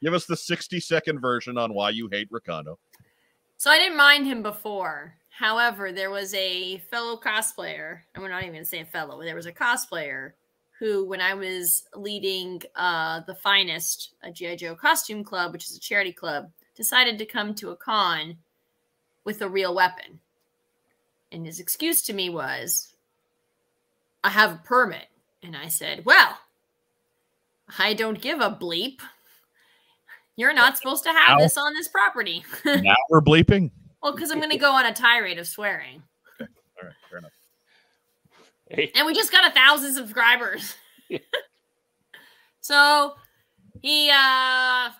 give 0.02 0.14
us 0.14 0.26
the 0.26 0.36
60 0.36 0.78
second 0.80 1.20
version 1.20 1.56
on 1.58 1.72
why 1.74 1.90
you 1.90 2.08
hate 2.10 2.30
Recondo? 2.30 2.76
so 3.56 3.70
I 3.70 3.78
didn't 3.78 3.96
mind 3.96 4.26
him 4.26 4.42
before. 4.42 5.14
However, 5.30 5.90
there 5.92 6.10
was 6.10 6.32
a 6.34 6.78
fellow 6.90 7.18
cosplayer, 7.18 8.00
and 8.14 8.22
we're 8.22 8.28
not 8.30 8.42
even 8.42 8.52
going 8.54 8.64
to 8.64 8.68
say 8.68 8.80
a 8.80 8.84
fellow. 8.84 9.22
There 9.22 9.34
was 9.36 9.46
a 9.46 9.52
cosplayer 9.52 10.32
who, 10.80 11.04
when 11.04 11.20
I 11.20 11.34
was 11.34 11.84
leading 11.94 12.62
uh, 12.74 13.20
the 13.26 13.34
finest, 13.34 14.14
a 14.22 14.32
GI 14.32 14.56
Joe 14.56 14.74
costume 14.74 15.22
club, 15.22 15.52
which 15.52 15.68
is 15.68 15.76
a 15.76 15.80
charity 15.80 16.10
club, 16.10 16.50
decided 16.74 17.18
to 17.18 17.26
come 17.26 17.54
to 17.56 17.70
a 17.70 17.76
con 17.76 18.38
with 19.24 19.42
a 19.42 19.48
real 19.48 19.74
weapon. 19.74 20.18
And 21.30 21.44
his 21.44 21.60
excuse 21.60 22.00
to 22.02 22.14
me 22.14 22.30
was, 22.30 22.94
"I 24.24 24.30
have 24.30 24.52
a 24.52 24.62
permit," 24.64 25.08
and 25.42 25.54
I 25.54 25.68
said, 25.68 26.06
"Well, 26.06 26.38
I 27.78 27.92
don't 27.92 28.20
give 28.20 28.40
a 28.40 28.50
bleep. 28.50 29.00
You're 30.34 30.54
not 30.54 30.78
supposed 30.78 31.04
to 31.04 31.12
have 31.12 31.36
Ow. 31.36 31.38
this 31.40 31.58
on 31.58 31.74
this 31.74 31.88
property." 31.88 32.42
now 32.64 32.96
we're 33.10 33.20
bleeping. 33.20 33.70
Well, 34.02 34.14
because 34.14 34.30
I'm 34.30 34.38
going 34.38 34.50
to 34.50 34.56
go 34.56 34.72
on 34.72 34.86
a 34.86 34.94
tirade 34.94 35.38
of 35.38 35.46
swearing. 35.46 36.02
All 36.40 36.46
right, 36.82 36.94
fair 37.10 37.18
enough. 37.18 37.32
Hey, 38.70 38.90
And 38.96 39.06
we 39.06 39.14
just 39.14 39.32
got 39.32 39.46
a 39.50 39.54
thousand 39.54 39.92
subscribers. 39.94 40.74
so 42.60 43.14
he, 43.82 44.10
uh, 44.14 44.90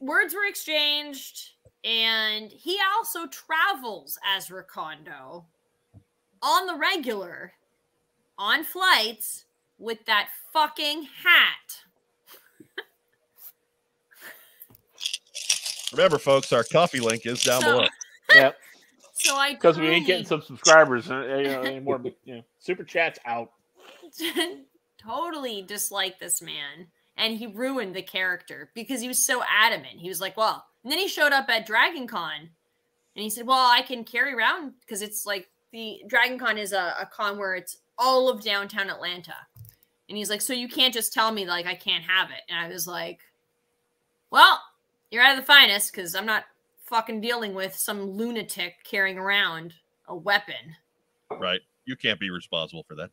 words 0.00 0.34
were 0.34 0.46
exchanged, 0.46 1.50
and 1.84 2.50
he 2.50 2.78
also 2.96 3.26
travels 3.26 4.18
as 4.24 4.48
Recondo 4.48 5.44
on 6.42 6.66
the 6.66 6.74
regular, 6.76 7.52
on 8.38 8.62
flights, 8.64 9.44
with 9.78 10.04
that 10.06 10.28
fucking 10.52 11.02
hat. 11.24 11.82
Remember, 15.92 16.18
folks, 16.18 16.52
our 16.52 16.64
Ko-fi 16.64 16.98
link 17.00 17.26
is 17.26 17.42
down 17.42 17.60
So- 17.62 17.72
below. 17.78 17.86
yeah, 18.34 18.52
So 19.14 19.36
I 19.36 19.54
because 19.54 19.78
we 19.78 19.88
ain't 19.88 20.06
getting 20.06 20.26
some 20.26 20.42
subscribers 20.42 21.10
uh, 21.10 21.14
anymore. 21.14 22.00
You 22.24 22.36
know, 22.36 22.42
super 22.68 22.84
chats 22.84 23.18
out. 23.24 23.52
totally 25.02 25.62
dislike 25.62 26.18
this 26.18 26.42
man 26.42 26.86
and 27.16 27.38
he 27.38 27.46
ruined 27.46 27.96
the 27.96 28.02
character 28.02 28.70
because 28.74 29.00
he 29.00 29.08
was 29.08 29.24
so 29.24 29.42
adamant 29.48 29.98
he 29.98 30.08
was 30.08 30.20
like 30.20 30.36
well 30.36 30.66
and 30.82 30.90
then 30.92 30.98
he 30.98 31.08
showed 31.08 31.32
up 31.32 31.48
at 31.48 31.64
dragon 31.64 32.06
con 32.06 32.40
and 32.40 33.22
he 33.22 33.30
said 33.30 33.46
well 33.46 33.70
i 33.70 33.80
can 33.80 34.02
carry 34.02 34.34
around 34.34 34.72
because 34.80 35.02
it's 35.02 35.24
like 35.24 35.48
the 35.72 36.02
dragon 36.08 36.38
con 36.38 36.58
is 36.58 36.72
a, 36.72 36.94
a 37.00 37.08
con 37.10 37.38
where 37.38 37.54
it's 37.54 37.78
all 37.96 38.28
of 38.28 38.42
downtown 38.42 38.90
atlanta 38.90 39.36
and 40.08 40.18
he's 40.18 40.28
like 40.28 40.42
so 40.42 40.52
you 40.52 40.68
can't 40.68 40.92
just 40.92 41.12
tell 41.12 41.30
me 41.30 41.46
like 41.46 41.64
i 41.66 41.76
can't 41.76 42.04
have 42.04 42.30
it 42.30 42.42
and 42.48 42.58
i 42.58 42.68
was 42.68 42.88
like 42.88 43.20
well 44.30 44.60
you're 45.10 45.22
out 45.22 45.38
of 45.38 45.40
the 45.40 45.46
finest 45.46 45.92
because 45.92 46.14
i'm 46.14 46.26
not 46.26 46.44
fucking 46.82 47.20
dealing 47.20 47.54
with 47.54 47.74
some 47.76 48.10
lunatic 48.10 48.74
carrying 48.84 49.16
around 49.16 49.74
a 50.08 50.14
weapon 50.16 50.74
Right. 51.30 51.60
You 51.88 51.96
can't 51.96 52.20
be 52.20 52.28
responsible 52.28 52.84
for 52.86 52.94
that. 52.96 53.08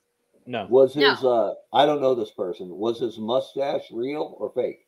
No, 0.45 0.68
Was 0.69 0.93
his 0.93 1.23
uh 1.23 1.53
I 1.73 1.85
don't 1.85 2.02
know 2.02 2.14
this 2.14 2.30
person. 2.31 2.69
Was 2.69 2.99
his 2.99 3.18
mustache 3.18 3.85
real 3.89 4.35
or 4.38 4.52
fake? 4.52 4.85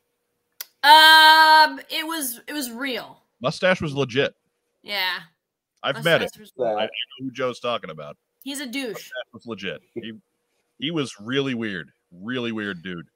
um 0.83 1.79
it 1.89 2.05
was 2.05 2.41
it 2.47 2.53
was 2.53 2.69
real 2.69 3.17
Mustache 3.41 3.81
was 3.81 3.93
legit. 3.95 4.35
Yeah. 4.83 5.19
I've 5.83 6.03
met 6.03 6.21
him. 6.21 6.25
Mustache 6.37 6.39
was- 6.57 6.77
I 6.77 6.83
know 6.83 6.89
who 7.19 7.31
Joe's 7.31 7.59
talking 7.61 7.89
about. 7.89 8.17
He's 8.43 8.59
a 8.59 8.65
douche. 8.67 9.09
That 9.09 9.33
was 9.33 9.45
legit. 9.47 9.81
He 9.95 10.11
he 10.79 10.91
was 10.91 11.15
really 11.19 11.53
weird. 11.55 11.91
Really 12.11 12.51
weird 12.51 12.83
dude. 12.83 13.07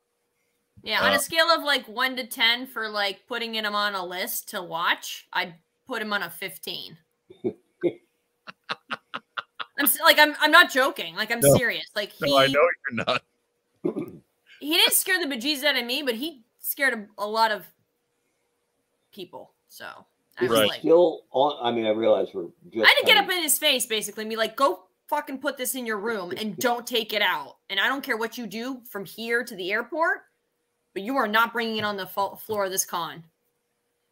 Yeah, 0.84 1.02
on 1.04 1.12
Uh, 1.12 1.16
a 1.16 1.20
scale 1.20 1.52
of 1.52 1.64
like 1.64 1.86
one 1.88 2.16
to 2.16 2.26
ten 2.26 2.66
for 2.66 2.88
like 2.90 3.28
putting 3.28 3.54
him 3.56 3.76
on 3.76 3.94
a 3.94 4.06
list 4.06 4.50
to 4.50 4.64
watch, 4.64 5.28
I'd 5.34 5.56
put 5.86 6.02
him 6.02 6.14
on 6.14 6.24
a 6.24 6.30
fifteen. 6.30 6.98
I'm 9.86 9.92
like 10.04 10.20
I'm 10.20 10.36
I'm 10.40 10.52
not 10.52 10.72
joking. 10.72 11.16
Like 11.16 11.32
I'm 11.32 11.42
No. 11.42 11.56
serious. 11.56 11.86
Like 11.96 12.12
he 12.12 12.26
No, 12.32 12.38
I 12.38 12.48
know 12.48 12.60
you're 12.90 13.06
not. 13.06 13.24
he 14.60 14.74
didn't 14.78 14.94
scare 14.94 15.20
the 15.20 15.34
bejesus 15.34 15.64
out 15.64 15.78
of 15.78 15.86
me, 15.86 16.04
but 16.04 16.16
he 16.16 16.44
scared 16.60 16.94
a, 16.94 17.24
a 17.24 17.28
lot 17.28 17.52
of 17.52 17.66
people. 19.14 19.54
So 19.68 19.86
I 20.38 20.44
was 20.44 20.52
Right. 20.52 20.68
like, 20.68 20.80
still 20.80 21.24
on 21.32 21.58
I 21.62 21.72
mean 21.76 21.86
I 21.86 21.92
realize 21.92 22.28
we're 22.34 22.48
just 22.72 22.86
I 22.86 22.88
had 22.90 22.96
to 23.00 23.06
get 23.06 23.18
up 23.18 23.30
in 23.30 23.42
his 23.42 23.58
face 23.58 23.86
basically 23.86 24.24
and 24.24 24.30
be 24.30 24.36
like, 24.36 24.56
go 24.56 24.84
fucking 25.08 25.40
put 25.40 25.58
this 25.58 25.76
in 25.76 25.86
your 25.86 25.98
room 25.98 26.32
and 26.38 26.58
don't 26.60 26.86
take 26.88 27.14
it 27.14 27.22
out. 27.22 27.58
And 27.70 27.80
I 27.80 27.88
don't 27.88 28.04
care 28.04 28.18
what 28.18 28.38
you 28.38 28.48
do 28.48 28.82
from 28.90 29.06
here 29.06 29.44
to 29.44 29.56
the 29.56 29.72
airport, 29.72 30.22
but 30.94 31.04
you 31.04 31.18
are 31.18 31.28
not 31.28 31.52
bringing 31.54 31.78
it 31.78 31.84
on 31.84 31.98
the 31.98 32.06
fo- 32.08 32.36
floor 32.36 32.66
of 32.66 32.72
this 32.72 32.86
con. 32.86 33.24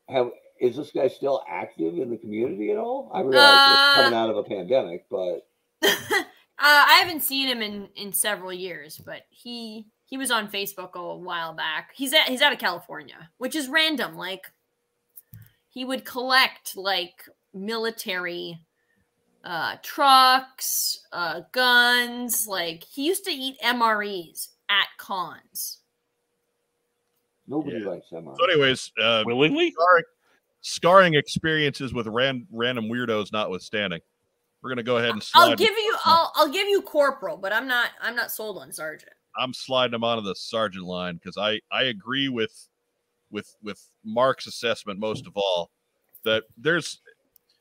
have 0.09 0.31
is 0.59 0.75
this 0.75 0.91
guy 0.91 1.07
still 1.07 1.41
active 1.47 1.97
in 1.97 2.09
the 2.09 2.17
community 2.17 2.69
at 2.69 2.77
all? 2.77 3.09
I 3.13 3.21
realize 3.21 3.61
Uh, 3.65 3.75
it's 3.75 3.95
coming 3.95 4.13
out 4.13 4.29
of 4.29 4.35
a 4.35 4.43
pandemic, 4.43 5.05
but 5.09 5.47
uh, 5.81 6.23
I 6.57 6.99
haven't 7.03 7.23
seen 7.23 7.47
him 7.47 7.61
in 7.61 7.87
in 7.95 8.11
several 8.13 8.53
years, 8.53 8.97
but 8.97 9.21
he 9.29 9.85
he 10.05 10.17
was 10.17 10.31
on 10.31 10.49
Facebook 10.49 10.93
a 10.93 11.15
while 11.15 11.53
back. 11.53 11.91
He's 11.95 12.13
at 12.13 12.27
he's 12.27 12.41
out 12.41 12.53
of 12.53 12.59
California, 12.59 13.29
which 13.37 13.55
is 13.55 13.67
random. 13.69 14.15
Like 14.17 14.51
he 15.69 15.85
would 15.85 16.05
collect 16.05 16.75
like 16.75 17.23
military 17.53 18.59
uh 19.43 19.77
trucks, 19.83 21.05
uh 21.13 21.41
guns, 21.51 22.47
like 22.47 22.83
he 22.83 23.05
used 23.07 23.23
to 23.25 23.31
eat 23.31 23.55
MREs 23.63 24.49
at 24.69 24.87
cons. 24.97 25.77
nobody 27.47 27.79
Yeah. 27.79 27.89
likes 27.89 28.07
MR. 28.11 28.35
So, 28.37 28.45
anyways, 28.45 28.91
uh, 29.01 29.23
willingly. 29.25 29.71
scarring, 29.71 30.03
scarring 30.61 31.13
experiences 31.15 31.93
with 31.93 32.05
ran, 32.07 32.45
random 32.51 32.85
weirdos 32.89 33.31
notwithstanding, 33.31 34.01
we're 34.61 34.69
gonna 34.69 34.83
go 34.83 34.97
ahead 34.97 35.11
and 35.11 35.23
slide. 35.23 35.51
I'll 35.51 35.55
give 35.55 35.69
you 35.69 35.95
I'll 36.05 36.31
I'll 36.35 36.51
give 36.51 36.67
you 36.67 36.81
corporal, 36.81 37.37
but 37.37 37.53
I'm 37.53 37.67
not 37.67 37.89
I'm 38.01 38.15
not 38.15 38.31
sold 38.31 38.57
on 38.57 38.71
sergeant. 38.71 39.13
I'm 39.37 39.53
sliding 39.53 39.93
him 39.93 40.03
onto 40.03 40.23
the 40.23 40.35
sergeant 40.35 40.85
line 40.85 41.15
because 41.15 41.37
I 41.37 41.59
I 41.71 41.83
agree 41.83 42.29
with 42.29 42.67
with 43.31 43.55
with 43.61 43.81
Mark's 44.03 44.47
assessment 44.47 44.99
most 44.99 45.27
of 45.27 45.33
all 45.35 45.71
that 46.23 46.43
there's 46.57 46.99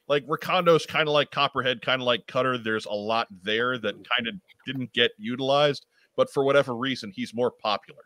like 0.09 0.27
Recondo's 0.27 0.87
kind 0.87 1.07
of 1.07 1.13
like 1.13 1.31
Copperhead, 1.31 1.83
kind 1.83 2.01
of 2.01 2.07
like 2.07 2.27
Cutter. 2.27 2.59
There's 2.59 2.87
a 2.87 2.93
lot 2.93 3.29
there 3.43 3.79
that 3.79 3.95
kind 3.95 4.27
of 4.27 4.35
didn't 4.67 4.93
get 4.95 5.13
utilized, 5.19 5.87
but 6.17 6.31
for 6.33 6.43
whatever 6.45 6.75
reason, 6.75 7.13
he's 7.15 7.35
more 7.35 7.51
popular. 7.51 8.03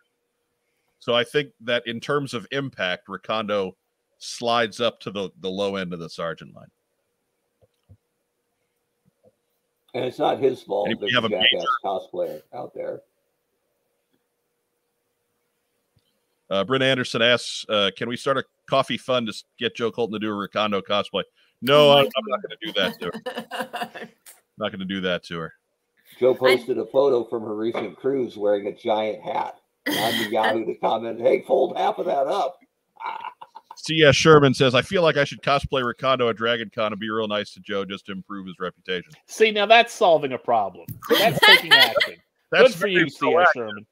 So 0.98 1.14
I 1.14 1.24
think 1.24 1.51
that 1.60 1.86
in 1.86 2.01
terms 2.01 2.35
of 2.35 2.47
impact, 2.51 3.09
Recondo 3.09 3.73
slides 4.19 4.81
up 4.81 5.01
to 5.01 5.10
the 5.10 5.31
the 5.40 5.51
low 5.51 5.77
end 5.77 5.93
of 5.93 6.01
the 6.01 6.10
sergeant 6.10 6.55
line. 6.55 6.70
And 9.94 10.05
it's 10.05 10.19
not 10.19 10.39
his 10.39 10.62
fault 10.62 10.89
And 10.89 10.97
if 10.97 11.02
we 11.02 11.12
have 11.12 11.24
a 11.24 11.27
a 11.27 11.31
jackass 11.31 11.66
cosplayer 11.85 12.43
out 12.55 12.73
there. 12.74 13.02
Uh, 16.48 16.64
Brent 16.64 16.82
Anderson 16.82 17.23
asks, 17.23 17.64
uh, 17.69 17.90
"Can 17.97 18.09
we 18.09 18.16
start 18.16 18.36
a 18.36 18.44
coffee 18.69 18.98
fund 18.98 19.27
to 19.27 19.44
get 19.59 19.74
Joe 19.74 19.90
Colton 19.90 20.12
to 20.12 20.19
do 20.19 20.31
a 20.31 20.48
Recondo 20.48 20.82
cosplay?" 20.82 21.23
No, 21.62 21.90
Oh 21.90 21.98
I'm, 21.98 22.06
I'm 22.06 22.24
not 22.27 22.43
going 22.43 22.56
to 22.60 22.66
do 22.66 22.73
that 22.73 23.01
to 23.01 23.06
her. 23.06 24.09
Not 24.59 24.70
going 24.70 24.81
to 24.81 24.85
do 24.85 25.01
that 25.01 25.24
to 25.24 25.39
her. 25.39 25.55
Joe 26.19 26.35
posted 26.35 26.78
a 26.78 26.85
photo 26.86 27.24
from 27.24 27.43
her 27.43 27.56
recent 27.56 27.97
cruise 27.97 28.36
wearing 28.36 28.66
a 28.66 28.73
giant 28.73 29.23
hat. 29.23 29.56
And 29.86 29.98
I'm 29.98 30.24
the 30.24 30.31
Yahoo 30.32 30.66
to 30.66 30.74
comment, 30.74 31.20
hey, 31.20 31.43
fold 31.43 31.77
half 31.77 31.98
of 31.98 32.06
that 32.06 32.27
up. 32.27 32.59
C.S. 33.83 34.15
Sherman 34.15 34.55
says, 34.55 34.77
"I 34.77 34.83
feel 34.83 35.03
like 35.03 35.17
I 35.17 35.25
should 35.25 35.43
cosplay 35.43 35.83
Recondo 35.83 36.31
at 36.31 36.37
Dragon 36.37 36.71
Con 36.73 36.93
and 36.93 37.01
be 37.01 37.11
real 37.11 37.27
nice 37.27 37.53
to 37.55 37.61
Joe 37.61 37.85
just 37.85 38.07
to 38.07 38.13
improve 38.13 38.47
his 38.47 38.55
reputation." 38.61 39.13
See, 39.27 39.51
now 39.51 39.67
that's 39.67 39.93
solving 39.93 40.33
a 40.33 40.39
problem. 40.39 40.87
That's 41.11 41.39
taking 41.41 41.73
action. 41.73 42.15
That's 42.53 42.69
Good 42.69 42.73
for 42.75 42.79
very 42.81 42.93
you, 42.93 43.09
C.S. 43.09 43.21
proactive, 43.21 43.47
Sherman. 43.55 43.87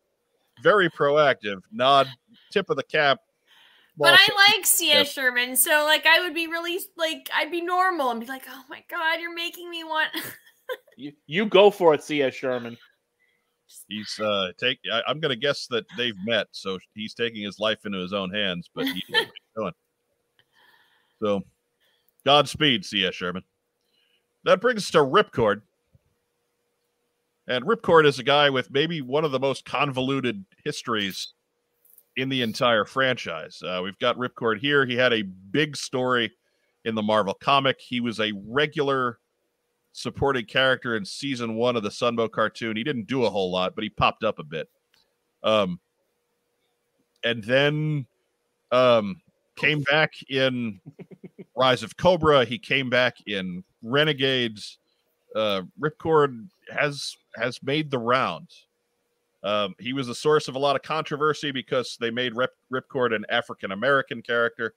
very 0.62 0.91
proactive. 0.91 1.61
Nod, 1.73 2.07
tip 2.53 2.71
of 2.71 2.77
the 2.77 2.85
cap. 2.85 3.19
But 3.97 4.12
Well, 4.12 4.15
I 4.19 4.55
like 4.57 4.65
C.S. 4.65 4.97
Yep. 4.97 5.07
Sherman, 5.09 5.57
so 5.57 5.85
like 5.85 6.07
I 6.07 6.21
would 6.21 6.35
be 6.35 6.47
really 6.47 6.79
like 6.97 7.29
I'd 7.35 7.51
be 7.51 7.61
normal 7.61 8.11
and 8.12 8.21
be 8.21 8.27
like, 8.27 8.45
oh 8.49 8.62
my 8.71 8.85
god, 8.89 9.21
you're 9.21 9.35
making 9.35 9.69
me 9.71 9.85
want. 9.85 10.11
You, 10.97 11.12
you 11.27 11.47
go 11.47 11.69
for 11.71 11.95
it, 11.95 12.03
C.S. 12.05 12.33
Sherman. 12.35 12.77
he's 13.89 14.21
uh 14.21 14.53
take. 14.57 14.79
I, 14.93 15.03
I'm 15.09 15.19
going 15.19 15.31
to 15.31 15.37
guess 15.37 15.67
that 15.69 15.85
they've 15.97 16.15
met, 16.25 16.47
so 16.53 16.79
he's 16.95 17.12
taking 17.15 17.43
his 17.43 17.59
life 17.59 17.87
into 17.87 17.99
his 17.99 18.12
own 18.12 18.31
hands. 18.31 18.69
But 18.73 18.85
he, 18.85 19.03
he's 19.09 19.27
doing. 19.56 19.72
So, 21.22 21.43
Godspeed, 22.24 22.85
C.S. 22.85 23.14
Sherman. 23.14 23.44
That 24.44 24.60
brings 24.60 24.85
us 24.85 24.90
to 24.93 24.98
Ripcord. 24.98 25.62
And 27.47 27.64
Ripcord 27.64 28.06
is 28.06 28.18
a 28.18 28.22
guy 28.22 28.48
with 28.48 28.70
maybe 28.70 29.02
one 29.02 29.24
of 29.24 29.32
the 29.32 29.40
most 29.40 29.64
convoluted 29.64 30.44
histories 30.64 31.35
in 32.16 32.28
the 32.28 32.43
entire 32.43 32.85
franchise. 32.85 33.62
Uh, 33.62 33.81
we've 33.82 33.98
got 33.98 34.16
Ripcord 34.16 34.60
here. 34.60 34.86
He 34.86 34.97
had 34.97 35.12
a 35.12 35.22
big 35.22 35.77
story 35.77 36.32
in 36.85 36.94
the 36.94 37.02
Marvel 37.02 37.35
comic. 37.35 37.81
He 37.81 38.01
was 38.01 38.20
a 38.20 38.32
regular 38.47 39.18
supporting 39.93 40.47
character 40.47 40.97
in 40.97 41.05
season 41.05 41.56
one 41.56 41.77
of 41.77 41.82
the 41.82 41.89
Sunbow 41.89 42.31
cartoon. 42.31 42.77
He 42.77 42.85
didn't 42.85 43.06
do 43.06 43.24
a 43.24 43.31
whole 43.31 43.51
lot, 43.51 43.74
but 43.74 43.85
he 43.85 43.90
popped 43.90 44.24
up 44.24 44.39
a 44.39 44.44
bit. 44.44 44.68
Um, 45.43 45.81
and 47.24 47.43
then 47.43 48.06
um, 48.70 49.20
came 49.61 49.82
back 49.82 50.12
in 50.28 50.81
Rise 51.57 51.82
of 51.82 51.97
Cobra. 51.97 52.45
He 52.45 52.59
came 52.59 52.91
back 52.91 53.16
in 53.27 53.62
Renegades. 53.82 54.78
Uh, 55.37 55.62
Ripcord 55.81 56.49
has 56.74 57.16
has 57.37 57.62
made 57.62 57.91
the 57.91 57.99
rounds. 57.99 58.66
Um, 59.43 59.74
he 59.78 59.93
was 59.93 60.09
a 60.09 60.15
source 60.15 60.49
of 60.49 60.55
a 60.55 60.59
lot 60.59 60.77
of 60.77 60.82
controversy 60.82 61.51
because 61.51 61.97
they 62.01 62.11
made 62.11 62.37
Rip, 62.37 62.53
Ripcord 62.73 63.15
an 63.15 63.24
African 63.31 63.73
American 63.73 64.23
character 64.23 64.74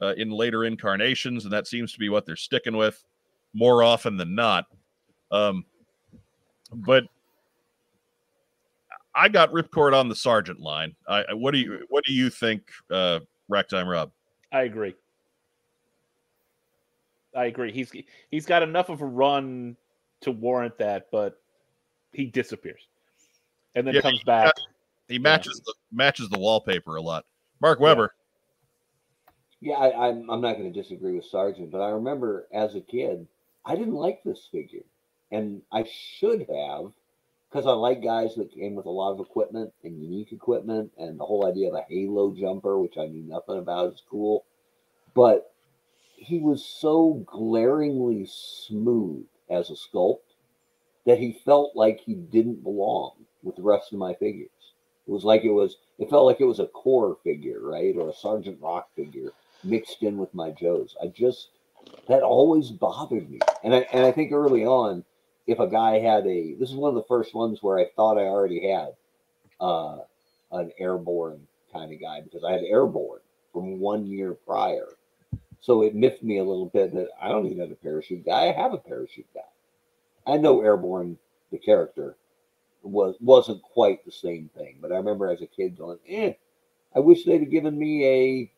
uh, 0.00 0.14
in 0.16 0.30
later 0.30 0.64
incarnations, 0.64 1.44
and 1.44 1.52
that 1.52 1.66
seems 1.66 1.92
to 1.92 1.98
be 1.98 2.08
what 2.08 2.26
they're 2.26 2.36
sticking 2.36 2.76
with 2.76 3.02
more 3.54 3.82
often 3.82 4.16
than 4.16 4.34
not. 4.34 4.66
Um, 5.30 5.64
but 6.72 7.04
I 9.14 9.28
got 9.28 9.50
Ripcord 9.50 9.94
on 9.94 10.08
the 10.08 10.14
Sergeant 10.14 10.60
line. 10.60 10.94
I, 11.08 11.32
what 11.32 11.52
do 11.52 11.58
you 11.58 11.86
what 11.88 12.04
do 12.04 12.12
you 12.12 12.30
think, 12.30 12.62
uh, 12.90 13.20
Racktime 13.50 13.90
Rob? 13.90 14.12
I 14.52 14.62
agree. 14.62 14.94
I 17.34 17.46
agree. 17.46 17.72
He's 17.72 17.92
he's 18.30 18.46
got 18.46 18.62
enough 18.62 18.88
of 18.88 19.02
a 19.02 19.06
run 19.06 19.76
to 20.22 20.30
warrant 20.32 20.78
that, 20.78 21.08
but 21.10 21.40
he 22.12 22.26
disappears 22.26 22.86
and 23.76 23.86
then 23.86 23.94
Yeah, 23.94 24.00
comes 24.00 24.18
he 24.18 24.24
back. 24.24 24.54
He 25.06 25.18
matches 25.20 25.60
the 25.64 25.74
matches 25.92 26.28
the 26.28 26.38
wallpaper 26.38 26.96
a 26.96 27.02
lot. 27.02 27.26
Mark 27.60 27.78
Weber. 27.78 28.14
Yeah, 29.60 29.74
I, 29.74 30.08
I'm 30.08 30.28
I'm 30.28 30.40
not 30.40 30.56
going 30.56 30.72
to 30.72 30.82
disagree 30.82 31.14
with 31.14 31.24
Sargent, 31.26 31.70
but 31.70 31.80
I 31.80 31.90
remember 31.90 32.48
as 32.52 32.74
a 32.74 32.80
kid, 32.80 33.28
I 33.64 33.76
didn't 33.76 33.94
like 33.94 34.22
this 34.24 34.48
figure, 34.50 34.84
and 35.30 35.62
I 35.70 35.84
should 35.84 36.40
have, 36.40 36.92
because 37.50 37.66
I 37.66 37.72
like 37.72 38.02
guys 38.02 38.34
that 38.36 38.52
came 38.52 38.74
with 38.74 38.86
a 38.86 38.90
lot 38.90 39.12
of 39.12 39.20
equipment 39.20 39.72
and 39.84 40.02
unique 40.02 40.32
equipment, 40.32 40.92
and 40.98 41.18
the 41.18 41.24
whole 41.24 41.46
idea 41.46 41.68
of 41.68 41.74
a 41.74 41.84
halo 41.88 42.32
jumper, 42.32 42.78
which 42.78 42.98
I 42.98 43.06
knew 43.06 43.22
nothing 43.22 43.58
about, 43.58 43.92
is 43.94 44.02
cool. 44.10 44.44
But 45.14 45.52
he 46.16 46.38
was 46.38 46.64
so 46.64 47.24
glaringly 47.26 48.26
smooth 48.28 49.26
as 49.48 49.70
a 49.70 49.74
sculpt 49.74 50.18
that 51.06 51.18
he 51.18 51.40
felt 51.44 51.76
like 51.76 52.00
he 52.00 52.14
didn't 52.14 52.64
belong 52.64 53.12
with 53.42 53.56
the 53.56 53.62
rest 53.62 53.92
of 53.92 53.98
my 53.98 54.14
figures. 54.14 54.50
It 55.06 55.12
was 55.12 55.24
like 55.24 55.44
it 55.44 55.52
was. 55.52 55.76
It 55.98 56.10
felt 56.10 56.26
like 56.26 56.40
it 56.40 56.46
was 56.46 56.58
a 56.58 56.66
Corps 56.66 57.16
figure, 57.22 57.60
right, 57.60 57.94
or 57.96 58.08
a 58.08 58.14
Sergeant 58.14 58.58
Rock 58.60 58.88
figure 58.96 59.32
mixed 59.62 60.02
in 60.02 60.18
with 60.18 60.34
my 60.34 60.50
Joes. 60.50 60.96
I 61.00 61.06
just 61.06 61.50
that 62.08 62.22
always 62.22 62.70
bothered 62.70 63.30
me, 63.30 63.38
and 63.62 63.74
I 63.74 63.86
and 63.92 64.04
I 64.04 64.10
think 64.10 64.32
early 64.32 64.64
on, 64.64 65.04
if 65.46 65.58
a 65.58 65.66
guy 65.66 65.98
had 65.98 66.26
a, 66.26 66.54
this 66.54 66.70
is 66.70 66.76
one 66.76 66.88
of 66.88 66.94
the 66.96 67.08
first 67.08 67.34
ones 67.34 67.62
where 67.62 67.78
I 67.78 67.86
thought 67.94 68.18
I 68.18 68.22
already 68.22 68.68
had 68.68 68.94
uh, 69.60 69.98
an 70.52 70.72
airborne 70.78 71.46
kind 71.72 71.92
of 71.92 72.00
guy 72.00 72.20
because 72.20 72.44
I 72.44 72.52
had 72.52 72.64
airborne 72.64 73.20
from 73.52 73.78
one 73.78 74.06
year 74.06 74.34
prior, 74.34 74.88
so 75.60 75.82
it 75.82 75.94
miffed 75.94 76.22
me 76.22 76.38
a 76.38 76.44
little 76.44 76.66
bit 76.66 76.92
that 76.94 77.08
I 77.20 77.28
don't 77.28 77.46
even 77.46 77.60
have 77.60 77.70
a 77.70 77.76
parachute 77.76 78.24
guy. 78.24 78.48
I 78.48 78.52
have 78.52 78.72
a 78.72 78.78
parachute 78.78 79.26
guy. 79.34 80.32
I 80.32 80.36
know 80.36 80.62
airborne 80.62 81.16
the 81.52 81.58
character 81.58 82.16
was 82.82 83.16
wasn't 83.20 83.62
quite 83.62 84.04
the 84.04 84.12
same 84.12 84.50
thing, 84.56 84.78
but 84.80 84.92
I 84.92 84.96
remember 84.96 85.28
as 85.28 85.42
a 85.42 85.46
kid 85.46 85.78
going, 85.78 85.98
eh, 86.08 86.32
I 86.94 87.00
wish 87.00 87.24
they'd 87.24 87.40
have 87.40 87.50
given 87.50 87.78
me 87.78 88.04
a 88.06 88.50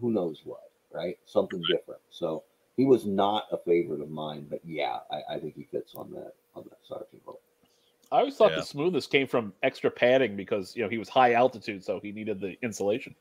who 0.00 0.10
knows 0.10 0.42
what, 0.44 0.70
right? 0.92 1.18
Something 1.26 1.62
different. 1.62 2.00
So 2.10 2.44
he 2.78 2.84
was 2.84 3.04
not 3.04 3.48
a 3.50 3.58
favorite 3.58 4.00
of 4.00 4.08
mine, 4.08 4.46
but 4.48 4.60
yeah, 4.64 5.00
I, 5.10 5.34
I 5.34 5.38
think 5.40 5.56
he 5.56 5.64
fits 5.64 5.94
on 5.96 6.10
that 6.12 6.32
on 6.54 6.64
that 6.70 6.78
sergeant 6.84 7.20
role. 7.26 7.40
I 8.10 8.20
always 8.20 8.36
thought 8.36 8.52
Yeah. 8.52 8.60
the 8.60 8.64
smoothness 8.64 9.06
came 9.06 9.26
from 9.26 9.52
extra 9.62 9.90
padding 9.90 10.36
because 10.36 10.74
you 10.74 10.82
know 10.84 10.88
he 10.88 10.96
was 10.96 11.08
high 11.08 11.34
altitude, 11.34 11.84
so 11.84 12.00
he 12.00 12.12
needed 12.12 12.40
the 12.40 12.56
insulation. 12.62 13.14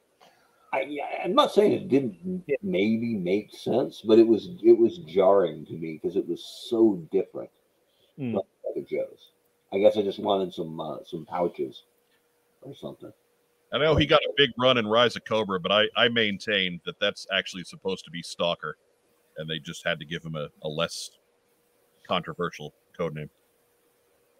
I, 0.73 0.81
yeah, 0.81 1.05
I'm 1.23 1.33
not 1.33 1.51
saying 1.51 1.71
it 1.71 1.87
didn't 1.89 2.43
maybe 2.61 3.15
make 3.15 3.51
sense, 3.51 4.01
but 4.01 4.19
it 4.19 4.27
was 4.27 4.49
it 4.63 4.77
was 4.77 4.99
jarring 4.99 5.65
to 5.65 5.73
me 5.73 5.99
because 6.01 6.15
it 6.15 6.27
was 6.27 6.45
so 6.69 7.03
different 7.11 7.49
Hmm. 8.15 8.33
from 8.33 8.41
other 8.69 8.85
Joes. 8.87 9.31
I 9.73 9.79
guess 9.79 9.97
I 9.97 10.03
just 10.03 10.19
wanted 10.19 10.53
some 10.53 10.79
uh, 10.79 10.97
some 11.03 11.25
pouches 11.25 11.83
or 12.61 12.75
something. 12.75 13.11
I 13.73 13.79
know 13.79 13.95
he 13.95 14.05
got 14.05 14.21
a 14.21 14.33
big 14.37 14.51
run 14.57 14.77
in 14.77 14.87
Rise 14.87 15.15
of 15.15 15.25
Cobra, 15.25 15.59
but 15.59 15.71
I, 15.71 15.87
I 15.97 16.07
maintain 16.09 16.79
that 16.85 16.99
that's 17.01 17.27
actually 17.33 17.63
supposed 17.63 18.05
to 18.05 18.11
be 18.11 18.21
Stalker, 18.21 18.77
and 19.37 19.49
they 19.49 19.59
just 19.59 19.85
had 19.85 19.99
to 19.99 20.05
give 20.05 20.23
him 20.23 20.35
a, 20.35 20.47
a 20.63 20.67
less 20.67 21.11
controversial 22.07 22.73
code 22.97 23.15
name. 23.15 23.29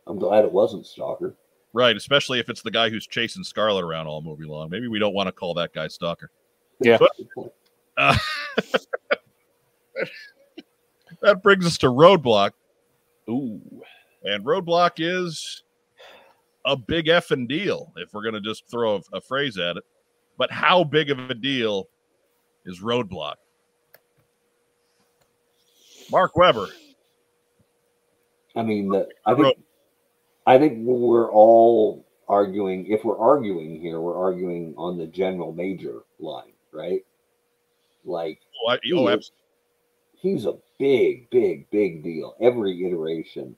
I'm 0.07 0.17
glad 0.17 0.45
it 0.45 0.51
wasn't 0.51 0.85
Stalker. 0.85 1.35
Right, 1.73 1.95
especially 1.95 2.39
if 2.39 2.49
it's 2.49 2.61
the 2.61 2.71
guy 2.71 2.89
who's 2.89 3.05
chasing 3.05 3.43
Scarlet 3.43 3.83
around 3.83 4.07
all 4.07 4.21
movie 4.21 4.45
long. 4.45 4.69
Maybe 4.69 4.87
we 4.87 4.99
don't 4.99 5.13
want 5.13 5.27
to 5.27 5.31
call 5.31 5.53
that 5.55 5.73
guy 5.73 5.87
Stalker. 5.87 6.31
Yeah. 6.79 6.97
Good 6.97 7.29
point. 7.35 7.51
Uh, 7.97 8.17
that 11.21 11.43
brings 11.43 11.65
us 11.65 11.77
to 11.79 11.87
Roadblock, 11.87 12.51
Ooh, 13.29 13.59
and 14.23 14.45
Roadblock 14.45 14.93
is 14.97 15.63
a 16.65 16.75
big 16.75 17.07
effing 17.07 17.47
deal 17.47 17.91
if 17.97 18.13
we're 18.13 18.23
going 18.23 18.35
to 18.35 18.41
just 18.41 18.67
throw 18.69 18.97
a, 18.97 19.17
a 19.17 19.21
phrase 19.21 19.57
at 19.57 19.77
it. 19.77 19.83
But 20.37 20.51
how 20.51 20.83
big 20.83 21.09
of 21.09 21.19
a 21.19 21.33
deal 21.33 21.89
is 22.65 22.81
Roadblock? 22.81 23.35
Mark 26.11 26.35
Weber. 26.35 26.67
I 28.55 28.63
mean, 28.63 28.89
the, 28.89 29.07
I 29.25 29.35
think 29.35 29.57
I 30.45 30.57
think 30.57 30.79
we're 30.85 31.31
all 31.31 32.05
arguing. 32.27 32.87
If 32.87 33.03
we're 33.03 33.19
arguing 33.19 33.79
here, 33.79 33.99
we're 33.99 34.17
arguing 34.17 34.73
on 34.77 34.97
the 34.97 35.07
general 35.07 35.53
major 35.53 36.01
line, 36.19 36.53
right? 36.71 37.05
Like 38.03 38.39
Oh, 38.65 38.71
I, 38.71 38.79
oh, 38.93 39.09
abs- 39.09 39.31
he's 40.13 40.45
a 40.45 40.55
big, 40.79 41.29
big, 41.29 41.69
big 41.69 42.03
deal. 42.03 42.35
Every 42.41 42.85
iteration 42.85 43.55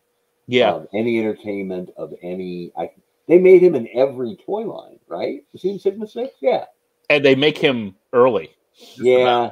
yeah. 0.48 0.72
of 0.72 0.88
any 0.94 1.20
entertainment 1.20 1.92
of 1.98 2.14
any. 2.22 2.72
I 2.78 2.92
they 3.28 3.40
made 3.40 3.62
him 3.62 3.76
in 3.76 3.88
every 3.94 4.38
toy 4.46 4.62
line, 4.62 5.00
right? 5.08 5.44
Was 5.54 5.62
he 5.62 5.70
in 5.70 5.80
Sigma 5.80 6.08
Six? 6.08 6.34
Yeah, 6.42 6.66
and 7.10 7.24
they 7.24 7.36
make 7.36 7.58
him 7.58 7.96
early. 8.14 8.52
yeah. 8.98 9.52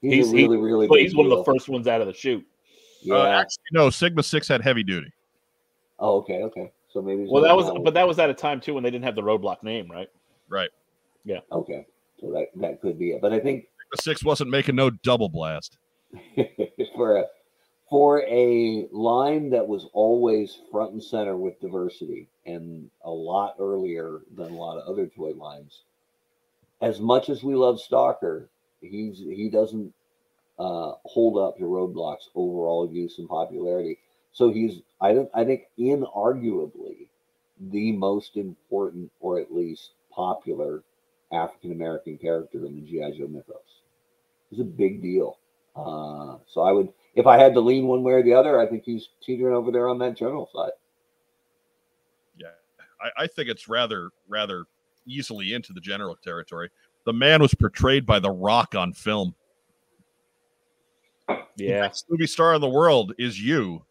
He's, 0.00 0.12
He's- 0.12 0.28
a 0.28 0.32
really, 0.32 0.56
really. 0.56 0.86
But 0.88 0.94
big 0.94 1.04
he's 1.04 1.14
one 1.14 1.26
of 1.26 1.36
the 1.36 1.44
first 1.44 1.68
ones 1.68 1.86
out 1.86 2.00
of 2.00 2.06
the 2.06 2.14
chute. 2.14 2.46
Yeah. 3.02 3.14
uh, 3.16 3.26
actually, 3.26 3.64
no, 3.72 3.90
Sigma 3.90 4.22
6 4.22 4.48
had 4.48 4.62
heavy 4.62 4.82
duty. 4.82 5.12
oh, 5.98 6.16
okay, 6.18 6.42
okay. 6.42 6.70
So 6.92 7.00
maybe. 7.00 7.26
Well, 7.30 7.42
that 7.42 7.56
was, 7.56 7.66
one. 7.66 7.82
but 7.84 7.94
that 7.94 8.06
was 8.06 8.18
at 8.18 8.28
a 8.30 8.34
time 8.34 8.60
too 8.60 8.74
when 8.74 8.82
they 8.82 8.90
didn't 8.90 9.04
have 9.04 9.14
the 9.14 9.22
roadblock 9.22 9.62
name, 9.62 9.90
right? 9.90 10.08
Right. 10.48 10.70
Yeah. 11.24 11.40
Okay. 11.52 11.86
So 12.20 12.30
that 12.32 12.48
that 12.56 12.80
could 12.80 12.98
be 12.98 13.12
it. 13.12 13.22
But 13.22 13.32
I 13.32 13.40
think 13.40 13.66
Sigma 13.94 14.02
6 14.02 14.24
wasn't 14.24 14.50
making 14.50 14.74
no 14.76 14.90
double 14.90 15.28
blast. 15.28 15.78
for 16.96 17.18
a 17.18 17.24
for 17.88 18.22
a 18.22 18.86
line 18.92 19.50
that 19.50 19.66
was 19.66 19.88
always 19.92 20.58
front 20.70 20.92
and 20.92 21.02
center 21.02 21.36
with 21.36 21.60
diversity 21.60 22.28
and 22.46 22.88
a 23.04 23.10
lot 23.10 23.56
earlier 23.58 24.20
than 24.36 24.52
a 24.52 24.56
lot 24.56 24.78
of 24.78 24.88
other 24.88 25.06
toy 25.06 25.32
lines. 25.32 25.82
As 26.80 27.00
much 27.00 27.28
as 27.28 27.42
we 27.42 27.54
love 27.54 27.80
Stalker, 27.80 28.48
he's 28.80 29.18
he 29.18 29.48
doesn't 29.48 29.92
uh, 30.58 30.92
hold 31.04 31.38
up 31.38 31.56
to 31.58 31.64
Roadblock's 31.64 32.30
overall 32.34 32.90
use 32.90 33.18
and 33.18 33.28
popularity. 33.28 33.98
So 34.32 34.52
he's 34.52 34.80
I 35.00 35.14
don't 35.14 35.30
I 35.34 35.44
think 35.44 35.68
inarguably 35.78 37.08
the 37.70 37.92
most 37.92 38.36
important 38.36 39.10
or 39.20 39.38
at 39.38 39.52
least 39.52 39.90
popular 40.10 40.82
African 41.32 41.72
American 41.72 42.18
character 42.18 42.66
in 42.66 42.76
the 42.76 42.82
GI 42.82 43.18
Joe 43.18 43.28
mythos. 43.28 43.80
It's 44.50 44.60
a 44.60 44.64
big 44.64 45.02
deal. 45.02 45.38
Uh, 45.76 46.38
so 46.46 46.62
I 46.62 46.72
would, 46.72 46.88
if 47.14 47.26
I 47.26 47.38
had 47.38 47.54
to 47.54 47.60
lean 47.60 47.86
one 47.86 48.02
way 48.02 48.14
or 48.14 48.22
the 48.22 48.34
other, 48.34 48.60
I 48.60 48.66
think 48.66 48.84
he's 48.84 49.08
teetering 49.22 49.54
over 49.54 49.70
there 49.70 49.88
on 49.88 49.98
that 49.98 50.16
general 50.16 50.50
side. 50.52 50.72
Yeah. 52.36 52.48
I, 53.00 53.24
I 53.24 53.26
think 53.26 53.48
it's 53.48 53.68
rather, 53.68 54.10
rather 54.28 54.64
easily 55.06 55.54
into 55.54 55.72
the 55.72 55.80
general 55.80 56.16
territory. 56.16 56.70
The 57.10 57.14
man 57.14 57.42
was 57.42 57.52
portrayed 57.52 58.06
by 58.06 58.20
The 58.20 58.30
Rock 58.30 58.76
on 58.76 58.92
film. 58.92 59.34
Yeah. 61.56 61.88
Best 61.88 62.06
movie 62.08 62.28
star 62.28 62.54
in 62.54 62.60
the 62.60 62.68
world 62.68 63.14
is 63.18 63.42
you. 63.42 63.84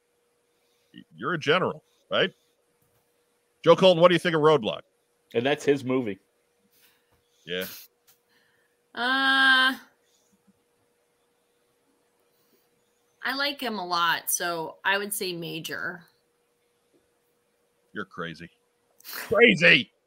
You're 1.18 1.34
a 1.34 1.38
general, 1.38 1.84
right? 2.10 2.32
Joe 3.62 3.76
Colton, 3.76 4.02
what 4.02 4.08
do 4.08 4.16
you 4.16 4.20
think 4.20 4.38
of 4.38 4.42
Roadblock? 4.42 4.84
And 5.34 5.46
that's 5.46 5.66
his 5.66 5.84
movie. 5.84 6.18
Yeah. 7.46 7.66
Uh, 8.96 9.76
I 13.22 13.36
like 13.36 13.60
him 13.60 13.80
a 13.80 13.86
lot, 13.86 14.32
so 14.32 14.78
I 14.86 14.98
would 14.98 15.14
say 15.14 15.34
major. 15.34 16.06
You're 17.92 18.06
crazy. 18.06 18.50
Crazy. 19.04 19.92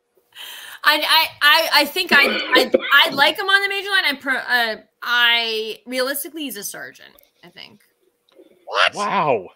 I, 0.84 1.00
I, 1.00 1.28
I, 1.42 1.68
I 1.82 1.84
think 1.84 2.10
I, 2.12 2.24
I, 2.54 2.70
I 2.92 3.10
like 3.10 3.38
him 3.38 3.46
on 3.46 3.62
the 3.62 3.68
major 3.68 3.88
line. 3.90 4.04
I, 4.04 4.14
pro, 4.14 4.34
uh, 4.34 4.76
I 5.02 5.78
realistically, 5.86 6.42
he's 6.42 6.56
a 6.56 6.64
sergeant. 6.64 7.12
I 7.44 7.48
think. 7.48 7.82
What? 8.66 8.94
Wow. 8.94 9.48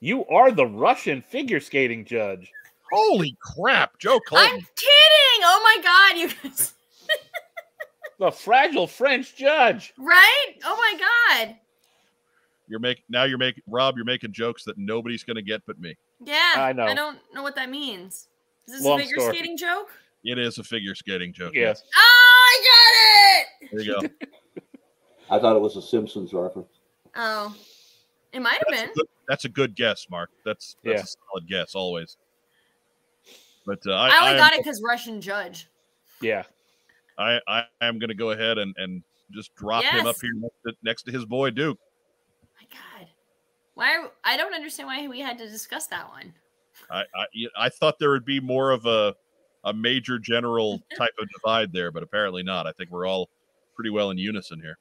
You 0.00 0.24
are 0.26 0.52
the 0.52 0.66
Russian 0.66 1.22
figure 1.22 1.60
skating 1.60 2.04
judge. 2.04 2.50
Holy 2.92 3.36
crap, 3.40 3.98
Joe 3.98 4.18
I'm 4.32 4.50
kidding. 4.50 5.42
Oh 5.42 5.60
my 5.62 5.82
god, 5.82 6.18
you 6.18 6.28
guys. 6.42 6.72
The 8.18 8.32
fragile 8.32 8.88
French 8.88 9.36
judge. 9.36 9.94
Right? 9.96 10.54
Oh 10.64 10.76
my 10.76 11.44
god. 11.46 11.54
You're 12.66 12.80
making 12.80 13.04
now. 13.08 13.22
You're 13.24 13.38
making 13.38 13.62
Rob. 13.68 13.94
You're 13.96 14.04
making 14.04 14.32
jokes 14.32 14.64
that 14.64 14.76
nobody's 14.76 15.22
going 15.22 15.36
to 15.36 15.42
get 15.42 15.62
but 15.66 15.80
me. 15.80 15.96
Yeah. 16.24 16.54
I 16.56 16.72
know. 16.72 16.82
I 16.82 16.94
don't 16.94 17.18
know 17.32 17.44
what 17.44 17.54
that 17.54 17.70
means. 17.70 18.26
Is 18.66 18.74
this 18.74 18.84
Long 18.84 18.98
a 18.98 19.04
figure 19.04 19.20
story. 19.20 19.36
skating 19.36 19.56
joke? 19.56 19.90
It 20.24 20.38
is 20.38 20.58
a 20.58 20.64
figure 20.64 20.94
skating 20.94 21.32
joke. 21.32 21.52
Yes. 21.54 21.82
Oh, 21.96 22.44
I 22.50 23.68
got 23.70 23.70
it. 23.70 23.70
There 23.72 23.80
you 23.82 24.00
go. 24.00 24.08
I 25.30 25.38
thought 25.38 25.56
it 25.56 25.60
was 25.60 25.76
a 25.76 25.82
Simpsons 25.82 26.32
reference. 26.32 26.80
Oh, 27.14 27.54
it 28.32 28.40
might 28.40 28.54
have 28.54 28.64
That's 28.68 28.82
a 28.82 28.86
been. 28.86 28.94
good, 28.94 29.06
that's 29.28 29.44
a 29.44 29.48
good 29.48 29.74
guess, 29.76 30.06
Mark. 30.10 30.30
That's 30.44 30.76
that's 30.84 30.98
Yeah. 30.98 31.04
a 31.04 31.30
solid 31.30 31.48
guess 31.48 31.74
always. 31.74 32.16
But 33.66 33.80
uh, 33.86 33.92
I, 33.92 34.08
I, 34.08 34.18
only 34.20 34.34
I, 34.34 34.36
got 34.38 34.52
am, 34.52 34.60
it 34.60 34.64
because 34.64 34.82
Russian 34.82 35.20
judge. 35.20 35.68
Yeah. 36.22 36.44
I, 37.18 37.40
I 37.46 37.64
am 37.82 37.98
going 37.98 38.08
to 38.08 38.14
go 38.14 38.30
ahead 38.30 38.58
and, 38.58 38.74
and 38.78 39.02
just 39.32 39.54
drop 39.56 39.84
him 39.84 40.06
up 40.06 40.16
here 40.20 40.32
next 40.34 40.54
to, 40.66 40.72
next 40.82 41.02
to 41.04 41.12
his 41.12 41.24
boy 41.24 41.50
Duke. 41.50 41.78
My 42.58 42.66
God. 42.70 43.08
Why? 43.74 44.06
I 44.24 44.36
don't 44.36 44.54
understand 44.54 44.86
why 44.86 45.06
we 45.08 45.20
had 45.20 45.36
to 45.38 45.48
discuss 45.48 45.86
that 45.88 46.08
one. 46.08 46.32
I, 46.90 47.02
I 47.14 47.26
I 47.56 47.68
thought 47.68 47.98
there 47.98 48.10
would 48.10 48.24
be 48.24 48.40
more 48.40 48.70
of 48.70 48.86
a 48.86 49.14
a 49.64 49.72
major 49.72 50.18
general 50.18 50.80
type 50.96 51.14
of 51.20 51.28
divide 51.30 51.72
there, 51.72 51.90
but 51.90 52.02
apparently 52.02 52.42
not. 52.42 52.66
I 52.66 52.72
think 52.72 52.90
we're 52.90 53.06
all 53.06 53.28
pretty 53.74 53.90
well 53.90 54.10
in 54.10 54.18
unison 54.18 54.60
here. 54.60 54.78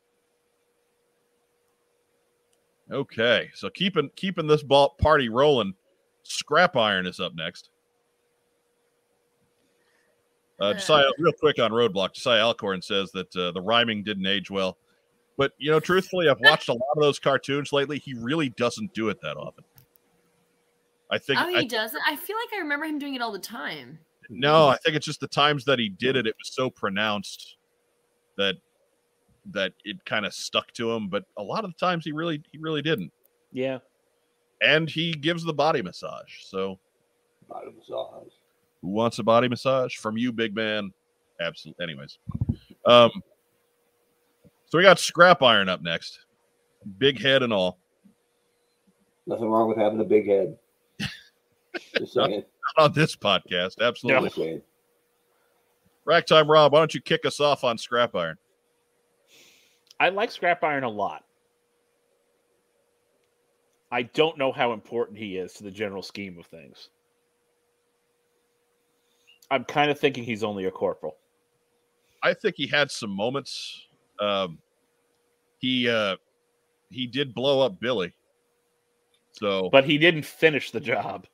Okay, 2.91 3.49
so 3.54 3.70
keeping 3.70 4.10
keeping 4.16 4.48
this 4.48 4.64
ball 4.64 4.95
party 4.99 5.30
rolling, 5.30 5.74
Scrap 6.24 6.76
Iron 6.76 7.06
is 7.06 7.20
up 7.20 7.36
next. 7.36 7.70
Uh, 10.60 10.74
Josiah, 10.74 11.06
real 11.20 11.34
quick 11.34 11.60
on 11.60 11.72
Roadblock, 11.72 12.14
Josiah 12.14 12.41
Alcorn 12.41 12.82
says 12.82 13.12
that 13.12 13.36
uh, 13.36 13.52
the 13.52 13.62
rhyming 13.62 14.04
didn't 14.04 14.26
age 14.26 14.49
well, 14.49 14.78
but 15.38 15.52
you 15.58 15.70
know, 15.70 15.80
truthfully, 15.80 16.30
I've 16.30 16.40
watched 16.40 16.70
a 16.70 16.74
lot 16.74 16.95
of 16.95 17.02
those 17.02 17.20
cartoons 17.20 17.74
lately. 17.74 17.99
He 17.99 18.14
really 18.14 18.49
doesn't 18.49 18.94
do 18.94 19.10
it 19.10 19.22
that 19.22 19.38
often. 19.38 19.64
I 21.12 21.18
think 21.18 21.40
Oh, 21.40 21.56
I 21.56 21.62
he 21.62 21.68
doesn't. 21.68 22.02
I 22.08 22.16
feel 22.16 22.38
like 22.38 22.58
I 22.58 22.62
remember 22.62 22.86
him 22.86 22.99
doing 22.99 23.16
it 23.16 23.22
all 23.22 23.32
the 23.32 23.40
time. 23.40 23.99
No, 24.30 24.68
I 24.68 24.78
think 24.78 24.95
it's 24.95 25.06
just 25.06 25.20
the 25.20 25.28
times 25.28 25.66
that 25.66 25.80
he 25.80 25.90
did 25.90 26.16
it, 26.16 26.28
it 26.28 26.36
was 26.38 26.54
so 26.54 26.70
pronounced 26.70 27.58
that 28.38 28.56
that 29.54 29.74
it 29.86 30.04
kind 30.06 30.26
of 30.26 30.34
stuck 30.34 30.72
to 30.74 30.91
him. 30.91 31.08
But 31.10 31.24
a 31.38 31.44
lot 31.44 31.64
of 31.64 31.72
the 31.72 31.86
times 31.86 32.06
he 32.06 32.12
really 32.12 32.41
he 32.52 32.58
really 32.58 32.82
didn't. 32.82 33.12
Yeah. 33.52 33.80
And 34.62 34.90
he 34.90 35.12
gives 35.14 35.44
the 35.44 35.54
body 35.54 35.82
massage. 35.82 36.41
So 36.41 36.80
Bottom 37.48 37.76
massage. 37.78 38.34
who 38.82 38.90
wants 38.90 39.20
a 39.20 39.24
body 39.24 39.48
massage 39.48 39.95
from 39.95 40.18
you, 40.18 40.32
big 40.34 40.56
man? 40.56 40.91
Absolutely. 41.40 41.84
Anyways. 41.84 42.18
Um 42.86 43.12
so 44.66 44.78
we 44.78 44.84
got 44.84 44.99
scrap 44.99 45.41
iron 45.41 45.70
up 45.70 45.82
next. 45.82 46.20
Big 46.98 47.22
head 47.22 47.44
and 47.44 47.54
all. 47.54 47.80
Nothing 49.26 49.49
wrong 49.49 49.70
with 49.70 49.78
having 49.78 49.99
a 49.99 50.06
big 50.06 50.28
head. 50.28 50.58
Just. 51.98 52.16
Not 52.16 52.44
on 52.78 52.94
this 52.94 53.16
podcast. 53.16 53.82
Absolutely. 53.82 54.28
Just 54.28 54.36
saying. 54.36 54.62
Ragtime 56.06 56.49
Rob, 56.49 56.72
why 56.72 56.80
don't 56.80 56.94
you 56.94 57.02
kick 57.02 57.26
us 57.26 57.40
off 57.40 57.64
on 57.64 57.78
scrap 57.78 58.16
iron? 58.16 58.38
I 59.99 60.10
like 60.10 60.32
Scrap 60.32 60.64
Iron 60.64 60.84
a 60.84 60.90
lot. 60.90 61.24
I 63.91 64.04
don't 64.04 64.38
know 64.38 64.52
how 64.52 64.74
important 64.74 65.18
he 65.18 65.38
is 65.38 65.54
to 65.54 65.64
the 65.64 65.72
general 65.72 66.04
scheme 66.04 66.38
of 66.38 66.45
things. 66.45 66.90
I'm 69.49 69.64
kind 69.64 69.90
of 69.90 69.99
thinking 69.99 70.24
he's 70.24 70.44
only 70.44 70.66
a 70.66 70.72
corporal. 70.72 71.16
I 72.22 72.34
think 72.34 72.56
he 72.58 72.68
had 72.68 72.91
some 72.91 73.10
moments. 73.10 73.86
Um, 74.20 74.60
he 75.60 75.90
uh, 75.90 76.18
he 76.90 77.08
did 77.08 77.34
blow 77.34 77.62
up 77.62 77.80
Billy. 77.80 78.14
So, 79.32 79.70
But 79.72 79.86
he 79.86 79.98
didn't 79.98 80.26
finish 80.26 80.72
the 80.72 80.80
job. 80.80 81.28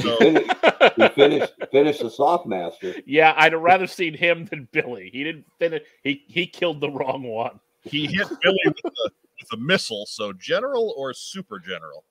So 0.00 0.18
he 0.96 1.08
finished 1.08 1.52
finished 1.70 2.02
the 2.02 2.10
soft 2.10 2.46
master. 2.46 2.94
yeah, 3.06 3.34
I'd 3.36 3.52
have 3.52 3.62
rather 3.62 3.86
seen 3.86 4.14
him 4.14 4.46
than 4.46 4.68
Billy. 4.72 5.10
He 5.12 5.24
didn't 5.24 5.46
finish. 5.58 5.82
He 6.02 6.24
he 6.28 6.46
killed 6.46 6.80
the 6.80 6.90
wrong 6.90 7.22
one. 7.22 7.60
he 7.84 8.06
hit 8.06 8.28
Billy 8.42 8.58
with 8.66 8.76
a, 8.84 9.10
with 9.40 9.52
a 9.52 9.56
missile. 9.56 10.06
So, 10.06 10.32
general 10.32 10.94
or 10.96 11.12
super 11.14 11.58
general? 11.58 12.04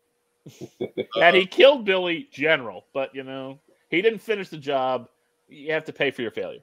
and 1.22 1.36
he 1.36 1.46
killed 1.46 1.86
Billy 1.86 2.28
General, 2.32 2.86
but 2.94 3.14
you 3.14 3.24
know 3.24 3.60
he 3.90 4.02
didn't 4.02 4.20
finish 4.20 4.50
the 4.50 4.58
job. 4.58 5.08
You 5.48 5.74
have 5.74 5.86
to 5.86 5.94
pay 5.94 6.12
for 6.12 6.22
your 6.22 6.32
failure. 6.32 6.62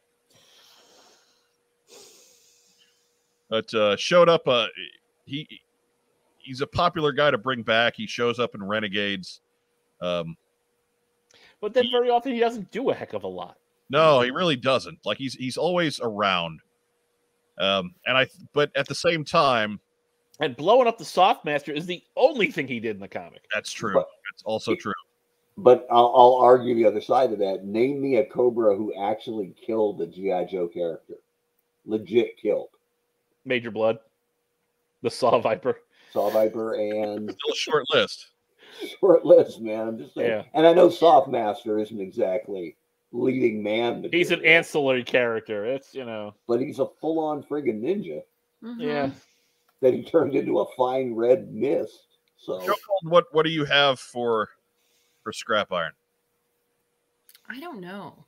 but 3.49 3.73
uh, 3.75 3.97
showed 3.97 4.29
up. 4.29 4.47
Uh, 4.47 4.67
he 5.25 5.47
he's 6.39 6.61
a 6.61 6.67
popular 6.67 7.13
guy 7.13 7.31
to 7.31 7.39
bring 7.39 7.63
back. 7.63 7.95
He 7.97 8.07
shows 8.07 8.39
up 8.39 8.55
in 8.55 8.63
Renegades. 8.63 9.41
Um, 10.01 10.37
But 11.61 11.75
then 11.75 11.87
very 11.91 12.11
often 12.11 12.33
he 12.33 12.41
doesn't 12.41 12.71
do 12.71 12.91
a 12.91 12.95
heck 12.95 13.13
of 13.15 13.25
a 13.25 13.29
lot. 13.29 13.57
no, 13.91 14.21
he 14.21 14.31
really 14.31 14.57
doesn't. 14.57 14.99
Like 15.05 15.19
he's 15.19 15.35
he's 15.35 15.57
always 15.57 16.01
around. 16.01 16.61
Um, 17.59 17.95
and 18.07 18.17
I, 18.17 18.27
but 18.53 18.71
at 18.77 18.87
the 18.87 18.95
same 18.95 19.25
time, 19.25 19.81
And 20.39 20.55
blowing 20.57 20.87
up 20.87 20.97
the 20.99 21.05
Softmaster 21.05 21.75
is 21.77 21.87
the 21.87 22.01
only 22.17 22.53
thing 22.53 22.69
he 22.69 22.79
did 22.79 22.95
in 22.95 23.01
the 23.01 23.09
comic. 23.09 23.43
that's 23.53 23.73
true. 23.73 23.95
But- 23.95 24.09
That's 24.31 24.43
also 24.45 24.75
true. 24.77 24.93
But 25.61 25.89
I'll, 25.91 26.13
I'll 26.17 26.37
argue 26.37 26.77
the 26.77 26.85
other 26.85 27.01
side 27.01 27.33
of 27.33 27.41
that. 27.41 27.65
Name 27.65 28.01
me 28.01 28.19
a 28.19 28.25
Cobra 28.25 28.77
who 28.77 28.95
actually 28.95 29.53
killed 29.61 30.01
a 30.01 30.07
GI 30.07 30.47
Joe 30.49 30.69
character, 30.69 31.15
legit 31.85 32.37
killed. 32.41 32.69
Major 33.45 33.73
Blood, 33.73 33.99
the 35.03 35.11
Saw 35.11 35.41
Viper. 35.41 35.81
Saw 36.13 36.31
Viper 36.31 36.75
and 36.75 37.29
Still 37.29 37.53
a 37.53 37.57
short 37.57 37.85
list. 37.93 38.29
short 39.01 39.25
list, 39.25 39.61
man. 39.61 39.89
I'm 39.89 39.99
just 39.99 40.15
saying. 40.15 40.29
Yeah. 40.29 40.43
And 40.55 40.67
I 40.67 40.73
know 40.73 40.89
Soft 40.91 41.29
Master 41.29 41.79
isn't 41.79 42.01
exactly 42.01 42.77
leading 43.13 43.63
man. 43.63 44.07
He's 44.13 44.31
an 44.31 44.45
ancillary 44.45 45.05
character. 45.05 45.65
It's 45.65 45.95
you 45.95 46.05
know, 46.05 46.35
but 46.47 46.61
he's 46.61 46.79
a 46.79 46.87
full-on 47.01 47.43
friggin' 47.43 47.81
ninja 47.81 48.23
Mhm. 48.63 48.81
yeah. 48.81 49.11
that 49.81 49.95
he 49.95 50.03
turned 50.03 50.35
into 50.35 50.59
a 50.61 50.67
fine 50.77 51.15
red 51.15 51.53
mist. 51.53 52.19
So 52.37 52.61
what 53.03 53.27
what 53.33 53.45
do 53.45 53.51
you 53.51 53.65
have 53.65 53.99
for 53.99 54.51
for 55.23 55.33
scrap 55.33 55.73
iron? 55.73 55.93
I 57.49 57.61
don't 57.61 57.81
know. 57.81 58.25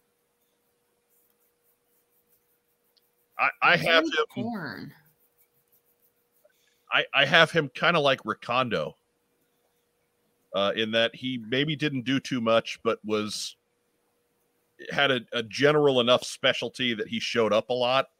I, 3.38 3.50
I 3.62 3.76
have 3.76 4.04
him. 4.04 4.12
Corn. 4.34 4.94
I, 6.92 7.04
I 7.14 7.24
have 7.24 7.50
him 7.50 7.70
kind 7.74 7.96
of 7.96 8.02
like 8.02 8.20
Recondo, 8.24 8.94
uh, 10.55 10.72
in 10.77 10.90
that 10.93 11.14
he 11.14 11.39
maybe 11.48 11.77
didn't 11.77 12.02
do 12.02 12.20
too 12.20 12.40
much, 12.40 12.81
but 12.82 12.98
was 13.05 13.56
had 14.90 15.10
a, 15.10 15.20
a 15.32 15.43
general 15.43 16.01
enough 16.01 16.24
specialty 16.24 16.94
that 16.94 17.09
he 17.09 17.20
showed 17.20 17.52
up 17.52 17.70
a 17.70 17.74
lot, 17.74 18.10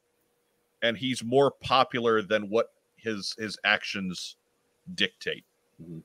and 0.83 0.97
he's 0.97 1.25
more 1.25 1.51
popular 1.51 2.23
than 2.23 2.49
what 2.51 2.73
his 2.97 3.35
his 3.39 3.59
actions 3.65 4.37
dictate. 4.95 5.45
Mhm. 5.83 6.03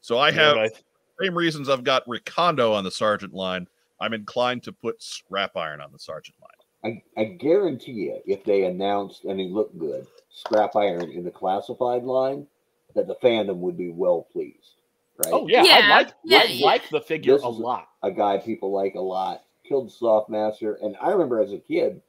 So 0.00 0.18
I 0.18 0.28
Yeah, 0.28 0.34
have 0.34 0.56
right. 0.56 0.84
same 1.20 1.36
reasons 1.36 1.68
I've 1.68 1.84
got 1.84 2.06
Recondo 2.06 2.72
on 2.74 2.84
the 2.84 2.90
sergeant 2.90 3.32
line. 3.34 3.68
I'm 4.00 4.12
inclined 4.12 4.62
to 4.64 4.72
put 4.72 5.02
Scrap 5.02 5.56
Iron 5.56 5.80
on 5.80 5.90
the 5.92 5.98
sergeant 5.98 6.36
line. 6.40 7.02
I, 7.16 7.20
I 7.20 7.24
guarantee 7.24 7.92
you, 7.92 8.20
if 8.26 8.44
they 8.44 8.64
announced 8.64 9.24
and 9.24 9.40
he 9.40 9.48
looked 9.48 9.76
good, 9.78 10.06
Scrap 10.30 10.76
Iron 10.76 11.10
in 11.10 11.24
the 11.24 11.30
classified 11.30 12.04
line, 12.04 12.46
that 12.94 13.08
the 13.08 13.16
fandom 13.16 13.56
would 13.56 13.76
be 13.76 13.90
well 13.90 14.22
pleased. 14.32 14.77
Right? 15.18 15.32
Oh 15.32 15.48
yeah, 15.48 15.66
I 15.70 15.80
like 15.82 16.12
yeah, 16.24 16.40
I 16.40 16.44
yeah. 16.48 16.66
like 16.66 16.90
the 16.90 17.00
figure 17.02 17.36
This 17.36 17.42
a 17.42 17.48
lot. 17.48 17.88
a 18.02 18.10
guy 18.12 18.38
people 18.38 18.72
like 18.72 18.94
a 18.96 19.00
lot. 19.00 19.42
Killed 19.68 19.92
Soft 19.92 20.30
Master, 20.30 20.74
and 20.82 20.96
I 21.02 21.10
remember 21.10 21.40
as 21.40 21.52
a 21.52 21.58
kid 21.58 22.02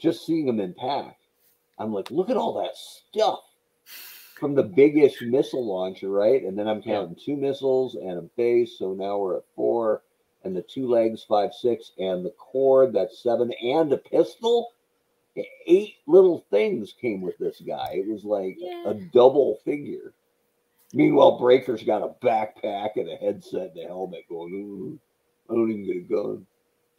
just 0.00 0.26
seeing 0.26 0.48
him 0.48 0.60
in 0.60 0.74
pack. 0.74 1.18
I'm 1.78 1.92
like, 1.94 2.10
look 2.10 2.30
at 2.30 2.36
all 2.38 2.62
that 2.62 2.76
stuff 2.76 3.40
from 4.38 4.54
the 4.54 4.62
biggest 4.64 5.22
missile 5.22 5.66
launcher, 5.66 6.10
right? 6.10 6.42
And 6.42 6.58
then 6.58 6.68
I'm 6.68 6.82
Yeah. 6.84 7.02
counting 7.02 7.16
two 7.16 7.36
missiles 7.36 7.96
and 7.96 8.18
a 8.18 8.22
base, 8.36 8.78
so 8.78 8.94
now 8.94 9.18
we're 9.18 9.38
at 9.38 9.44
four, 9.56 10.02
and 10.44 10.56
the 10.56 10.62
two 10.62 10.88
legs, 10.88 11.24
five, 11.24 11.54
six, 11.54 11.92
and 11.98 12.24
the 12.24 12.30
cord, 12.32 12.92
that's 12.94 13.22
seven, 13.22 13.52
and 13.62 13.92
a 13.92 13.98
pistol. 13.98 14.72
Eight 15.66 15.96
little 16.06 16.44
things 16.50 16.94
came 16.94 17.22
with 17.22 17.38
this 17.38 17.60
guy. 17.66 17.92
It 17.94 18.08
was 18.08 18.24
like 18.24 18.58
Yeah. 18.58 18.90
a 18.90 18.94
double 18.94 19.56
figure. 19.64 20.14
Meanwhile, 20.92 21.38
Breaker's 21.38 21.82
got 21.82 22.02
a 22.02 22.14
backpack 22.24 22.90
and 22.96 23.08
a 23.08 23.16
headset 23.16 23.72
and 23.74 23.84
a 23.84 23.88
helmet 23.88 24.24
going, 24.28 24.98
I 25.48 25.54
don't 25.54 25.70
even 25.70 25.86
get 25.86 25.96
a 25.96 26.00
gun. 26.00 26.46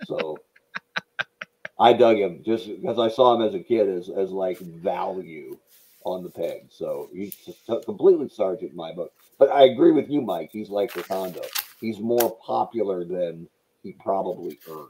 So 0.06 0.38
I 1.80 1.94
dug 1.94 2.18
him 2.18 2.42
just 2.46 2.68
because 2.68 3.00
I 3.00 3.10
saw 3.10 3.36
him 3.36 3.42
as 3.42 3.54
a 3.54 3.60
kid 3.60 3.90
as 3.90 4.10
as 4.10 4.32
like 4.32 4.60
value 4.60 5.58
on 6.06 6.24
the 6.24 6.30
peg. 6.30 6.68
So 6.70 7.10
he's 7.14 7.36
completely 7.86 8.30
sergeant 8.30 8.72
in 8.72 8.78
my 8.78 8.94
book. 8.94 9.12
But 9.38 9.52
I 9.52 9.66
agree 9.66 9.92
with 9.92 10.10
you, 10.10 10.22
Mike. 10.22 10.50
He's 10.52 10.70
like 10.70 10.94
Recondo. 10.94 11.46
He's 11.80 12.00
more 12.00 12.38
popular 12.38 13.04
than 13.04 13.48
he 13.84 13.94
probably 13.94 14.60
earned. 14.70 14.88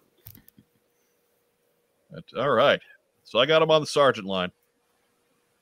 That's- 2.11 2.33
all 2.37 2.51
right. 2.51 2.81
So 3.23 3.39
I 3.39 3.45
got 3.45 3.61
him 3.61 3.71
on 3.71 3.81
the 3.81 3.87
sergeant 3.87 4.27
line, 4.27 4.51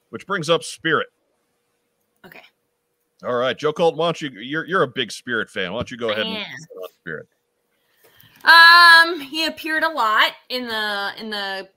which 0.10 0.26
brings 0.26 0.50
up 0.50 0.64
Spirit. 0.64 1.08
Okay. 2.26 2.42
All 3.24 3.36
right, 3.36 3.58
Joe 3.58 3.74
Colt, 3.74 3.96
why 3.96 4.08
don't 4.08 4.22
you? 4.22 4.30
You're 4.30 4.66
you're 4.66 4.84
a 4.84 4.88
big 4.88 5.12
Spirit 5.12 5.50
fan. 5.50 5.74
Why 5.74 5.80
don't 5.80 5.92
you 5.92 5.98
go 5.98 6.10
ahead 6.12 6.26
and 6.26 6.38
on 6.38 6.90
Spirit? 7.02 7.28
Um, 8.46 9.20
he 9.20 9.46
appeared 9.46 9.84
a 9.84 9.90
lot 9.90 10.32
in 10.48 10.68
the 10.68 11.12
in 11.20 11.30
the 11.30 11.68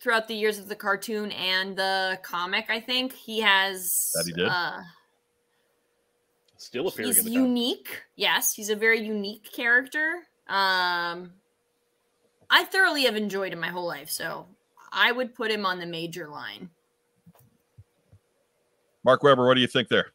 throughout 0.00 0.28
the 0.28 0.34
years 0.34 0.58
of 0.58 0.68
the 0.68 0.76
cartoon 0.76 1.30
and 1.32 1.76
the 1.76 2.18
comic. 2.22 2.66
I 2.70 2.80
think 2.80 3.12
he 3.12 3.40
has. 3.40 4.12
That 4.14 4.24
he 4.26 4.32
did? 4.32 4.48
Uh, 4.48 4.80
Still 6.56 6.88
appearing 6.88 7.08
he's 7.08 7.18
in 7.18 7.24
the 7.26 7.30
comic. 7.30 7.48
unique. 7.48 8.02
Yes, 8.16 8.54
he's 8.54 8.70
a 8.70 8.76
very 8.76 9.00
unique 9.00 9.52
character. 9.52 10.22
Um, 10.48 11.32
I 12.50 12.64
thoroughly 12.64 13.04
have 13.04 13.14
enjoyed 13.14 13.52
him 13.52 13.60
my 13.60 13.68
whole 13.68 13.86
life, 13.86 14.10
so 14.10 14.46
I 14.90 15.12
would 15.12 15.34
put 15.34 15.50
him 15.50 15.66
on 15.66 15.78
the 15.78 15.86
major 15.86 16.26
line. 16.28 16.70
Mark 19.08 19.22
Weber, 19.22 19.46
what 19.46 19.54
do 19.54 19.62
you 19.62 19.66
think 19.66 19.88
there? 19.88 20.12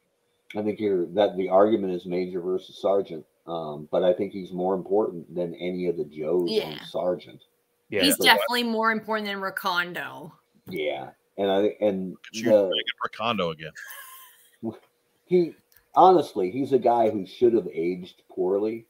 I 0.56 0.62
think 0.62 0.78
you're 0.78 1.06
that 1.14 1.36
the 1.36 1.48
argument 1.48 1.92
is 1.94 2.06
Major 2.06 2.40
versus 2.40 2.78
Sergeant. 2.80 3.26
Um, 3.44 3.88
but 3.90 4.04
I 4.04 4.12
think 4.12 4.32
he's 4.32 4.52
more 4.52 4.72
important 4.76 5.34
than 5.34 5.52
any 5.56 5.88
of 5.88 5.96
the 5.96 6.04
Joes 6.04 6.48
Yeah. 6.48 6.66
on 6.66 6.78
Sergeant. 6.86 7.42
Yeah. 7.88 8.02
he's 8.04 8.16
so- 8.16 8.22
definitely 8.22 8.62
more 8.62 8.92
important 8.92 9.26
than 9.26 9.38
Recondo. 9.40 10.30
Yeah. 10.68 11.10
And 11.38 11.50
I 11.50 11.74
and 11.80 12.14
Could 12.22 12.36
you 12.40 12.50
the, 12.50 12.70
make 12.70 13.12
Recondo 13.12 13.50
again? 13.50 13.72
he 15.26 15.56
honestly 15.96 16.52
he's 16.52 16.72
a 16.72 16.78
guy 16.78 17.10
who 17.10 17.26
should 17.26 17.52
have 17.54 17.66
aged 17.74 18.22
poorly 18.30 18.86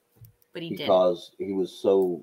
But 0.53 0.61
he 0.65 0.69
did. 0.69 0.79
because 0.81 1.31
he 1.39 1.55
was 1.55 1.73
so 1.73 2.23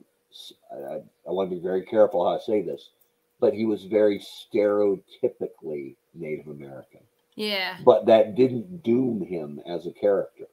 I, 0.72 0.98
I 0.98 1.32
want 1.32 1.50
to 1.50 1.56
be 1.56 1.62
very 1.64 1.82
careful 1.84 2.26
how 2.30 2.36
I 2.36 2.40
say 2.40 2.62
this, 2.62 2.92
but 3.40 3.56
he 3.56 3.66
was 3.66 3.86
very 3.86 4.20
stereotypically 4.20 5.96
Native 6.14 6.46
American. 6.48 7.02
Yeah. 7.36 7.78
But 7.86 8.06
that 8.08 8.36
didn't 8.36 8.84
doom 8.84 9.22
him 9.22 9.62
as 9.66 9.86
a 9.88 9.92
character. 9.92 10.46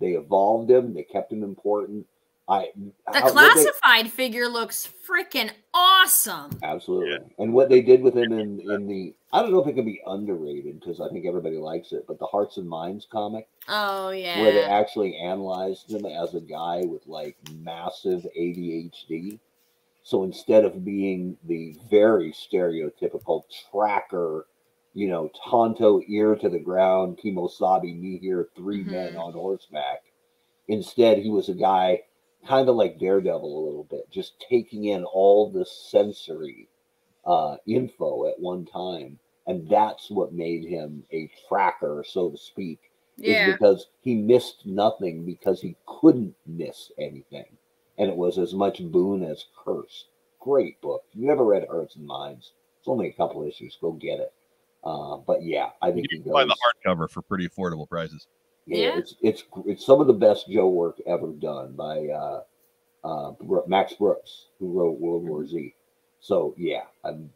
They 0.00 0.12
evolved 0.12 0.70
him, 0.70 0.94
they 0.94 1.02
kept 1.04 1.32
him 1.32 1.42
important. 1.42 2.06
I 2.48 2.72
The 2.74 2.92
how- 3.06 3.22
what 3.22 3.34
they- 3.34 3.62
classified 3.62 4.10
figure 4.10 4.48
looks 4.48 4.92
freaking 5.08 5.50
awesome. 5.72 6.58
Absolutely. 6.62 7.18
And 7.38 7.54
what 7.54 7.68
they 7.68 7.80
did 7.82 8.02
with 8.02 8.16
him 8.16 8.32
in 8.32 8.58
in 8.60 8.86
the 8.88 9.14
I 9.32 9.40
don't 9.40 9.52
know 9.52 9.62
if 9.62 9.68
it 9.68 9.74
can 9.74 9.84
be 9.86 10.02
underrated 10.06 10.78
because 10.80 11.00
I 11.00 11.08
think 11.08 11.24
everybody 11.24 11.56
likes 11.56 11.92
it, 11.92 12.04
but 12.06 12.18
the 12.18 12.26
Hearts 12.26 12.56
and 12.58 12.68
Minds 12.68 13.06
comic 13.10 13.48
Oh 13.68 14.10
yeah. 14.10 14.40
where 14.42 14.52
they 14.52 14.64
actually 14.64 15.16
analyzed 15.16 15.90
him 15.92 16.04
as 16.04 16.34
a 16.34 16.40
guy 16.40 16.82
with 16.84 17.06
like 17.06 17.36
massive 17.60 18.26
ADHD. 18.36 19.38
So 20.02 20.24
instead 20.24 20.64
of 20.64 20.84
being 20.84 21.38
the 21.44 21.76
very 21.88 22.32
stereotypical 22.32 23.44
tracker, 23.70 24.46
you 24.94 25.08
know, 25.08 25.30
Tonto 25.48 26.02
ear 26.08 26.36
to 26.36 26.48
the 26.48 26.58
ground, 26.58 27.18
Kimosabi, 27.18 27.98
me 27.98 28.18
here, 28.18 28.48
3 28.54 28.84
men 28.84 29.14
Mhm. 29.14 29.18
on 29.18 29.32
horseback, 29.32 30.04
instead 30.68 31.18
he 31.18 31.30
was 31.30 31.48
a 31.48 31.54
guy 31.54 32.02
kind 32.46 32.68
of 32.68 32.76
like 32.76 32.98
Daredevil 32.98 33.58
a 33.58 33.64
little 33.66 33.84
bit, 33.84 34.10
just 34.10 34.38
taking 34.40 34.86
in 34.86 35.04
all 35.04 35.48
the 35.50 35.64
sensory 35.64 36.68
uh, 37.24 37.56
info 37.66 38.26
at 38.26 38.38
one 38.40 38.64
time. 38.64 39.18
And 39.46 39.68
that's 39.68 40.10
what 40.10 40.32
made 40.32 40.64
him 40.64 41.04
a 41.12 41.28
tracker, 41.48 42.04
so 42.06 42.30
to 42.30 42.36
speak 42.36 42.90
yeah. 43.16 43.48
is 43.48 43.54
because 43.54 43.86
he 44.02 44.14
missed 44.14 44.66
nothing 44.66 45.24
because 45.24 45.60
he 45.60 45.76
couldn't 45.86 46.34
miss 46.46 46.90
anything. 46.98 47.46
And 47.98 48.10
it 48.10 48.16
was 48.16 48.38
as 48.38 48.54
much 48.54 48.82
boon 48.90 49.22
as 49.22 49.46
curse. 49.56 50.06
Great 50.40 50.80
book. 50.80 51.04
You 51.14 51.30
ever 51.30 51.44
read 51.44 51.66
Hearts 51.68 51.96
and 51.96 52.06
Minds, 52.06 52.52
it's 52.78 52.88
only 52.88 53.08
a 53.08 53.12
couple 53.12 53.44
issues. 53.44 53.76
Go 53.80 53.92
get 53.92 54.20
it. 54.20 54.32
Uh, 54.84 55.16
but 55.18 55.42
yeah, 55.42 55.70
I 55.80 55.90
think 55.92 56.06
he 56.10 56.16
can 56.16 56.24
goes. 56.24 56.32
buy 56.32 56.44
the 56.44 56.56
hardcover 56.86 57.08
for 57.10 57.22
pretty 57.22 57.48
affordable 57.48 57.88
prices. 57.88 58.26
yeah, 58.66 58.78
Yeah. 58.88 58.98
it's 58.98 59.14
it's 59.22 59.44
it's 59.66 59.86
some 59.86 60.00
of 60.00 60.06
the 60.06 60.12
best 60.12 60.48
Joe 60.50 60.68
work 60.68 61.00
ever 61.06 61.28
done 61.28 61.72
by 61.74 62.06
uh, 62.08 62.42
uh, 63.04 63.32
Max 63.66 63.92
Brooks, 63.94 64.46
who 64.58 64.72
wrote 64.72 64.98
World 65.00 65.24
War 65.24 65.46
Z. 65.46 65.74
So 66.20 66.54
yeah, 66.58 66.82
I'm, 67.04 67.30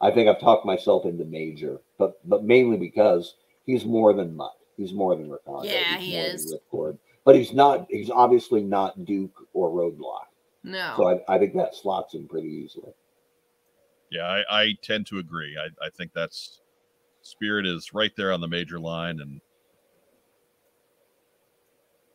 I 0.00 0.10
think 0.10 0.28
I've 0.28 0.40
talked 0.40 0.66
myself 0.66 1.04
into 1.06 1.24
major, 1.24 1.80
but 1.98 2.18
but 2.28 2.44
mainly 2.44 2.76
because 2.76 3.36
he's 3.66 3.84
more 3.84 4.12
than 4.12 4.34
Mutt. 4.36 4.52
He's 4.76 4.92
more 4.92 5.14
than 5.16 5.28
Recondo. 5.30 5.64
Yeah, 5.64 5.96
he's 5.98 6.06
he 6.12 6.16
more 6.16 6.26
is. 6.26 6.50
Than 6.50 6.58
Ripcord. 6.72 6.98
But 7.24 7.36
he's 7.36 7.52
not. 7.54 7.86
He's 7.88 8.10
obviously 8.10 8.62
not 8.62 9.06
Duke 9.06 9.46
or 9.54 9.70
Roadblock. 9.70 10.26
No. 10.64 10.94
So 10.96 11.08
I, 11.08 11.34
I 11.34 11.38
think 11.38 11.54
that 11.54 11.74
slots 11.74 12.12
him 12.14 12.26
pretty 12.28 12.48
easily. 12.48 12.92
Yeah, 14.10 14.26
I, 14.26 14.62
I 14.62 14.72
tend 14.82 15.06
to 15.06 15.18
agree. 15.18 15.56
I, 15.58 15.68
I 15.84 15.88
think 15.90 16.12
that's 16.14 16.60
Spirit 17.24 17.66
is 17.66 17.92
right 17.94 18.12
there 18.16 18.32
on 18.32 18.40
the 18.40 18.46
major 18.48 18.78
line, 18.78 19.18
and 19.20 19.40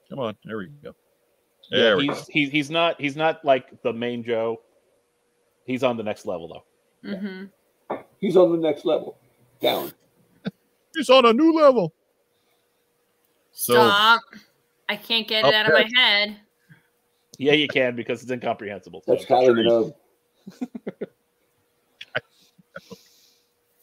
come 0.09 0.19
on, 0.19 0.35
there 0.45 0.57
we 0.57 0.67
go. 0.83 0.93
There 1.71 1.89
Yeah, 1.89 1.95
we 1.95 2.07
go. 2.07 2.13
he's, 2.13 2.27
he's 2.27 2.49
he's 2.51 2.69
not 2.69 2.99
he's 3.01 3.15
not 3.15 3.43
like 3.43 3.81
the 3.83 3.91
main 3.91 4.23
Joe. 4.23 4.61
He's 5.65 5.83
on 5.83 5.97
the 5.97 6.03
next 6.03 6.25
level 6.25 6.63
though. 7.03 7.15
hmm 7.17 7.45
He's 8.19 8.35
on 8.37 8.51
the 8.51 8.57
next 8.57 8.85
level. 8.85 9.17
Down. 9.61 9.91
He's 10.95 11.09
on 11.09 11.25
a 11.25 11.33
new 11.33 11.53
level. 11.53 11.93
So- 13.51 13.73
Stop. 13.73 14.21
I 14.89 14.95
can't 14.95 15.27
get 15.27 15.45
it 15.45 15.47
Up 15.47 15.53
out 15.53 15.65
of 15.67 15.73
my 15.73 15.89
head. 15.95 16.37
Yeah, 17.37 17.53
you 17.53 17.67
can 17.67 17.95
because 17.95 18.21
it's 18.23 18.31
incomprehensible. 18.31 19.03
That's 19.07 19.27
So, 19.27 19.33
Kylie 19.33 19.93
Minogue. 20.51 21.01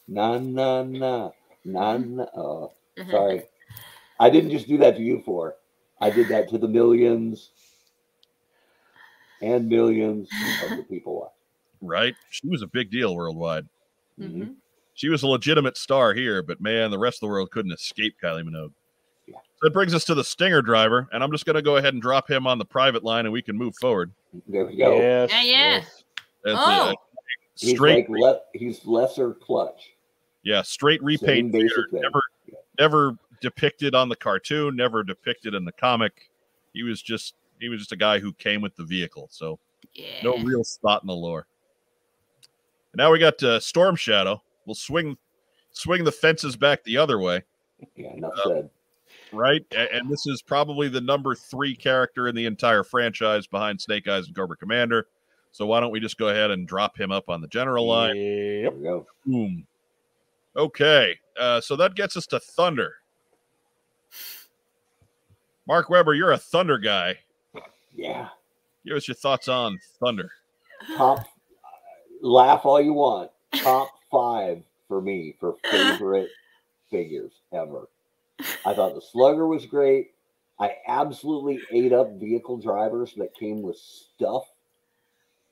na 0.09 0.39
na 0.39 0.83
na 0.83 1.31
na 1.65 1.97
na. 1.99 2.27
Oh, 2.37 2.73
Mhm. 2.99 3.11
sorry. 3.11 3.43
I 4.19 4.31
didn't 4.31 4.51
just 4.51 4.67
do 4.69 4.79
that 4.79 4.97
to 4.97 5.03
you 5.03 5.21
for. 5.25 5.57
I 6.01 6.11
did 6.11 6.29
that 6.29 6.49
to 6.51 6.59
the 6.59 6.69
millions 6.69 7.51
and 9.43 9.69
millions 9.69 10.29
of 10.71 10.77
the 10.79 10.85
people 10.85 11.17
watching. 11.21 11.33
Right? 11.83 12.15
She 12.31 12.49
was 12.49 12.63
a 12.63 12.67
big 12.67 12.91
deal 12.91 13.15
worldwide. 13.15 13.67
Mhm. 14.19 14.57
She 14.95 15.09
was 15.11 15.23
a 15.23 15.27
legitimate 15.29 15.77
star 15.77 16.15
here, 16.15 16.43
but 16.43 16.61
man, 16.61 16.91
the 16.91 16.99
rest 16.99 17.17
of 17.19 17.21
the 17.21 17.33
world 17.33 17.51
couldn't 17.51 17.73
escape 17.73 18.17
Kylie 18.23 18.43
Minogue. 18.45 18.73
Yeah. 19.27 19.37
So 19.37 19.67
that 19.69 19.73
brings 19.73 19.93
us 19.93 20.05
to 20.07 20.15
the 20.15 20.25
Stinger 20.25 20.63
driver, 20.63 21.07
and 21.13 21.23
I'm 21.23 21.31
just 21.33 21.45
going 21.45 21.57
to 21.57 21.63
go 21.63 21.77
ahead 21.77 21.93
and 21.93 22.01
drop 22.03 22.31
him 22.31 22.47
on 22.47 22.59
the 22.59 22.65
private 22.65 23.05
line, 23.05 23.27
and 23.27 23.33
we 23.33 23.43
can 23.43 23.59
move 23.59 23.75
forward. 23.77 24.13
There 24.47 24.65
we 24.65 24.77
go. 24.77 24.97
Yes, 24.97 25.31
Yeah, 25.33 25.43
yeah. 25.43 25.53
yes. 25.77 26.05
Oh. 26.47 26.91
it. 26.91 26.97
He's 27.59 27.71
straight, 27.75 28.09
like 28.09 28.21
le- 28.21 28.41
he's 28.55 28.85
lesser 28.87 29.35
clutch. 29.35 29.96
Yeah, 30.47 30.63
straight 30.63 31.03
repaint. 31.03 31.51
basic 31.53 31.69
figure. 31.71 31.89
thing. 31.91 32.01
Never, 32.03 32.23
never 32.79 33.17
depicted 33.43 33.95
on 33.95 34.09
the 34.09 34.17
cartoon, 34.17 34.77
never 34.77 35.03
depicted 35.03 35.55
in 35.55 35.65
the 35.65 35.73
comic. 35.73 36.31
He 36.73 36.83
was 36.85 37.03
just 37.03 37.35
he 37.61 37.69
was 37.69 37.81
just 37.81 37.93
a 37.93 37.97
guy 37.97 38.19
who 38.21 38.33
came 38.35 38.61
with 38.63 38.77
the 38.77 38.85
vehicle, 38.85 39.29
so 39.31 39.59
Yeah. 39.95 40.07
no 40.23 40.39
real 40.39 40.63
spot 40.65 41.03
in 41.03 41.07
the 41.09 41.15
lore. 41.15 41.47
And 42.93 42.99
now 42.99 43.11
we 43.13 43.19
got 43.19 43.43
uh, 43.43 43.61
Storm 43.61 43.97
Shadow. 43.97 44.43
We'll 44.67 44.75
swing 44.75 45.17
swing 45.73 46.05
the 46.05 46.13
fences 46.13 46.57
back 46.57 46.85
the 46.85 46.97
other 46.99 47.19
way. 47.19 47.43
Yeah, 47.97 48.13
enough 48.15 48.33
Uh, 48.45 48.49
said. 48.49 48.71
right? 49.33 49.65
A- 49.73 49.95
And 49.95 50.11
this 50.11 50.27
is 50.27 50.43
probably 50.43 50.89
the 50.89 51.01
number 51.01 51.35
three 51.35 51.75
character 51.75 52.29
in 52.29 52.35
the 52.35 52.47
entire 52.47 52.85
franchise 52.85 53.47
behind 53.47 53.81
Snake 53.81 54.07
Eyes 54.09 54.27
and 54.27 54.37
Cobra 54.37 54.57
Commander. 54.57 55.07
So 55.53 55.67
why 55.67 55.81
don't 55.81 55.91
we 55.91 56.01
just 56.01 56.19
go 56.19 56.29
ahead 56.29 56.51
and 56.51 56.67
drop 56.69 56.99
him 56.99 57.11
up 57.13 57.29
on 57.31 57.41
the 57.41 57.49
general 57.49 57.87
line? 57.87 58.15
There 58.17 58.63
Yep. 58.65 58.75
we 58.75 58.83
go. 58.83 59.07
Boom. 59.27 59.67
Okay, 60.57 61.19
uh, 61.39 61.61
so 61.61 61.77
that 61.77 61.95
gets 61.95 62.17
us 62.17 62.27
to 62.29 62.41
Thunder. 62.41 62.95
Mark 65.67 65.91
Weber, 65.91 66.15
you're 66.15 66.33
a 66.33 66.39
Thunder 66.39 66.79
guy. 66.79 67.19
Yeah. 67.95 68.29
Give 68.87 68.97
us 68.97 69.07
your 69.07 69.17
thoughts 69.17 69.49
on 69.49 69.79
Thunder. 70.01 70.31
Top. 70.97 71.27
laugh 72.23 72.65
all 72.65 72.81
you 72.81 72.95
want. 72.95 73.31
Top 73.55 73.91
five 74.11 74.63
for 74.89 75.03
me 75.03 75.35
for 75.39 75.57
favorite 75.71 76.31
figures 76.91 77.33
ever. 77.53 77.89
I 78.65 78.75
thought 78.75 78.95
the 78.95 79.01
Slugger 79.01 79.47
was 79.47 79.67
great. 79.67 80.13
I 80.59 80.77
absolutely 80.87 81.61
ate 81.71 81.93
up 81.93 82.13
vehicle 82.13 82.57
drivers 82.57 83.13
that 83.17 83.35
came 83.35 83.63
with 83.63 83.77
stuff. 83.77 84.45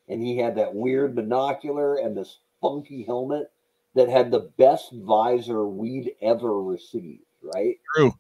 And 0.09 0.23
he 0.23 0.39
had 0.39 0.57
that 0.57 0.75
weird 0.75 1.15
binocular 1.15 1.97
and 1.97 2.17
this 2.17 2.39
funky 2.61 3.03
helmet 3.03 3.51
that 3.95 4.09
had 4.09 4.31
the 4.31 4.51
best 4.59 4.93
visor 4.93 5.67
we'd 5.67 6.13
ever 6.21 6.61
received, 6.63 7.23
right? 7.43 7.79
True. 7.95 8.15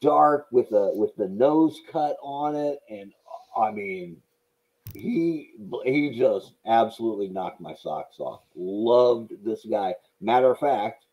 Dark 0.00 0.46
with 0.52 0.70
the 0.70 0.92
with 0.94 1.16
the 1.16 1.28
nose 1.28 1.80
cut 1.90 2.16
on 2.22 2.54
it. 2.54 2.80
And 2.88 3.12
I 3.56 3.70
mean, 3.72 4.18
he 4.94 5.50
he 5.84 6.16
just 6.16 6.52
absolutely 6.66 7.28
knocked 7.28 7.60
my 7.60 7.74
socks 7.74 8.20
off. 8.20 8.42
Loved 8.54 9.32
this 9.44 9.64
guy. 9.64 9.94
Matter 10.20 10.50
of 10.50 10.58
fact, 10.58 11.04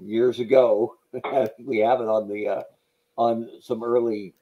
years 0.00 0.40
ago, 0.40 0.96
we 1.58 1.78
have 1.78 2.00
it 2.00 2.08
on 2.08 2.28
the 2.28 2.48
uh, 2.48 2.62
on 3.16 3.48
some 3.60 3.84
early 3.84 4.34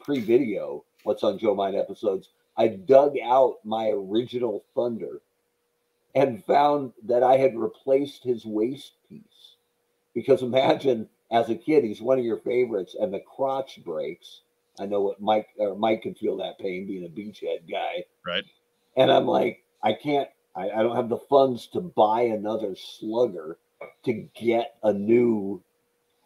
pre-video 0.00 0.84
what's 1.04 1.22
on 1.22 1.38
Joe 1.38 1.54
Mind 1.54 1.76
episodes. 1.76 2.30
I 2.56 2.68
dug 2.68 3.16
out 3.24 3.56
my 3.64 3.88
original 3.88 4.64
Thunder 4.74 5.20
and 6.14 6.44
found 6.44 6.92
that 7.04 7.22
I 7.22 7.36
had 7.36 7.56
replaced 7.56 8.22
his 8.22 8.44
waist 8.44 8.92
piece. 9.08 9.56
Because 10.14 10.42
imagine 10.42 11.08
as 11.30 11.50
a 11.50 11.56
kid, 11.56 11.84
he's 11.84 12.00
one 12.00 12.18
of 12.18 12.24
your 12.24 12.38
favorites, 12.38 12.94
and 12.98 13.12
the 13.12 13.20
crotch 13.20 13.80
breaks. 13.84 14.42
I 14.78 14.86
know 14.86 15.00
what 15.00 15.20
Mike 15.20 15.48
or 15.58 15.76
Mike 15.76 16.02
can 16.02 16.14
feel 16.14 16.36
that 16.38 16.58
pain 16.58 16.86
being 16.86 17.04
a 17.04 17.08
beachhead 17.08 17.70
guy. 17.70 18.04
Right. 18.26 18.44
And 18.96 19.10
I'm 19.10 19.26
like, 19.26 19.64
I 19.82 19.92
can't, 19.92 20.28
I, 20.54 20.70
I 20.70 20.82
don't 20.82 20.96
have 20.96 21.08
the 21.08 21.18
funds 21.18 21.66
to 21.68 21.80
buy 21.80 22.22
another 22.22 22.76
slugger 22.76 23.58
to 24.04 24.12
get 24.12 24.76
a 24.82 24.92
new 24.92 25.62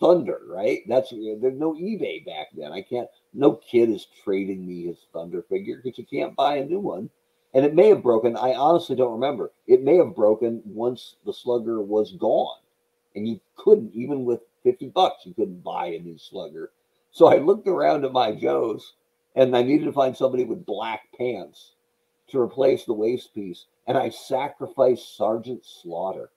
Thunder, 0.01 0.41
right? 0.47 0.83
That's 0.87 1.11
there's 1.11 1.59
no 1.59 1.75
eBay 1.75 2.25
back 2.25 2.49
then. 2.57 2.73
I 2.73 2.83
can't, 2.83 3.09
no 3.35 3.55
kid 3.55 3.91
is 3.91 4.07
trading 4.23 4.65
me 4.67 4.87
his 4.87 4.99
Thunder 5.13 5.43
figure 5.49 5.81
because 5.83 5.99
you 5.99 6.07
can't 6.07 6.37
buy 6.37 6.59
a 6.59 6.65
new 6.65 6.79
one. 6.79 7.11
And 7.55 7.65
it 7.65 7.75
may 7.75 7.89
have 7.89 8.03
broken. 8.03 8.37
I 8.37 8.55
honestly 8.55 8.95
don't 8.95 9.13
remember. 9.13 9.53
It 9.67 9.83
may 9.83 9.97
have 9.97 10.15
broken 10.15 10.63
once 10.65 11.17
the 11.25 11.33
slugger 11.33 11.81
was 11.81 12.13
gone. 12.13 12.59
And 13.15 13.27
you 13.27 13.41
couldn't, 13.57 13.95
even 13.95 14.25
with 14.25 14.41
50 14.65 14.89
bucks, 14.89 15.25
you 15.25 15.35
couldn't 15.35 15.65
buy 15.65 15.87
a 15.87 15.99
new 15.99 16.19
slugger. 16.19 16.71
So 17.11 17.27
I 17.27 17.39
looked 17.39 17.67
around 17.67 18.05
at 18.05 18.13
my 18.13 18.33
Joes 18.33 18.95
and 19.35 19.57
I 19.57 19.63
needed 19.63 19.87
to 19.87 19.93
find 19.93 20.17
somebody 20.17 20.45
with 20.45 20.67
black 20.67 21.03
pants 21.17 21.73
to 22.29 22.41
replace 22.41 22.85
the 22.85 22.93
waist 22.93 23.35
piece. 23.35 23.67
And 23.87 23.97
I 23.97 24.11
sacrificed 24.11 25.17
Sergeant 25.17 25.65
Slaughter. 25.65 26.31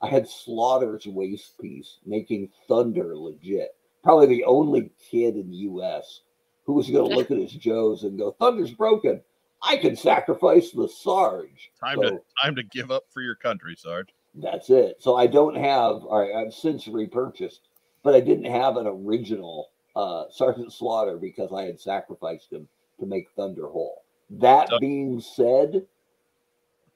I 0.00 0.08
had 0.08 0.28
Slaughter's 0.28 1.06
waist 1.06 1.58
piece 1.60 1.98
making 2.06 2.50
Thunder 2.68 3.16
legit. 3.16 3.74
Probably 4.02 4.26
the 4.26 4.44
only 4.44 4.90
kid 5.10 5.36
in 5.36 5.50
the 5.50 5.56
US 5.56 6.20
who 6.64 6.74
was 6.74 6.90
going 6.90 7.10
to 7.10 7.16
look 7.16 7.30
at 7.30 7.38
his 7.38 7.52
Joes 7.52 8.04
and 8.04 8.18
go, 8.18 8.32
Thunder's 8.32 8.72
broken. 8.72 9.20
I 9.64 9.76
can 9.76 9.96
sacrifice 9.96 10.70
the 10.70 10.88
Sarge. 10.88 11.70
Time 11.80 11.96
so, 11.96 12.02
to 12.02 12.20
time 12.42 12.54
to 12.56 12.62
give 12.62 12.90
up 12.90 13.04
for 13.10 13.22
your 13.22 13.34
country, 13.34 13.74
Sarge. 13.76 14.08
That's 14.34 14.70
it. 14.70 14.96
So 15.00 15.16
I 15.16 15.26
don't 15.26 15.54
have. 15.54 16.04
All 16.04 16.20
right, 16.20 16.44
I've 16.44 16.52
since 16.52 16.86
repurchased, 16.86 17.68
but 18.02 18.14
I 18.14 18.20
didn't 18.20 18.50
have 18.50 18.76
an 18.76 18.86
original 18.86 19.70
uh, 19.96 20.24
Sergeant 20.30 20.72
Slaughter 20.72 21.16
because 21.16 21.52
I 21.52 21.64
had 21.64 21.80
sacrificed 21.80 22.52
him 22.52 22.68
to 23.00 23.06
make 23.06 23.28
Thunder 23.36 23.68
whole. 23.68 24.04
That 24.30 24.70
being 24.80 25.20
said, 25.20 25.86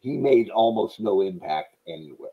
he 0.01 0.17
made 0.17 0.51
almost 0.51 1.01
no 1.01 1.21
impact 1.21 1.77
anywhere. 1.87 2.31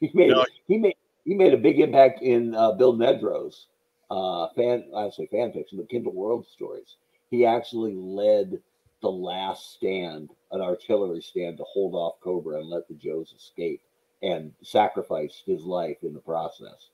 He 0.00 0.10
made 0.14 0.30
no, 0.30 0.44
he 0.68 0.78
made 0.78 0.96
he 1.24 1.34
made 1.34 1.54
a 1.54 1.58
big 1.58 1.80
impact 1.80 2.22
in 2.22 2.54
uh, 2.54 2.72
Bill 2.72 2.94
Nedro's 2.94 3.66
uh, 4.10 4.48
fan. 4.54 4.84
I 4.96 5.10
say 5.10 5.26
fan 5.26 5.52
fiction, 5.52 5.78
but 5.78 5.88
Kindle 5.88 6.12
World 6.12 6.46
stories. 6.46 6.96
He 7.30 7.44
actually 7.44 7.94
led 7.94 8.60
the 9.02 9.10
last 9.10 9.74
stand, 9.74 10.30
an 10.52 10.60
artillery 10.60 11.20
stand 11.20 11.58
to 11.58 11.64
hold 11.64 11.94
off 11.94 12.20
Cobra 12.20 12.60
and 12.60 12.68
let 12.68 12.88
the 12.88 12.94
Joes 12.94 13.34
escape 13.36 13.82
and 14.22 14.52
sacrificed 14.62 15.42
his 15.46 15.62
life 15.62 15.98
in 16.02 16.14
the 16.14 16.20
process. 16.20 16.88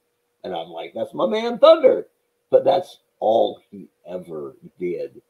And 0.45 0.55
I'm 0.55 0.69
like, 0.69 0.93
that's 0.95 1.15
my 1.15 1.27
man 1.27 1.59
Thunder. 1.59 2.09
But 2.51 2.65
that's 2.65 2.99
all 3.21 3.61
he 3.71 3.89
ever 4.07 4.57
did, 4.79 5.23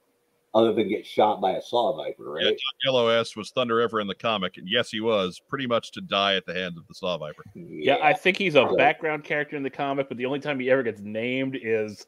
other 0.54 0.72
than 0.72 0.88
get 0.88 1.06
shot 1.06 1.40
by 1.40 1.52
a 1.52 1.62
saw 1.62 1.94
viper, 1.96 2.32
right? 2.32 2.44
Yeah, 2.44 2.50
Yellow 2.84 3.08
S 3.08 3.36
was 3.36 3.50
Thunder 3.50 3.80
ever 3.80 4.00
in 4.00 4.06
the 4.06 4.14
comic, 4.14 4.56
and 4.56 4.66
yes, 4.68 4.90
he 4.90 5.00
was 5.00 5.40
pretty 5.48 5.66
much 5.66 5.92
to 5.92 6.00
die 6.00 6.34
at 6.34 6.46
the 6.46 6.54
hands 6.54 6.78
of 6.78 6.88
the 6.88 6.94
saw 6.94 7.18
viper. 7.18 7.44
Yeah, 7.54 7.96
yeah 7.98 8.04
I 8.04 8.14
think 8.14 8.38
he's 8.38 8.54
a 8.54 8.66
background 8.76 9.24
character 9.24 9.56
in 9.56 9.62
the 9.62 9.70
comic, 9.70 10.08
but 10.08 10.16
the 10.16 10.26
only 10.26 10.40
time 10.40 10.58
he 10.58 10.70
ever 10.70 10.82
gets 10.82 11.00
named 11.00 11.56
is 11.60 12.06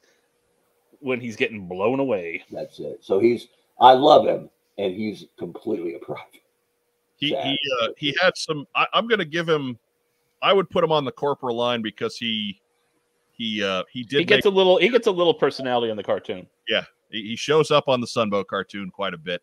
when 1.00 1.20
he's 1.20 1.36
getting 1.36 1.68
blown 1.68 2.00
away. 2.00 2.42
That's 2.50 2.80
it. 2.80 2.98
So 3.02 3.20
he's 3.20 3.48
I 3.80 3.92
love 3.92 4.26
him, 4.26 4.50
and 4.78 4.94
he's 4.94 5.26
completely 5.38 5.94
a 5.94 5.98
project. 5.98 6.38
He 7.16 7.28
he 7.28 7.58
uh, 7.80 7.88
he 7.96 8.16
had 8.20 8.36
some. 8.36 8.66
I, 8.74 8.86
am 8.94 9.06
going 9.06 9.18
to 9.18 9.24
give 9.24 9.48
him. 9.48 9.78
I 10.42 10.52
would 10.52 10.68
put 10.68 10.84
him 10.84 10.92
on 10.92 11.04
the 11.04 11.12
corporal 11.12 11.56
line 11.56 11.80
because 11.80 12.16
he 12.16 12.60
he 13.32 13.62
uh 13.62 13.84
he 13.90 14.02
did. 14.02 14.20
He 14.20 14.24
gets 14.24 14.44
make, 14.44 14.52
a 14.52 14.56
little. 14.56 14.78
He 14.78 14.88
gets 14.88 15.06
a 15.06 15.12
little 15.12 15.34
personality 15.34 15.90
in 15.90 15.96
the 15.96 16.02
cartoon. 16.02 16.46
Yeah, 16.68 16.84
he 17.10 17.36
shows 17.36 17.70
up 17.70 17.88
on 17.88 18.00
the 18.00 18.06
Sunbow 18.06 18.46
cartoon 18.46 18.90
quite 18.90 19.14
a 19.14 19.18
bit. 19.18 19.42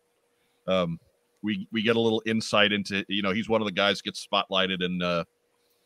Um, 0.66 1.00
we 1.42 1.66
we 1.72 1.82
get 1.82 1.96
a 1.96 2.00
little 2.00 2.22
insight 2.26 2.72
into 2.72 3.04
you 3.08 3.22
know 3.22 3.32
he's 3.32 3.48
one 3.48 3.60
of 3.60 3.66
the 3.66 3.72
guys 3.72 4.00
gets 4.00 4.26
spotlighted 4.26 4.82
in 4.82 5.02
uh 5.02 5.24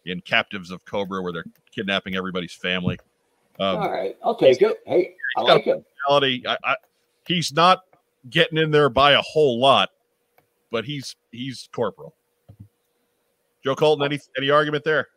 in 0.05 0.21
Captives 0.21 0.71
of 0.71 0.85
Cobra 0.85 1.23
where 1.23 1.33
they're 1.33 1.45
kidnapping 1.75 2.17
everybody's 2.17 2.55
family. 2.55 2.99
Um, 3.59 3.77
All 3.77 3.91
right, 3.91 4.17
I'll 4.23 4.37
take 4.37 4.61
it. 4.61 4.81
Hey, 4.87 5.15
I 5.37 5.41
like 5.41 5.65
him. 5.65 5.85
I, 6.09 6.57
I, 6.63 6.77
he's 7.27 7.53
not 7.53 7.81
getting 8.31 8.59
in 8.59 8.71
there 8.71 8.89
by 8.89 9.13
a 9.13 9.23
whole 9.23 9.61
lot, 9.61 9.91
but 10.71 10.85
he's 10.85 11.17
he's 11.33 11.69
corporal. 11.73 12.15
Joe 13.65 13.75
Colton, 13.75 14.05
any 14.05 14.21
any 14.37 14.51
argument 14.51 14.85
there? 14.85 15.09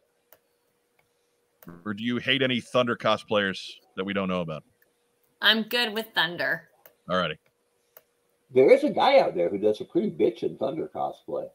Or 1.85 1.93
do 1.93 2.03
you 2.03 2.17
hate 2.17 2.41
any 2.41 2.61
Thunder 2.61 2.95
cosplayers 2.95 3.59
that 3.95 4.03
we 4.03 4.13
don't 4.13 4.27
know 4.27 4.41
about? 4.41 4.63
I'm 5.41 5.63
good 5.63 5.93
with 5.93 6.07
Thunder. 6.15 6.69
All 7.09 7.17
righty. 7.17 7.37
There 8.53 8.71
is 8.71 8.83
a 8.83 8.89
guy 8.89 9.19
out 9.19 9.35
there 9.35 9.49
who 9.49 9.59
does 9.59 9.79
a 9.81 9.85
pretty 9.85 10.09
bitch 10.09 10.43
in 10.43 10.57
Thunder 10.57 10.89
cosplay. 10.93 11.47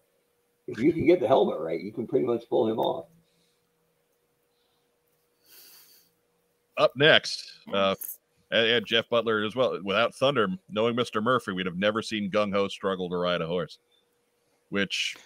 If 0.66 0.78
you 0.78 0.92
can 0.92 1.06
get 1.06 1.20
the 1.20 1.26
helmet 1.26 1.58
right, 1.58 1.80
you 1.80 1.92
can 1.92 2.06
pretty 2.06 2.26
much 2.26 2.48
pull 2.48 2.70
him 2.70 2.78
off. 2.78 3.06
Up 6.78 6.92
next, 6.96 7.52
uh, 7.72 7.94
and, 8.54 8.86
Jeff 8.86 9.08
Butler 9.08 9.44
as 9.44 9.56
well. 9.56 9.78
Without 9.82 10.14
Thunder, 10.14 10.48
knowing 10.70 10.94
Mr. 10.94 11.22
Murphy, 11.22 11.52
we'd 11.52 11.66
have 11.66 11.76
never 11.76 12.02
seen 12.02 12.30
Gung 12.30 12.52
Ho 12.52 12.68
struggle 12.68 13.10
to 13.10 13.16
ride 13.16 13.40
a 13.40 13.46
horse. 13.46 13.78
Which, 14.70 15.16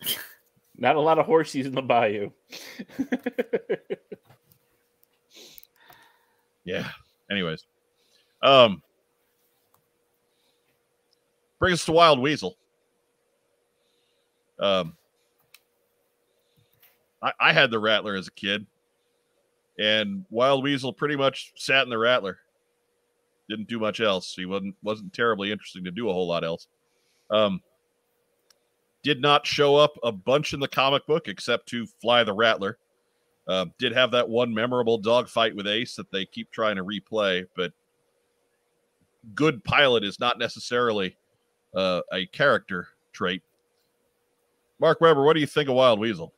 not 0.78 0.96
a 0.96 1.00
lot 1.00 1.18
of 1.18 1.26
horses 1.26 1.66
in 1.66 1.74
the 1.74 1.82
bayou. 1.82 2.30
yeah. 6.64 6.88
Anyways, 7.30 7.66
um, 8.42 8.82
bring 11.58 11.74
us 11.74 11.84
to 11.84 11.92
Wild 11.92 12.18
Weasel. 12.18 12.56
Um, 14.58 14.96
I, 17.22 17.32
I 17.38 17.52
had 17.52 17.70
the 17.70 17.78
Rattler 17.78 18.16
as 18.16 18.26
a 18.26 18.32
kid, 18.32 18.66
and 19.78 20.24
Wild 20.30 20.64
Weasel 20.64 20.92
pretty 20.92 21.16
much 21.16 21.52
sat 21.56 21.84
in 21.84 21.90
the 21.90 21.98
Rattler 21.98 22.38
didn't 23.50 23.68
do 23.68 23.78
much 23.78 24.00
else. 24.00 24.32
He 24.34 24.46
wasn't 24.46 24.74
wasn't 24.82 25.12
terribly 25.12 25.52
interesting 25.52 25.84
to 25.84 25.90
do 25.90 26.08
a 26.08 26.12
whole 26.12 26.26
lot 26.26 26.44
else. 26.44 26.68
Um, 27.30 27.60
did 29.02 29.20
not 29.20 29.46
show 29.46 29.76
up 29.76 29.94
a 30.02 30.12
bunch 30.12 30.52
in 30.54 30.60
the 30.60 30.68
comic 30.68 31.06
book 31.06 31.28
except 31.28 31.68
to 31.68 31.86
fly 32.00 32.24
the 32.24 32.32
Rattler. 32.32 32.78
Uh, 33.48 33.66
did 33.78 33.92
have 33.92 34.10
that 34.12 34.28
one 34.28 34.54
memorable 34.54 34.98
dogfight 34.98 35.56
with 35.56 35.66
Ace 35.66 35.96
that 35.96 36.10
they 36.12 36.24
keep 36.24 36.50
trying 36.50 36.76
to 36.76 36.84
replay, 36.84 37.44
but 37.56 37.72
good 39.34 39.64
pilot 39.64 40.04
is 40.04 40.20
not 40.20 40.38
necessarily 40.38 41.16
uh, 41.74 42.00
a 42.12 42.26
character 42.26 42.88
trait. 43.12 43.42
Mark 44.78 45.00
Weber, 45.00 45.24
what 45.24 45.34
do 45.34 45.40
you 45.40 45.46
think 45.46 45.68
of 45.68 45.74
Wild 45.74 45.98
Weasel? 45.98 46.32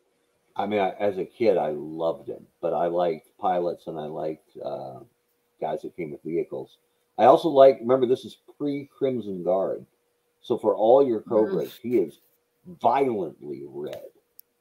I 0.56 0.66
mean, 0.66 0.80
I, 0.80 0.90
as 1.00 1.18
a 1.18 1.24
kid, 1.24 1.56
I 1.56 1.70
loved 1.70 2.28
him, 2.28 2.46
but 2.60 2.72
I 2.72 2.86
liked 2.86 3.28
pilots 3.38 3.86
and 3.86 3.98
I 3.98 4.04
liked 4.04 4.56
uh, 4.64 5.00
guys 5.60 5.82
that 5.82 5.96
came 5.96 6.12
with 6.12 6.22
vehicles. 6.22 6.78
I 7.18 7.24
also 7.24 7.48
like, 7.48 7.78
remember, 7.80 8.06
this 8.06 8.24
is 8.24 8.38
pre 8.58 8.88
Crimson 8.96 9.42
Guard. 9.42 9.84
So 10.40 10.58
for 10.58 10.74
all 10.74 11.06
your 11.06 11.20
Cobras, 11.20 11.78
he 11.80 11.98
is 11.98 12.20
violently 12.80 13.62
red. 13.66 14.02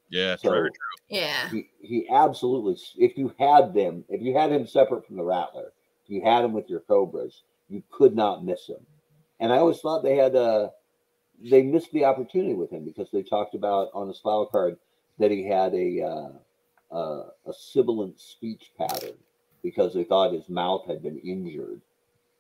Yeah, 0.09 0.35
so 0.35 0.51
very 0.51 0.69
true. 0.69 0.77
Yeah. 1.09 1.49
He, 1.49 1.69
he 1.81 2.09
absolutely, 2.09 2.77
if 2.97 3.17
you 3.17 3.33
had 3.39 3.73
them, 3.73 4.03
if 4.09 4.21
you 4.21 4.37
had 4.37 4.51
him 4.51 4.67
separate 4.67 5.07
from 5.07 5.15
the 5.15 5.23
Rattler, 5.23 5.71
if 6.03 6.09
you 6.09 6.21
had 6.21 6.43
him 6.43 6.53
with 6.53 6.69
your 6.69 6.81
Cobras, 6.81 7.43
you 7.69 7.81
could 7.89 8.15
not 8.15 8.43
miss 8.43 8.67
him. 8.67 8.85
And 9.39 9.51
I 9.51 9.57
always 9.57 9.79
thought 9.79 10.03
they 10.03 10.17
had, 10.17 10.35
uh, 10.35 10.69
they 11.39 11.63
missed 11.63 11.91
the 11.93 12.05
opportunity 12.05 12.53
with 12.53 12.71
him 12.71 12.83
because 12.83 13.09
they 13.11 13.23
talked 13.23 13.55
about 13.55 13.89
on 13.93 14.07
his 14.07 14.19
file 14.19 14.45
card 14.45 14.77
that 15.17 15.31
he 15.31 15.47
had 15.47 15.73
a, 15.73 16.01
uh, 16.01 16.95
uh, 16.95 17.23
a 17.47 17.53
sibilant 17.57 18.19
speech 18.19 18.71
pattern 18.77 19.15
because 19.63 19.93
they 19.93 20.03
thought 20.03 20.33
his 20.33 20.49
mouth 20.49 20.85
had 20.85 21.01
been 21.01 21.17
injured 21.19 21.81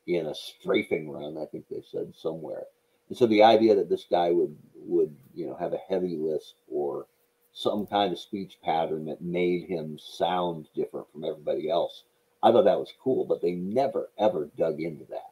in 0.07 0.25
a 0.25 0.35
strafing 0.35 1.09
run, 1.09 1.37
I 1.37 1.45
think 1.45 1.65
they 1.69 1.81
said 1.81 2.13
somewhere. 2.15 2.63
And 3.09 3.17
so 3.17 3.27
the 3.27 3.43
idea 3.43 3.75
that 3.75 3.89
this 3.89 4.05
guy 4.09 4.31
would 4.31 4.57
would 4.75 5.15
you 5.33 5.45
know 5.45 5.55
have 5.55 5.73
a 5.73 5.77
heavy 5.77 6.15
lisp 6.17 6.55
or 6.67 7.07
some 7.53 7.85
kind 7.85 8.13
of 8.13 8.19
speech 8.19 8.57
pattern 8.63 9.05
that 9.05 9.21
made 9.21 9.65
him 9.65 9.99
sound 9.99 10.67
different 10.73 11.11
from 11.11 11.25
everybody 11.25 11.69
else, 11.69 12.03
I 12.41 12.51
thought 12.51 12.65
that 12.65 12.79
was 12.79 12.93
cool. 13.03 13.25
But 13.25 13.41
they 13.41 13.53
never 13.53 14.09
ever 14.17 14.49
dug 14.57 14.79
into 14.79 15.05
that. 15.05 15.31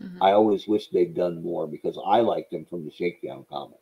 Mhm. 0.00 0.18
I 0.20 0.32
always 0.32 0.66
wish 0.66 0.88
they'd 0.90 1.14
done 1.14 1.42
more 1.42 1.66
because 1.66 1.98
I 2.04 2.20
liked 2.20 2.52
him 2.52 2.64
from 2.64 2.84
the 2.84 2.90
Shakedown 2.90 3.44
comic 3.48 3.78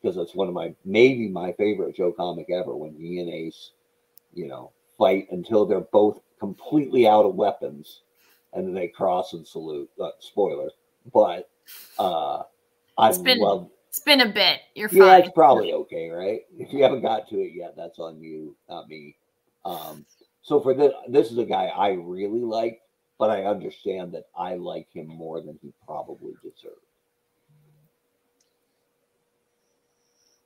because 0.00 0.16
that's 0.16 0.34
one 0.34 0.48
of 0.48 0.54
my 0.54 0.74
maybe 0.84 1.28
my 1.28 1.52
favorite 1.52 1.94
Joe 1.94 2.12
comic 2.12 2.50
ever 2.50 2.74
when 2.74 2.94
he 2.94 3.18
and 3.20 3.30
Ace, 3.30 3.72
you 4.34 4.46
know, 4.46 4.72
fight 4.98 5.30
until 5.30 5.66
they're 5.66 5.80
both 5.80 6.20
completely 6.38 7.06
out 7.06 7.24
of 7.24 7.34
weapons 7.36 8.02
and 8.52 8.66
then 8.66 8.74
they 8.74 8.88
cross 8.88 9.32
and 9.32 9.46
salute. 9.46 9.90
Uh, 10.00 10.10
spoiler, 10.20 10.70
but 11.12 11.48
uh, 11.98 12.42
I 12.98 13.08
It's 13.08 13.18
been 13.18 13.38
love. 13.38 13.68
It's 13.88 14.00
been 14.00 14.22
a 14.22 14.28
bit. 14.28 14.60
You're 14.74 14.88
Yeah, 14.90 15.04
fine. 15.12 15.20
it's 15.22 15.30
probably 15.34 15.72
okay, 15.74 16.08
right? 16.08 16.40
If 16.58 16.72
you 16.72 16.82
haven't 16.82 17.02
got 17.02 17.28
to 17.28 17.36
it 17.40 17.52
yet, 17.54 17.74
that's 17.76 17.98
on 17.98 18.20
you, 18.20 18.56
not 18.68 18.88
me. 18.88 19.16
Um, 19.66 20.06
so 20.40 20.60
for 20.60 20.72
this, 20.74 20.92
this 21.08 21.30
is 21.30 21.36
a 21.38 21.44
guy 21.44 21.66
I 21.66 21.90
really 21.90 22.40
like, 22.40 22.80
but 23.18 23.28
I 23.30 23.44
understand 23.44 24.12
that 24.14 24.24
I 24.36 24.54
like 24.54 24.88
him 24.94 25.08
more 25.08 25.42
than 25.42 25.58
he 25.62 25.72
probably 25.86 26.32
deserves. 26.42 26.76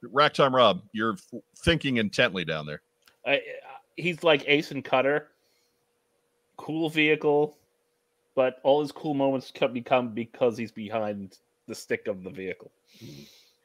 Rack 0.02 0.34
time, 0.34 0.54
Rob. 0.54 0.82
You're 0.92 1.14
f- 1.14 1.40
thinking 1.58 1.96
intently 1.98 2.44
down 2.44 2.66
there. 2.66 2.82
I, 3.26 3.40
he's 3.96 4.22
like 4.22 4.44
Ace 4.46 4.70
and 4.70 4.84
Cutter. 4.84 5.28
Cool 6.56 6.88
vehicle, 6.90 7.56
but 8.36 8.60
all 8.62 8.80
his 8.82 8.92
cool 8.92 9.14
moments 9.14 9.50
come 9.52 9.72
become 9.72 10.10
because 10.10 10.56
he's 10.56 10.70
behind 10.70 11.38
the 11.66 11.74
stick 11.74 12.06
of 12.06 12.22
the 12.22 12.30
vehicle. 12.30 12.70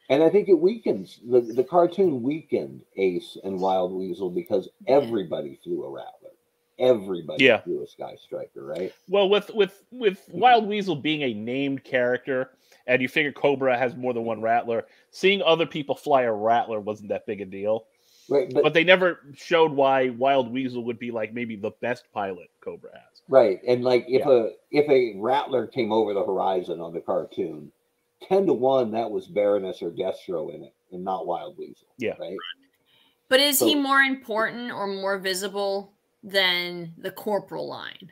And 0.10 0.23
I 0.23 0.30
think 0.30 0.49
it 0.49 0.60
weakens 0.60 1.19
the, 1.30 1.41
the 1.41 1.64
cartoon 1.64 2.23
weakened 2.23 2.81
Ace 2.98 3.38
and 3.43 3.60
Wild 3.60 3.91
Weasel 3.93 4.31
because 4.31 4.68
everybody 4.88 5.60
flew 5.64 5.84
a 5.84 5.89
Rattler. 5.89 6.31
Everybody 6.80 7.45
Yeah. 7.45 7.60
flew 7.61 7.84
a 7.84 7.88
Sky 7.88 8.15
Striker, 8.26 8.65
right? 8.65 8.91
Well, 9.07 9.30
with 9.30 9.52
with 9.53 9.84
with 9.91 10.27
Wild 10.31 10.65
Weasel 10.68 10.95
being 10.95 11.22
a 11.22 11.34
named 11.34 11.84
character, 11.84 12.52
and 12.88 13.02
you 13.02 13.07
figure 13.07 13.31
Cobra 13.31 13.77
has 13.77 13.95
more 13.95 14.14
than 14.14 14.23
one 14.23 14.41
Rattler, 14.41 14.85
seeing 15.11 15.43
other 15.43 15.68
people 15.68 15.95
fly 15.95 16.23
a 16.23 16.34
Rattler 16.34 16.80
wasn't 16.80 17.10
that 17.10 17.27
big 17.27 17.39
a 17.41 17.45
deal. 17.45 17.85
Right, 18.30 18.52
but, 18.52 18.64
But 18.64 18.73
they 18.73 18.84
never 18.84 19.19
showed 19.35 19.72
why 19.72 20.10
Wild 20.10 20.52
Weasel 20.52 20.85
would 20.85 20.98
be 20.98 21.11
like 21.11 21.34
maybe 21.34 21.56
the 21.56 21.72
best 21.81 22.06
pilot 22.14 22.49
Cobra 22.61 22.91
has. 22.93 23.10
Right, 23.30 23.60
and 23.68 23.84
like 23.84 24.06
if 24.07 24.26
a 24.26 24.52
if 24.72 24.89
a 24.89 25.19
Rattler 25.19 25.68
came 25.68 25.91
over 25.91 26.14
the 26.14 26.23
horizon 26.26 26.80
on 26.80 26.93
the 26.93 27.02
cartoon, 27.02 27.72
ten 28.22 28.45
to 28.45 28.53
one 28.53 28.91
that 28.91 29.10
was 29.10 29.27
Baroness 29.27 29.81
or 29.81 29.91
Destro 29.91 30.53
in 30.53 30.64
it, 30.64 30.73
and 30.91 31.03
not 31.03 31.26
Wild 31.27 31.57
Weasel. 31.57 31.88
Yeah. 31.98 32.14
right. 32.19 32.38
But 33.30 33.39
is 33.39 33.60
he 33.60 33.76
more 33.76 34.02
important 34.02 34.72
or 34.72 34.88
more 34.88 35.18
visible 35.18 35.93
than 36.23 36.93
the 36.98 37.11
corporal 37.11 37.68
line? 37.68 38.11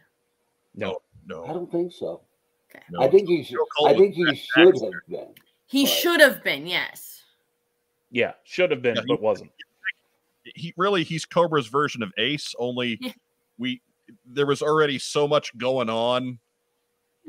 No, 0.76 1.02
no, 1.28 1.44
I 1.46 1.54
don't 1.54 1.70
think 1.72 1.92
so. 1.92 2.22
no. 2.90 3.02
I 3.02 3.10
think 3.10 3.28
he 3.28 3.44
should. 3.44 3.58
I 3.86 3.94
think 3.96 4.16
he 4.16 4.24
should 4.36 4.76
have 4.82 4.92
been. 5.10 5.28
He 5.68 5.84
Right. 5.84 5.90
should 5.94 6.20
have 6.22 6.44
been, 6.44 6.66
yes. 6.66 7.22
yeah, 8.12 8.32
should 8.44 8.72
have 8.72 8.82
been, 8.82 8.96
Yeah, 8.96 9.02
he- 9.06 9.08
but 9.14 9.22
wasn't. 9.22 9.52
he 10.56 10.74
really 10.78 11.04
he's 11.04 11.26
Cobra's 11.26 11.68
version 11.68 12.02
of 12.02 12.12
Ace. 12.18 12.56
Only 12.58 12.98
Yeah. 13.02 13.12
we 13.58 13.82
there 14.26 14.46
was 14.46 14.62
already 14.62 14.98
so 15.00 15.28
much 15.28 15.56
going 15.58 15.90
on 15.90 16.40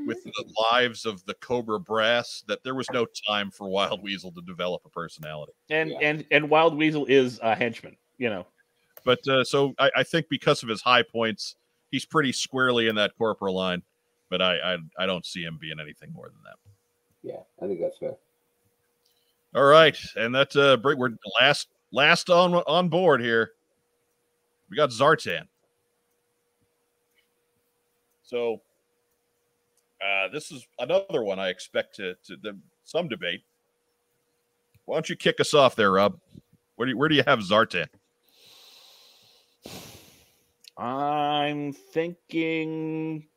with 0.05 0.17
Mm-hmm. 0.19 0.29
the 0.35 0.53
lives 0.71 1.05
of 1.05 1.23
the 1.25 1.33
Cobra 1.35 1.79
brass 1.79 2.43
that 2.47 2.63
there 2.63 2.73
was 2.75 2.89
no 2.91 3.05
time 3.27 3.51
for 3.51 3.67
Wild 3.67 4.01
Weasel 4.01 4.31
to 4.31 4.41
develop 4.41 4.81
a 4.85 4.89
personality. 4.89 5.53
And 5.69 5.91
Yeah. 5.91 5.97
and 6.01 6.25
and 6.31 6.49
Wild 6.49 6.75
Weasel 6.77 7.05
is 7.05 7.39
a 7.43 7.55
henchman. 7.55 7.95
You 8.17 8.29
know, 8.29 8.45
But 9.03 9.27
uh, 9.27 9.43
so 9.43 9.73
I, 9.79 9.91
I 9.97 10.03
think 10.03 10.27
because 10.29 10.63
of 10.63 10.69
his 10.69 10.81
high 10.81 11.03
points, 11.03 11.55
he's 11.91 12.05
pretty 12.05 12.31
squarely 12.31 12.87
in 12.87 12.95
that 12.95 13.15
corporal 13.17 13.55
line. 13.55 13.83
But 14.29 14.41
I, 14.41 14.73
I 14.73 14.77
I 14.97 15.05
don't 15.05 15.25
see 15.25 15.43
him 15.43 15.57
being 15.59 15.79
anything 15.79 16.11
more 16.13 16.29
than 16.29 16.37
that. 16.45 16.55
Yeah, 17.23 17.41
I 17.61 17.67
think 17.67 17.79
that's 17.79 17.97
fair. 17.97 18.15
All 19.53 19.65
right, 19.65 19.97
and 20.15 20.33
that 20.33 20.55
uh, 20.55 20.77
bring 20.77 20.97
we're 20.97 21.11
last 21.39 21.67
last 21.91 22.29
on 22.29 22.55
on 22.55 22.89
board 22.89 23.21
here. 23.21 23.51
We 24.69 24.77
got 24.77 24.89
Zartan. 24.91 25.47
So 28.31 28.61
uh, 30.01 30.29
this 30.29 30.51
is 30.53 30.65
another 30.79 31.21
one 31.21 31.37
I 31.37 31.49
expect 31.49 31.95
to 31.97 32.15
to 32.23 32.37
the, 32.37 32.57
some 32.85 33.09
debate. 33.09 33.41
Why 34.85 34.95
don't 34.95 35.09
you 35.09 35.17
kick 35.17 35.41
us 35.41 35.53
off 35.53 35.75
there, 35.75 35.91
Rob? 35.91 36.17
Where 36.77 36.85
do 36.85 36.91
you, 36.91 36.97
where 36.97 37.09
do 37.09 37.15
you 37.15 37.23
have 37.27 37.39
Zartan? 37.39 37.87
I'm 40.77 41.73
thinking. 41.73 43.27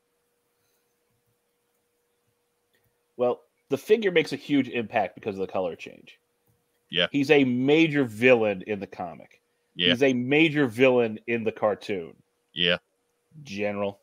Well, 3.17 3.43
the 3.71 3.77
figure 3.77 4.13
makes 4.13 4.33
a 4.33 4.37
huge 4.37 4.69
impact 4.69 5.17
because 5.17 5.35
of 5.35 5.41
the 5.41 5.53
color 5.53 5.75
change. 5.75 6.21
Yeah. 6.89 7.09
He's 7.11 7.33
a 7.33 7.43
major 7.45 8.05
villain 8.05 8.63
in 8.69 8.79
the 8.79 8.87
comic. 8.87 9.41
Yeah, 9.75 9.91
He's 9.91 10.05
a 10.05 10.13
major 10.13 10.69
villain 10.69 11.19
in 11.27 11.43
the 11.43 11.51
cartoon. 11.51 12.15
yeah, 12.53 12.77
General. 13.43 13.99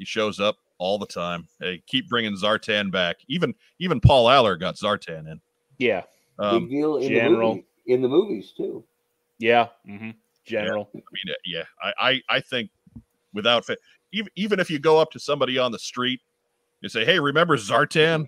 He 0.00 0.06
shows 0.06 0.40
up 0.40 0.56
all 0.78 0.98
the 0.98 1.06
time. 1.06 1.46
Hey, 1.60 1.82
keep 1.86 2.08
bringing 2.08 2.34
Zartan 2.34 2.90
back. 2.90 3.18
Even 3.28 3.54
even 3.78 4.00
Paul 4.00 4.28
Aller 4.28 4.56
got 4.56 4.76
Zartan 4.76 5.30
in. 5.30 5.40
Yeah. 5.78 6.04
Um, 6.38 6.62
Big 6.64 6.70
deal 6.70 6.96
in 6.96 7.08
General. 7.10 7.50
the 7.50 7.54
movie, 7.56 7.66
in 7.86 8.00
the 8.02 8.08
movies 8.08 8.54
too. 8.56 8.82
Yeah. 9.38 9.68
hmm 9.86 10.10
General. 10.46 10.88
I 10.94 10.96
mean, 10.96 11.28
uh, 11.28 11.32
yeah, 11.44 11.64
I, 11.82 11.92
I, 12.00 12.22
I 12.36 12.40
think 12.40 12.70
without 13.34 13.66
fa- 13.66 13.76
even 14.10 14.30
even 14.36 14.58
if 14.58 14.70
you 14.70 14.78
go 14.78 14.98
up 14.98 15.10
to 15.10 15.20
somebody 15.20 15.58
on 15.58 15.70
the 15.70 15.78
street, 15.78 16.20
and 16.82 16.90
say, 16.90 17.04
"Hey, 17.04 17.20
remember 17.20 17.58
Zartan?" 17.58 18.26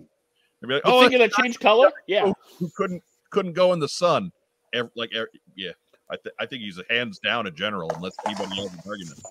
They'd 0.61 0.69
be 0.69 0.74
like, 0.74 0.82
The 0.82 0.90
"Oh, 0.93 1.03
figure 1.03 1.19
that 1.19 1.32
changed 1.32 1.59
color? 1.59 1.90
Yeah. 2.07 2.31
who 2.59 2.69
couldn't 2.77 3.03
couldn't 3.31 3.55
go 3.55 3.73
in 3.73 3.78
the 3.81 3.89
sun." 3.89 4.31
Ev- 4.74 4.90
like, 4.94 5.11
ev- 5.15 5.27
yeah, 5.57 5.70
I, 6.11 6.16
th- 6.16 6.35
I 6.39 6.44
think 6.44 6.62
he's 6.62 6.78
a 6.78 6.85
hands 6.90 7.19
down 7.19 7.47
a 7.47 7.51
general, 7.51 7.90
unless 7.97 8.15
anybody 8.27 8.57
has 8.57 8.73
an 8.74 8.81
argument. 8.86 9.23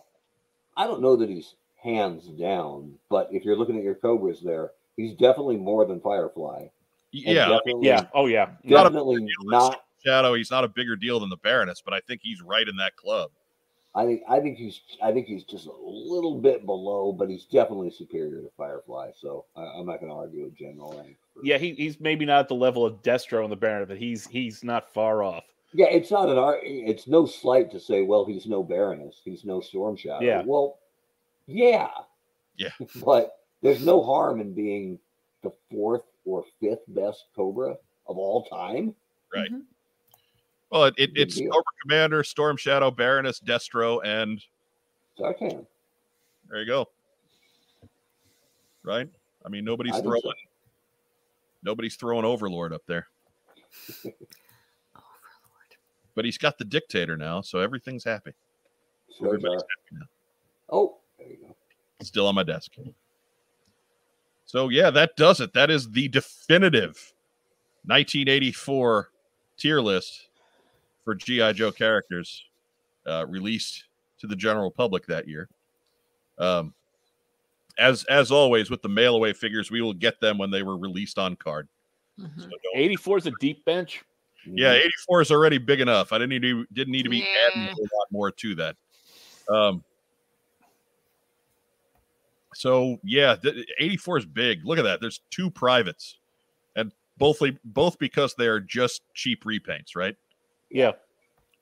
I 0.75 0.87
don't 0.87 1.01
know 1.01 1.15
that 1.15 1.29
he's 1.29 1.53
hands 1.81 2.27
down, 2.27 2.93
but 3.09 3.29
if 3.31 3.43
you're 3.43 3.55
looking 3.57 3.77
at 3.77 3.83
your 3.83 3.95
Cobras 3.95 4.41
there, 4.41 4.71
he's 4.95 5.13
definitely 5.13 5.57
more 5.57 5.85
than 5.85 5.99
Firefly. 5.99 6.67
Yeah, 7.11 7.59
Yeah. 7.81 8.05
Oh, 8.13 8.27
yeah. 8.27 8.49
Definitely 8.67 9.17
big 9.17 9.27
deal. 9.27 9.49
not. 9.49 9.83
Shadow, 10.05 10.33
he's 10.33 10.49
not 10.49 10.63
a 10.63 10.67
bigger 10.67 10.95
deal 10.95 11.19
than 11.19 11.29
the 11.29 11.37
Baroness, 11.37 11.81
but 11.83 11.93
I 11.93 11.99
think 11.99 12.21
he's 12.23 12.41
right 12.41 12.67
in 12.67 12.75
that 12.77 12.95
club. 12.95 13.29
I 13.93 14.05
think 14.05 14.21
I 14.27 14.39
think 14.39 14.57
he's 14.57 14.79
I 15.03 15.11
think 15.11 15.27
he's 15.27 15.43
just 15.43 15.67
a 15.67 15.73
little 15.83 16.39
bit 16.39 16.65
below, 16.65 17.11
but 17.11 17.29
he's 17.29 17.43
definitely 17.43 17.91
superior 17.91 18.41
to 18.41 18.49
Firefly. 18.57 19.11
So 19.19 19.45
I, 19.55 19.63
I'm 19.63 19.85
not 19.85 19.99
going 19.99 20.09
to 20.09 20.15
argue 20.15 20.45
with 20.45 20.55
General 20.55 20.97
rank. 20.97 21.17
Yeah, 21.43 21.57
he, 21.57 21.73
he's 21.73 21.99
maybe 21.99 22.25
not 22.25 22.39
at 22.39 22.47
the 22.47 22.55
level 22.55 22.85
of 22.85 23.01
Destro 23.01 23.43
and 23.43 23.51
the 23.51 23.57
Baron, 23.57 23.85
but 23.87 23.97
he's 23.97 24.25
he's 24.27 24.63
not 24.63 24.93
far 24.93 25.23
off. 25.23 25.43
Yeah, 25.73 25.87
it's 25.87 26.11
not 26.11 26.29
an 26.29 26.37
art. 26.37 26.59
It's 26.63 27.07
no 27.07 27.25
slight 27.25 27.71
to 27.71 27.79
say, 27.79 28.01
well, 28.01 28.25
he's 28.25 28.45
no 28.45 28.63
Baroness, 28.63 29.21
he's 29.23 29.43
no 29.43 29.59
Storm 29.59 29.97
Shadow. 29.97 30.25
Yeah. 30.25 30.43
Well, 30.45 30.77
yeah, 31.51 31.89
Yeah. 32.57 32.69
but 33.03 33.33
there's 33.61 33.85
no 33.85 34.01
harm 34.03 34.41
in 34.41 34.53
being 34.53 34.99
the 35.43 35.51
fourth 35.69 36.03
or 36.25 36.43
fifth 36.59 36.83
best 36.87 37.25
Cobra 37.35 37.71
of 38.07 38.17
all 38.17 38.45
time. 38.45 38.95
Right. 39.33 39.51
Mhm. 39.51 39.61
Well, 40.71 40.85
it, 40.85 40.93
it, 40.97 41.11
it's 41.15 41.35
deal. 41.35 41.51
Cobra 41.51 41.63
Commander, 41.81 42.23
Storm 42.23 42.57
Shadow, 42.57 42.91
Baroness, 42.91 43.39
Destro, 43.39 43.99
and 44.05 44.41
Zartan. 45.19 45.65
there 46.49 46.59
you 46.61 46.65
go. 46.67 46.87
Right? 48.83 49.09
I 49.45 49.49
mean, 49.49 49.65
nobody's 49.65 49.95
I 49.95 50.01
throwing 50.01 50.21
so. 50.21 50.31
nobody's 51.63 51.95
throwing 51.95 52.25
Overlord 52.25 52.73
up 52.73 52.83
there. 52.87 53.07
Overlord. 54.05 54.15
But 56.15 56.25
he's 56.25 56.37
got 56.37 56.57
the 56.57 56.65
dictator 56.65 57.17
now, 57.17 57.41
so 57.41 57.59
everything's 57.59 58.03
happy. 58.03 58.31
Sure 59.17 59.27
Everybody's 59.27 59.61
happy 59.61 59.99
now. 59.99 60.05
Oh, 60.69 60.97
there 61.21 61.29
you 61.31 61.37
go. 61.47 61.55
Still 62.01 62.27
on 62.27 62.35
my 62.35 62.43
desk. 62.43 62.73
So 64.45 64.69
yeah, 64.69 64.89
that 64.91 65.15
does 65.15 65.39
it. 65.39 65.53
That 65.53 65.69
is 65.69 65.89
the 65.89 66.07
definitive 66.07 67.13
1984 67.85 69.09
tier 69.57 69.79
list 69.81 70.27
for 71.05 71.15
GI 71.15 71.53
Joe 71.53 71.71
characters 71.71 72.43
uh, 73.07 73.25
released 73.27 73.85
to 74.19 74.27
the 74.27 74.35
general 74.35 74.69
public 74.69 75.05
that 75.07 75.27
year. 75.27 75.47
Um, 76.37 76.73
as 77.77 78.03
as 78.05 78.31
always 78.31 78.69
with 78.69 78.81
the 78.81 78.89
mail 78.89 79.15
away 79.15 79.33
figures, 79.33 79.71
we 79.71 79.81
will 79.81 79.93
get 79.93 80.19
them 80.19 80.37
when 80.37 80.51
they 80.51 80.63
were 80.63 80.77
released 80.77 81.17
on 81.17 81.35
card. 81.35 81.67
So 82.17 82.25
Mhm. 82.25 82.49
don't- 82.49 82.59
84 82.75 83.17
is 83.19 83.25
a 83.27 83.31
deep 83.39 83.63
bench. 83.65 84.03
Yeah, 84.45 84.73
84 84.73 85.21
is 85.21 85.31
already 85.31 85.57
big 85.59 85.81
enough. 85.81 86.11
I 86.11 86.17
didn't 86.17 86.29
need 86.31 86.41
to 86.41 86.65
didn't 86.73 86.91
need 86.91 87.03
to 87.03 87.09
be 87.09 87.25
adding 87.47 87.67
a 87.69 87.81
lot 87.95 88.11
more 88.11 88.31
to 88.31 88.55
that. 88.55 88.75
Um 89.47 89.83
so 92.53 92.97
yeah, 93.03 93.35
th- 93.35 93.65
84 93.79 94.17
is 94.19 94.25
big. 94.25 94.65
Look 94.65 94.77
at 94.79 94.83
that. 94.83 95.01
There's 95.01 95.21
two 95.29 95.49
privates. 95.49 96.17
And 96.75 96.91
both 97.17 97.39
both 97.65 97.97
because 97.99 98.33
they 98.35 98.47
are 98.47 98.59
just 98.59 99.01
cheap 99.13 99.43
repaints, 99.43 99.95
right? 99.95 100.15
Yeah. 100.69 100.91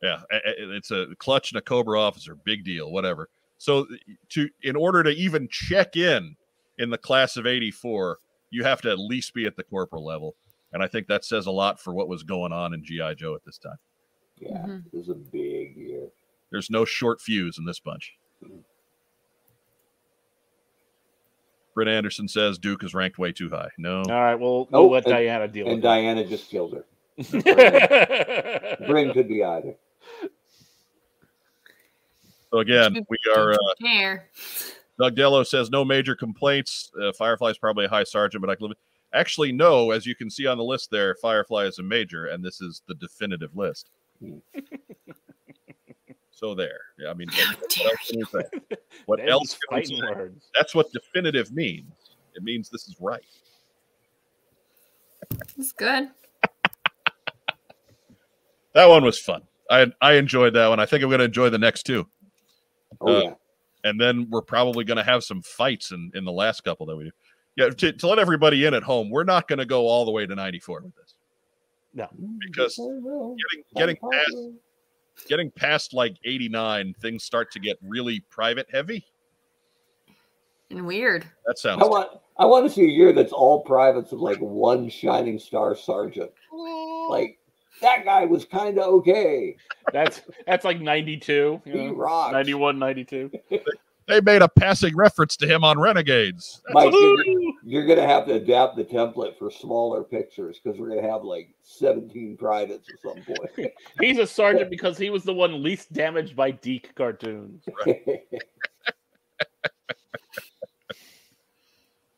Yeah, 0.01 0.21
a- 0.31 0.35
a- 0.35 0.75
it's 0.75 0.91
a 0.91 1.07
clutch 1.17 1.51
and 1.51 1.57
a 1.59 1.61
Cobra 1.61 1.99
officer, 1.99 2.35
big 2.35 2.63
deal, 2.63 2.91
whatever. 2.91 3.29
So 3.57 3.85
to 4.29 4.49
in 4.63 4.75
order 4.75 5.03
to 5.03 5.09
even 5.09 5.47
check 5.51 5.97
in 5.97 6.35
in 6.77 6.89
the 6.89 6.97
class 6.97 7.35
of 7.35 7.45
84, 7.45 8.19
you 8.51 8.63
have 8.63 8.81
to 8.83 8.89
at 8.91 8.97
least 8.99 9.33
be 9.33 9.45
at 9.45 9.57
the 9.57 9.63
corporal 9.63 10.05
level. 10.05 10.35
And 10.71 10.81
I 10.81 10.87
think 10.87 11.07
that 11.07 11.25
says 11.25 11.47
a 11.47 11.51
lot 11.51 11.79
for 11.81 11.93
what 11.93 12.07
was 12.07 12.23
going 12.23 12.53
on 12.53 12.73
in 12.73 12.83
GI 12.85 13.15
Joe 13.15 13.35
at 13.35 13.43
this 13.43 13.57
time. 13.57 13.77
Yeah, 14.39 14.57
Mhm. 14.65 14.85
it 14.85 14.93
was 14.97 15.09
a 15.09 15.15
big 15.15 15.75
year. 15.75 16.07
There's 16.51 16.69
no 16.69 16.85
short 16.85 17.19
fuse 17.21 17.57
in 17.57 17.65
this 17.65 17.79
bunch. 17.79 18.13
Britt 21.79 21.87
Anderson 21.87 22.27
says 22.27 22.57
Duke 22.57 22.83
is 22.83 22.93
ranked 22.93 23.17
way 23.17 23.31
too 23.31 23.49
high. 23.49 23.69
No, 23.77 23.99
All 24.01 24.11
right, 24.11 24.35
well, 24.35 24.67
Oh, 24.73 24.81
we'll 24.81 24.89
let 24.91 25.05
and- 25.05 25.13
Diana 25.13 25.47
deal 25.47 25.65
And 25.65 25.75
with 25.75 25.83
Diana 25.83 26.25
just 26.27 26.49
killed 26.49 26.73
her. 26.73 26.83
it. 27.17 28.85
Bryn 28.85 29.13
could 29.13 29.29
be 29.29 29.41
either. 29.45 29.75
so 32.51 32.59
again, 32.59 33.05
we 33.09 33.17
are. 33.33 33.53
Uh, 33.53 33.57
There. 33.79 34.27
Doug 34.99 35.15
Dello 35.15 35.43
says 35.43 35.69
no 35.69 35.85
major 35.85 36.15
complaints. 36.17 36.91
Uh, 37.01 37.13
Firefly 37.13 37.51
is 37.51 37.57
probably 37.57 37.85
a 37.85 37.89
high 37.89 38.03
sergeant, 38.03 38.41
but 38.41 38.49
I 38.49 38.55
can 38.55 38.67
live. 38.67 38.77
Actually, 39.13 39.53
no. 39.53 39.91
As 39.91 40.05
you 40.05 40.15
can 40.15 40.29
see 40.29 40.47
on 40.47 40.57
the 40.57 40.63
list 40.65 40.91
there, 40.91 41.15
Firefly 41.15 41.63
is 41.63 41.79
a 41.79 41.83
major, 41.83 42.25
and 42.25 42.43
this 42.43 42.59
is 42.59 42.81
the 42.89 42.95
definitive 42.95 43.55
list. 43.55 43.89
So 46.39 46.55
there. 46.55 46.79
Yeah, 46.97 47.09
I 47.09 47.13
mean, 47.15 47.27
How 47.27 47.53
what, 47.53 47.69
dare 47.69 47.87
what 47.87 47.89
else 47.91 48.07
can 48.09 48.17
we 48.17 48.25
say? 48.25 48.77
What 49.07 49.29
else 49.29 49.57
can 49.69 49.77
we 49.79 49.85
say? 49.85 49.95
words. 50.15 50.49
That's 50.55 50.73
what 50.73 50.89
definitive 50.93 51.51
means. 51.51 51.91
It 52.33 52.43
means 52.43 52.69
this 52.69 52.87
is 52.87 52.95
right. 53.01 53.19
It's 55.57 55.73
good. 55.73 56.09
That 58.73 58.85
one 58.87 59.03
was 59.03 59.19
fun. 59.19 59.41
I 59.69 59.87
I 60.01 60.13
enjoyed 60.13 60.53
that 60.53 60.67
one. 60.67 60.79
I 60.79 60.85
think 60.85 61.03
I'm 61.03 61.09
going 61.09 61.19
to 61.19 61.25
enjoy 61.25 61.49
the 61.49 61.57
next 61.57 61.83
two, 61.83 62.07
Oh 63.01 63.07
Uh, 63.15 63.21
yeah. 63.23 63.33
and 63.83 63.99
then 63.99 64.27
we're 64.29 64.41
probably 64.41 64.85
going 64.85 64.97
to 64.97 65.03
have 65.03 65.23
some 65.25 65.41
fights 65.41 65.91
in 65.91 66.09
in 66.15 66.23
the 66.23 66.31
last 66.31 66.61
couple 66.63 66.85
that 66.85 66.95
we 66.95 67.05
do. 67.05 67.11
Yeah, 67.57 67.69
to, 67.69 67.91
to 67.91 68.07
let 68.07 68.17
everybody 68.19 68.65
in 68.65 68.73
at 68.73 68.83
home, 68.83 69.09
we're 69.09 69.25
not 69.25 69.49
going 69.49 69.59
to 69.59 69.65
go 69.65 69.87
all 69.87 70.05
the 70.05 70.11
way 70.11 70.25
to 70.25 70.33
94 70.33 70.81
with 70.83 70.95
this. 70.95 71.15
No. 71.93 72.07
Because 72.39 72.77
Getting 72.77 73.35
getting 73.75 73.97
past 73.97 74.37
getting 75.27 75.51
past 75.51 75.93
like 75.93 76.17
89, 76.23 76.95
things 77.01 77.23
start 77.23 77.51
to 77.51 77.59
get 77.59 77.77
really 77.81 78.21
private 78.29 78.67
heavy. 78.71 79.05
And 80.69 80.85
weird. 80.85 81.25
That 81.47 81.57
sounds 81.57 81.81
I 81.81 81.87
want 81.87 82.09
I 82.37 82.45
want 82.45 82.67
to 82.67 82.71
see 82.71 82.83
a 82.83 82.87
year 82.87 83.11
that's 83.11 83.33
all 83.33 83.61
privates 83.63 84.11
with 84.11 84.21
like 84.21 84.37
one 84.37 84.87
shining 84.89 85.39
star 85.39 85.75
sergeant. 85.75 86.31
Like 87.09 87.39
that 87.81 88.05
guy 88.05 88.25
was 88.25 88.45
kind 88.45 88.77
of 88.77 88.85
okay. 88.95 89.55
That's 89.91 90.21
that's 90.45 90.65
like 90.65 90.79
92, 90.79 91.61
you 91.65 91.71
He 91.71 91.87
know, 91.87 91.93
rocks. 91.93 92.33
91, 92.33 92.77
92. 92.77 93.31
they 94.07 94.21
made 94.21 94.41
a 94.41 94.49
passing 94.49 94.95
reference 94.95 95.35
to 95.37 95.47
him 95.47 95.63
on 95.63 95.79
Renegades. 95.79 96.61
Mike, 96.69 96.93
you're, 97.69 97.85
you're 97.85 97.95
gonna 97.95 98.07
have 98.07 98.25
to 98.25 98.33
adapt 98.33 98.75
the 98.75 98.83
template 98.83 99.37
for 99.37 99.51
smaller 99.51 100.03
pictures 100.03 100.59
because 100.61 100.79
we're 100.79 100.89
gonna 100.89 101.07
have 101.07 101.23
like 101.23 101.53
17 101.63 102.35
privates 102.37 102.87
at 102.89 102.99
some 103.01 103.21
point. 103.23 103.71
He's 103.99 104.17
a 104.17 104.27
sergeant 104.27 104.69
because 104.69 104.97
he 104.97 105.09
was 105.09 105.23
the 105.23 105.33
one 105.33 105.61
least 105.61 105.93
damaged 105.93 106.35
by 106.35 106.51
DiC 106.51 106.95
cartoons. 106.95 107.63
So 107.65 107.95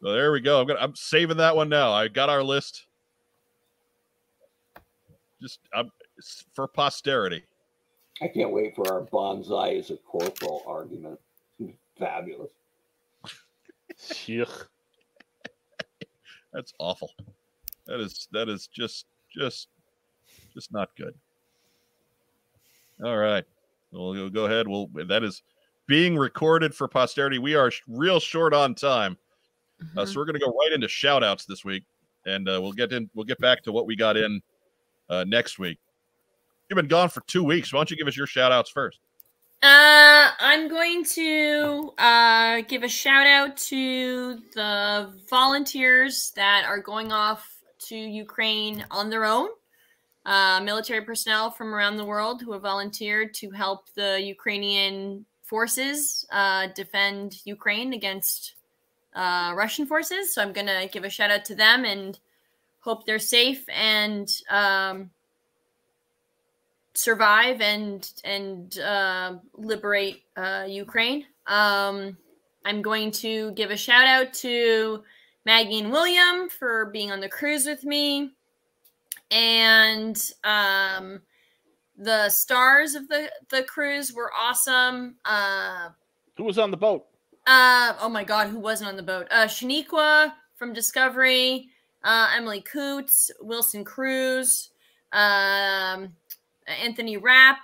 there 0.14 0.32
we 0.32 0.40
go. 0.40 0.62
I'm 0.62 0.68
gonna 0.68 0.80
I'm 0.80 0.96
saving 0.96 1.38
that 1.38 1.56
one 1.56 1.70
now. 1.70 1.92
I 1.92 2.08
got 2.08 2.30
our 2.30 2.44
list. 2.44 2.86
Just 5.42 5.60
I'm, 5.74 5.92
for 6.54 6.68
posterity. 6.68 7.44
I 8.22 8.28
can't 8.28 8.52
wait 8.52 8.76
for 8.76 8.92
our 8.92 9.02
bonsai 9.02 9.80
as 9.80 9.90
a 9.90 9.98
corporal 9.98 10.64
argument. 10.68 11.20
Fabulous. 11.98 12.52
Yuck. 14.00 14.68
That's 16.54 16.74
awful. 16.80 17.12
That 17.88 18.00
is 18.00 18.28
that 18.32 18.50
is 18.50 18.68
just 18.68 19.06
just 19.36 19.68
just 20.54 20.72
not 20.72 20.90
good. 20.96 21.14
All 23.04 23.18
right. 23.18 23.44
We'll 23.92 24.14
go- 24.14 24.30
go 24.30 24.46
ahead. 24.46 24.68
We'll 24.68 24.88
that 25.08 25.24
is 25.24 25.44
being 25.88 26.18
recorded 26.18 26.74
for 26.76 26.88
posterity. 26.88 27.40
We 27.40 27.56
are 27.56 27.72
sh- 27.72 27.82
real 27.88 28.20
short 28.20 28.54
on 28.54 28.76
time. 28.76 29.18
Uh, 29.98 30.06
so 30.06 30.20
we're 30.20 30.26
going 30.26 30.40
to 30.40 30.46
go 30.46 30.52
right 30.62 30.72
into 30.74 30.88
shout 30.88 31.24
outs 31.24 31.46
this 31.46 31.66
week 31.66 31.84
and 32.28 32.48
uh, 32.48 32.60
we'll 32.62 32.72
get 32.72 32.94
in 32.94 33.10
we'll 33.16 33.26
get 33.26 33.40
back 33.40 33.64
to 33.64 33.72
what 33.72 33.88
we 33.88 33.96
got 33.96 34.16
in 34.16 34.40
uh, 35.10 35.26
next 35.28 35.58
week. 35.58 35.80
You've 36.70 36.76
been 36.78 36.88
gone 36.88 37.10
for 37.10 37.22
2 37.22 37.44
weeks. 37.44 37.74
Why 37.74 37.80
don't 37.80 37.92
you 37.92 37.98
give 37.98 38.08
us 38.08 38.16
your 38.16 38.28
shout 38.28 38.52
outs 38.52 38.70
first? 38.70 39.00
Uh, 39.64 40.32
I'm 40.40 40.68
going 40.70 41.04
to 41.04 41.94
uh, 42.00 42.62
give 42.68 42.82
a 42.82 42.88
shout 42.88 43.28
out 43.28 43.58
to 43.58 44.40
the 44.56 45.14
volunteers 45.30 46.32
that 46.36 46.66
are 46.66 46.80
going 46.80 47.12
off 47.12 47.48
to 47.88 47.96
Ukraine 47.96 48.84
on 48.90 49.12
their 49.12 49.24
own. 49.24 49.50
Uh, 50.26 50.62
military 50.64 51.02
personnel 51.02 51.52
from 51.52 51.76
around 51.76 51.98
the 51.98 52.06
world 52.06 52.42
who 52.42 52.54
have 52.54 52.64
volunteered 52.64 53.36
to 53.36 53.52
help 53.52 53.86
the 53.94 54.20
Ukrainian 54.22 55.26
forces 55.44 56.26
uh, 56.32 56.68
defend 56.76 57.46
Ukraine 57.46 57.94
against 57.94 58.56
uh, 59.16 59.54
Russian 59.56 59.86
forces. 59.86 60.34
So 60.34 60.42
I'm 60.42 60.54
going 60.54 60.68
to 60.68 60.90
give 60.92 61.04
a 61.04 61.10
shout 61.10 61.30
out 61.30 61.46
to 61.46 61.56
them 61.56 61.86
and 61.86 62.18
hope 62.80 63.06
they're 63.06 63.20
safe 63.20 63.64
and 63.70 64.28
um, 64.50 65.12
survive 66.94 67.62
and 67.62 68.12
and 68.24 68.80
uh, 68.80 69.36
liberate 69.54 70.24
uh, 70.38 70.66
Ukraine. 70.68 71.26
Um, 71.48 72.18
I'm 72.66 72.82
going 72.82 73.12
to 73.12 73.52
give 73.52 73.72
a 73.72 73.78
shout 73.78 74.06
out 74.06 74.34
to 74.36 75.04
Maggie 75.46 75.80
and 75.80 75.92
William 75.92 76.50
for 76.50 76.86
being 76.88 77.12
on 77.12 77.20
the 77.20 77.30
cruise 77.30 77.66
with 77.66 77.84
me, 77.84 78.32
and 79.32 80.18
um, 80.44 81.22
the 81.98 82.30
stars 82.30 82.96
of 82.96 83.08
the 83.08 83.32
the 83.50 83.64
cruise 83.64 84.14
were 84.14 84.32
awesome. 84.38 85.16
Uh, 85.26 85.90
Who 86.38 86.44
was 86.44 86.58
on 86.58 86.72
the 86.72 86.78
boat? 86.78 87.06
uh, 87.48 87.94
oh 88.00 88.10
my 88.10 88.24
God, 88.24 88.48
who 88.48 88.60
wasn't 88.60 88.90
on 88.90 88.96
the 88.96 89.04
boat? 89.04 89.28
Uh, 89.32 89.46
Sonequa 89.46 90.34
from 90.56 90.74
Discovery, 90.74 91.70
uh, 92.04 92.30
Emily 92.36 92.62
Coutts, 92.62 93.32
Wilson 93.42 93.84
Cruz, 93.84 94.70
um, 95.12 96.14
Anthony 96.72 97.18
Rapp, 97.18 97.58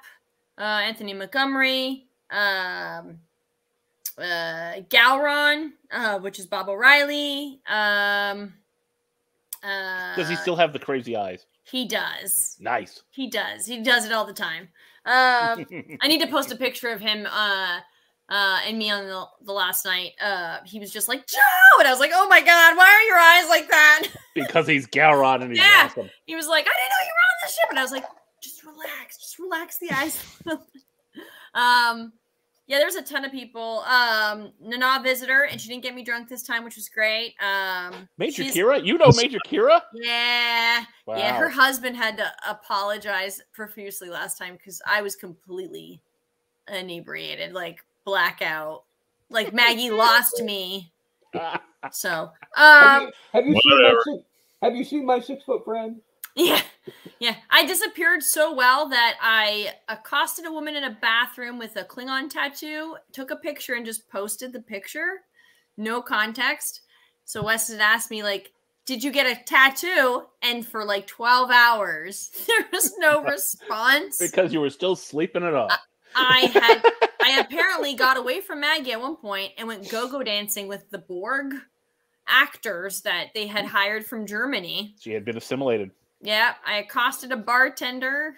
uh, 0.57 0.61
Anthony 0.61 1.13
Montgomery, 1.13 2.07
um, 2.31 3.19
uh, 4.17 4.81
Gowron, 4.89 5.71
uh, 5.91 6.19
which 6.19 6.39
is 6.39 6.45
Bob 6.47 6.69
O'Reilly. 6.69 7.59
Um, 7.67 8.53
uh, 9.63 10.15
Does 10.15 10.29
he 10.29 10.35
still 10.35 10.55
have 10.55 10.73
the 10.73 10.79
crazy 10.79 11.15
eyes? 11.15 11.45
He 11.63 11.87
does. 11.87 12.57
Nice. 12.59 13.03
He 13.11 13.29
does. 13.29 13.65
He 13.65 13.81
does 13.81 14.05
it 14.05 14.11
all 14.13 14.25
the 14.25 14.33
time. 14.33 14.69
Um, 15.05 15.65
I 16.01 16.07
need 16.07 16.21
to 16.21 16.27
post 16.27 16.51
a 16.51 16.55
picture 16.55 16.89
of 16.89 16.99
him 17.01 17.25
uh 17.25 17.79
uh 18.29 18.59
and 18.65 18.77
me 18.77 18.89
on 18.89 19.05
the, 19.05 19.25
the 19.45 19.51
last 19.53 19.85
night. 19.85 20.11
Uh 20.21 20.59
he 20.65 20.79
was 20.79 20.91
just 20.91 21.07
like, 21.07 21.25
Joe! 21.27 21.79
And 21.79 21.87
I 21.87 21.91
was 21.91 21.99
like, 21.99 22.11
Oh 22.13 22.27
my 22.29 22.39
god, 22.41 22.77
why 22.77 22.87
are 22.89 23.01
your 23.03 23.17
eyes 23.17 23.49
like 23.49 23.69
that? 23.69 24.03
because 24.35 24.67
he's 24.67 24.87
Gowron 24.87 25.41
and 25.41 25.51
he's 25.51 25.59
Yeah. 25.59 25.85
awesome. 25.85 26.09
He 26.25 26.35
was 26.35 26.47
like, 26.47 26.65
I 26.65 26.71
didn't 26.71 26.89
know 26.89 27.05
you 27.05 27.11
were 27.13 27.27
on 27.27 27.37
the 27.43 27.51
ship. 27.51 27.69
And 27.69 27.79
I 27.79 27.81
was 27.81 27.91
like, 27.91 28.05
relax, 28.87 29.17
just 29.17 29.39
relax 29.39 29.77
the 29.77 29.91
eyes. 29.91 30.25
um 31.53 32.13
yeah, 32.69 32.79
there's 32.79 32.95
a 32.95 33.01
ton 33.01 33.23
of 33.23 33.31
people. 33.31 33.79
Um 33.81 34.51
Nana 34.61 35.01
Visitor, 35.03 35.43
and 35.43 35.59
she 35.59 35.69
didn't 35.69 35.83
get 35.83 35.95
me 35.95 36.03
drunk 36.03 36.29
this 36.29 36.43
time, 36.43 36.63
which 36.63 36.75
was 36.75 36.89
great. 36.89 37.35
Um 37.41 38.09
Major 38.17 38.43
Kira? 38.43 38.83
You 38.83 38.97
know 38.97 39.11
Major 39.15 39.39
Kira? 39.47 39.81
Yeah. 39.93 40.83
Wow. 41.05 41.17
Yeah, 41.17 41.37
her 41.37 41.49
husband 41.49 41.95
had 41.95 42.17
to 42.17 42.31
apologize 42.47 43.41
profusely 43.53 44.09
last 44.09 44.37
time 44.37 44.55
because 44.55 44.81
I 44.85 45.01
was 45.01 45.15
completely 45.15 46.01
inebriated, 46.67 47.53
like 47.53 47.79
blackout. 48.05 48.83
Like 49.29 49.53
Maggie 49.53 49.91
lost 49.91 50.41
me. 50.43 50.91
So, 51.91 52.31
Have 52.55 53.01
um, 53.01 53.07
you, 53.07 53.11
have 53.33 53.45
you 53.45 53.61
seen 53.61 53.83
my 53.83 54.01
six, 54.03 54.23
have 54.61 54.75
you 54.75 54.83
seen 54.83 55.05
my 55.05 55.19
six 55.19 55.43
foot 55.43 55.63
friend? 55.63 56.01
Yeah, 56.37 56.61
yeah. 57.19 57.35
I 57.49 57.65
disappeared 57.65 58.23
so 58.23 58.53
well 58.53 58.87
that 58.89 59.15
I 59.21 59.73
accosted 59.89 60.45
a 60.45 60.51
woman 60.51 60.75
in 60.75 60.85
a 60.85 60.97
bathroom 61.01 61.57
with 61.59 61.75
a 61.75 61.83
Klingon 61.83 62.29
tattoo, 62.29 62.95
took 63.11 63.31
a 63.31 63.35
picture, 63.35 63.73
and 63.73 63.85
just 63.85 64.09
posted 64.09 64.53
the 64.53 64.61
picture. 64.61 65.21
No 65.77 66.01
context. 66.01 66.81
So 67.25 67.43
Wes 67.43 67.69
had 67.69 67.81
asked 67.81 68.09
me, 68.09 68.23
like, 68.23 68.53
did 68.85 69.03
you 69.03 69.11
get 69.11 69.27
a 69.27 69.43
tattoo? 69.43 70.23
And 70.41 70.65
for 70.65 70.85
like 70.85 71.07
12 71.07 71.51
hours, 71.51 72.31
there 72.47 72.67
was 72.71 72.97
no 72.97 73.21
response. 73.29 74.17
because 74.17 74.53
you 74.53 74.61
were 74.61 74.69
still 74.69 74.95
sleeping 74.95 75.43
it 75.43 75.53
off. 75.53 75.77
I 76.15 76.49
had 76.53 76.81
I 77.21 77.39
apparently 77.39 77.93
got 77.93 78.17
away 78.17 78.39
from 78.41 78.61
Maggie 78.61 78.93
at 78.93 79.01
one 79.01 79.17
point 79.17 79.51
and 79.57 79.67
went 79.67 79.89
go-go 79.89 80.23
dancing 80.23 80.67
with 80.67 80.89
the 80.89 80.99
Borg 80.99 81.53
actors 82.27 83.01
that 83.01 83.27
they 83.33 83.47
had 83.47 83.65
mm. 83.65 83.69
hired 83.69 84.05
from 84.05 84.25
Germany. 84.25 84.95
She 84.99 85.11
had 85.11 85.25
been 85.25 85.37
assimilated. 85.37 85.91
Yeah, 86.21 86.53
I 86.65 86.77
accosted 86.77 87.31
a 87.31 87.37
bartender. 87.37 88.35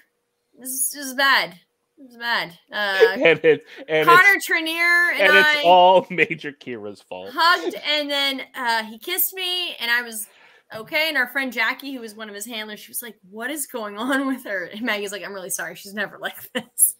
This 0.57 0.95
is 0.95 1.14
bad. 1.14 1.51
It 1.97 2.07
was 2.07 2.18
bad. 2.18 2.57
Uh, 2.72 3.22
and 3.26 3.39
it 3.43 3.64
and 3.88 4.07
Connor 4.07 4.35
it's, 4.35 4.47
Trinneer 4.47 5.11
and, 5.14 5.22
and 5.22 5.31
I 5.31 5.57
it's 5.57 5.65
all 5.65 6.06
Major 6.10 6.51
Kira's 6.51 7.01
fault. 7.01 7.31
hugged, 7.34 7.76
and 7.85 8.10
then 8.10 8.41
uh, 8.56 8.84
he 8.84 8.97
kissed 8.97 9.34
me, 9.34 9.76
and 9.80 9.89
I 9.91 10.01
was 10.01 10.27
okay. 10.76 11.10
And 11.10 11.18
our 11.18 11.27
friend 11.27 11.51
Jackie, 11.51 11.93
who 11.93 12.01
was 12.01 12.15
one 12.15 12.30
of 12.30 12.35
his 12.35 12.45
handlers, 12.45 12.80
she 12.80 12.89
was 12.91 13.01
like, 13.01 13.18
"What 13.30 13.51
is 13.51 13.68
going 13.68 13.97
on 13.97 14.27
with 14.27 14.43
her?" 14.45 14.65
And 14.65 14.81
Maggie's 14.81 15.11
like, 15.11 15.23
"I'm 15.23 15.34
really 15.34 15.49
sorry. 15.49 15.76
She's 15.76 15.93
never 15.93 16.18
like 16.22 16.51
this." 16.53 16.95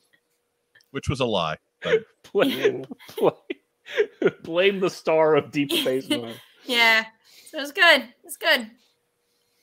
which 0.92 1.08
was 1.08 1.20
a 1.20 1.26
lie. 1.26 1.58
But 1.82 2.04
Blame, 2.34 2.86
blame, 3.18 4.34
blame 4.44 4.80
the 4.80 4.90
star 4.90 5.36
of 5.36 5.52
Deep 5.52 5.72
Space 5.72 6.10
Nine. 6.10 6.34
Yeah, 6.66 7.06
so 7.48 7.58
it 7.58 7.62
was 7.62 7.72
good. 7.72 8.04
It's 8.24 8.38
good. 8.38 8.70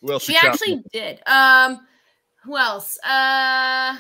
Who 0.07 0.12
else? 0.12 0.23
She 0.23 0.37
actually 0.37 0.83
did. 0.93 1.20
Um, 1.27 1.81
who 2.45 2.57
else? 2.57 2.97
Uh, 3.01 3.97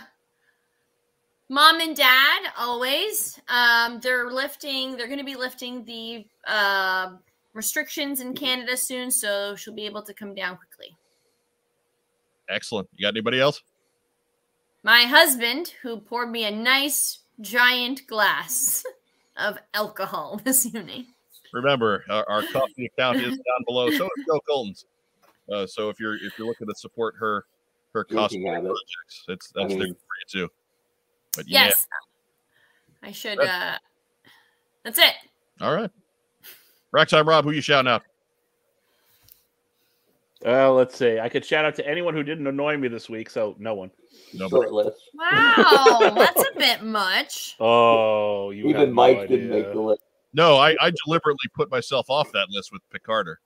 mom 1.48 1.80
and 1.80 1.96
dad 1.96 2.42
always. 2.56 3.40
Um, 3.48 3.98
they're 4.00 4.30
lifting. 4.30 4.96
They're 4.96 5.08
going 5.08 5.18
to 5.18 5.24
be 5.24 5.34
lifting 5.34 5.84
the 5.84 6.24
uh, 6.46 7.16
restrictions 7.54 8.20
in 8.20 8.34
Canada 8.34 8.76
soon, 8.76 9.10
so 9.10 9.56
she'll 9.56 9.74
be 9.74 9.86
able 9.86 10.02
to 10.02 10.14
come 10.14 10.32
down 10.32 10.56
quickly. 10.56 10.96
Excellent. 12.48 12.88
You 12.94 13.06
got 13.06 13.14
anybody 13.14 13.40
else? 13.40 13.60
My 14.84 15.02
husband, 15.02 15.72
who 15.82 15.98
poured 15.98 16.30
me 16.30 16.44
a 16.44 16.50
nice 16.52 17.18
giant 17.40 18.06
glass 18.06 18.84
of 19.36 19.58
alcohol 19.74 20.40
this 20.44 20.66
evening. 20.66 21.06
Remember, 21.52 22.04
our, 22.08 22.28
our 22.28 22.42
Ko-fi 22.42 22.84
account 22.84 23.16
is 23.18 23.30
down 23.30 23.64
below. 23.66 23.90
So 23.90 24.04
is 24.04 24.24
Joe 24.28 24.40
Colton's. 24.48 24.84
Uh, 25.52 25.66
so 25.66 25.88
if 25.90 26.00
you're 26.00 26.16
if 26.16 26.38
you're 26.38 26.46
looking 26.46 26.66
to 26.66 26.74
support 26.76 27.14
her 27.18 27.44
her 27.92 28.04
Drinking 28.08 28.42
cosplay 28.42 28.54
habit. 28.54 28.66
projects, 28.68 29.24
it's 29.28 29.52
that's 29.54 29.64
I 29.64 29.68
mean- 29.68 29.78
there 29.78 29.88
for 29.88 30.38
you 30.38 30.46
too. 30.46 30.52
But 31.36 31.48
yeah, 31.48 31.66
Yes, 31.66 31.86
I 33.02 33.12
should. 33.12 33.38
uh 33.40 33.78
That's 34.84 34.98
it. 34.98 35.12
all 35.60 35.74
right. 35.74 35.90
rack 36.92 37.08
time, 37.08 37.28
Rob, 37.28 37.44
who 37.44 37.50
you 37.52 37.60
shouting 37.60 37.90
out? 37.90 38.02
Uh, 40.44 40.70
let's 40.70 40.96
see. 40.96 41.18
I 41.18 41.28
could 41.28 41.44
shout 41.44 41.64
out 41.64 41.74
to 41.76 41.88
anyone 41.88 42.14
who 42.14 42.22
didn't 42.22 42.46
annoy 42.46 42.76
me 42.76 42.88
this 42.88 43.08
week, 43.08 43.30
so 43.30 43.56
no 43.58 43.74
one. 43.74 43.90
Nobody. 44.34 44.50
Short 44.68 44.72
list. 44.72 45.00
Wow, 45.14 46.12
that's 46.14 46.42
a 46.42 46.58
bit 46.58 46.82
much. 46.82 47.56
Oh, 47.58 48.50
you 48.50 48.64
have 48.68 48.70
Even 48.76 48.88
no 48.90 48.94
Mike 48.94 49.28
didn't 49.28 49.48
make 49.50 49.72
the 49.72 49.80
list. 49.80 50.02
No, 50.34 50.56
I, 50.56 50.76
I 50.80 50.92
deliberately 51.04 51.48
put 51.54 51.70
myself 51.70 52.10
off 52.10 52.30
that 52.32 52.48
list 52.50 52.70
with 52.70 52.82
Picarder. 52.90 53.36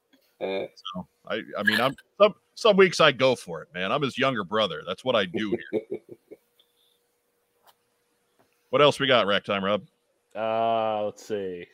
Eh, 0.40 0.66
So 0.94 1.06
I 1.28 1.42
I 1.58 1.62
mean 1.62 1.80
I'm 1.80 1.94
some 2.20 2.34
some 2.54 2.76
weeks 2.76 3.00
I 3.00 3.12
go 3.12 3.34
for 3.34 3.62
it, 3.62 3.68
man. 3.74 3.92
I'm 3.92 4.02
his 4.02 4.18
younger 4.18 4.44
brother. 4.44 4.82
That's 4.86 5.04
what 5.04 5.16
I 5.16 5.24
do 5.26 5.56
here. 5.72 5.80
what 8.70 8.82
else 8.82 9.00
we 9.00 9.06
got, 9.06 9.26
rack 9.26 9.44
time, 9.44 9.64
Rob? 9.64 9.82
Uh, 10.34 11.04
let's 11.06 11.24
see. 11.26 11.66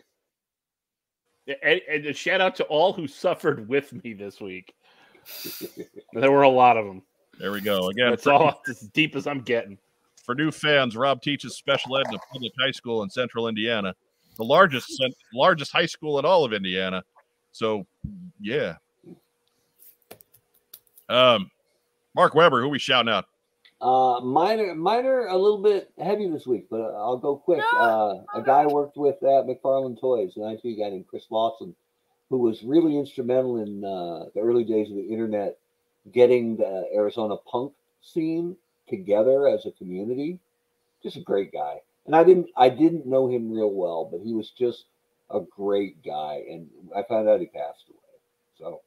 And, 1.63 1.81
and 1.89 2.07
a 2.07 2.13
shout 2.13 2.41
out 2.41 2.57
to 2.57 2.65
all 2.65 2.93
who 2.93 3.07
suffered 3.07 3.69
with 3.69 3.93
me 4.05 4.13
this 4.13 4.41
week. 4.41 4.75
There 6.13 6.33
were 6.33 6.43
a 6.43 6.49
lot 6.49 6.77
of 6.79 6.87
them. 6.87 7.03
There 7.39 7.53
we 7.53 7.61
go. 7.61 7.89
Again, 7.91 8.11
That's 8.11 8.27
all 8.27 8.63
as 8.69 8.81
deep 8.95 9.15
as 9.17 9.27
I'm 9.27 9.41
getting. 9.43 9.77
for 10.25 10.35
new 10.35 10.51
fans, 10.51 10.97
Rob 10.97 11.21
teaches 11.21 11.57
special 11.57 11.99
ed 11.99 12.07
in 12.09 12.15
a 12.15 12.19
public 12.33 12.53
high 12.59 12.71
school 12.71 13.03
in 13.03 13.11
central 13.11 13.49
Indiana, 13.49 13.95
the 14.39 14.45
largest 14.45 14.91
largest 15.35 15.73
high 15.73 15.85
school 15.87 16.19
in 16.19 16.25
all 16.25 16.45
of 16.45 16.53
Indiana. 16.55 17.03
So, 17.57 17.87
yeah. 18.39 18.75
Um, 21.09 21.51
Mark 22.15 22.35
Weber, 22.35 22.61
who 22.61 22.69
we 22.69 22.79
shouting 22.79 23.11
out? 23.11 23.25
Uh, 23.81 24.21
minor, 24.21 24.75
minor, 24.75 25.27
a 25.29 25.37
little 25.37 25.63
bit 25.63 25.91
heavy 25.99 26.29
this 26.29 26.47
week, 26.47 26.67
but 26.71 26.83
I'll 26.83 27.17
go 27.17 27.37
quick. 27.37 27.63
Uh, 27.75 28.17
a 28.35 28.43
guy 28.45 28.63
I 28.63 28.67
worked 28.67 28.99
with 28.99 29.17
at 29.23 29.47
McFarlane 29.47 29.99
Toys, 29.99 30.37
an 30.37 30.43
IT 30.43 30.79
guy 30.79 30.91
named 30.91 31.07
Chris 31.09 31.25
Lawson, 31.31 31.75
who 32.29 32.39
was 32.39 32.63
really 32.63 32.99
instrumental 32.99 33.63
in 33.63 33.83
uh, 33.83 34.27
the 34.35 34.41
early 34.41 34.65
days 34.65 34.91
of 34.91 34.97
the 34.97 35.07
internet, 35.07 35.57
getting 36.13 36.57
the 36.57 36.87
Arizona 36.95 37.37
punk 37.51 37.73
scene 38.03 38.55
together 38.87 39.49
as 39.49 39.65
a 39.65 39.71
community. 39.71 40.39
Just 41.03 41.17
a 41.17 41.21
great 41.21 41.53
guy, 41.53 41.77
and 42.05 42.15
I 42.15 42.23
didn't, 42.23 42.49
I 42.55 42.69
didn't 42.69 43.07
know 43.07 43.29
him 43.29 43.51
real 43.51 43.71
well, 43.71 44.05
but 44.11 44.21
he 44.21 44.35
was 44.35 44.51
just 44.51 44.85
a 45.31 45.41
great 45.41 46.05
guy, 46.05 46.43
and 46.49 46.69
I 46.95 47.03
found 47.03 47.29
out 47.29 47.41
he 47.41 47.47
passed 47.47 47.85
away. 47.89 47.99
So, 48.59 48.81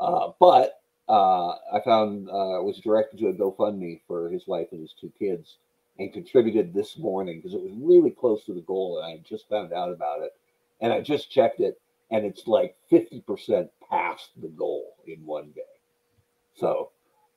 uh, 0.00 0.32
but 0.40 0.80
uh, 1.08 1.50
I 1.72 1.80
found 1.84 2.28
uh, 2.28 2.62
was 2.62 2.80
directed 2.80 3.18
to 3.18 3.28
a 3.28 3.34
GoFundMe 3.34 4.00
for 4.06 4.28
his 4.30 4.46
wife 4.46 4.68
and 4.72 4.80
his 4.80 4.94
two 5.00 5.12
kids, 5.18 5.58
and 5.98 6.12
contributed 6.12 6.74
this 6.74 6.98
morning 6.98 7.38
because 7.38 7.54
it 7.54 7.62
was 7.62 7.72
really 7.76 8.10
close 8.10 8.44
to 8.44 8.54
the 8.54 8.60
goal, 8.62 8.98
and 8.98 9.06
I 9.06 9.22
just 9.28 9.48
found 9.48 9.72
out 9.72 9.92
about 9.92 10.22
it, 10.22 10.32
and 10.80 10.92
I 10.92 11.00
just 11.00 11.30
checked 11.30 11.60
it, 11.60 11.80
and 12.10 12.24
it's 12.24 12.46
like 12.46 12.76
fifty 12.88 13.20
percent 13.20 13.70
past 13.90 14.30
the 14.40 14.48
goal 14.48 14.96
in 15.06 15.24
one 15.24 15.50
day. 15.54 15.62
So 16.54 16.90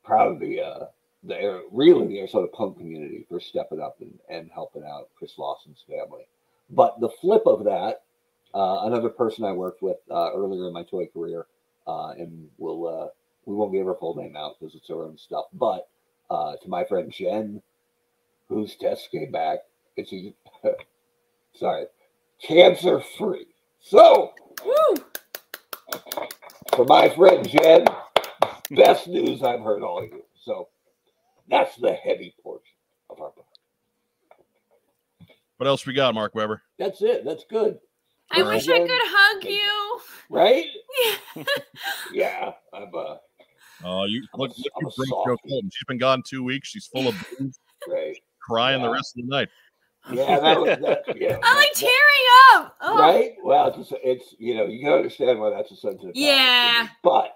proud 0.03 0.31
of 0.31 0.39
the 0.39 0.61
uh, 0.61 0.85
the 1.23 1.39
Air- 1.39 1.63
really 1.71 2.07
the 2.07 2.19
Arizona 2.19 2.47
punk 2.47 2.77
community 2.77 3.25
for 3.29 3.39
stepping 3.39 3.81
up 3.81 3.97
and, 3.99 4.17
and 4.29 4.49
helping 4.51 4.83
out 4.83 5.09
Chris 5.17 5.37
Lawson's 5.37 5.83
family. 5.87 6.25
But 6.69 6.99
the 6.99 7.09
flip 7.09 7.43
of 7.45 7.63
that, 7.65 8.03
uh, 8.53 8.81
another 8.83 9.09
person 9.09 9.45
I 9.45 9.51
worked 9.51 9.81
with 9.81 9.97
uh, 10.09 10.31
earlier 10.33 10.67
in 10.67 10.73
my 10.73 10.83
toy 10.83 11.05
career, 11.07 11.45
uh, 11.87 12.09
and 12.11 12.49
we'll 12.57 12.87
uh, 12.87 13.07
we 13.45 13.55
won't 13.55 13.73
give 13.73 13.85
her 13.85 13.95
full 13.95 14.15
name 14.15 14.35
out 14.35 14.55
because 14.59 14.75
it's 14.75 14.89
her 14.89 15.03
own 15.03 15.17
stuff. 15.17 15.45
But 15.53 15.87
uh, 16.29 16.55
to 16.57 16.69
my 16.69 16.83
friend 16.83 17.11
Jen, 17.11 17.61
whose 18.47 18.75
test 18.75 19.11
came 19.11 19.31
back, 19.31 19.59
it's 19.97 20.13
a, 20.13 20.33
sorry, 21.53 21.85
cancer 22.41 23.01
free. 23.17 23.47
So 23.79 24.33
Woo! 24.65 25.03
for 26.75 26.85
my 26.85 27.09
friend 27.09 27.47
Jen, 27.47 27.85
best 28.71 29.07
news 29.07 29.43
I've 29.43 29.61
heard 29.61 29.83
all 29.83 30.03
year. 30.03 30.21
So 30.43 30.69
that's 31.49 31.75
the 31.77 31.93
heavy 31.93 32.33
portion 32.41 32.73
of 33.09 33.21
our 33.21 33.31
book. 33.31 33.45
What 35.57 35.67
else 35.67 35.85
we 35.85 35.93
got, 35.93 36.15
Mark 36.15 36.35
Weber? 36.35 36.61
That's 36.77 37.01
it. 37.01 37.25
That's 37.25 37.43
good. 37.43 37.79
I 38.31 38.43
wish 38.43 38.67
I 38.69 38.79
could 38.79 38.89
hug 38.91 39.43
you. 39.45 39.99
Right? 40.29 40.65
Yeah. 41.35 41.43
yeah. 42.13 42.51
I'm 42.73 42.89
uh 42.95 43.15
Oh, 43.83 44.03
you 44.05 44.23
I'm 44.33 44.39
look, 44.41 44.51
a- 44.51 44.53
look 44.57 44.71
I'm 44.75 44.81
you 44.81 44.87
a 44.87 44.91
broke 44.91 45.07
Joe 45.07 45.25
softie. 45.25 45.49
Colton. 45.49 45.69
She's 45.73 45.85
been 45.87 45.97
gone 45.97 46.21
two 46.25 46.43
weeks. 46.43 46.67
She's 46.69 46.87
full 46.87 47.07
of 47.07 47.15
booze, 47.39 47.57
right. 47.87 48.15
crying 48.41 48.81
the 48.81 48.89
rest 48.89 49.15
of 49.17 49.23
the 49.23 49.29
night. 49.29 49.47
Yeah, 50.11 50.39
that 50.39 50.59
was 50.59 50.77
that, 50.79 51.03
yeah. 51.17 51.37
I'm 51.43 51.55
like 51.55 51.73
that- 51.73 51.75
tearing 51.75 51.93
up. 52.65 52.75
Oh. 52.81 52.97
right? 52.99 53.33
Well, 53.43 53.73
it's, 53.77 53.91
it's 54.03 54.35
you 54.37 54.55
know 54.55 54.65
you 54.65 54.79
can 54.83 54.91
understand 54.93 55.39
why 55.39 55.49
that's 55.49 55.71
a 55.71 55.75
sensitive. 55.75 56.11
Yeah. 56.15 56.83
me. 56.83 56.89
but 57.03 57.35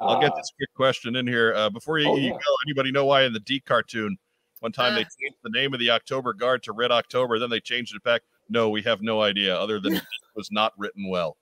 I'll 0.00 0.20
get 0.20 0.32
uh, 0.32 0.36
this 0.36 0.52
quick 0.56 0.72
question 0.74 1.16
in 1.16 1.26
here 1.26 1.54
uh, 1.54 1.70
before 1.70 1.98
you, 1.98 2.08
oh, 2.08 2.16
you 2.16 2.26
yeah. 2.28 2.32
go. 2.32 2.38
Anybody 2.66 2.90
know 2.92 3.04
why 3.06 3.22
in 3.24 3.32
the 3.32 3.40
D 3.40 3.60
cartoon 3.60 4.16
one 4.60 4.72
time 4.72 4.94
they 4.94 5.02
Uh. 5.02 5.04
changed 5.20 5.36
the 5.42 5.50
name 5.50 5.72
of 5.74 5.80
the 5.80 5.90
October 5.90 6.32
Guard 6.34 6.62
to 6.64 6.72
Red 6.72 6.90
October, 6.92 7.38
then 7.38 7.50
they 7.50 7.60
changed 7.60 7.94
it 7.94 8.02
back? 8.04 8.22
No, 8.48 8.68
we 8.70 8.82
have 8.82 9.02
no 9.02 9.22
idea. 9.22 9.56
Other 9.56 9.80
than 9.80 9.94
it 9.94 10.02
was 10.36 10.50
not 10.50 10.72
written 10.76 11.08
well. 11.08 11.36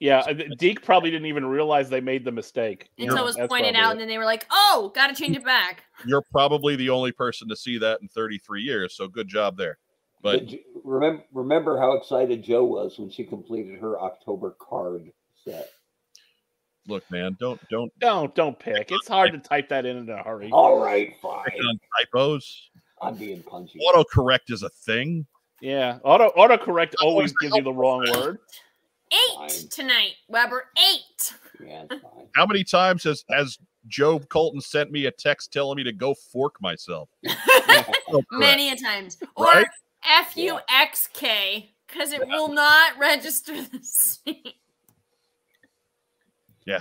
Yeah, 0.00 0.20
uh, 0.20 0.32
DiC 0.58 0.84
probably 0.84 1.10
didn't 1.10 1.26
even 1.26 1.44
realize 1.44 1.90
they 1.90 2.00
made 2.00 2.24
the 2.24 2.30
mistake. 2.30 2.88
Until 2.98 3.18
it 3.18 3.24
was 3.24 3.36
That's 3.36 3.48
pointed 3.48 3.74
out, 3.74 3.88
it. 3.88 3.92
and 3.92 4.00
then 4.00 4.08
they 4.08 4.18
were 4.18 4.24
like, 4.24 4.46
"Oh, 4.50 4.92
got 4.94 5.08
to 5.08 5.14
change 5.14 5.36
it 5.36 5.44
back." 5.44 5.82
You're 6.06 6.22
probably 6.30 6.76
the 6.76 6.90
only 6.90 7.10
person 7.10 7.48
to 7.48 7.56
see 7.56 7.78
that 7.78 8.00
in 8.00 8.08
33 8.08 8.62
years. 8.62 8.94
So 8.94 9.08
good 9.08 9.26
job 9.26 9.56
there. 9.56 9.78
But 10.22 10.42
remember 10.84 11.24
remember 11.32 11.78
how 11.78 11.92
excited 11.92 12.42
Joe 12.42 12.64
was 12.64 12.98
when 12.98 13.10
she 13.10 13.24
completed 13.24 13.80
her 13.80 14.00
October 14.00 14.56
card 14.60 15.10
set. 15.44 15.70
look, 16.86 17.08
man, 17.10 17.36
don't 17.40 17.60
don't 17.68 17.92
Don't 17.98 18.34
don't 18.34 18.58
pick. 18.58 18.90
It's 18.90 19.08
hard 19.08 19.32
to 19.32 19.38
type 19.38 19.68
that 19.70 19.84
in 19.84 19.96
in 19.96 20.08
a 20.08 20.22
hurry. 20.22 20.50
All 20.52 20.80
right, 20.80 21.14
fine. 21.20 21.44
on 21.68 21.80
typos. 21.98 22.70
I'm 23.00 23.14
being 23.14 23.42
punchy. 23.42 23.80
Autocorrect 23.80 24.50
is 24.50 24.62
a 24.62 24.70
thing. 24.70 25.26
Yeah, 25.60 25.98
auto 26.04 26.30
autocorrect 26.36 26.94
Oh, 27.00 27.08
always 27.08 27.32
gives 27.40 27.54
you 27.56 27.62
the 27.62 27.72
wrong 27.72 28.04
word. 28.14 28.38
Eight 29.12 29.36
Fine. 29.36 29.68
tonight, 29.70 30.12
Weber. 30.28 30.66
Eight. 30.92 31.34
Yeah. 31.64 31.84
How 32.34 32.46
many 32.46 32.62
times 32.62 33.02
has 33.04 33.24
has 33.30 33.58
Joe 33.88 34.18
Colton 34.18 34.60
sent 34.60 34.92
me 34.92 35.06
a 35.06 35.10
text 35.10 35.52
telling 35.52 35.76
me 35.76 35.82
to 35.84 35.92
go 35.92 36.14
fork 36.14 36.60
myself? 36.60 37.08
Oh, 38.10 38.22
autocorrect. 38.32 38.38
Many 38.38 38.70
a 38.72 38.76
times. 38.76 39.18
Or 39.36 39.44
Right? 39.44 39.66
F 40.02 40.34
U 40.36 40.58
X 40.70 41.08
K, 41.12 41.74
because 41.86 42.12
it 42.12 42.26
will 42.26 42.48
not 42.48 42.96
register 42.98 43.52
the 43.62 43.80
same. 43.82 44.36
Yeah, 46.64 46.80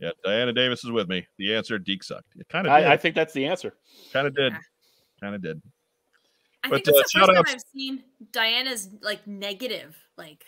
Yeah, 0.00 0.10
Diana 0.22 0.52
Davis 0.52 0.84
is 0.84 0.90
with 0.90 1.08
me. 1.08 1.26
The 1.38 1.54
answer, 1.54 1.78
DiC 1.78 2.02
sucked. 2.02 2.36
It 2.38 2.48
kind 2.48 2.66
of. 2.66 2.72
I, 2.74 2.92
I 2.92 2.96
think 2.98 3.14
that's 3.14 3.32
the 3.32 3.46
answer. 3.46 3.74
kind 4.12 4.26
of 4.26 4.34
did. 4.34 4.52
Kind 5.20 5.34
of 5.34 5.42
did. 5.42 5.62
I 6.64 6.68
But, 6.70 6.84
think 6.84 6.88
it's 6.88 6.88
uh, 6.88 6.92
the 6.92 7.02
first 7.02 7.12
time 7.14 7.26
shout-outs- 7.26 7.52
I've 7.54 7.60
seen 7.74 8.02
Diana's 8.32 8.88
like 9.02 9.26
negative. 9.26 9.96
Like 10.16 10.44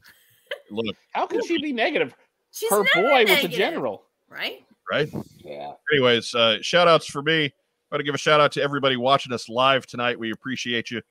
Look, 0.70 0.96
How 1.12 1.26
can 1.26 1.42
she 1.46 1.60
be 1.60 1.72
negative? 1.72 2.14
she's 2.52 2.70
Her 2.70 2.84
never 2.94 3.08
boy 3.08 3.24
was 3.24 3.44
a 3.44 3.48
general. 3.48 4.04
right? 4.28 4.64
right? 4.90 5.08
Yeah. 5.38 5.72
Anyways, 5.92 6.34
uh, 6.34 6.58
shout 6.62 6.88
outs 6.88 7.06
for 7.06 7.22
me. 7.22 7.44
I 7.46 7.94
want 7.94 8.00
to 8.00 8.04
give 8.04 8.14
a 8.14 8.18
shout 8.18 8.40
out 8.40 8.52
to 8.52 8.62
everybody 8.62 8.96
watching 8.96 9.32
us 9.32 9.48
live 9.48 9.86
tonight. 9.86 10.18
We 10.18 10.32
appreciate 10.32 10.90
you. 10.90 11.02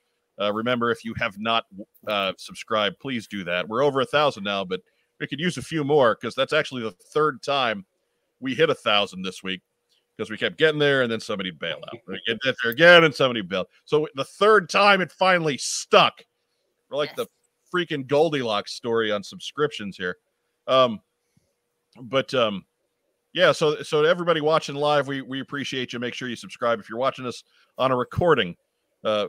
Uh, 0.42 0.52
remember, 0.52 0.92
if 0.92 1.06
you 1.06 1.14
have 1.18 1.38
not 1.40 1.66
uh, 2.08 2.34
subscribed, 2.38 3.00
please 3.00 3.28
do 3.28 3.46
that. 3.46 3.68
We're 3.70 3.84
over 3.84 4.02
a 4.02 4.06
thousand 4.06 4.44
now, 4.44 4.66
but 4.66 4.82
we 5.20 5.28
could 5.28 5.40
use 5.40 5.58
a 5.58 5.62
few 5.62 5.86
more 5.86 6.18
because 6.20 6.36
that's 6.36 6.52
actually 6.52 6.84
the 6.84 6.92
third 6.92 7.42
time 7.42 7.86
we 8.42 8.54
hit 8.54 8.70
a 8.70 8.76
thousand 8.76 9.22
this 9.22 9.42
week 9.44 9.62
because 10.16 10.30
we 10.30 10.38
kept 10.38 10.58
getting 10.58 10.80
there 10.80 11.02
and 11.02 11.12
then 11.12 11.20
somebody 11.20 11.52
bail 11.52 11.78
out. 11.88 11.98
We 12.08 12.20
get 12.28 12.38
there 12.64 12.72
again 12.72 13.04
and 13.04 13.14
somebody 13.14 13.42
bailed. 13.42 13.68
So 13.86 14.08
the 14.16 14.24
third 14.26 14.70
time 14.70 15.02
it 15.02 15.12
finally 15.12 15.58
stuck. 15.58 16.24
We're 16.90 16.98
like 16.98 17.12
Yes. 17.18 17.28
the 17.28 17.28
freaking 17.74 18.08
Goldilocks 18.08 18.74
story 18.74 19.12
on 19.12 19.24
subscriptions 19.24 19.98
here. 19.98 20.18
Um, 20.68 21.00
but 22.02 22.34
um, 22.34 22.66
yeah, 23.34 23.52
so 23.52 23.82
so 23.84 24.02
to 24.04 24.08
everybody 24.10 24.42
watching 24.42 24.76
live, 24.76 25.08
we 25.08 25.22
we 25.22 25.42
appreciate 25.42 25.94
you. 25.94 26.00
Make 26.00 26.14
sure 26.14 26.30
you 26.30 26.36
subscribe 26.36 26.80
if 26.80 26.90
you're 26.90 27.00
watching 27.00 27.26
us 27.26 27.44
on 27.78 27.92
a 27.92 27.96
recording. 27.96 28.56
Uh, 29.04 29.28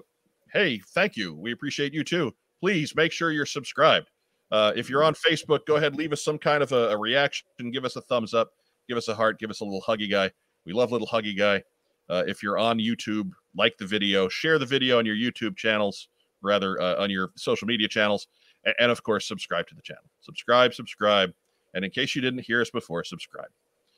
hey, 0.52 0.80
thank 0.94 1.16
you. 1.16 1.34
We 1.34 1.52
appreciate 1.52 1.92
you 1.92 2.04
too. 2.04 2.32
Please 2.60 2.94
make 2.94 3.12
sure 3.12 3.32
you're 3.32 3.46
subscribed. 3.46 4.10
Uh, 4.52 4.72
if 4.76 4.88
you're 4.88 5.02
on 5.02 5.14
Facebook, 5.14 5.66
go 5.66 5.76
ahead, 5.76 5.96
leave 5.96 6.12
us 6.12 6.22
some 6.22 6.38
kind 6.38 6.62
of 6.62 6.70
a, 6.72 6.90
a 6.90 6.96
reaction, 6.96 7.44
give 7.72 7.84
us 7.84 7.96
a 7.96 8.00
thumbs 8.02 8.32
up, 8.32 8.50
give 8.88 8.96
us 8.96 9.08
a 9.08 9.14
heart, 9.14 9.40
give 9.40 9.50
us 9.50 9.60
a 9.60 9.64
little 9.64 9.82
huggy 9.82 10.08
guy. 10.08 10.30
We 10.66 10.72
love 10.72 10.92
little 10.92 11.06
huggy 11.06 11.36
guy. 11.36 11.62
Uh, 12.08 12.24
if 12.26 12.42
you're 12.42 12.58
on 12.58 12.78
YouTube, 12.78 13.30
like 13.56 13.78
the 13.78 13.86
video, 13.86 14.28
share 14.28 14.58
the 14.58 14.66
video 14.66 14.98
on 14.98 15.06
your 15.06 15.16
YouTube 15.16 15.56
channels, 15.56 16.08
rather 16.42 16.80
uh, 16.80 17.02
on 17.02 17.10
your 17.10 17.30
social 17.36 17.66
media 17.66 17.88
channels, 17.88 18.28
a- 18.66 18.80
and, 18.80 18.90
of 18.92 19.02
course, 19.02 19.26
subscribe 19.26 19.66
to 19.68 19.74
the 19.74 19.82
channel. 19.82 20.04
Subscribe, 20.20 20.74
subscribe, 20.74 21.32
and 21.74 21.84
in 21.84 21.90
case 21.90 22.14
you 22.14 22.20
didn't 22.22 22.40
hear 22.40 22.60
us 22.60 22.70
before, 22.70 23.02
subscribe. 23.04 23.48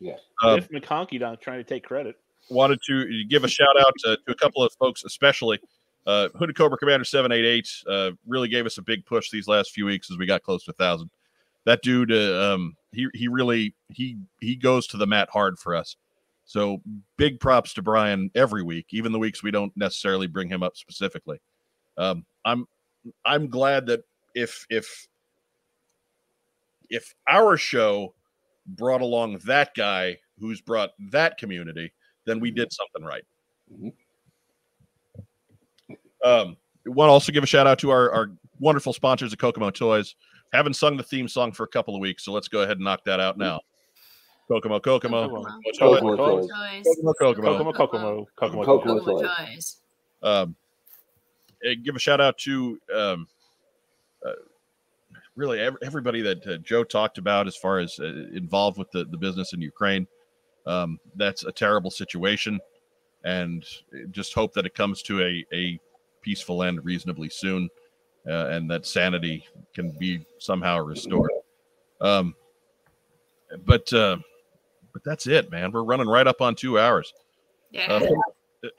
Yeah, 0.00 0.14
Uh, 0.44 0.56
if 0.58 0.68
McConkey 0.70 1.18
not 1.20 1.40
trying 1.40 1.58
to 1.58 1.64
take 1.64 1.82
credit. 1.84 2.16
wanted 2.50 2.78
to 2.86 3.24
give 3.24 3.44
a 3.44 3.48
shout 3.48 3.78
out 3.80 3.92
to, 4.04 4.16
to 4.26 4.32
a 4.32 4.34
couple 4.34 4.62
of 4.62 4.72
folks, 4.74 5.04
especially 5.04 5.58
uh, 6.06 6.28
Hooded 6.38 6.56
Cobra 6.56 6.78
Commander 6.78 7.04
788. 7.04 7.68
Uh, 7.86 8.10
really 8.26 8.48
gave 8.48 8.64
us 8.64 8.78
a 8.78 8.82
big 8.82 9.04
push 9.04 9.30
these 9.30 9.48
last 9.48 9.72
few 9.72 9.84
weeks 9.84 10.10
as 10.10 10.16
we 10.16 10.24
got 10.24 10.42
close 10.42 10.64
to 10.64 10.70
a 10.70 10.74
thousand. 10.74 11.10
That 11.66 11.82
dude, 11.82 12.12
uh, 12.12 12.54
um, 12.54 12.76
he 12.92 13.08
he 13.12 13.28
really 13.28 13.74
he 13.90 14.16
he 14.40 14.56
goes 14.56 14.86
to 14.86 14.96
the 14.96 15.06
mat 15.06 15.28
hard 15.30 15.58
for 15.58 15.74
us. 15.74 15.96
So 16.48 16.80
big 17.18 17.40
props 17.40 17.74
to 17.74 17.82
Brian 17.82 18.30
every 18.34 18.62
week, 18.62 18.86
even 18.90 19.12
the 19.12 19.18
weeks 19.18 19.42
we 19.42 19.50
don't 19.50 19.70
necessarily 19.76 20.26
bring 20.26 20.48
him 20.48 20.62
up 20.62 20.78
specifically. 20.78 21.38
Um, 21.98 22.24
I'm 22.46 22.66
I'm 23.26 23.48
glad 23.48 23.84
that 23.86 24.00
if 24.34 24.66
if 24.70 25.08
if 26.88 27.14
our 27.28 27.58
show 27.58 28.14
brought 28.66 29.02
along 29.02 29.40
that 29.44 29.74
guy 29.74 30.16
who's 30.38 30.62
brought 30.62 30.90
that 31.10 31.36
community, 31.36 31.92
then 32.24 32.40
we 32.40 32.50
did 32.50 32.72
something 32.72 33.04
right. 33.04 33.24
Mhm. 33.70 33.92
Um, 36.24 36.56
want 36.86 37.08
to 37.08 37.12
also 37.12 37.30
give 37.30 37.44
a 37.44 37.46
shout 37.46 37.66
out 37.66 37.78
to 37.80 37.90
our, 37.90 38.10
our 38.10 38.30
wonderful 38.58 38.94
sponsors 38.94 39.34
at 39.34 39.38
Kokomo 39.38 39.68
Toys. 39.68 40.14
Haven't 40.54 40.74
sung 40.74 40.96
the 40.96 41.02
theme 41.02 41.28
song 41.28 41.52
for 41.52 41.64
a 41.64 41.68
couple 41.68 41.94
of 41.94 42.00
weeks, 42.00 42.24
so 42.24 42.32
let's 42.32 42.48
go 42.48 42.62
ahead 42.62 42.78
and 42.78 42.84
knock 42.84 43.04
that 43.04 43.20
out 43.20 43.36
now. 43.36 43.60
Kokomo, 44.48 44.80
Kokomo, 44.80 45.28
Kokomo. 45.28 45.44
Toys, 45.44 45.78
Kokomo 45.78 46.16
Kokomo. 46.16 46.16
Toys. 46.16 46.48
Toys. 46.48 47.16
Kokomo, 47.18 47.72
Kokomo. 47.72 47.72
Kokomo, 47.72 47.72
Kokomo, 47.72 48.26
Kokomo, 48.34 48.64
Kokomo. 48.64 48.64
Kokomo 48.64 49.20
Toys. 49.20 49.28
Toys. 49.46 49.76
Um, 50.22 50.56
eh, 51.64 51.74
give 51.82 51.96
a 51.96 51.98
shout 51.98 52.20
out 52.20 52.38
to 52.38 52.78
um, 52.94 53.28
uh, 54.24 54.32
really 55.36 55.60
ev- 55.60 55.76
everybody 55.82 56.22
that 56.22 56.46
uh, 56.46 56.56
Joe 56.58 56.82
talked 56.82 57.18
about 57.18 57.46
as 57.46 57.56
far 57.56 57.78
as 57.78 57.98
uh, 58.00 58.06
involved 58.34 58.78
with 58.78 58.90
the, 58.90 59.04
the 59.04 59.16
business 59.16 59.52
in 59.52 59.60
Ukraine. 59.60 60.06
Um, 60.66 60.98
that's 61.14 61.44
a 61.44 61.52
terrible 61.52 61.90
situation, 61.90 62.58
and 63.24 63.64
just 64.10 64.34
hope 64.34 64.52
that 64.54 64.66
it 64.66 64.74
comes 64.74 65.02
to 65.02 65.22
a, 65.22 65.44
a 65.54 65.80
peaceful 66.20 66.62
end 66.62 66.84
reasonably 66.84 67.28
soon, 67.28 67.70
uh, 68.28 68.48
and 68.48 68.70
that 68.70 68.84
sanity 68.86 69.46
can 69.74 69.90
be 69.92 70.26
somehow 70.38 70.78
restored. 70.78 71.30
Um, 72.00 72.34
but 73.64 73.90
uh, 73.92 74.18
but 74.92 75.04
that's 75.04 75.26
it, 75.26 75.50
man. 75.50 75.72
We're 75.72 75.84
running 75.84 76.08
right 76.08 76.26
up 76.26 76.40
on 76.40 76.54
two 76.54 76.78
hours. 76.78 77.12
Yeah. 77.70 78.00
Uh, 78.62 78.72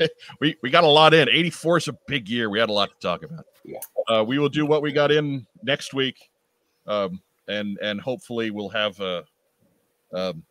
we 0.40 0.56
we 0.62 0.70
got 0.70 0.84
a 0.84 0.88
lot 0.88 1.14
in. 1.14 1.28
84 1.28 1.78
is 1.78 1.88
a 1.88 1.98
big 2.06 2.28
year. 2.28 2.48
We 2.50 2.58
had 2.58 2.70
a 2.70 2.72
lot 2.72 2.90
to 2.90 2.96
talk 3.00 3.22
about. 3.22 3.44
Yeah. 3.64 3.78
Uh, 4.08 4.24
we 4.24 4.38
will 4.38 4.48
do 4.48 4.66
what 4.66 4.82
we 4.82 4.92
got 4.92 5.10
in 5.10 5.46
next 5.62 5.94
week, 5.94 6.30
um, 6.86 7.20
and 7.48 7.78
and 7.82 8.00
hopefully 8.00 8.50
we'll 8.50 8.70
have 8.70 8.98
a. 9.00 9.24
Um, 10.12 10.42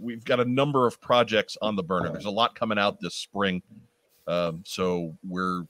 we've 0.00 0.24
got 0.24 0.40
a 0.40 0.44
number 0.44 0.86
of 0.86 1.00
projects 1.00 1.56
on 1.62 1.76
the 1.76 1.82
burner. 1.82 2.10
There's 2.10 2.24
a 2.24 2.30
lot 2.30 2.54
coming 2.54 2.78
out 2.78 3.00
this 3.00 3.14
spring, 3.14 3.62
um, 4.26 4.62
so 4.66 5.16
we're 5.26 5.64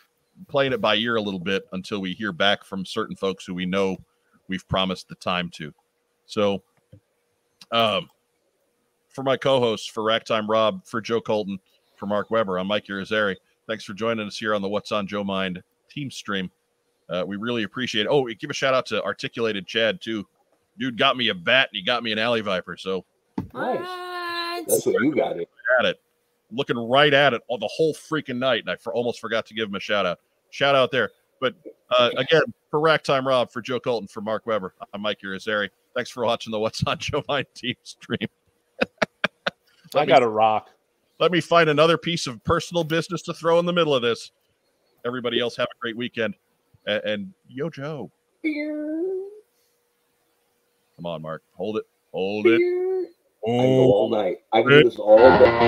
playing 0.48 0.72
it 0.72 0.80
by 0.80 0.96
ear 0.96 1.16
a 1.16 1.22
little 1.22 1.40
bit 1.40 1.64
until 1.72 2.00
we 2.00 2.12
hear 2.12 2.32
back 2.32 2.64
from 2.64 2.84
certain 2.84 3.16
folks 3.16 3.44
who 3.44 3.54
we 3.54 3.66
know 3.66 3.96
we've 4.48 4.66
promised 4.68 5.08
the 5.08 5.14
time 5.16 5.50
to. 5.54 5.72
So, 6.26 6.62
um, 7.72 8.08
for 9.08 9.22
my 9.22 9.36
co-hosts, 9.36 9.86
for 9.86 10.02
Racktime 10.02 10.48
Rob, 10.48 10.84
for 10.84 11.00
Joe 11.00 11.20
Colton, 11.20 11.58
for 11.96 12.06
Mark 12.06 12.30
Weber, 12.30 12.58
I'm 12.58 12.66
Mike 12.66 12.86
Irizarry. 12.86 13.36
Thanks 13.66 13.84
for 13.84 13.94
joining 13.94 14.26
us 14.26 14.36
here 14.36 14.54
on 14.54 14.62
the 14.62 14.68
What's 14.68 14.92
on 14.92 15.06
Joe 15.06 15.24
Mind 15.24 15.62
team 15.88 16.10
stream. 16.10 16.50
Uh, 17.08 17.24
we 17.26 17.36
really 17.36 17.62
appreciate 17.62 18.02
it. 18.02 18.08
Oh, 18.08 18.26
give 18.26 18.50
a 18.50 18.54
shout 18.54 18.74
out 18.74 18.86
to 18.86 19.02
Articulated 19.02 19.66
Chad 19.66 20.00
too. 20.00 20.26
Dude 20.78 20.98
got 20.98 21.16
me 21.16 21.28
a 21.28 21.34
bat 21.34 21.68
and 21.70 21.76
he 21.76 21.82
got 21.82 22.02
me 22.02 22.12
an 22.12 22.18
alley 22.18 22.42
viper. 22.42 22.76
So 22.76 23.04
what? 23.52 23.80
That's 24.66 24.86
what 24.86 25.02
you 25.02 25.14
got 25.14 25.38
it. 25.38 25.48
at 25.80 25.86
it, 25.86 26.00
looking 26.50 26.76
right 26.76 27.12
at 27.12 27.34
it 27.34 27.42
all 27.48 27.58
the 27.58 27.68
whole 27.68 27.94
freaking 27.94 28.38
night, 28.38 28.60
and 28.60 28.70
I 28.70 28.76
for, 28.76 28.94
almost 28.94 29.20
forgot 29.20 29.46
to 29.46 29.54
give 29.54 29.68
him 29.68 29.74
a 29.74 29.80
shout 29.80 30.06
out. 30.06 30.18
Shout 30.50 30.74
out 30.74 30.90
there. 30.90 31.10
But 31.40 31.54
uh, 31.96 32.10
again, 32.16 32.42
for 32.70 32.80
Racktime 32.80 33.24
Rob, 33.24 33.50
for 33.50 33.60
Joe 33.60 33.80
Colton, 33.80 34.08
for 34.08 34.20
Mark 34.20 34.46
Weber, 34.46 34.74
I'm 34.92 35.02
Mike 35.02 35.20
Irizarry. 35.24 35.68
Thanks 35.96 36.10
for 36.10 36.24
watching 36.26 36.50
the 36.50 36.58
What's 36.58 36.84
on 36.84 36.98
Joe 36.98 37.22
Mind 37.26 37.46
team 37.54 37.74
stream. 37.82 38.28
I 39.94 40.04
got 40.04 40.22
a 40.22 40.28
rock. 40.28 40.68
Let 41.18 41.32
me 41.32 41.40
find 41.40 41.70
another 41.70 41.96
piece 41.96 42.26
of 42.26 42.44
personal 42.44 42.84
business 42.84 43.22
to 43.22 43.32
throw 43.32 43.58
in 43.58 43.64
the 43.64 43.72
middle 43.72 43.94
of 43.94 44.02
this. 44.02 44.30
Everybody 45.06 45.40
else, 45.40 45.56
have 45.56 45.68
a 45.68 45.78
great 45.80 45.96
weekend. 45.96 46.34
And, 46.86 47.02
and 47.04 47.32
yo, 47.48 47.70
Joe. 47.70 48.10
Come 48.44 49.30
on, 51.06 51.22
Mark. 51.22 51.42
Hold 51.54 51.78
it. 51.78 51.84
Hold 52.12 52.46
it. 52.46 52.60
I 52.60 53.06
go 53.48 53.90
all 53.90 54.10
night. 54.10 54.40
I 54.52 54.60
can 54.60 54.70
do 54.70 54.84
this 54.84 54.98
all 54.98 55.16
day. 55.16 55.62